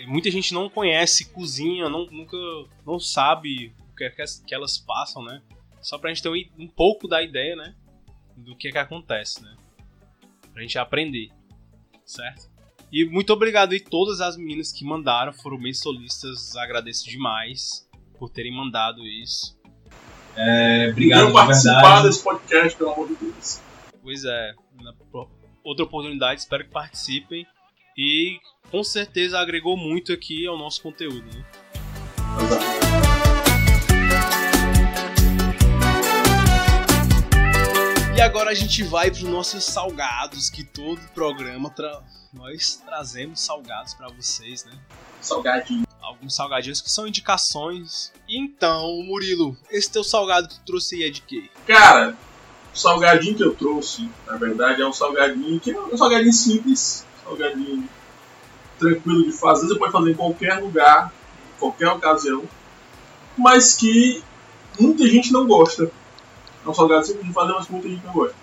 Muita 0.07 0.31
gente 0.31 0.53
não 0.53 0.69
conhece 0.69 1.31
cozinha, 1.31 1.89
não, 1.89 2.05
nunca 2.07 2.37
não 2.85 2.99
sabe 2.99 3.73
o 3.91 3.97
que, 3.97 4.05
é 4.05 4.11
que 4.11 4.55
elas 4.55 4.77
passam, 4.77 5.25
né? 5.25 5.41
Só 5.81 5.97
pra 5.97 6.11
gente 6.11 6.23
ter 6.23 6.29
um, 6.29 6.65
um 6.65 6.69
pouco 6.69 7.09
da 7.09 7.23
ideia, 7.23 7.57
né? 7.57 7.75
Do 8.37 8.55
que 8.55 8.69
é 8.69 8.73
que 8.73 8.79
acontece, 8.79 9.43
né? 9.43 9.57
Pra 10.53 10.61
gente 10.61 10.79
aprender, 10.79 11.31
certo? 12.05 12.51
E 12.93 13.05
muito 13.05 13.33
obrigado 13.33 13.73
aí 13.73 13.81
todas 13.81 14.21
as 14.21 14.37
meninas 14.37 14.73
que 14.73 14.85
mandaram, 14.85 15.33
foram 15.33 15.57
bem 15.57 15.73
solistas, 15.73 16.57
agradeço 16.57 17.09
demais 17.09 17.89
por 18.19 18.29
terem 18.29 18.53
mandado 18.53 19.07
isso. 19.07 19.59
É, 20.37 20.89
obrigado 20.91 21.27
por 21.27 21.47
participar 21.47 22.03
desse 22.03 22.23
podcast, 22.23 22.77
pelo 22.77 22.91
amor 22.91 23.09
de 23.09 23.15
Deus. 23.15 23.70
Pois 24.03 24.25
é, 24.25 24.55
outra 25.63 25.85
oportunidade, 25.85 26.41
espero 26.41 26.65
que 26.65 26.71
participem. 26.71 27.47
E 27.97 28.39
com 28.71 28.83
certeza 28.83 29.39
agregou 29.39 29.77
muito 29.77 30.13
aqui 30.13 30.47
ao 30.47 30.57
nosso 30.57 30.81
conteúdo. 30.83 31.27
Né? 31.27 31.45
E 38.17 38.23
agora 38.23 38.51
a 38.51 38.55
gente 38.55 38.83
vai 38.83 39.11
para 39.11 39.19
os 39.19 39.29
nossos 39.29 39.65
salgados, 39.65 40.51
que 40.51 40.63
todo 40.63 41.01
programa 41.15 41.71
tra... 41.71 42.03
nós 42.33 42.77
trazemos 42.77 43.41
salgados 43.41 43.95
para 43.95 44.09
vocês, 44.09 44.65
né? 44.65 44.79
Salgadinho. 45.21 45.87
Alguns 46.01 46.35
salgadinhos 46.35 46.81
que 46.81 46.91
são 46.91 47.07
indicações. 47.07 48.13
Então, 48.29 49.03
Murilo, 49.03 49.57
esse 49.71 49.91
teu 49.91 50.05
salgado 50.05 50.49
que 50.49 50.55
tu 50.57 50.65
trouxe 50.65 50.97
aí 50.97 51.05
é 51.05 51.11
de 51.11 51.23
quê? 51.23 51.51
Cara, 51.67 52.17
o 52.73 52.79
salgadinho 52.79 53.35
que 53.35 53.43
eu 53.43 53.55
trouxe, 53.55 54.09
na 54.27 54.37
verdade, 54.37 54.83
é 54.83 54.87
um 54.87 54.93
salgadinho 54.93 55.59
que 55.59 55.73
é 55.73 55.81
um 55.81 55.97
salgadinho 55.97 56.33
simples, 56.33 57.05
um 57.25 57.31
salgadinho 57.31 57.89
tranquilo 58.79 59.25
de 59.25 59.33
fazer, 59.33 59.67
você 59.69 59.79
pode 59.79 59.93
fazer 59.93 60.11
em 60.13 60.15
qualquer 60.15 60.55
lugar, 60.61 61.13
em 61.55 61.61
qualquer 61.61 61.89
ocasião, 61.89 62.45
mas 63.37 63.75
que 63.75 64.23
muita 64.79 65.07
gente 65.07 65.33
não 65.33 65.47
gosta. 65.47 65.91
É 66.65 66.69
um 66.69 66.75
salgado 66.75 67.07
simples 67.07 67.27
de 67.27 67.33
fazer, 67.33 67.53
mas 67.53 67.67
que 67.67 67.73
muita 67.73 67.89
gente 67.89 68.05
não 68.05 68.13
gosta. 68.13 68.37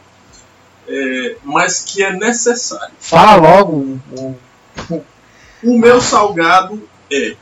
É, 0.87 1.37
mas 1.43 1.83
que 1.83 2.03
é 2.03 2.13
necessário. 2.13 2.95
Fala 2.99 3.35
logo. 3.35 3.99
O 5.63 5.77
meu 5.77 5.99
salgado 5.99 6.87
é 7.11 7.35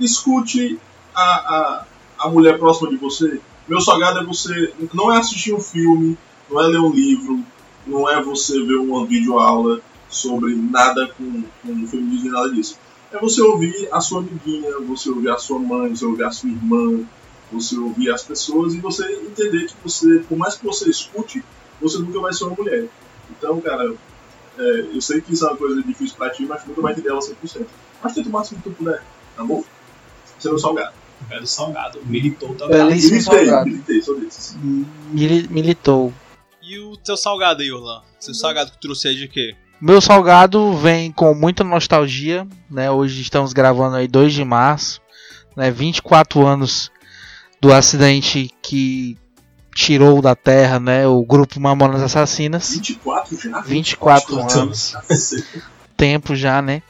escute 0.00 0.78
a, 1.14 1.22
a, 1.22 1.84
a 2.18 2.28
mulher 2.28 2.58
próxima 2.58 2.90
de 2.90 2.96
você. 2.96 3.40
Meu 3.66 3.80
salgado 3.80 4.20
é 4.20 4.24
você. 4.24 4.72
Não 4.92 5.12
é 5.12 5.18
assistir 5.18 5.54
um 5.54 5.60
filme, 5.60 6.18
não 6.50 6.60
é 6.60 6.66
ler 6.66 6.80
um 6.80 6.90
livro, 6.90 7.42
não 7.86 8.08
é 8.08 8.22
você 8.22 8.62
ver 8.62 8.76
uma 8.76 9.06
videoaula. 9.06 9.80
sobre 10.08 10.54
nada 10.54 11.08
com, 11.08 11.42
com 11.62 11.86
feminismo 11.88 12.28
e 12.28 12.30
nada 12.30 12.50
disso. 12.50 12.78
É 13.10 13.18
você 13.18 13.40
ouvir 13.42 13.88
a 13.90 14.00
sua 14.00 14.20
amiguinha, 14.20 14.78
você 14.80 15.10
ouvir 15.10 15.30
a 15.30 15.38
sua 15.38 15.58
mãe, 15.58 15.94
você 15.94 16.04
ouvir 16.04 16.24
a 16.24 16.30
sua 16.30 16.50
irmã, 16.50 17.04
você 17.50 17.76
ouvir 17.76 18.10
as 18.10 18.22
pessoas 18.22 18.74
e 18.74 18.78
você 18.78 19.04
entender 19.12 19.66
que 19.66 19.74
você, 19.82 20.18
por 20.28 20.36
mais 20.36 20.56
que 20.56 20.64
você 20.64 20.88
escute, 20.88 21.44
você 21.80 21.98
nunca 21.98 22.20
vai 22.20 22.32
ser 22.32 22.44
uma 22.44 22.56
mulher. 22.56 22.88
Então, 23.30 23.60
cara, 23.60 23.94
é, 24.58 24.80
eu 24.92 25.00
sei 25.00 25.20
que 25.20 25.32
isso 25.32 25.44
é 25.44 25.48
uma 25.48 25.56
coisa 25.56 25.82
difícil 25.82 26.16
pra 26.16 26.30
ti, 26.30 26.44
mas 26.46 26.64
nunca 26.66 26.80
vai 26.80 26.92
entender 26.92 27.08
ela 27.08 27.20
100%. 27.20 27.66
Mas 28.02 28.14
tenta 28.14 28.28
o 28.28 28.32
máximo 28.32 28.60
que 28.60 28.70
tu 28.70 28.76
puder, 28.76 29.02
tá 29.36 29.44
bom? 29.44 29.64
Você 30.38 30.48
é 30.48 30.52
o 30.52 30.58
salgado. 30.58 30.92
É 31.30 31.40
do 31.40 31.46
salgado. 31.46 32.00
Militou 32.04 32.54
também. 32.54 32.76
Belíssimo 32.86 33.12
Militei, 33.14 33.46
salgado. 33.46 33.66
militei, 33.70 34.02
sou 34.02 34.20
desses. 34.20 34.56
Mili- 35.10 35.48
militou. 35.48 36.12
E 36.62 36.78
o 36.78 36.96
teu 36.96 37.16
salgado 37.16 37.62
aí, 37.62 37.70
Orlan? 37.72 38.02
Seu 38.20 38.34
salgado 38.34 38.70
que 38.72 38.80
trouxe 38.80 39.08
aí 39.08 39.16
de 39.16 39.28
quê? 39.28 39.54
Meu 39.80 40.00
salgado 40.00 40.72
vem 40.76 41.12
com 41.12 41.34
muita 41.34 41.62
nostalgia, 41.64 42.46
né? 42.70 42.90
Hoje 42.90 43.20
estamos 43.20 43.52
gravando 43.52 43.96
aí 43.96 44.08
2 44.08 44.32
de 44.32 44.44
março, 44.44 45.00
né? 45.56 45.70
24 45.70 46.46
anos 46.46 46.90
do 47.60 47.72
acidente 47.72 48.50
que 48.62 49.16
tirou 49.74 50.22
da 50.22 50.36
terra, 50.36 50.78
né, 50.78 51.04
o 51.06 51.24
grupo 51.24 51.58
Mamonas 51.58 52.00
Assassinas. 52.00 52.70
24 52.74 53.36
já? 53.40 53.60
24 53.60 54.38
anos. 54.38 54.94
Tempo 55.96 56.36
já, 56.36 56.62
né? 56.62 56.80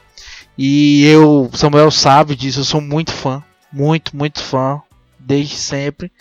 E 0.57 1.03
eu, 1.05 1.49
Samuel 1.53 1.89
sabe 1.91 2.35
disso, 2.35 2.59
eu 2.59 2.63
sou 2.63 2.79
muito 2.81 3.11
fã, 3.11 3.43
muito, 3.75 4.15
muito 4.15 4.41
fã, 4.41 4.81
desde 5.19 5.55
sempre. 5.55 6.11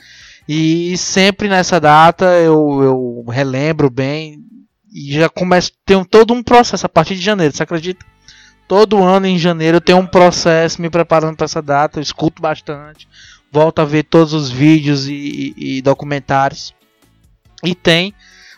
E 0.48 0.97
sempre 0.98 1.48
nessa 1.48 1.81
data 1.81 2.24
eu, 2.40 2.82
eu 2.82 3.24
relembro 3.31 3.89
bem 3.89 4.40
e 4.93 5.12
já 5.12 5.28
começo, 5.28 5.72
tenho 5.86 6.05
todo 6.05 6.35
um 6.35 6.43
processo 6.43 6.85
a 6.85 6.89
partir 6.89 7.14
de 7.14 7.22
janeiro, 7.22 7.55
você 7.55 7.62
acredita? 7.62 8.05
Todo 8.68 9.02
ano 9.02 9.26
em 9.26 9.39
janeiro 9.39 9.78
eu 9.78 9.81
tenho 9.81 9.98
um 9.98 10.06
processo 10.06 10.81
me 10.82 10.90
preparando 10.90 11.36
para 11.36 11.44
essa 11.47 11.62
data, 11.62 11.98
eu 11.98 12.02
escuto 12.02 12.43
bastante, 12.43 13.09
volto 13.51 13.81
a 13.81 13.85
ver 13.85 14.05
todos 14.05 14.32
os 14.32 14.51
vídeos 14.51 15.06
e, 15.09 15.14
e- 15.56 15.76
e 15.78 15.82
documentários. 15.82 16.74
E 17.64 17.74
tem 17.74 18.12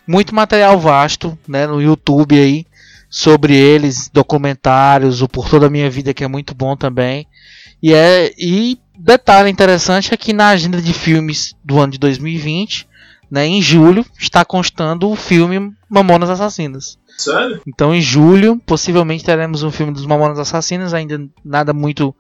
muito 0.07 0.35
material 0.35 0.79
vasto 0.79 1.39
né, 1.47 1.67
no 1.67 1.81
YouTube 1.81 2.39
aí 2.39 2.67
sobre 3.09 3.55
eles, 3.55 4.09
documentários, 4.13 5.23
o 5.23 5.29
Por 5.29 5.49
Toda 5.49 5.67
a 5.67 5.71
Minha 5.71 5.89
Vida 5.89 6.13
que 6.13 6.25
é 6.25 6.29
muito 6.29 6.55
bom 6.55 6.77
também. 6.77 7.27
E 7.83 7.93
é 7.93 8.33
e 8.39 8.79
detalhe 8.99 9.51
interessante 9.51 10.13
é 10.13 10.17
que 10.17 10.33
na 10.33 10.49
agenda 10.49 10.81
de 10.81 10.93
filmes 10.93 11.55
do 11.65 11.79
ano 11.79 11.93
de 11.93 11.99
2020, 11.99 12.89
né, 13.31 13.47
em 13.47 13.61
julho, 13.61 14.05
está 14.19 14.45
constando 14.45 15.11
o 15.11 15.17
filme 15.17 15.73
Mamonas 15.89 16.31
Assassinas. 16.31 16.99
Sério? 17.17 17.63
Então 17.67 17.95
em 17.95 18.01
julho, 18.01 18.61
possivelmente 18.67 19.25
teremos 19.25 19.63
um 19.63 19.71
filme 19.71 19.93
dos 19.93 20.05
Mamonas 20.05 20.39
Assassinas, 20.39 20.93
ainda 20.93 21.27
nada 21.45 21.73
muito 21.73 22.15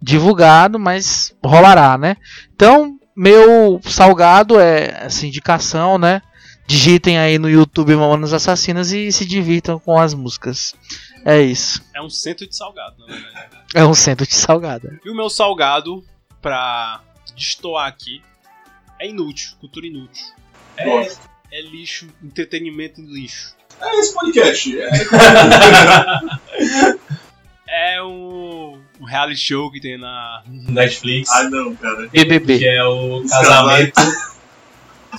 divulgado, 0.00 0.78
mas 0.78 1.34
rolará, 1.42 1.96
né? 1.96 2.16
Então, 2.54 2.98
meu 3.16 3.80
salgado 3.84 4.60
é 4.60 5.04
essa 5.04 5.26
indicação, 5.26 5.98
né? 5.98 6.20
Digitem 6.66 7.18
aí 7.18 7.38
no 7.38 7.50
YouTube 7.50 7.96
Mamonas 7.96 8.32
Assassinas 8.32 8.92
e 8.92 9.10
se 9.10 9.24
divirtam 9.24 9.78
com 9.78 9.98
as 9.98 10.14
músicas. 10.14 10.74
É 11.24 11.40
isso. 11.40 11.82
É 11.94 12.02
um 12.02 12.10
centro 12.10 12.46
de 12.46 12.54
salgado, 12.54 12.96
na 13.00 13.06
verdade. 13.06 13.56
É 13.74 13.84
um 13.84 13.94
centro 13.94 14.26
de 14.26 14.34
salgada. 14.34 15.00
E 15.04 15.10
o 15.10 15.14
meu 15.14 15.30
salgado, 15.30 16.04
pra 16.42 17.00
destoar 17.34 17.88
aqui, 17.88 18.22
é 19.00 19.08
inútil, 19.08 19.52
cultura 19.60 19.86
inútil. 19.86 20.26
É, 20.76 21.08
é 21.52 21.62
lixo, 21.62 22.06
entretenimento 22.22 23.00
em 23.00 23.06
lixo. 23.06 23.56
É 23.80 23.98
esse 23.98 24.12
podcast. 24.12 24.78
É... 24.78 24.90
É 27.74 28.02
um, 28.02 28.82
um 29.00 29.04
reality 29.06 29.40
show 29.40 29.70
que 29.70 29.80
tem 29.80 29.96
na 29.96 30.42
Netflix. 30.46 31.30
Ah, 31.30 31.48
não, 31.48 31.74
cara. 31.74 32.06
BBB. 32.08 32.58
Que 32.58 32.68
é 32.68 32.84
o 32.84 33.24
casamento 33.26 33.94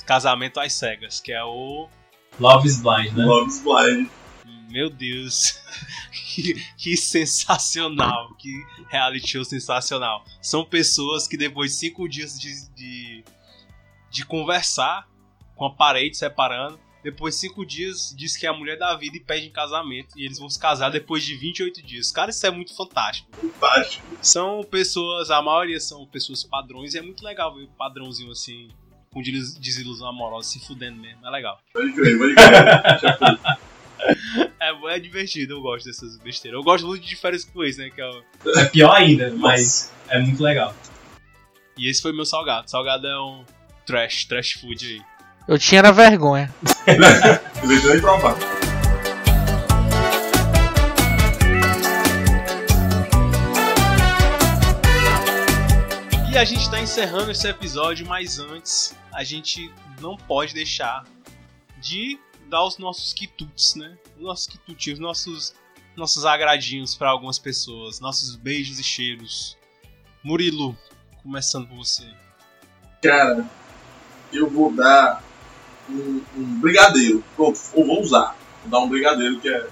Casamento 0.06 0.60
às 0.60 0.72
Cegas, 0.72 1.18
que 1.18 1.32
é 1.32 1.42
o. 1.42 1.88
Love 2.38 2.68
is 2.68 2.80
Blind, 2.80 3.12
né? 3.12 3.24
Love 3.24 3.48
is 3.48 3.60
Blind. 3.60 4.06
Meu 4.70 4.88
Deus. 4.88 5.60
Que, 6.42 6.54
que 6.76 6.96
sensacional. 6.96 8.34
Que 8.36 8.52
reality 8.88 9.26
show 9.28 9.44
sensacional. 9.44 10.24
São 10.42 10.64
pessoas 10.64 11.26
que 11.28 11.36
depois 11.36 11.72
de 11.72 11.78
cinco 11.78 12.08
dias 12.08 12.38
de, 12.38 12.68
de, 12.74 13.24
de 14.10 14.24
conversar 14.26 15.08
com 15.56 15.66
a 15.66 15.70
parede 15.74 16.16
separando, 16.16 16.78
depois 17.02 17.34
de 17.34 17.40
cinco 17.42 17.64
dias 17.66 18.14
diz 18.16 18.36
que 18.36 18.46
é 18.46 18.48
a 18.48 18.52
mulher 18.52 18.78
da 18.78 18.96
vida 18.96 19.16
e 19.16 19.20
pede 19.20 19.46
em 19.46 19.50
casamento. 19.52 20.18
E 20.18 20.24
eles 20.24 20.38
vão 20.38 20.48
se 20.48 20.58
casar 20.58 20.90
depois 20.90 21.22
de 21.22 21.36
28 21.36 21.82
dias. 21.82 22.10
Cara, 22.10 22.30
isso 22.30 22.46
é 22.46 22.50
muito 22.50 22.74
fantástico. 22.74 23.28
Fantástico. 23.36 24.06
São 24.22 24.62
pessoas, 24.64 25.30
a 25.30 25.42
maioria 25.42 25.78
são 25.78 26.06
pessoas 26.06 26.42
padrões 26.42 26.94
e 26.94 26.98
é 26.98 27.02
muito 27.02 27.22
legal 27.24 27.54
ver 27.54 27.64
o 27.64 27.68
padrãozinho 27.68 28.30
assim, 28.32 28.68
com 29.10 29.20
desil- 29.22 29.60
desilusão 29.60 30.08
amorosa, 30.08 30.48
se 30.48 30.66
fudendo 30.66 30.98
mesmo. 30.98 31.24
É 31.26 31.30
legal. 31.30 31.60
Pode 31.74 31.92
crer, 31.92 32.18
pode 32.18 32.34
crer. 32.34 33.58
É, 34.60 34.94
é 34.96 34.98
divertido, 34.98 35.54
eu 35.54 35.60
gosto 35.60 35.86
dessas 35.86 36.16
besteiras. 36.16 36.58
Eu 36.58 36.64
gosto 36.64 36.86
muito 36.86 37.04
de 37.04 37.16
férias 37.16 37.44
com 37.44 37.62
ex, 37.62 37.76
né? 37.76 37.90
Que 37.90 38.00
é 38.00 38.08
o... 38.08 38.22
É 38.58 38.64
pior 38.66 38.94
ainda, 38.94 39.30
mas 39.36 39.92
é 40.08 40.18
muito 40.18 40.42
legal. 40.42 40.74
E 41.76 41.88
esse 41.88 42.00
foi 42.00 42.12
meu 42.12 42.24
salgado. 42.24 42.70
Salgado 42.70 43.06
é 43.06 43.20
um 43.20 43.44
trash, 43.84 44.24
trash 44.24 44.52
food 44.52 44.86
aí. 44.86 45.02
Eu 45.46 45.58
tinha 45.58 45.80
era 45.80 45.92
vergonha. 45.92 46.52
Provar. 48.00 48.36
E 56.32 56.38
a 56.38 56.44
gente 56.44 56.68
tá 56.70 56.80
encerrando 56.80 57.30
esse 57.30 57.46
episódio, 57.46 58.06
mas 58.06 58.38
antes 58.38 58.96
a 59.12 59.22
gente 59.22 59.70
não 60.00 60.16
pode 60.16 60.52
deixar 60.52 61.04
de 61.78 62.18
dar 62.54 62.64
os 62.64 62.78
nossos 62.78 63.12
quitutes, 63.12 63.74
né? 63.74 63.98
Os 64.16 64.22
nossos 64.22 64.46
quitutinhos, 64.46 65.00
nossos, 65.00 65.52
nossos 65.96 66.24
agradinhos 66.24 66.94
pra 66.94 67.10
algumas 67.10 67.36
pessoas, 67.36 67.98
nossos 67.98 68.36
beijos 68.36 68.78
e 68.78 68.84
cheiros. 68.84 69.58
Murilo, 70.22 70.76
começando 71.20 71.66
por 71.66 71.78
você. 71.78 72.08
Cara, 73.02 73.44
eu 74.32 74.48
vou 74.48 74.72
dar 74.72 75.20
um, 75.90 76.22
um 76.36 76.60
brigadeiro. 76.60 77.24
Ou, 77.36 77.52
ou 77.72 77.86
vou 77.86 78.00
usar. 78.00 78.36
Vou 78.62 78.70
dar 78.70 78.78
um 78.78 78.88
brigadeiro 78.88 79.40
que 79.40 79.48
é. 79.48 79.68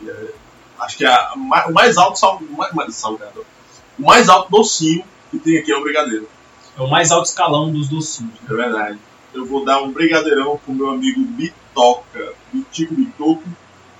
que 0.00 0.10
é- 0.10 0.34
acho 0.80 0.96
que 0.96 1.04
é 1.04 1.08
a 1.08 1.34
o 1.34 1.72
mais 1.72 1.96
alto 1.96 2.18
sal, 2.18 2.38
o 2.38 2.56
mais, 2.56 2.72
mais 2.74 2.96
salgado. 2.96 3.46
O 3.96 4.02
mais 4.02 4.28
alto 4.28 4.50
docinho 4.50 5.04
que 5.30 5.38
tem 5.38 5.56
aqui 5.56 5.70
é 5.70 5.76
o 5.76 5.84
brigadeiro. 5.84 6.28
É 6.76 6.82
o 6.82 6.90
mais 6.90 7.12
alto 7.12 7.28
escalão 7.28 7.70
dos 7.70 7.88
docinhos. 7.88 8.34
É 8.50 8.52
verdade. 8.52 8.98
Eu 9.34 9.44
vou 9.46 9.64
dar 9.64 9.82
um 9.82 9.90
brigadeirão 9.92 10.56
pro 10.64 10.72
meu 10.72 10.90
amigo 10.90 11.20
Bitoca, 11.22 12.32
Bitico 12.52 12.94
Bitoco, 12.94 13.42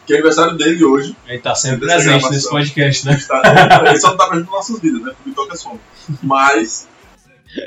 que 0.06 0.12
é 0.12 0.16
aniversário 0.16 0.56
dele 0.56 0.84
hoje. 0.84 1.16
Ele 1.26 1.38
tá 1.40 1.54
sempre 1.54 1.80
presente 1.86 2.04
gravação. 2.06 2.30
nesse 2.30 2.48
podcast, 2.50 3.06
né? 3.06 3.18
Tá- 3.26 3.82
Ele 3.88 3.98
só 3.98 4.10
não 4.10 4.16
tá 4.16 4.26
presente 4.28 4.46
nas 4.46 4.54
nossas 4.54 4.80
vidas, 4.80 5.02
né? 5.02 5.08
Porque 5.10 5.22
o 5.22 5.32
Bitoca 5.32 5.54
é 5.54 5.56
som. 5.56 5.78
Mas 6.22 6.88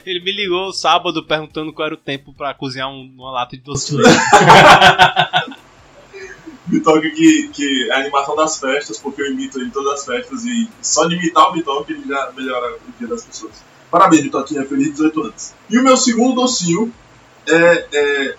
Ele 0.05 0.19
me 0.21 0.31
ligou 0.31 0.71
sábado 0.73 1.23
perguntando 1.25 1.71
qual 1.73 1.85
era 1.87 1.95
o 1.95 1.97
tempo 1.97 2.33
pra 2.33 2.53
cozinhar 2.53 2.89
um- 2.89 3.11
uma 3.17 3.31
lata 3.31 3.55
de 3.57 3.63
doce 3.63 3.91
de 3.91 3.97
leite. 4.01 4.17
Bitoca 6.67 7.09
que, 7.09 7.47
que 7.53 7.89
é 7.89 7.93
a 7.93 7.99
animação 7.99 8.35
das 8.35 8.59
festas, 8.59 8.97
porque 8.99 9.21
eu 9.21 9.31
imito 9.31 9.57
ele 9.57 9.67
em 9.67 9.71
todas 9.71 9.99
as 10.01 10.05
festas 10.05 10.43
e 10.43 10.67
só 10.81 11.05
de 11.07 11.15
imitar 11.15 11.47
o 11.49 11.53
Bitoca 11.53 11.91
ele 11.93 12.03
já 12.07 12.29
melhora 12.35 12.75
o 12.75 12.91
dia 12.99 13.07
das 13.07 13.23
pessoas. 13.23 13.53
Parabéns, 13.89 14.23
Bitoquinha, 14.23 14.65
feliz 14.65 14.91
18 14.91 15.21
anos. 15.23 15.53
E 15.69 15.79
o 15.79 15.83
meu 15.83 15.95
segundo 15.95 16.35
docinho 16.41 16.93
é, 17.47 17.87
é 17.91 18.35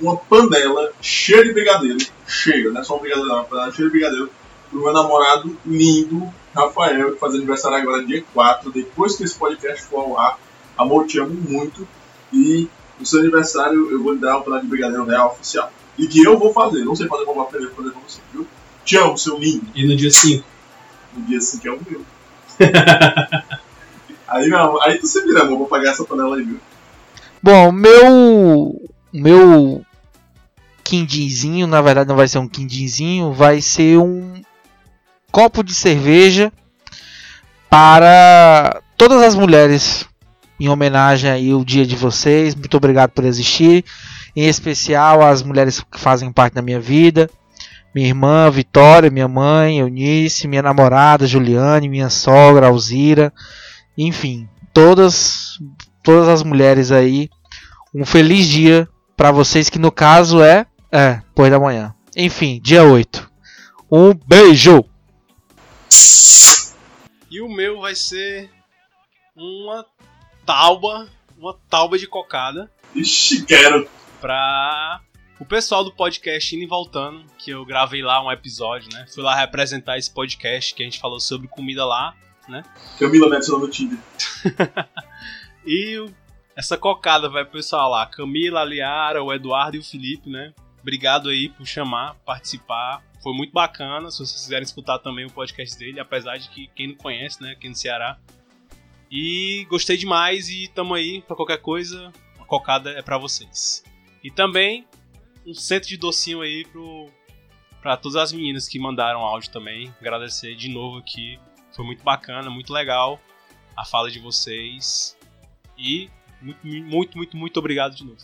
uma 0.00 0.16
panela 0.16 0.92
cheia 1.00 1.44
de 1.44 1.52
brigadeiro. 1.52 1.98
Cheia, 2.26 2.70
não 2.70 2.80
é 2.80 2.84
só 2.84 2.96
um 2.96 3.00
brigadeiro, 3.00 3.28
não, 3.28 3.36
uma 3.36 3.44
panela 3.44 3.72
cheia 3.72 3.88
de 3.88 3.92
brigadeiro. 3.92 4.30
Pro 4.70 4.82
meu 4.82 4.92
namorado 4.92 5.56
lindo, 5.64 6.32
Rafael, 6.54 7.12
que 7.12 7.18
faz 7.18 7.34
aniversário 7.34 7.78
agora 7.78 8.04
dia 8.04 8.24
4, 8.32 8.70
depois 8.70 9.16
que 9.16 9.24
esse 9.24 9.34
podcast 9.34 9.82
for 9.84 10.00
ao 10.00 10.18
ar. 10.18 10.38
Amor, 10.76 11.06
te 11.06 11.18
amo 11.18 11.34
muito. 11.34 11.86
E 12.32 12.68
no 12.98 13.06
seu 13.06 13.20
aniversário 13.20 13.90
eu 13.90 14.02
vou 14.02 14.12
lhe 14.12 14.18
dar 14.18 14.36
uma 14.36 14.42
panela 14.42 14.62
de 14.62 14.68
brigadeiro 14.68 15.04
real 15.04 15.32
oficial. 15.32 15.72
E 15.96 16.06
que 16.06 16.24
eu 16.24 16.38
vou 16.38 16.52
fazer, 16.52 16.84
não 16.84 16.96
sei 16.96 17.06
fazer, 17.06 17.24
vou 17.24 17.40
aprender 17.40 17.70
fazer 17.70 17.90
pra 17.90 18.00
você, 18.00 18.20
viu? 18.32 18.46
Te 18.84 18.96
amo, 18.96 19.16
seu 19.16 19.38
lindo. 19.38 19.66
E 19.74 19.86
no 19.86 19.96
dia 19.96 20.10
5? 20.10 20.44
No 21.16 21.22
dia 21.24 21.40
5 21.40 21.68
é 21.68 21.70
o 21.70 21.80
meu. 21.88 22.02
aí 24.26 24.48
não, 24.48 24.80
aí 24.82 24.98
tu 24.98 25.06
se 25.06 25.24
vira, 25.24 25.42
amor, 25.42 25.58
vou 25.58 25.68
pagar 25.68 25.90
essa 25.90 26.04
panela 26.04 26.36
aí, 26.36 26.42
viu? 26.42 26.60
Bom, 27.44 27.70
meu 27.70 28.74
meu 29.12 29.84
quindinzinho, 30.82 31.66
na 31.66 31.82
verdade 31.82 32.08
não 32.08 32.16
vai 32.16 32.26
ser 32.26 32.38
um 32.38 32.48
quindinzinho, 32.48 33.34
vai 33.34 33.60
ser 33.60 33.98
um 33.98 34.40
copo 35.30 35.62
de 35.62 35.74
cerveja 35.74 36.50
para 37.68 38.80
todas 38.96 39.22
as 39.22 39.34
mulheres 39.34 40.08
em 40.58 40.70
homenagem 40.70 41.30
aí 41.30 41.50
ao 41.50 41.62
dia 41.62 41.84
de 41.84 41.94
vocês. 41.94 42.54
Muito 42.54 42.78
obrigado 42.78 43.10
por 43.10 43.26
existir, 43.26 43.84
em 44.34 44.48
especial 44.48 45.20
as 45.20 45.42
mulheres 45.42 45.80
que 45.80 46.00
fazem 46.00 46.32
parte 46.32 46.54
da 46.54 46.62
minha 46.62 46.80
vida, 46.80 47.28
minha 47.94 48.08
irmã 48.08 48.50
Vitória, 48.50 49.10
minha 49.10 49.28
mãe 49.28 49.80
Eunice, 49.80 50.48
minha 50.48 50.62
namorada 50.62 51.26
Juliane, 51.26 51.90
minha 51.90 52.08
sogra 52.08 52.68
Alzira, 52.68 53.30
enfim, 53.98 54.48
todas 54.72 55.58
todas 56.04 56.28
as 56.28 56.42
mulheres 56.42 56.92
aí. 56.92 57.28
Um 57.92 58.04
feliz 58.04 58.46
dia 58.46 58.88
para 59.16 59.32
vocês 59.32 59.70
que 59.70 59.78
no 59.78 59.90
caso 59.90 60.42
é 60.42 60.66
é, 60.92 61.14
depois 61.14 61.50
da 61.50 61.58
manhã. 61.58 61.94
Enfim, 62.16 62.60
dia 62.62 62.84
8. 62.84 63.28
Um 63.90 64.14
beijo. 64.14 64.84
E 67.28 67.40
o 67.40 67.48
meu 67.48 67.80
vai 67.80 67.96
ser 67.96 68.48
uma 69.34 69.84
tauba, 70.46 71.08
uma 71.36 71.58
tauba 71.68 71.98
de 71.98 72.06
cocada. 72.06 72.70
Ixi, 72.94 73.44
quero. 73.44 73.88
Pra 74.20 75.00
o 75.40 75.44
pessoal 75.44 75.82
do 75.82 75.92
podcast 75.92 76.54
indo 76.54 76.62
e 76.62 76.66
voltando, 76.66 77.24
que 77.38 77.50
eu 77.50 77.64
gravei 77.64 78.02
lá 78.02 78.24
um 78.24 78.30
episódio, 78.30 78.88
né? 78.92 79.06
Fui 79.12 79.22
lá 79.22 79.34
representar 79.34 79.98
esse 79.98 80.12
podcast 80.12 80.74
que 80.74 80.82
a 80.82 80.86
gente 80.86 81.00
falou 81.00 81.18
sobre 81.18 81.48
comida 81.48 81.84
lá, 81.84 82.14
né? 82.48 82.62
Camila 82.98 83.28
me 83.28 83.36
adicionou 83.36 83.66
no 83.66 83.70
Tinder. 83.72 83.98
e 85.66 86.06
essa 86.56 86.76
cocada 86.76 87.28
vai 87.28 87.44
pro 87.44 87.54
pessoal 87.54 87.90
lá, 87.90 88.06
Camila, 88.06 88.60
a 88.60 88.64
Liara, 88.64 89.22
o 89.22 89.32
Eduardo 89.32 89.76
e 89.76 89.80
o 89.80 89.84
Felipe, 89.84 90.30
né? 90.30 90.52
Obrigado 90.80 91.30
aí 91.30 91.48
por 91.48 91.66
chamar, 91.66 92.14
participar. 92.26 93.02
Foi 93.22 93.32
muito 93.32 93.52
bacana. 93.52 94.10
Se 94.10 94.18
vocês 94.18 94.42
quiserem 94.42 94.62
escutar 94.62 94.98
também 94.98 95.24
o 95.24 95.32
podcast 95.32 95.78
dele, 95.78 95.98
apesar 95.98 96.36
de 96.36 96.48
que 96.50 96.66
quem 96.68 96.88
não 96.88 96.94
conhece, 96.94 97.42
né, 97.42 97.52
aqui 97.52 97.68
no 97.68 97.74
Ceará. 97.74 98.18
E 99.10 99.66
gostei 99.70 99.96
demais 99.96 100.48
e 100.50 100.68
tamo 100.68 100.94
aí 100.94 101.22
pra 101.22 101.34
qualquer 101.34 101.58
coisa. 101.58 102.12
A 102.38 102.44
cocada 102.44 102.90
é 102.90 103.00
pra 103.00 103.16
vocês. 103.16 103.82
E 104.22 104.30
também 104.30 104.86
um 105.46 105.54
centro 105.54 105.88
de 105.88 105.96
docinho 105.96 106.42
aí 106.42 106.64
pro 106.66 107.10
para 107.80 107.98
todas 107.98 108.16
as 108.16 108.32
meninas 108.32 108.66
que 108.66 108.78
mandaram 108.78 109.20
áudio 109.20 109.50
também. 109.50 109.92
Agradecer 110.00 110.54
de 110.54 110.68
novo 110.68 110.98
aqui. 110.98 111.38
Foi 111.72 111.84
muito 111.84 112.02
bacana, 112.02 112.48
muito 112.48 112.72
legal 112.72 113.20
a 113.76 113.84
fala 113.84 114.10
de 114.10 114.18
vocês. 114.18 115.16
E 115.78 116.08
muito, 116.40 116.66
muito, 116.66 117.16
muito, 117.18 117.36
muito 117.36 117.56
obrigado 117.58 117.94
de 117.94 118.04
novo. 118.04 118.18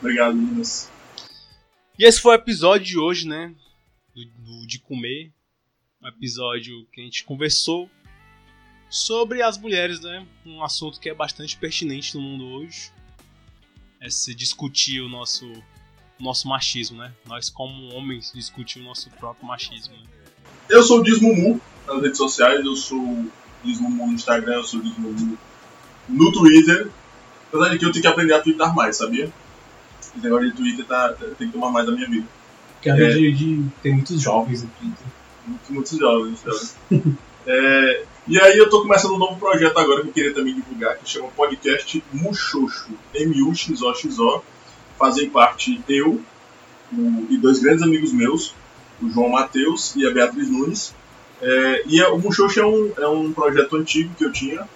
Obrigado, 0.00 0.34
meninas. 0.36 0.90
E 1.98 2.04
esse 2.04 2.20
foi 2.20 2.32
o 2.32 2.38
episódio 2.38 2.86
de 2.86 2.98
hoje, 2.98 3.26
né? 3.26 3.54
Do, 4.14 4.24
do- 4.24 4.66
de 4.66 4.78
comer. 4.78 5.32
Um 6.02 6.06
episódio 6.06 6.86
que 6.92 7.00
a 7.00 7.04
gente 7.04 7.24
conversou 7.24 7.90
sobre 8.88 9.42
as 9.42 9.58
mulheres, 9.58 10.00
né? 10.00 10.26
Um 10.46 10.62
assunto 10.62 11.00
que 11.00 11.08
é 11.08 11.14
bastante 11.14 11.56
pertinente 11.56 12.14
no 12.14 12.20
mundo 12.22 12.44
hoje. 12.46 12.92
É 14.00 14.08
se 14.08 14.32
discutir 14.34 15.00
o 15.00 15.08
nosso, 15.08 15.50
nosso 16.20 16.46
machismo, 16.46 16.98
né? 16.98 17.12
Nós, 17.26 17.50
como 17.50 17.92
homens, 17.92 18.32
discutir 18.32 18.78
o 18.78 18.84
nosso 18.84 19.10
próprio 19.10 19.44
machismo. 19.46 19.94
Né? 19.96 20.06
Eu 20.68 20.82
sou 20.84 21.00
o 21.00 21.02
Dismumu 21.02 21.60
nas 21.86 22.00
redes 22.00 22.18
sociais, 22.18 22.64
eu 22.64 22.76
sou 22.76 23.00
o 23.00 23.32
Dismumu 23.64 24.06
no 24.06 24.12
Instagram, 24.12 24.54
eu 24.54 24.64
sou 24.64 24.78
o 24.78 24.82
Dismumu 24.84 25.36
no 26.08 26.32
Twitter. 26.32 26.88
Apesar 27.52 27.70
de 27.70 27.78
que 27.78 27.84
eu 27.84 27.92
tenho 27.92 28.02
que 28.02 28.08
aprender 28.08 28.34
a 28.34 28.40
twittar 28.40 28.74
mais, 28.74 28.96
sabia? 28.96 29.32
Esse 30.00 30.18
negócio 30.22 30.50
de 30.50 30.56
Twitter 30.56 30.84
tá, 30.84 31.14
tem 31.38 31.46
que 31.48 31.52
tomar 31.54 31.70
mais 31.70 31.86
da 31.86 31.92
minha 31.92 32.08
vida. 32.08 32.26
Porque 32.74 32.90
a 32.90 32.94
rede 32.94 33.32
de, 33.32 33.64
tem 33.82 33.94
muitos 33.94 34.20
jovens 34.20 34.62
no 34.62 34.68
Twitter. 34.78 35.06
Muitos, 35.46 35.70
muitos 35.70 35.98
jovens, 35.98 36.38
jovens. 36.44 36.76
É, 37.50 38.02
e 38.26 38.38
aí 38.38 38.58
eu 38.58 38.68
tô 38.68 38.82
começando 38.82 39.14
um 39.14 39.18
novo 39.18 39.38
projeto 39.38 39.78
agora 39.78 40.02
que 40.02 40.08
eu 40.08 40.12
queria 40.12 40.34
também 40.34 40.54
divulgar, 40.54 40.98
que 40.98 41.08
chama 41.08 41.28
Podcast 41.28 42.04
Muxoxo, 42.12 42.90
M-U-X-O-X-O. 43.14 44.42
Fazem 44.98 45.30
parte 45.30 45.80
eu 45.88 46.20
o- 46.92 47.26
e 47.30 47.38
dois 47.38 47.58
grandes 47.60 47.82
amigos 47.82 48.12
meus, 48.12 48.54
o 49.00 49.08
João 49.08 49.30
Matheus 49.30 49.94
e 49.96 50.06
a 50.06 50.10
Beatriz 50.10 50.50
Nunes. 50.50 50.94
É, 51.40 51.82
e 51.86 52.02
a- 52.02 52.10
o 52.12 52.18
Muxoxo 52.18 52.60
é 52.60 52.66
um, 52.66 52.92
é 52.98 53.08
um 53.08 53.32
projeto 53.32 53.76
antigo 53.76 54.12
que 54.14 54.24
eu 54.26 54.32
tinha, 54.32 54.68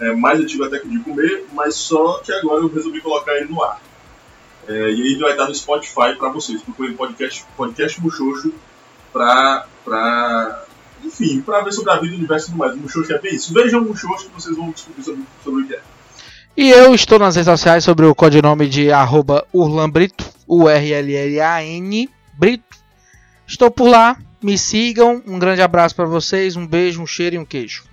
é, 0.00 0.12
mais 0.12 0.40
antigo 0.40 0.64
até 0.64 0.78
que 0.78 0.88
de 0.88 0.98
comer, 1.00 1.46
mas 1.52 1.74
só 1.74 2.18
que 2.18 2.32
agora 2.32 2.62
eu 2.62 2.68
resolvi 2.68 3.00
colocar 3.00 3.34
ele 3.36 3.50
no 3.50 3.62
ar. 3.62 3.80
É, 4.68 4.90
e 4.90 5.00
ele 5.00 5.18
vai 5.18 5.32
estar 5.32 5.46
no 5.46 5.54
Spotify 5.54 6.14
para 6.18 6.28
vocês. 6.28 6.60
Procurem 6.62 6.94
podcast, 6.94 7.44
podcast 7.56 8.00
Muxoxo 8.00 8.52
pra, 9.12 9.66
pra 9.84 10.64
enfim, 11.02 11.40
pra 11.40 11.62
ver 11.62 11.72
sobre 11.72 11.90
a 11.92 11.96
vida, 11.96 12.14
o 12.14 12.18
universo 12.18 12.46
e 12.46 12.50
tudo 12.50 12.58
mais. 12.58 12.74
O 12.74 12.76
Muxoxo 12.76 13.12
é 13.12 13.18
bem 13.18 13.34
isso. 13.34 13.52
Vejam 13.52 13.80
o 13.80 13.84
Muxoxo 13.84 14.28
que 14.28 14.34
vocês 14.34 14.56
vão 14.56 14.70
descobrir 14.70 15.02
sobre, 15.02 15.22
sobre 15.42 15.62
o 15.62 15.66
que 15.66 15.74
é. 15.74 15.80
E 16.56 16.70
eu 16.70 16.94
estou 16.94 17.18
nas 17.18 17.36
redes 17.36 17.50
sociais 17.50 17.84
sobre 17.84 18.04
o 18.04 18.14
codinome 18.14 18.68
de 18.68 18.90
arroba 18.90 19.46
Urlan 19.54 19.88
Brito, 19.88 20.24
U-R-L-L-A-N 20.46 22.10
Brito. 22.36 22.76
Estou 23.46 23.70
por 23.70 23.88
lá, 23.88 24.18
me 24.42 24.58
sigam. 24.58 25.22
Um 25.26 25.38
grande 25.38 25.62
abraço 25.62 25.94
para 25.94 26.04
vocês, 26.04 26.56
um 26.56 26.66
beijo, 26.66 27.00
um 27.00 27.06
cheiro 27.06 27.36
e 27.36 27.38
um 27.38 27.44
queijo. 27.44 27.87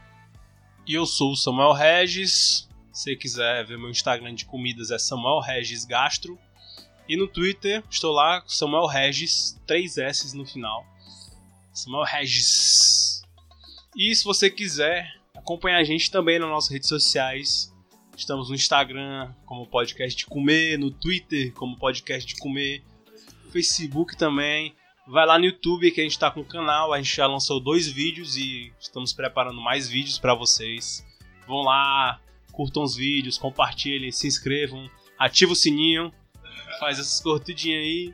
E 0.88 0.94
eu 0.94 1.06
sou 1.08 1.32
o 1.32 1.36
Samuel 1.36 1.74
Regis. 1.74 2.70
Se 2.94 3.04
você 3.04 3.16
quiser 3.16 3.66
ver 3.66 3.78
meu 3.78 3.90
Instagram 3.90 4.36
de 4.36 4.46
comidas 4.46 4.92
é 4.92 5.00
Samuel 5.00 5.40
Regis 5.40 5.84
Gastro. 5.84 6.38
E 7.10 7.18
no 7.18 7.28
Twitter 7.28 7.84
estou 7.90 8.14
lá 8.14 8.42
com 8.42 8.50
Samuel 8.50 8.86
Regis, 8.86 9.60
três 9.66 9.98
S 9.98 10.38
no 10.38 10.46
final. 10.46 10.86
Samuel 11.74 12.04
Regis. 12.04 13.24
E 13.98 14.14
se 14.16 14.24
você 14.24 14.48
quiser 14.48 15.12
acompanhar 15.36 15.78
a 15.78 15.84
gente 15.84 16.12
também 16.12 16.38
nas 16.38 16.50
nossas 16.50 16.70
redes 16.70 16.88
sociais, 16.88 17.74
estamos 18.16 18.50
no 18.50 18.56
Instagram 18.56 19.34
como 19.46 19.66
podcast 19.66 20.16
de 20.16 20.28
comer, 20.28 20.78
no 20.78 20.92
Twitter 20.92 21.52
como 21.54 21.78
podcast 21.80 22.32
de 22.32 22.40
comer, 22.40 22.84
Facebook 23.52 24.16
também. 24.16 24.76
Vai 25.08 25.24
lá 25.26 25.38
no 25.38 25.46
YouTube 25.46 25.92
que 25.92 26.02
a 26.02 26.04
gente 26.04 26.14
está 26.14 26.32
com 26.32 26.42
o 26.42 26.46
canal, 26.46 26.92
a 26.92 26.98
gente 26.98 27.16
já 27.16 27.28
lançou 27.28 27.60
dois 27.60 27.88
vídeos 27.88 28.36
e 28.38 28.74
estamos 28.80 29.14
preparando 29.14 29.62
mais 29.62 29.88
vídeos 29.88 30.18
para 30.18 30.34
vocês. 30.34 31.06
Vão 31.48 31.62
lá, 31.62 32.20
curtam 32.52 32.82
os 32.82 32.96
vídeos, 32.96 33.38
compartilhem, 33.38 34.12
se 34.12 34.26
inscrevam, 34.26 34.90
ativa 35.20 35.52
o 35.52 35.56
sininho, 35.56 36.12
faz 36.80 36.98
essas 36.98 37.22
curtidinhas 37.22 37.84
aí. 37.84 38.14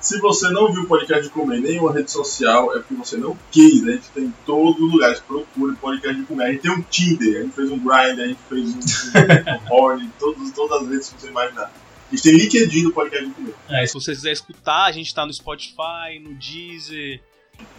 Se 0.00 0.18
você 0.18 0.50
não 0.50 0.72
viu 0.72 0.82
o 0.82 0.86
podcast 0.86 1.24
de 1.24 1.30
comer 1.30 1.58
em 1.58 1.62
nenhuma 1.62 1.92
rede 1.92 2.10
social, 2.10 2.74
é 2.74 2.78
porque 2.78 2.94
você 2.94 3.16
não 3.16 3.38
quis. 3.52 3.86
A 3.86 3.92
gente 3.92 4.08
tem 4.08 4.24
em 4.24 4.34
todo 4.44 4.84
lugar. 4.86 5.14
O 5.28 5.76
podcast 5.76 6.18
de 6.18 6.26
comer. 6.26 6.44
A 6.44 6.52
gente 6.52 6.62
tem 6.62 6.70
um 6.72 6.82
Tinder, 6.82 7.38
a 7.38 7.42
gente 7.42 7.54
fez 7.54 7.70
um 7.70 7.78
Grind, 7.78 8.18
a 8.18 8.26
gente 8.26 8.40
fez 8.48 8.74
um, 8.74 8.78
um 8.78 9.74
Horn, 9.74 10.10
todas 10.18 10.82
as 10.82 10.88
redes 10.88 11.10
que 11.10 11.20
você 11.20 11.28
imaginar. 11.28 11.70
A 12.10 12.16
gente 12.16 12.22
tem 12.24 12.32
LinkedIn 12.32 12.82
do 12.82 12.92
podcast 12.92 13.30
comer. 13.30 13.54
É, 13.68 13.86
se 13.86 13.94
você 13.94 14.12
quiser 14.12 14.32
escutar, 14.32 14.84
a 14.84 14.92
gente 14.92 15.14
tá 15.14 15.24
no 15.24 15.32
Spotify, 15.32 16.18
no 16.20 16.34
Deezer, 16.34 17.22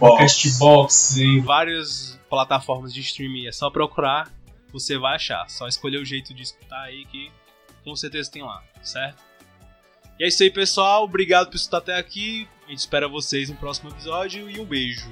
Castbox, 0.00 1.18
em 1.18 1.40
várias 1.40 2.18
plataformas 2.30 2.94
de 2.94 3.00
streaming. 3.00 3.46
É 3.46 3.52
só 3.52 3.68
procurar, 3.68 4.32
você 4.72 4.96
vai 4.96 5.16
achar. 5.16 5.48
Só 5.50 5.68
escolher 5.68 5.98
o 5.98 6.04
jeito 6.04 6.32
de 6.32 6.42
escutar 6.42 6.80
aí 6.82 7.04
que 7.04 7.30
com 7.84 7.94
certeza 7.94 8.30
tem 8.30 8.42
lá, 8.42 8.62
certo? 8.82 9.22
E 10.18 10.24
é 10.24 10.28
isso 10.28 10.42
aí, 10.42 10.50
pessoal. 10.50 11.04
Obrigado 11.04 11.48
por 11.48 11.56
escutar 11.56 11.78
até 11.78 11.98
aqui. 11.98 12.48
A 12.66 12.70
gente 12.70 12.78
espera 12.78 13.08
vocês 13.08 13.50
no 13.50 13.56
próximo 13.56 13.90
episódio 13.90 14.48
e 14.48 14.58
um 14.58 14.64
beijo. 14.64 15.10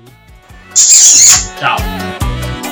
Tchau. 1.59 2.70